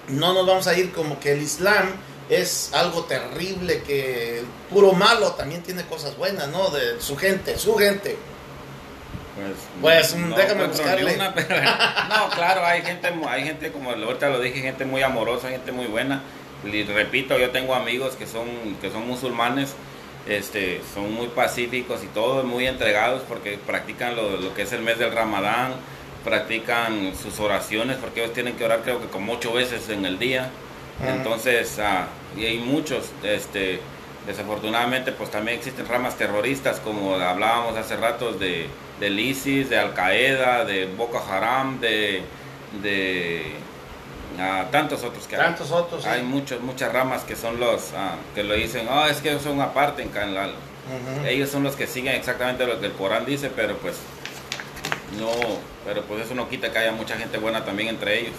no 0.10 0.34
nos 0.34 0.46
vamos 0.46 0.68
a 0.68 0.78
ir 0.78 0.92
como 0.92 1.20
que 1.20 1.32
el 1.32 1.42
Islam 1.42 1.90
es 2.30 2.72
algo 2.74 3.04
terrible, 3.06 3.84
que 3.84 4.40
el 4.40 4.46
puro 4.70 4.92
malo 4.94 5.32
también 5.34 5.62
tiene 5.64 5.86
cosas 5.86 6.18
buenas, 6.18 6.48
¿no? 6.50 6.70
De 6.72 7.00
su 7.00 7.16
gente, 7.16 7.58
su 7.58 7.76
gente. 7.76 8.18
Pues, 9.36 10.12
Pues, 10.12 10.16
mm, 10.16 10.34
déjame 10.36 10.68
buscarle. 10.68 11.16
una, 11.16 11.34
pero- 11.36 11.56
no, 11.56 12.30
claro, 12.36 12.66
hay 12.66 12.82
gente, 12.82 13.12
hay 13.28 13.44
gente 13.44 13.72
como 13.72 13.92
ahorita 13.92 14.30
lo 14.30 14.40
dije, 14.40 14.62
gente 14.62 14.86
muy 14.86 15.02
amorosa, 15.02 15.50
gente 15.50 15.72
muy 15.72 15.88
buena. 15.88 16.22
Y 16.64 16.84
repito, 16.84 17.38
yo 17.38 17.50
tengo 17.52 17.76
amigos 17.76 18.16
que 18.16 18.26
son, 18.26 18.48
que 18.80 18.90
son 18.90 19.06
musulmanes, 19.08 19.74
este, 20.28 20.82
son 20.94 21.12
muy 21.14 21.28
pacíficos 21.28 22.02
y 22.04 22.08
todos 22.08 22.46
muy 22.46 22.68
entregados 22.68 23.22
porque 23.28 23.58
practican 23.58 24.16
lo, 24.16 24.38
lo 24.38 24.54
que 24.54 24.62
es 24.62 24.72
el 24.72 24.82
mes 24.82 24.98
del 24.98 25.12
Ramadán, 25.12 25.74
practican 26.24 27.14
sus 27.16 27.40
oraciones 27.40 27.98
porque 27.98 28.22
ellos 28.22 28.34
tienen 28.34 28.56
que 28.56 28.66
orar 28.66 28.82
creo 28.82 29.02
que 29.02 29.08
como 29.08 29.34
ocho 29.34 29.54
veces 29.54 29.90
en 29.90 30.06
el 30.06 30.20
día. 30.20 30.50
Entonces, 31.06 31.80
ah, 31.80 32.06
y 32.38 32.46
hay 32.46 32.60
muchos, 32.60 33.12
este, 33.24 33.80
desafortunadamente, 34.26 35.12
pues 35.12 35.32
también 35.32 35.58
existen 35.58 35.88
ramas 35.88 36.16
terroristas, 36.16 36.80
como 36.80 37.16
hablábamos 37.16 37.76
hace 37.78 37.98
rato 37.98 38.32
de 38.32 38.68
del 39.00 39.20
ISIS, 39.20 39.70
de 39.70 39.78
Al 39.78 39.94
Qaeda, 39.94 40.66
de 40.66 40.86
Boko 40.86 41.22
Haram, 41.30 41.80
de, 41.80 42.22
de 42.82 43.44
ah, 44.40 44.66
tantos 44.72 45.04
otros 45.04 45.28
que 45.28 45.36
hay. 45.36 45.42
Tantos 45.42 45.72
otros. 45.72 46.04
sí. 46.04 46.10
Hay 46.10 46.24
muchos, 46.24 46.62
muchas 46.62 46.94
ramas 46.94 47.24
que 47.24 47.36
son 47.36 47.60
los 47.60 47.92
ah, 47.96 48.16
que 48.36 48.44
lo 48.44 48.54
dicen, 48.54 48.88
es 49.10 49.18
que 49.18 49.32
ellos 49.32 49.44
son 49.44 49.60
aparte 49.62 50.02
en 50.04 50.10
Canal. 50.10 50.54
Ellos 51.26 51.50
son 51.50 51.64
los 51.64 51.76
que 51.78 51.88
siguen 51.88 52.14
exactamente 52.16 52.66
lo 52.66 52.80
que 52.80 52.88
el 52.88 52.92
Corán 52.92 53.26
dice, 53.26 53.50
pero 53.56 53.78
pues 53.78 53.96
no, 55.20 55.30
pero 55.86 56.04
pues 56.04 56.26
eso 56.26 56.36
no 56.36 56.50
quita 56.50 56.72
que 56.72 56.80
haya 56.80 56.92
mucha 56.92 57.16
gente 57.18 57.38
buena 57.38 57.64
también 57.66 57.90
entre 57.90 58.20
ellos. 58.22 58.34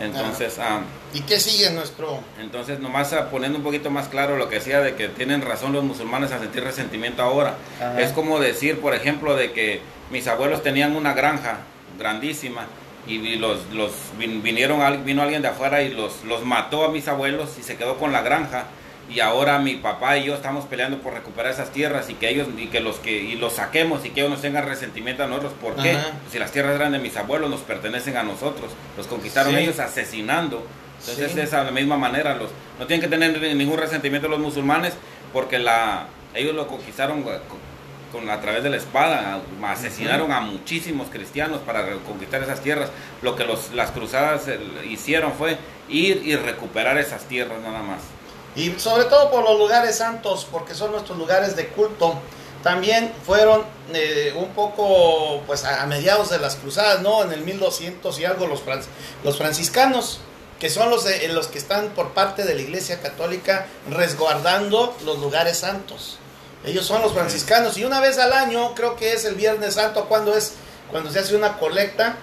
Entonces, 0.00 0.58
ah, 0.58 0.80
¿Y 1.12 1.20
qué 1.20 1.38
sigue 1.38 1.70
nuestro? 1.70 2.20
entonces, 2.40 2.80
nomás 2.80 3.12
ah, 3.12 3.28
poniendo 3.30 3.58
un 3.58 3.64
poquito 3.64 3.90
más 3.90 4.08
claro 4.08 4.36
lo 4.36 4.48
que 4.48 4.56
decía 4.56 4.80
de 4.80 4.94
que 4.94 5.08
tienen 5.08 5.42
razón 5.42 5.72
los 5.72 5.84
musulmanes 5.84 6.32
a 6.32 6.38
sentir 6.38 6.64
resentimiento 6.64 7.22
ahora. 7.22 7.54
Ajá. 7.78 8.00
Es 8.00 8.10
como 8.12 8.40
decir, 8.40 8.80
por 8.80 8.94
ejemplo, 8.94 9.36
de 9.36 9.52
que 9.52 9.80
mis 10.10 10.26
abuelos 10.28 10.62
tenían 10.62 10.96
una 10.96 11.12
granja 11.12 11.58
grandísima 11.98 12.66
y, 13.06 13.16
y 13.16 13.36
los, 13.36 13.66
los 13.72 13.92
vin- 14.18 14.42
vinieron 14.42 14.80
al- 14.80 14.98
vino 15.04 15.22
alguien 15.22 15.42
de 15.42 15.48
afuera 15.48 15.82
y 15.82 15.90
los, 15.92 16.24
los 16.24 16.42
mató 16.44 16.84
a 16.84 16.88
mis 16.88 17.06
abuelos 17.06 17.50
y 17.58 17.62
se 17.62 17.76
quedó 17.76 17.98
con 17.98 18.12
la 18.12 18.22
granja 18.22 18.64
y 19.10 19.20
ahora 19.20 19.58
mi 19.58 19.74
papá 19.76 20.16
y 20.18 20.24
yo 20.24 20.34
estamos 20.34 20.64
peleando 20.64 20.98
por 20.98 21.12
recuperar 21.12 21.52
esas 21.52 21.70
tierras 21.70 22.08
y 22.08 22.14
que 22.14 22.28
ellos 22.30 22.48
y 22.56 22.66
que 22.68 22.80
los 22.80 22.96
que 22.98 23.12
y 23.12 23.34
los 23.36 23.54
saquemos 23.54 24.04
y 24.04 24.10
que 24.10 24.20
ellos 24.20 24.30
nos 24.32 24.40
tengan 24.42 24.66
resentimiento 24.66 25.24
a 25.24 25.26
nosotros 25.26 25.52
¿por 25.60 25.74
qué? 25.76 25.96
Si 26.30 26.38
las 26.38 26.52
tierras 26.52 26.76
eran 26.76 26.92
de 26.92 26.98
mis 26.98 27.16
abuelos 27.16 27.50
nos 27.50 27.60
pertenecen 27.60 28.16
a 28.16 28.22
nosotros 28.22 28.70
los 28.96 29.06
conquistaron 29.06 29.52
Sí. 29.54 29.58
ellos 29.60 29.78
asesinando 29.80 30.66
entonces 31.00 31.32
Sí. 31.32 31.40
es 31.40 31.52
a 31.52 31.64
la 31.64 31.70
misma 31.72 31.96
manera 31.98 32.34
los 32.36 32.50
no 32.78 32.86
tienen 32.86 33.00
que 33.02 33.08
tener 33.14 33.54
ningún 33.56 33.78
resentimiento 33.78 34.28
los 34.28 34.38
musulmanes 34.40 34.94
porque 35.32 35.58
la 35.58 36.06
ellos 36.34 36.54
lo 36.54 36.66
conquistaron 36.66 37.22
con, 37.22 37.34
con- 38.12 38.30
a 38.30 38.40
través 38.42 38.62
de 38.62 38.68
la 38.70 38.76
espada 38.76 39.40
asesinaron 39.64 40.32
a 40.32 40.40
muchísimos 40.40 41.08
cristianos 41.08 41.60
para 41.60 41.86
conquistar 42.06 42.42
esas 42.42 42.60
tierras 42.60 42.90
lo 43.22 43.34
que 43.36 43.44
los, 43.44 43.72
las 43.72 43.90
cruzadas 43.90 44.48
eh, 44.48 44.58
hicieron 44.88 45.32
fue 45.32 45.56
ir 45.88 46.22
y 46.24 46.36
recuperar 46.36 46.98
esas 46.98 47.24
tierras 47.24 47.60
nada 47.62 47.82
más 47.82 48.00
Y 48.54 48.78
sobre 48.78 49.04
todo 49.04 49.30
por 49.30 49.44
los 49.44 49.58
lugares 49.58 49.96
santos, 49.96 50.46
porque 50.50 50.74
son 50.74 50.92
nuestros 50.92 51.16
lugares 51.18 51.56
de 51.56 51.68
culto. 51.68 52.14
También 52.62 53.12
fueron 53.26 53.64
eh, 53.92 54.32
un 54.36 54.50
poco, 54.50 55.40
pues 55.46 55.64
a, 55.64 55.84
mediados 55.86 56.30
de 56.30 56.38
las 56.38 56.56
cruzadas, 56.56 57.00
¿no? 57.00 57.22
En 57.24 57.32
el 57.32 57.40
1200 57.40 58.18
y 58.20 58.24
algo, 58.24 58.46
los, 58.46 58.60
fran- 58.64 58.84
los 59.24 59.36
franciscanos, 59.38 60.20
que 60.60 60.70
son 60.70 60.90
los, 60.90 61.02
de- 61.04 61.26
los 61.28 61.48
que 61.48 61.58
están 61.58 61.88
por 61.90 62.10
parte 62.10 62.44
de 62.44 62.54
la 62.54 62.60
Iglesia 62.60 63.00
Católica 63.00 63.66
resguardando 63.90 64.94
los 65.04 65.18
lugares 65.18 65.58
santos. 65.58 66.18
Ellos 66.64 66.86
son 66.86 67.02
los 67.02 67.12
franciscanos 67.12 67.76
y 67.78 67.84
una 67.84 67.98
vez 67.98 68.18
al 68.18 68.32
año, 68.32 68.74
creo 68.76 68.94
que 68.94 69.12
es 69.14 69.24
el 69.24 69.34
Viernes 69.34 69.74
Santo, 69.74 70.04
cuando 70.08 70.36
es 70.36 70.52
cuando 70.92 71.10
se 71.10 71.18
hace 71.18 71.34
una 71.34 71.56
colecta 71.58 72.16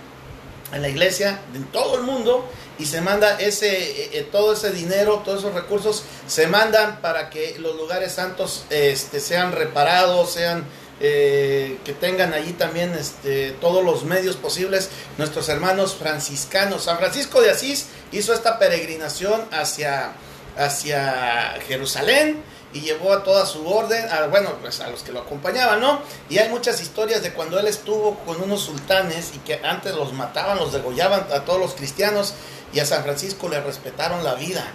en 0.71 0.81
la 0.83 0.87
iglesia 0.89 1.39
en 1.55 1.65
todo 1.65 1.95
el 1.95 2.03
mundo 2.03 2.45
y 2.79 2.85
se 2.85 3.01
manda 3.01 3.39
ese 3.39 3.67
eh, 3.67 4.09
eh, 4.13 4.27
todo 4.31 4.53
ese 4.53 4.71
dinero, 4.71 5.21
todos 5.23 5.39
esos 5.39 5.53
recursos 5.53 6.03
se 6.27 6.47
mandan 6.47 7.01
para 7.01 7.29
que 7.29 7.59
los 7.59 7.75
lugares 7.75 8.13
santos 8.13 8.63
este, 8.69 9.19
sean 9.19 9.51
reparados, 9.51 10.31
sean 10.31 10.65
eh, 11.01 11.77
que 11.83 11.93
tengan 11.93 12.33
allí 12.33 12.53
también 12.53 12.93
este, 12.93 13.51
todos 13.51 13.83
los 13.83 14.05
medios 14.05 14.37
posibles 14.37 14.89
nuestros 15.17 15.49
hermanos 15.49 15.95
franciscanos. 15.95 16.83
San 16.83 16.97
Francisco 16.97 17.41
de 17.41 17.51
Asís 17.51 17.87
hizo 18.11 18.33
esta 18.33 18.57
peregrinación 18.57 19.41
hacia, 19.51 20.13
hacia 20.57 21.59
Jerusalén 21.67 22.41
y 22.71 22.81
llevó 22.81 23.13
a 23.13 23.23
toda 23.23 23.45
su 23.45 23.67
orden, 23.67 24.05
a, 24.11 24.27
bueno, 24.27 24.51
pues 24.61 24.79
a 24.79 24.89
los 24.89 25.01
que 25.01 25.11
lo 25.11 25.21
acompañaban, 25.21 25.79
¿no? 25.79 26.01
Y 26.29 26.37
hay 26.37 26.49
muchas 26.49 26.81
historias 26.81 27.23
de 27.23 27.33
cuando 27.33 27.59
él 27.59 27.67
estuvo 27.67 28.19
con 28.25 28.41
unos 28.41 28.61
sultanes 28.61 29.31
y 29.35 29.39
que 29.39 29.59
antes 29.63 29.95
los 29.95 30.13
mataban, 30.13 30.57
los 30.57 30.71
degollaban 30.71 31.25
a 31.33 31.45
todos 31.45 31.59
los 31.59 31.73
cristianos 31.73 32.35
y 32.73 32.79
a 32.79 32.85
San 32.85 33.03
Francisco 33.03 33.49
le 33.49 33.59
respetaron 33.61 34.23
la 34.23 34.35
vida 34.35 34.65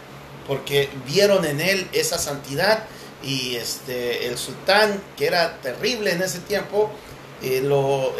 porque 0.47 0.91
vieron 1.07 1.45
en 1.45 1.61
él 1.61 1.89
esa 1.93 2.19
santidad 2.19 2.85
y 3.23 3.57
este 3.57 4.27
el 4.27 4.37
sultán 4.37 5.03
que 5.16 5.27
era 5.27 5.59
terrible 5.61 6.12
en 6.12 6.23
ese 6.23 6.41
tiempo 6.41 6.91
eh, 7.43 7.62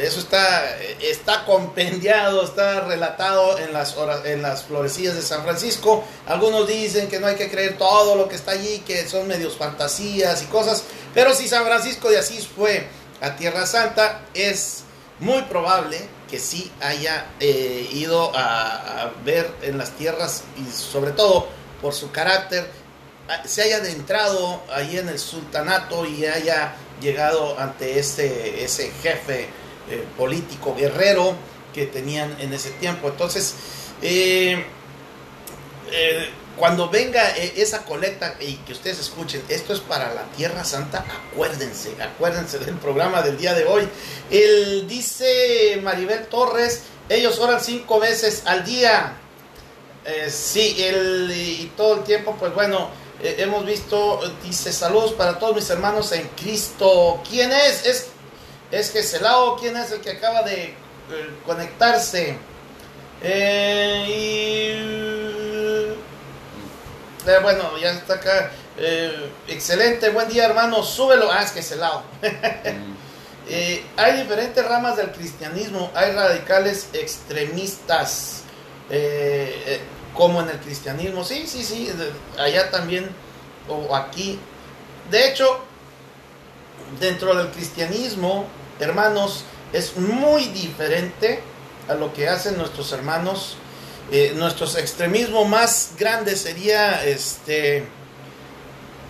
eso 0.01 0.21
está, 0.21 0.79
está 1.01 1.47
compendiado, 1.47 2.45
está 2.45 2.81
relatado 2.81 3.59
en 3.59 3.73
las, 3.73 3.97
en 4.25 4.43
las 4.43 4.65
florecillas 4.65 5.15
de 5.15 5.23
San 5.23 5.45
Francisco. 5.45 6.05
Algunos 6.27 6.69
dicen 6.69 7.09
que 7.09 7.19
no 7.21 7.27
hay 7.27 7.37
que 7.37 7.51
creer 7.51 7.79
todo 7.79 8.17
lo 8.17 8.29
que 8.29 8.35
está 8.35 8.53
allí, 8.53 8.81
que 8.81 9.09
son 9.09 9.27
medios 9.27 9.57
fantasías 9.57 10.43
y 10.43 10.47
cosas. 10.47 10.85
Pero 11.15 11.33
si 11.33 11.49
San 11.49 11.65
Francisco 11.65 12.11
de 12.11 12.19
Asís 12.19 12.47
fue 12.47 12.87
a 13.23 13.37
Tierra 13.37 13.65
Santa, 13.65 14.27
es 14.35 14.83
muy 15.21 15.43
probable 15.43 15.99
que 16.31 16.39
sí 16.39 16.71
haya 16.81 17.27
eh, 17.41 17.89
ido 17.93 18.33
a, 18.35 19.13
ver 19.25 19.51
en 19.63 19.79
las 19.79 19.93
tierras 19.93 20.45
y 20.57 20.71
sobre 20.71 21.13
todo 21.13 21.49
por 21.81 21.93
su 21.93 22.11
carácter, 22.11 22.71
se 23.45 23.63
haya 23.63 23.77
adentrado 23.77 24.63
ahí 24.73 24.99
en 24.99 25.09
el 25.09 25.19
sultanato 25.19 26.07
y 26.07 26.27
haya 26.27 26.75
llegado 27.01 27.59
ante 27.59 27.99
ese, 27.99 28.65
ese 28.65 28.91
jefe 29.03 29.49
eh, 29.91 30.05
político 30.17 30.75
guerrero 30.75 31.35
que 31.75 31.87
tenían 31.87 32.35
en 32.41 32.55
ese 32.55 32.71
tiempo. 32.71 33.09
Entonces, 33.09 33.55
eh, 34.01 34.65
eh, 35.91 36.31
cuando 36.59 36.89
venga 36.89 37.31
esa 37.31 37.85
colecta 37.85 38.37
y 38.41 38.55
que 38.59 38.73
ustedes 38.73 39.01
escuchen, 39.01 39.43
esto 39.49 39.73
es 39.73 39.81
para 39.81 40.15
la 40.15 40.23
Tierra 40.37 40.65
Santa, 40.65 41.05
acuérdense, 41.33 41.91
acuérdense 42.01 42.59
del 42.59 42.77
programa 42.77 43.23
del 43.23 43.37
día 43.37 43.55
de 43.55 43.65
hoy. 43.65 43.89
Él 44.31 44.87
dice 44.89 45.81
Maribel 45.83 46.27
Torres, 46.27 46.83
ellos 47.09 47.39
oran 47.39 47.61
cinco 47.61 47.99
veces 47.99 48.43
al 48.47 48.65
día. 48.65 49.17
sí, 50.29 50.77
él, 50.79 51.33
y 51.35 51.73
todo 51.77 51.97
el 51.97 52.05
tiempo, 52.05 52.37
pues 52.39 52.55
bueno, 52.55 52.91
eh, 53.23 53.37
hemos 53.39 53.65
visto, 53.65 54.21
dice 54.43 54.73
saludos 54.73 55.13
para 55.13 55.39
todos 55.39 55.55
mis 55.55 55.71
hermanos 55.71 56.13
en 56.13 56.29
Cristo. 56.37 57.23
¿Quién 57.29 57.53
es? 57.53 57.87
Es, 57.87 58.09
es 58.71 58.93
Geselao, 58.93 59.57
¿quién 59.57 59.77
es 59.77 59.91
el 59.93 60.01
que 60.01 60.11
acaba 60.11 60.43
de 60.43 60.65
eh, 60.65 60.75
conectarse? 61.47 62.37
Eh, 67.27 67.39
bueno, 67.43 67.77
ya 67.79 67.93
está 67.93 68.15
acá. 68.15 68.51
excelente, 69.49 70.11
buen 70.11 70.29
día 70.29 70.45
hermano, 70.45 70.83
súbelo. 70.83 71.31
Ah, 71.31 71.43
es 71.43 71.53
Geselao. 71.53 72.03
hay 73.97 74.17
diferentes 74.17 74.65
ramas 74.67 74.97
del 74.97 75.11
cristianismo, 75.13 75.91
hay 75.95 76.13
radicales 76.13 76.89
extremistas 76.93 78.43
como 80.15 80.41
en 80.43 80.51
el 80.51 80.59
cristianismo. 80.59 81.25
Sí, 81.25 81.47
sí, 81.47 81.65
sí, 81.65 81.91
allá 82.39 82.71
también 82.71 83.09
o 83.69 83.95
aquí. 83.95 84.39
De 85.11 85.29
hecho, 85.29 85.61
dentro 87.01 87.35
del 87.35 87.49
cristianismo, 87.49 88.47
hermanos, 88.81 89.45
es 89.73 89.97
muy 89.97 90.47
diferente 90.49 91.41
a 91.89 91.95
lo 91.95 92.13
que 92.13 92.29
hacen 92.29 92.57
nuestros 92.57 92.93
hermanos. 92.93 93.57
Eh, 94.13 94.33
nuestro 94.37 94.67
extremismo 94.79 95.45
más 95.45 95.93
grande 95.99 96.37
sería 96.37 97.05
este 97.05 97.85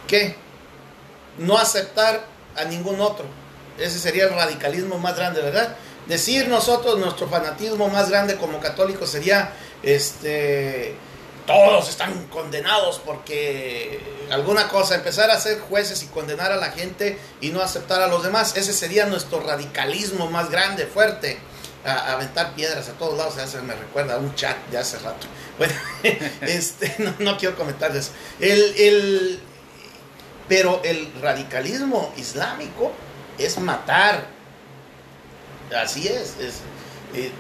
¿qué? 0.07 0.37
No 1.39 1.59
aceptar 1.59 2.25
a 2.57 2.65
ningún 2.65 3.01
otro. 3.01 3.27
Ese 3.79 3.99
sería 3.99 4.25
el 4.25 4.31
radicalismo 4.31 4.99
más 4.99 5.17
grande, 5.17 5.43
¿verdad? 5.43 5.77
Decir 6.07 6.49
nosotros 6.49 6.99
nuestro 6.99 7.29
fanatismo 7.29 7.89
más 7.89 8.09
grande 8.09 8.37
como 8.37 8.61
católicos 8.61 9.11
sería 9.11 9.53
este 9.83 10.95
todos 11.47 11.91
están 11.91 12.27
condenados 12.29 13.01
porque 13.05 14.01
alguna 14.31 14.69
cosa, 14.69 14.95
empezar 14.95 15.31
a 15.31 15.39
ser 15.39 15.61
jueces 15.61 16.03
y 16.03 16.07
condenar 16.07 16.53
a 16.53 16.57
la 16.57 16.71
gente 16.71 17.19
y 17.41 17.51
no 17.51 17.61
aceptar 17.61 18.01
a 18.01 18.09
los 18.09 18.23
demás, 18.23 18.57
ese 18.57 18.73
sería 18.73 19.07
nuestro 19.07 19.41
radicalismo 19.41 20.31
más 20.31 20.51
grande, 20.51 20.87
fuerte, 20.87 21.39
a, 21.85 22.13
aventar 22.13 22.55
piedras 22.55 22.89
a 22.89 22.93
todos 22.93 23.17
lados, 23.17 23.35
se 23.51 23.63
me 23.63 23.75
recuerda 23.75 24.15
a 24.15 24.19
un 24.19 24.35
chat 24.35 24.57
de 24.71 24.79
hace 24.79 24.99
rato. 24.99 25.27
Bueno, 25.57 25.75
este, 26.41 26.97
no, 27.21 27.39
quiero 27.39 27.57
comentar 27.57 27.95
eso. 27.97 28.11
El, 28.41 29.41
pero 30.49 30.81
el 30.83 31.13
radicalismo 31.23 32.13
islámico 32.17 32.91
es 33.39 33.59
matar, 33.61 34.27
así 35.77 36.09
es, 36.09 36.37
es 36.41 36.55
eh, 37.15 37.31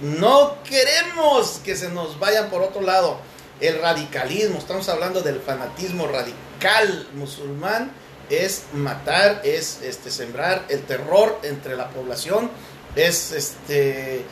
no 0.00 0.62
queremos 0.62 1.60
que 1.64 1.74
se 1.74 1.88
nos 1.88 2.18
vayan 2.18 2.50
por 2.50 2.62
otro 2.62 2.82
lado. 2.82 3.18
El 3.60 3.80
radicalismo, 3.80 4.58
estamos 4.58 4.88
hablando 4.88 5.20
del 5.20 5.40
fanatismo 5.40 6.06
radical 6.06 7.08
musulmán, 7.14 7.92
es 8.28 8.64
matar, 8.72 9.42
es 9.44 9.80
este, 9.82 10.10
sembrar 10.10 10.64
el 10.68 10.82
terror 10.82 11.38
entre 11.42 11.76
la 11.76 11.88
población, 11.90 12.50
es 12.96 13.32
este, 13.32 14.24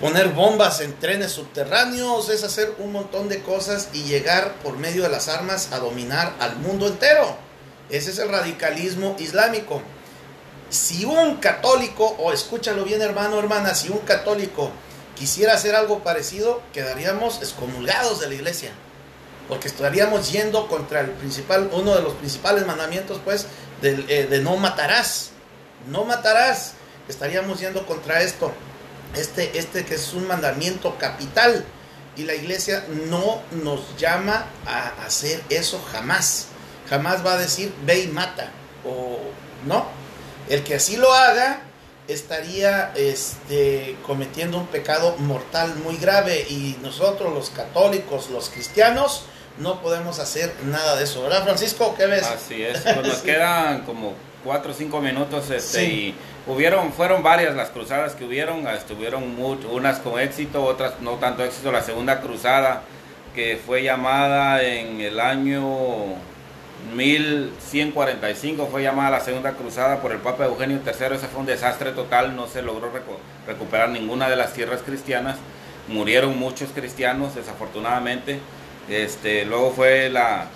poner 0.00 0.28
bombas 0.28 0.80
en 0.80 0.98
trenes 0.98 1.32
subterráneos, 1.32 2.28
es 2.28 2.44
hacer 2.44 2.74
un 2.78 2.92
montón 2.92 3.28
de 3.28 3.42
cosas 3.42 3.88
y 3.92 4.04
llegar 4.04 4.54
por 4.62 4.76
medio 4.76 5.02
de 5.02 5.08
las 5.08 5.28
armas 5.28 5.72
a 5.72 5.78
dominar 5.78 6.34
al 6.40 6.56
mundo 6.56 6.86
entero. 6.86 7.36
Ese 7.90 8.10
es 8.10 8.18
el 8.18 8.28
radicalismo 8.28 9.16
islámico 9.18 9.82
si 10.70 11.04
un 11.04 11.36
católico, 11.36 12.16
o 12.18 12.32
escúchalo 12.32 12.84
bien 12.84 13.00
hermano, 13.00 13.38
hermana, 13.38 13.74
si 13.74 13.88
un 13.88 13.98
católico 13.98 14.70
quisiera 15.16 15.54
hacer 15.54 15.74
algo 15.74 16.00
parecido, 16.00 16.62
quedaríamos 16.72 17.38
excomulgados 17.38 18.20
de 18.20 18.28
la 18.28 18.34
iglesia. 18.34 18.70
Porque 19.48 19.68
estaríamos 19.68 20.30
yendo 20.30 20.68
contra 20.68 21.00
el 21.00 21.10
principal, 21.10 21.70
uno 21.72 21.94
de 21.94 22.02
los 22.02 22.12
principales 22.14 22.66
mandamientos, 22.66 23.20
pues, 23.24 23.46
eh, 23.82 24.26
de, 24.28 24.40
no 24.40 24.56
matarás. 24.56 25.30
No 25.88 26.04
matarás. 26.04 26.74
Estaríamos 27.08 27.60
yendo 27.60 27.86
contra 27.86 28.22
esto. 28.22 28.52
Este, 29.16 29.58
este 29.58 29.84
que 29.84 29.94
es 29.94 30.12
un 30.14 30.26
mandamiento 30.26 30.96
capital. 30.98 31.64
Y 32.16 32.24
la 32.24 32.34
iglesia 32.34 32.84
no 33.08 33.40
nos 33.62 33.96
llama 33.96 34.46
a 34.66 34.88
hacer 35.06 35.40
eso 35.50 35.80
jamás. 35.92 36.48
Jamás 36.88 37.24
va 37.24 37.34
a 37.34 37.38
decir 37.38 37.72
ve 37.84 38.00
y 38.00 38.08
mata. 38.08 38.50
O 38.84 39.18
no 39.66 39.98
el 40.48 40.64
que 40.64 40.74
así 40.74 40.96
lo 40.96 41.12
haga 41.12 41.60
estaría 42.06 42.92
este, 42.96 43.96
cometiendo 44.06 44.56
un 44.56 44.66
pecado 44.66 45.16
mortal 45.18 45.74
muy 45.84 45.96
grave 45.98 46.46
y 46.48 46.78
nosotros 46.82 47.34
los 47.34 47.50
católicos, 47.50 48.30
los 48.30 48.48
cristianos, 48.48 49.24
no 49.58 49.82
podemos 49.82 50.18
hacer 50.18 50.54
nada 50.64 50.96
de 50.96 51.04
eso, 51.04 51.22
¿verdad 51.22 51.44
Francisco? 51.44 51.94
¿Qué 51.98 52.06
ves? 52.06 52.24
Así 52.24 52.62
es, 52.62 52.80
pues 52.80 53.02
nos 53.02 53.16
quedan 53.22 53.84
como 53.84 54.14
cuatro 54.44 54.72
o 54.72 54.74
cinco 54.74 55.00
minutos 55.00 55.50
este, 55.50 55.84
y 55.84 56.14
hubieron, 56.46 56.92
fueron 56.92 57.22
varias 57.22 57.54
las 57.54 57.70
cruzadas 57.70 58.14
que 58.14 58.24
hubieron, 58.24 58.66
estuvieron 58.68 59.24
unas 59.70 59.98
con 59.98 60.20
éxito, 60.20 60.64
otras 60.64 61.00
no 61.00 61.12
tanto 61.12 61.44
éxito, 61.44 61.72
la 61.72 61.82
segunda 61.82 62.20
cruzada 62.20 62.82
que 63.34 63.60
fue 63.64 63.82
llamada 63.82 64.62
en 64.62 65.00
el 65.00 65.20
año 65.20 66.16
1145 66.94 68.68
fue 68.70 68.82
llamada 68.82 69.10
la 69.10 69.20
segunda 69.20 69.52
cruzada 69.52 70.00
por 70.00 70.12
el 70.12 70.18
Papa 70.18 70.46
Eugenio 70.46 70.80
III. 70.84 71.16
Ese 71.16 71.28
fue 71.28 71.40
un 71.40 71.46
desastre 71.46 71.92
total, 71.92 72.34
no 72.34 72.46
se 72.46 72.62
logró 72.62 72.90
recuperar 73.46 73.90
ninguna 73.90 74.28
de 74.28 74.36
las 74.36 74.54
tierras 74.54 74.82
cristianas. 74.82 75.36
Murieron 75.88 76.38
muchos 76.38 76.70
cristianos, 76.70 77.34
desafortunadamente. 77.34 78.40
Este, 78.88 79.44
luego 79.44 79.72
fue 79.72 80.08
la, 80.08 80.46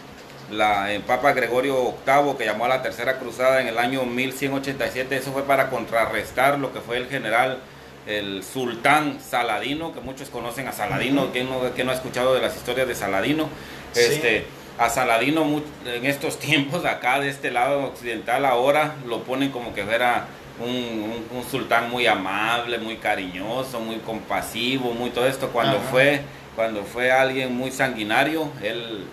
la, 0.52 0.92
el 0.92 1.02
Papa 1.02 1.32
Gregorio 1.32 1.94
VIII 2.06 2.36
que 2.36 2.44
llamó 2.44 2.66
a 2.66 2.68
la 2.68 2.82
tercera 2.82 3.18
cruzada 3.18 3.60
en 3.60 3.68
el 3.68 3.78
año 3.78 4.04
1187. 4.04 5.16
Eso 5.16 5.32
fue 5.32 5.44
para 5.44 5.70
contrarrestar 5.70 6.58
lo 6.58 6.72
que 6.72 6.80
fue 6.80 6.98
el 6.98 7.08
general, 7.08 7.58
el 8.06 8.42
sultán 8.44 9.18
Saladino, 9.20 9.92
que 9.92 10.00
muchos 10.00 10.28
conocen 10.28 10.68
a 10.68 10.72
Saladino. 10.72 11.30
¿Quién 11.32 11.48
no, 11.48 11.60
no 11.60 11.90
ha 11.90 11.94
escuchado 11.94 12.34
de 12.34 12.40
las 12.40 12.56
historias 12.56 12.86
de 12.86 12.94
Saladino? 12.94 13.48
Este, 13.94 14.44
a 14.78 14.88
Saladino 14.88 15.62
en 15.86 16.06
estos 16.06 16.38
tiempos 16.40 16.84
acá 16.84 17.20
de 17.20 17.28
este 17.28 17.50
lado 17.50 17.84
occidental 17.84 18.44
ahora 18.44 18.94
lo 19.06 19.22
ponen 19.22 19.50
como 19.50 19.74
que 19.74 19.84
fuera 19.84 20.26
un, 20.60 21.44
sultán 21.50 21.90
muy 21.90 22.06
amable, 22.06 22.78
muy 22.78 22.96
cariñoso, 22.96 23.80
muy 23.80 23.96
compasivo, 23.96 24.92
muy 24.92 25.10
todo 25.10 25.26
esto. 25.26 25.48
Cuando 25.48 25.80
fue 25.80 26.22
cuando 26.54 26.84
fue 26.84 27.10
alguien 27.10 27.54
muy 27.56 27.70
sanguinario, 27.70 28.50
él 28.62 29.06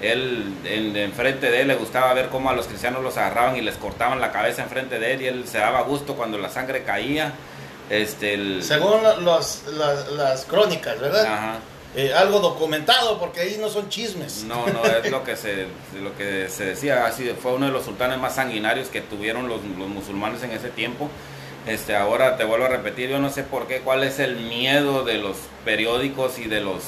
él 0.00 0.54
en, 0.64 0.96
enfrente 0.96 1.50
de 1.50 1.62
él 1.62 1.68
le 1.68 1.74
gustaba 1.74 2.12
ver 2.14 2.28
cómo 2.28 2.50
a 2.50 2.54
los 2.54 2.66
cristianos 2.66 3.02
los 3.02 3.16
agarraban 3.16 3.56
y 3.56 3.60
les 3.60 3.76
cortaban 3.76 4.20
la 4.20 4.32
cabeza 4.32 4.62
enfrente 4.62 4.98
de 4.98 5.14
él 5.14 5.22
y 5.22 5.26
él 5.26 5.46
se 5.46 5.58
daba 5.58 5.82
gusto 5.82 6.14
cuando 6.14 6.38
la 6.38 6.48
sangre 6.48 6.82
caía. 6.84 7.32
Este, 7.90 8.62
Según 8.62 9.02
las, 9.24 9.64
las, 10.12 10.44
crónicas, 10.44 11.00
¿verdad? 11.00 11.58
eh, 11.96 12.12
algo 12.14 12.38
documentado, 12.38 13.18
porque 13.18 13.40
ahí 13.40 13.58
no 13.60 13.68
son 13.68 13.88
chismes. 13.88 14.44
No, 14.44 14.66
no, 14.68 14.84
es 14.84 15.10
lo 15.10 15.24
que 15.24 15.36
se, 15.36 15.66
lo 16.00 16.16
que 16.16 16.48
se 16.48 16.66
decía, 16.66 17.06
así 17.06 17.28
fue 17.40 17.52
uno 17.52 17.66
de 17.66 17.72
los 17.72 17.84
sultanes 17.84 18.18
más 18.18 18.36
sanguinarios 18.36 18.88
que 18.88 19.00
tuvieron 19.00 19.48
los, 19.48 19.60
los 19.76 19.88
musulmanes 19.88 20.42
en 20.44 20.52
ese 20.52 20.68
tiempo. 20.68 21.10
Este, 21.66 21.94
ahora 21.94 22.36
te 22.36 22.44
vuelvo 22.44 22.66
a 22.66 22.68
repetir, 22.68 23.10
yo 23.10 23.18
no 23.18 23.28
sé 23.28 23.42
por 23.42 23.66
qué, 23.66 23.80
cuál 23.80 24.02
es 24.02 24.18
el 24.18 24.36
miedo 24.36 25.04
de 25.04 25.18
los 25.18 25.36
periódicos 25.64 26.38
y 26.38 26.44
de 26.44 26.60
los, 26.60 26.82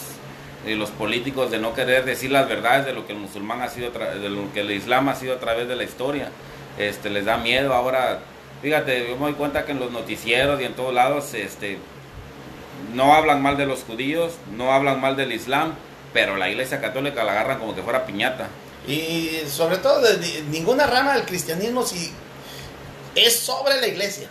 de 0.65 0.77
los 0.77 0.91
políticos 0.91 1.51
de 1.51 1.59
no 1.59 1.75
querer 1.75 2.05
decir 2.05 2.31
las 2.31 2.49
verdades 2.49 2.87
de 2.87 2.93
lo 2.93 3.07
que 3.07 3.13
el 3.13 3.19
musulmán 3.19 3.63
ha 3.63 3.69
sido, 3.69 3.91
de 3.91 4.29
lo 4.29 4.53
que 4.53 4.61
el 4.61 4.71
islam 4.71 5.09
ha 5.09 5.15
sido 5.15 5.35
a 5.35 5.41
través 5.41 5.69
de 5.69 5.77
la 5.77 5.85
historia. 5.85 6.31
Este, 6.79 7.11
les 7.11 7.25
da 7.25 7.37
miedo 7.37 7.75
ahora. 7.75 8.21
Fíjate, 8.63 9.09
yo 9.09 9.17
me 9.17 9.23
doy 9.23 9.35
cuenta 9.35 9.65
que 9.65 9.73
en 9.73 9.81
los 9.81 9.91
noticieros 9.91 10.61
y 10.61 10.65
en 10.65 10.75
todos 10.75 10.95
lados, 10.95 11.35
este, 11.35 11.79
no 12.95 13.15
hablan 13.15 13.43
mal 13.43 13.57
de 13.57 13.67
los 13.67 13.83
judíos, 13.83 14.35
no 14.57 14.73
hablan 14.73 15.01
mal 15.01 15.17
del 15.17 15.33
Islam, 15.33 15.75
pero 16.13 16.37
la 16.37 16.49
Iglesia 16.49 16.81
Católica 16.81 17.25
la 17.25 17.33
agarran 17.33 17.59
como 17.59 17.75
que 17.75 17.83
fuera 17.83 18.07
piñata. 18.07 18.49
Y 18.87 19.43
sobre 19.49 19.79
todo 19.79 20.01
de, 20.01 20.43
ninguna 20.51 20.87
rama 20.87 21.15
del 21.15 21.25
cristianismo 21.25 21.85
si 21.85 22.13
es 23.15 23.37
sobre 23.37 23.81
la 23.81 23.87
Iglesia. 23.87 24.29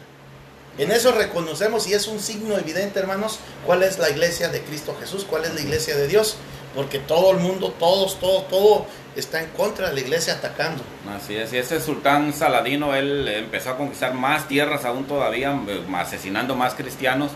En 0.77 0.91
eso 0.91 1.11
reconocemos 1.11 1.87
y 1.87 1.93
es 1.93 2.07
un 2.07 2.19
signo 2.19 2.57
evidente, 2.57 2.99
hermanos, 2.99 3.39
cuál 3.65 3.83
es 3.83 3.99
la 3.99 4.09
iglesia 4.09 4.49
de 4.49 4.61
Cristo 4.61 4.95
Jesús, 4.99 5.25
cuál 5.29 5.45
es 5.45 5.53
la 5.53 5.61
iglesia 5.61 5.95
de 5.95 6.07
Dios, 6.07 6.37
porque 6.73 6.99
todo 6.99 7.31
el 7.31 7.37
mundo, 7.37 7.73
todos, 7.77 8.19
todo, 8.19 8.43
todo 8.43 8.85
está 9.15 9.41
en 9.41 9.49
contra 9.49 9.89
de 9.89 9.95
la 9.95 9.99
iglesia 9.99 10.35
atacando. 10.35 10.81
Así 11.13 11.35
es, 11.35 11.51
y 11.51 11.57
ese 11.57 11.81
sultán 11.81 12.33
Saladino, 12.33 12.95
él 12.95 13.27
empezó 13.27 13.71
a 13.71 13.77
conquistar 13.77 14.13
más 14.13 14.47
tierras 14.47 14.85
aún 14.85 15.05
todavía, 15.05 15.59
eh, 15.67 15.83
asesinando 15.93 16.55
más 16.55 16.73
cristianos 16.73 17.31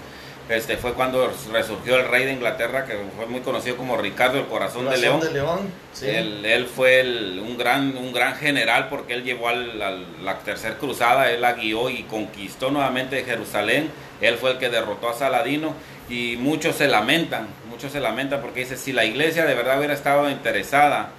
este 0.50 0.78
fue 0.78 0.94
cuando 0.94 1.32
resurgió 1.52 1.96
el 1.98 2.08
rey 2.08 2.26
de 2.26 2.34
Inglaterra, 2.34 2.86
que 2.86 2.94
fue 3.16 3.26
muy 3.26 3.42
conocido 3.42 3.78
como 3.78 3.98
Ricardo 3.98 4.38
el 4.38 4.46
Corazón, 4.46 4.88
de 4.90 4.98
León. 4.98 5.20
De 5.20 5.32
León 5.32 5.72
él, 6.04 6.68
fue 6.68 7.02
un, 7.42 7.58
gran, 7.58 7.98
un 7.98 8.14
gran 8.14 8.36
general 8.36 8.88
porque 8.90 9.16
él 9.16 9.24
llevó 9.24 9.50
a 9.50 9.54
la 9.54 10.40
tercera 10.44 10.78
cruzada, 10.78 11.32
él 11.32 11.42
la 11.42 11.54
guió 11.54 11.90
y 11.90 12.04
conquistó 12.04 12.70
nuevamente 12.70 13.24
Jerusalén. 13.24 13.90
Él 14.22 14.36
fue 14.36 14.52
el 14.52 14.58
que 14.60 14.70
derrotó 14.70 15.10
a 15.10 15.14
Saladino 15.14 15.74
y 16.10 16.38
muchos 16.38 16.76
se 16.76 16.88
lamentan, 16.88 17.48
muchos 17.68 17.92
se 17.92 18.00
lamentan 18.00 18.42
porque 18.42 18.60
dice, 18.62 18.78
si 18.78 18.94
la 18.94 19.04
iglesia 19.04 19.46
de 19.46 19.56
verdad 19.56 19.80
hubiera 19.80 19.96
estado 19.96 20.30
interesada 20.30 21.10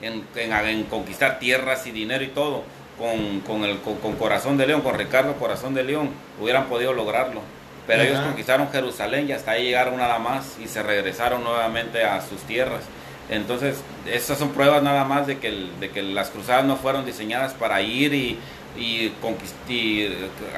en, 0.00 0.26
en, 0.34 0.84
conquistar 0.84 1.38
tierras 1.38 1.86
y 1.86 1.90
dinero 1.90 2.24
y 2.24 2.28
todo, 2.28 2.62
con, 2.98 3.40
con 3.40 3.64
el 3.64 3.80
con 3.80 4.16
Corazón 4.16 4.56
de 4.56 4.66
León, 4.66 4.80
con 4.80 4.96
Ricardo 4.96 5.34
Corazón 5.34 5.74
de 5.74 5.84
León, 5.84 6.10
hubieran 6.40 6.66
podido 6.66 6.94
lograrlo 6.94 7.42
pero 7.86 8.02
ellos 8.02 8.20
conquistaron 8.20 8.70
Jerusalén 8.70 9.28
y 9.28 9.32
hasta 9.32 9.52
ahí 9.52 9.64
llegaron 9.64 9.96
nada 9.96 10.18
más 10.18 10.56
y 10.62 10.68
se 10.68 10.82
regresaron 10.82 11.42
nuevamente 11.42 12.04
a 12.04 12.20
sus 12.20 12.40
tierras. 12.42 12.82
Entonces, 13.28 13.82
esas 14.06 14.38
son 14.38 14.50
pruebas 14.50 14.82
nada 14.82 15.04
más 15.04 15.26
de 15.26 15.38
que, 15.38 15.68
de 15.80 15.90
que 15.90 16.02
las 16.02 16.30
cruzadas 16.30 16.64
no 16.64 16.76
fueron 16.76 17.06
diseñadas 17.06 17.54
para 17.54 17.80
ir 17.80 18.12
y, 18.14 18.38
y, 18.76 19.12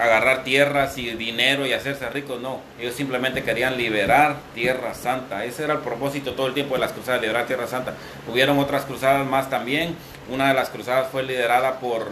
agarrar 0.00 0.44
tierras 0.44 0.98
y 0.98 1.10
dinero 1.12 1.66
y 1.66 1.72
hacerse 1.72 2.08
ricos, 2.10 2.40
no. 2.40 2.60
Ellos 2.78 2.94
simplemente 2.94 3.42
querían 3.42 3.76
liberar 3.76 4.36
Tierra 4.54 4.94
Santa. 4.94 5.44
Ese 5.44 5.64
era 5.64 5.74
el 5.74 5.80
propósito 5.80 6.32
todo 6.32 6.46
el 6.46 6.54
tiempo 6.54 6.74
de 6.74 6.80
las 6.80 6.92
cruzadas, 6.92 7.20
liberar 7.20 7.46
Tierra 7.46 7.66
Santa. 7.66 7.94
Hubieron 8.30 8.58
otras 8.58 8.84
cruzadas 8.84 9.26
más 9.26 9.48
también. 9.48 9.96
Una 10.30 10.48
de 10.48 10.54
las 10.54 10.70
cruzadas 10.70 11.08
fue 11.10 11.22
liderada 11.22 11.80
por, 11.80 12.08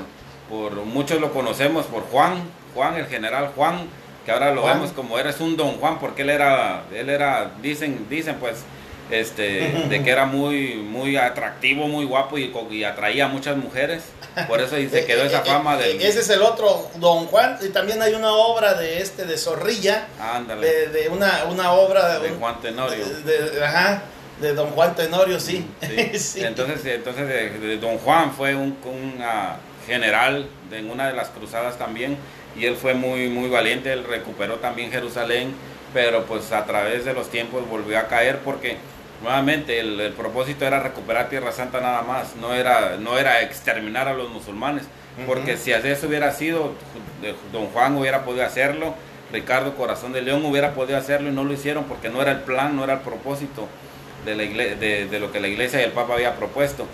por 0.48 0.72
muchos 0.84 1.20
lo 1.20 1.32
conocemos, 1.32 1.86
por 1.86 2.02
Juan, 2.05 2.43
Juan, 2.74 2.97
el 2.97 3.06
general 3.06 3.52
Juan 3.56 3.89
que 4.24 4.32
ahora 4.32 4.52
lo 4.52 4.64
vemos 4.64 4.92
como 4.92 5.18
eres 5.18 5.40
un 5.40 5.56
don 5.56 5.78
Juan 5.78 5.98
porque 5.98 6.22
él 6.22 6.30
era 6.30 6.84
él 6.94 7.08
era 7.08 7.52
dicen 7.60 8.06
dicen 8.08 8.36
pues 8.38 8.64
este 9.10 9.86
de 9.88 10.02
que 10.02 10.10
era 10.10 10.26
muy 10.26 10.76
muy 10.76 11.16
atractivo 11.16 11.88
muy 11.88 12.04
guapo 12.04 12.38
y, 12.38 12.52
y 12.70 12.84
atraía 12.84 13.26
a 13.26 13.28
muchas 13.28 13.56
mujeres. 13.56 14.02
Por 14.48 14.60
eso 14.60 14.76
se 14.76 15.04
quedó 15.06 15.24
esa 15.24 15.42
fama 15.42 15.76
de 15.76 15.96
ese 15.96 16.20
es 16.20 16.30
el 16.30 16.42
otro 16.42 16.90
don 16.96 17.26
Juan 17.26 17.58
y 17.60 17.68
también 17.68 18.00
hay 18.00 18.14
una 18.14 18.32
obra 18.32 18.74
de 18.74 19.02
este 19.02 19.26
de 19.26 19.36
Zorrilla 19.36 20.06
de, 20.60 20.88
de, 20.88 21.08
una, 21.08 21.44
una 21.50 21.72
obra 21.72 22.18
de, 22.18 22.30
Juan 22.30 22.60
Tenorio. 22.60 23.04
de, 23.24 23.64
ajá 23.64 24.02
de 24.40 24.54
don 24.54 24.70
Juan 24.70 24.96
Tenorio 24.96 25.38
sí, 25.38 25.66
entonces 25.82 26.84
entonces 26.86 27.28
de, 27.28 27.76
don 27.76 27.98
Juan 27.98 28.32
fue 28.32 28.54
un, 28.54 28.76
un 28.84 29.22
general 29.86 30.48
en 30.70 30.90
una 30.90 31.08
de 31.08 31.12
las 31.12 31.28
cruzadas 31.28 31.76
también 31.76 32.16
y 32.56 32.66
él 32.66 32.76
fue 32.76 32.94
muy, 32.94 33.28
muy 33.28 33.48
valiente, 33.48 33.92
él 33.92 34.04
recuperó 34.04 34.56
también 34.56 34.90
Jerusalén, 34.90 35.54
pero 35.92 36.24
pues 36.24 36.52
a 36.52 36.64
través 36.64 37.04
de 37.04 37.14
los 37.14 37.30
tiempos 37.30 37.68
volvió 37.68 37.98
a 37.98 38.08
caer 38.08 38.38
porque 38.38 38.76
nuevamente 39.22 39.80
el, 39.80 40.12
propósito 40.16 40.66
era 40.66 40.80
recuperar 40.80 41.28
Tierra 41.28 41.52
Santa 41.52 41.80
nada 41.80 42.02
más, 42.02 42.36
no 42.36 42.54
era, 42.54 42.96
no 42.98 43.18
era 43.18 43.42
exterminar 43.42 44.08
a 44.08 44.14
los 44.14 44.30
musulmanes, 44.30 44.84
porque 45.26 45.56
si 45.56 45.72
así 45.72 45.88
eso 45.88 46.06
hubiera 46.06 46.32
sido, 46.32 46.72
don 47.52 47.66
Juan 47.68 47.96
hubiera 47.96 48.24
podido 48.24 48.44
hacerlo, 48.44 48.94
Ricardo 49.32 49.74
Corazón 49.74 50.12
de 50.12 50.22
León 50.22 50.44
hubiera 50.44 50.74
podido 50.74 50.98
hacerlo 50.98 51.30
y 51.30 51.32
no 51.32 51.44
lo 51.44 51.52
hicieron 51.52 51.84
porque 51.84 52.08
no 52.08 52.20
era 52.20 52.32
el 52.32 52.40
plan, 52.40 52.76
no 52.76 52.84
era 52.84 52.94
el 52.94 53.00
propósito 53.00 53.68
de, 54.24 54.36
la 54.36 54.44
de, 54.44 55.06
de 55.06 55.20
lo 55.20 55.32
que 55.32 55.40
la 55.40 55.48
iglesia 55.48 55.80
y 55.80 55.84
el 55.84 55.92
Papa 55.92 56.14
había 56.14 56.36
propuesto. 56.36 56.86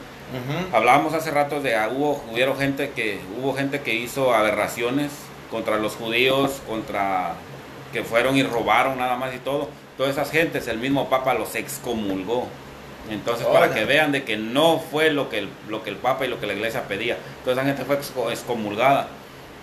Hablábamos 0.72 1.14
hace 1.14 1.30
rato 1.30 1.62
de 1.62 1.74
ah, 1.74 1.88
hubo 1.90 2.22
hubieron 2.30 2.58
gente 2.58 2.90
que 2.90 3.18
hubo 3.40 3.54
gente 3.54 3.80
que 3.80 3.94
hizo 3.94 4.34
aberraciones 4.34 5.10
contra 5.50 5.78
los 5.78 5.94
judíos, 5.94 6.60
contra 6.66 7.34
que 7.92 8.04
fueron 8.04 8.36
y 8.36 8.42
robaron 8.42 8.98
nada 8.98 9.16
más 9.16 9.34
y 9.34 9.38
todo. 9.38 9.68
Todas 9.96 10.12
esas 10.12 10.30
gentes, 10.30 10.68
el 10.68 10.78
mismo 10.78 11.08
Papa 11.08 11.34
los 11.34 11.54
excomulgó. 11.54 12.46
Entonces, 13.10 13.46
para 13.46 13.72
que 13.72 13.84
vean 13.84 14.12
de 14.12 14.24
que 14.24 14.36
no 14.36 14.78
fue 14.78 15.10
lo 15.10 15.30
que, 15.30 15.38
el, 15.38 15.48
lo 15.68 15.82
que 15.82 15.90
el 15.90 15.96
Papa 15.96 16.26
y 16.26 16.28
lo 16.28 16.38
que 16.38 16.46
la 16.46 16.52
iglesia 16.52 16.82
pedía. 16.86 17.16
Toda 17.42 17.54
esa 17.54 17.64
gente 17.64 17.84
fue 17.84 17.96
excomulgada. 18.32 19.08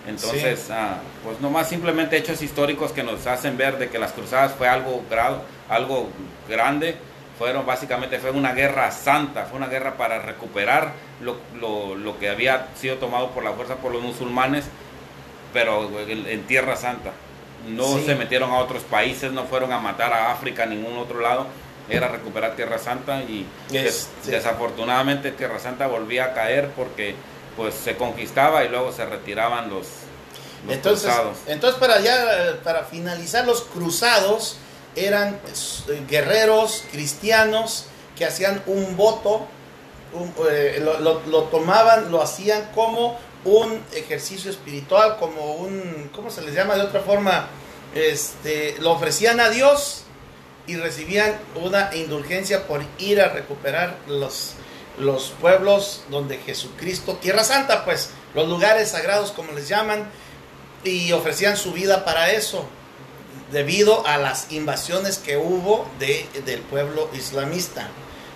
Entonces, 0.06 0.70
ah, 0.70 0.98
pues 1.24 1.40
nomás 1.40 1.68
simplemente 1.68 2.16
hechos 2.16 2.42
históricos 2.42 2.92
que 2.92 3.02
nos 3.02 3.26
hacen 3.26 3.56
ver 3.56 3.78
de 3.78 3.88
que 3.88 3.98
las 3.98 4.12
cruzadas 4.12 4.52
fue 4.52 4.68
algo, 4.68 5.02
grado, 5.10 5.42
algo 5.68 6.08
grande. 6.48 6.96
Fueron 7.38 7.66
básicamente, 7.66 8.18
fue 8.18 8.30
una 8.30 8.52
guerra 8.52 8.90
santa, 8.90 9.44
fue 9.44 9.58
una 9.58 9.66
guerra 9.66 9.96
para 9.96 10.20
recuperar 10.20 10.92
lo, 11.20 11.36
lo, 11.60 11.94
lo 11.94 12.18
que 12.18 12.30
había 12.30 12.68
sido 12.76 12.96
tomado 12.96 13.30
por 13.30 13.44
la 13.44 13.52
fuerza 13.52 13.76
por 13.76 13.92
los 13.92 14.02
musulmanes 14.02 14.64
pero 15.56 15.88
en 16.06 16.46
Tierra 16.46 16.76
Santa. 16.76 17.12
No 17.66 17.98
se 18.04 18.14
metieron 18.14 18.50
a 18.50 18.58
otros 18.58 18.82
países, 18.82 19.32
no 19.32 19.44
fueron 19.44 19.72
a 19.72 19.78
matar 19.78 20.12
a 20.12 20.30
África, 20.30 20.64
a 20.64 20.66
ningún 20.66 20.98
otro 20.98 21.18
lado. 21.18 21.46
Era 21.88 22.08
recuperar 22.08 22.56
Tierra 22.56 22.78
Santa 22.78 23.22
y 23.22 23.46
desafortunadamente 24.26 25.32
Tierra 25.32 25.58
Santa 25.58 25.86
volvía 25.86 26.26
a 26.26 26.34
caer 26.34 26.72
porque 26.76 27.14
pues 27.56 27.74
se 27.74 27.96
conquistaba 27.96 28.64
y 28.64 28.68
luego 28.68 28.92
se 28.92 29.06
retiraban 29.06 29.70
los, 29.70 29.86
entonces, 30.68 31.06
cruzados. 31.06 31.38
Entonces 31.46 31.80
para 31.80 32.00
ya 32.00 32.58
para 32.62 32.84
finalizar 32.84 33.46
los 33.46 33.62
cruzados 33.62 34.58
eran 34.94 35.40
eh, 35.88 36.02
guerreros 36.06 36.84
cristianos 36.92 37.86
que 38.14 38.26
hacían 38.26 38.62
un 38.66 38.94
voto, 38.94 39.46
eh, 40.50 40.84
lo, 40.84 41.44
tomaban, 41.44 42.12
lo 42.12 42.20
hacían 42.20 42.68
como 42.74 43.16
un 43.46 43.80
ejercicio 43.92 44.50
espiritual, 44.50 45.16
como 45.18 45.54
un, 45.54 46.10
¿cómo 46.14 46.30
se 46.30 46.42
les 46.42 46.54
llama 46.54 46.74
de 46.74 46.82
otra 46.82 47.00
forma? 47.00 47.48
Este, 47.94 48.76
lo 48.80 48.92
ofrecían 48.92 49.40
a 49.40 49.48
Dios 49.48 50.02
y 50.66 50.76
recibían 50.76 51.38
una 51.54 51.94
indulgencia 51.94 52.66
por 52.66 52.82
ir 52.98 53.20
a 53.20 53.28
recuperar 53.28 53.96
los, 54.08 54.54
los 54.98 55.32
pueblos 55.40 56.02
donde 56.10 56.38
Jesucristo, 56.38 57.16
Tierra 57.16 57.44
Santa, 57.44 57.84
pues, 57.84 58.10
los 58.34 58.48
lugares 58.48 58.90
sagrados 58.90 59.30
como 59.30 59.52
les 59.52 59.68
llaman, 59.68 60.10
y 60.82 61.12
ofrecían 61.12 61.56
su 61.56 61.72
vida 61.72 62.04
para 62.04 62.32
eso, 62.32 62.64
debido 63.52 64.06
a 64.06 64.18
las 64.18 64.50
invasiones 64.50 65.18
que 65.18 65.36
hubo 65.36 65.86
de, 65.98 66.28
del 66.44 66.60
pueblo 66.62 67.08
islamista. 67.14 67.88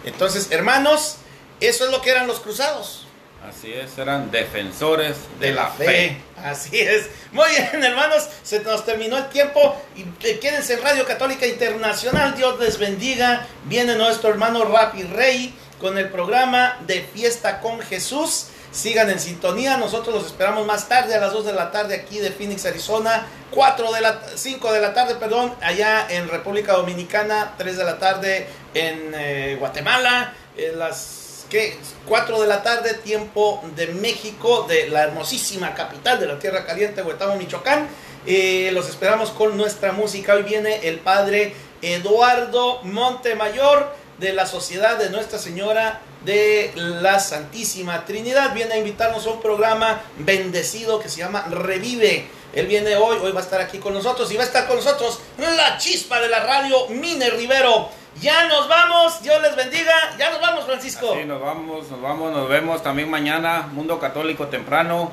Entonces, 0.04 0.48
hermanos, 0.50 1.16
eso 1.60 1.84
es 1.84 1.90
lo 1.90 2.00
que 2.00 2.10
eran 2.10 2.26
los 2.26 2.40
cruzados. 2.40 3.06
Así 3.48 3.72
es, 3.72 3.96
eran 3.96 4.30
defensores 4.30 5.16
de, 5.40 5.52
la, 5.52 5.68
fe. 5.68 6.20
Así 6.36 6.78
es. 6.78 7.08
Muy 7.32 7.48
bien, 7.48 7.82
hermanos, 7.82 8.28
se 8.42 8.60
nos 8.60 8.84
terminó 8.84 9.16
el 9.16 9.28
tiempo 9.30 9.80
y 9.96 10.04
quédense 10.34 10.74
en 10.74 10.82
Radio 10.82 11.06
Católica 11.06 11.46
Internacional. 11.46 12.36
Dios 12.36 12.60
les 12.60 12.78
bendiga. 12.78 13.46
Viene 13.64 13.96
nuestro 13.96 14.28
hermano 14.30 14.64
Rapi 14.64 15.04
Rey 15.04 15.54
con 15.80 15.96
el 15.96 16.10
programa 16.10 16.78
de 16.86 17.00
Fiesta 17.00 17.60
con 17.60 17.80
Jesús. 17.80 18.48
Sigan 18.72 19.10
en 19.10 19.18
sintonía, 19.18 19.78
nosotros 19.78 20.14
los 20.14 20.26
esperamos 20.26 20.64
más 20.64 20.88
tarde 20.88 21.16
a 21.16 21.18
las 21.18 21.32
2 21.32 21.46
de 21.46 21.52
la 21.54 21.72
tarde 21.72 21.96
aquí 21.96 22.20
de 22.20 22.30
Phoenix, 22.30 22.66
Arizona, 22.66 23.26
4 23.50 23.92
de 23.92 24.00
la 24.00 24.20
5 24.32 24.72
de 24.72 24.80
la 24.80 24.94
tarde, 24.94 25.16
perdón, 25.16 25.52
allá 25.60 26.06
en 26.08 26.28
República 26.28 26.74
Dominicana, 26.74 27.54
3 27.58 27.76
de 27.78 27.84
la 27.84 27.98
tarde 27.98 28.46
en 28.74 29.12
eh, 29.12 29.56
Guatemala, 29.58 30.34
en 30.56 30.78
las 30.78 31.19
que 31.50 31.76
4 32.08 32.40
de 32.40 32.46
la 32.46 32.62
tarde, 32.62 32.94
tiempo 32.94 33.62
de 33.76 33.88
México, 33.88 34.64
de 34.68 34.88
la 34.88 35.02
hermosísima 35.02 35.74
capital 35.74 36.18
de 36.18 36.26
la 36.26 36.38
Tierra 36.38 36.64
Caliente, 36.64 37.02
Huetamo, 37.02 37.36
Michoacán. 37.36 37.88
Eh, 38.26 38.70
los 38.72 38.88
esperamos 38.88 39.30
con 39.30 39.56
nuestra 39.56 39.92
música. 39.92 40.34
Hoy 40.34 40.44
viene 40.44 40.88
el 40.88 41.00
padre 41.00 41.54
Eduardo 41.82 42.80
Montemayor 42.84 43.94
de 44.18 44.32
la 44.32 44.46
Sociedad 44.46 44.98
de 44.98 45.10
Nuestra 45.10 45.38
Señora 45.38 46.00
de 46.24 46.70
la 46.76 47.18
Santísima 47.18 48.04
Trinidad. 48.04 48.54
Viene 48.54 48.74
a 48.74 48.78
invitarnos 48.78 49.26
a 49.26 49.30
un 49.30 49.40
programa 49.40 50.00
bendecido 50.18 51.00
que 51.00 51.08
se 51.08 51.18
llama 51.18 51.46
Revive. 51.50 52.28
Él 52.52 52.66
viene 52.66 52.96
hoy, 52.96 53.18
hoy 53.22 53.32
va 53.32 53.40
a 53.40 53.42
estar 53.42 53.60
aquí 53.60 53.78
con 53.78 53.94
nosotros 53.94 54.30
y 54.32 54.36
va 54.36 54.42
a 54.42 54.46
estar 54.46 54.66
con 54.66 54.76
nosotros 54.76 55.20
la 55.38 55.78
chispa 55.78 56.20
de 56.20 56.28
la 56.28 56.40
radio, 56.40 56.88
Mine 56.88 57.30
Rivero. 57.30 57.99
Ya 58.20 58.46
nos 58.48 58.68
vamos, 58.68 59.22
Dios 59.22 59.40
les 59.40 59.56
bendiga. 59.56 59.94
Ya 60.18 60.30
nos 60.30 60.42
vamos, 60.42 60.66
Francisco. 60.66 61.14
Sí, 61.18 61.24
nos 61.24 61.40
vamos, 61.40 61.90
nos 61.90 62.02
vamos, 62.02 62.32
nos 62.32 62.48
vemos 62.50 62.82
también 62.82 63.10
mañana, 63.10 63.68
Mundo 63.72 63.98
Católico 63.98 64.48
temprano, 64.48 65.10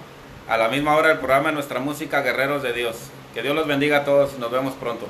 a 0.48 0.58
la 0.58 0.68
misma 0.68 0.96
hora 0.96 1.10
del 1.10 1.20
programa 1.20 1.48
de 1.50 1.56
Nuestra 1.56 1.80
Música 1.80 2.22
Guerreros 2.22 2.64
de 2.64 2.74
Dios. 2.74 2.98
Que 3.34 3.42
Dios 3.42 3.56
los 3.56 3.66
bendiga 3.66 4.00
a 4.00 4.04
todos, 4.04 4.38
nos 4.40 4.52
vemos 4.52 4.74
pronto. 4.74 5.08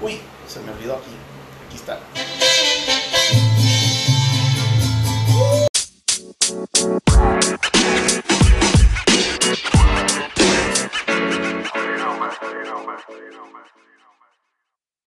Uy, 0.00 0.20
se 0.46 0.60
me 0.60 0.70
olvidó 0.70 0.94
aquí. 0.94 1.10
Aquí 1.66 1.76
está. 1.76 1.98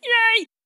Yay! 0.06 0.48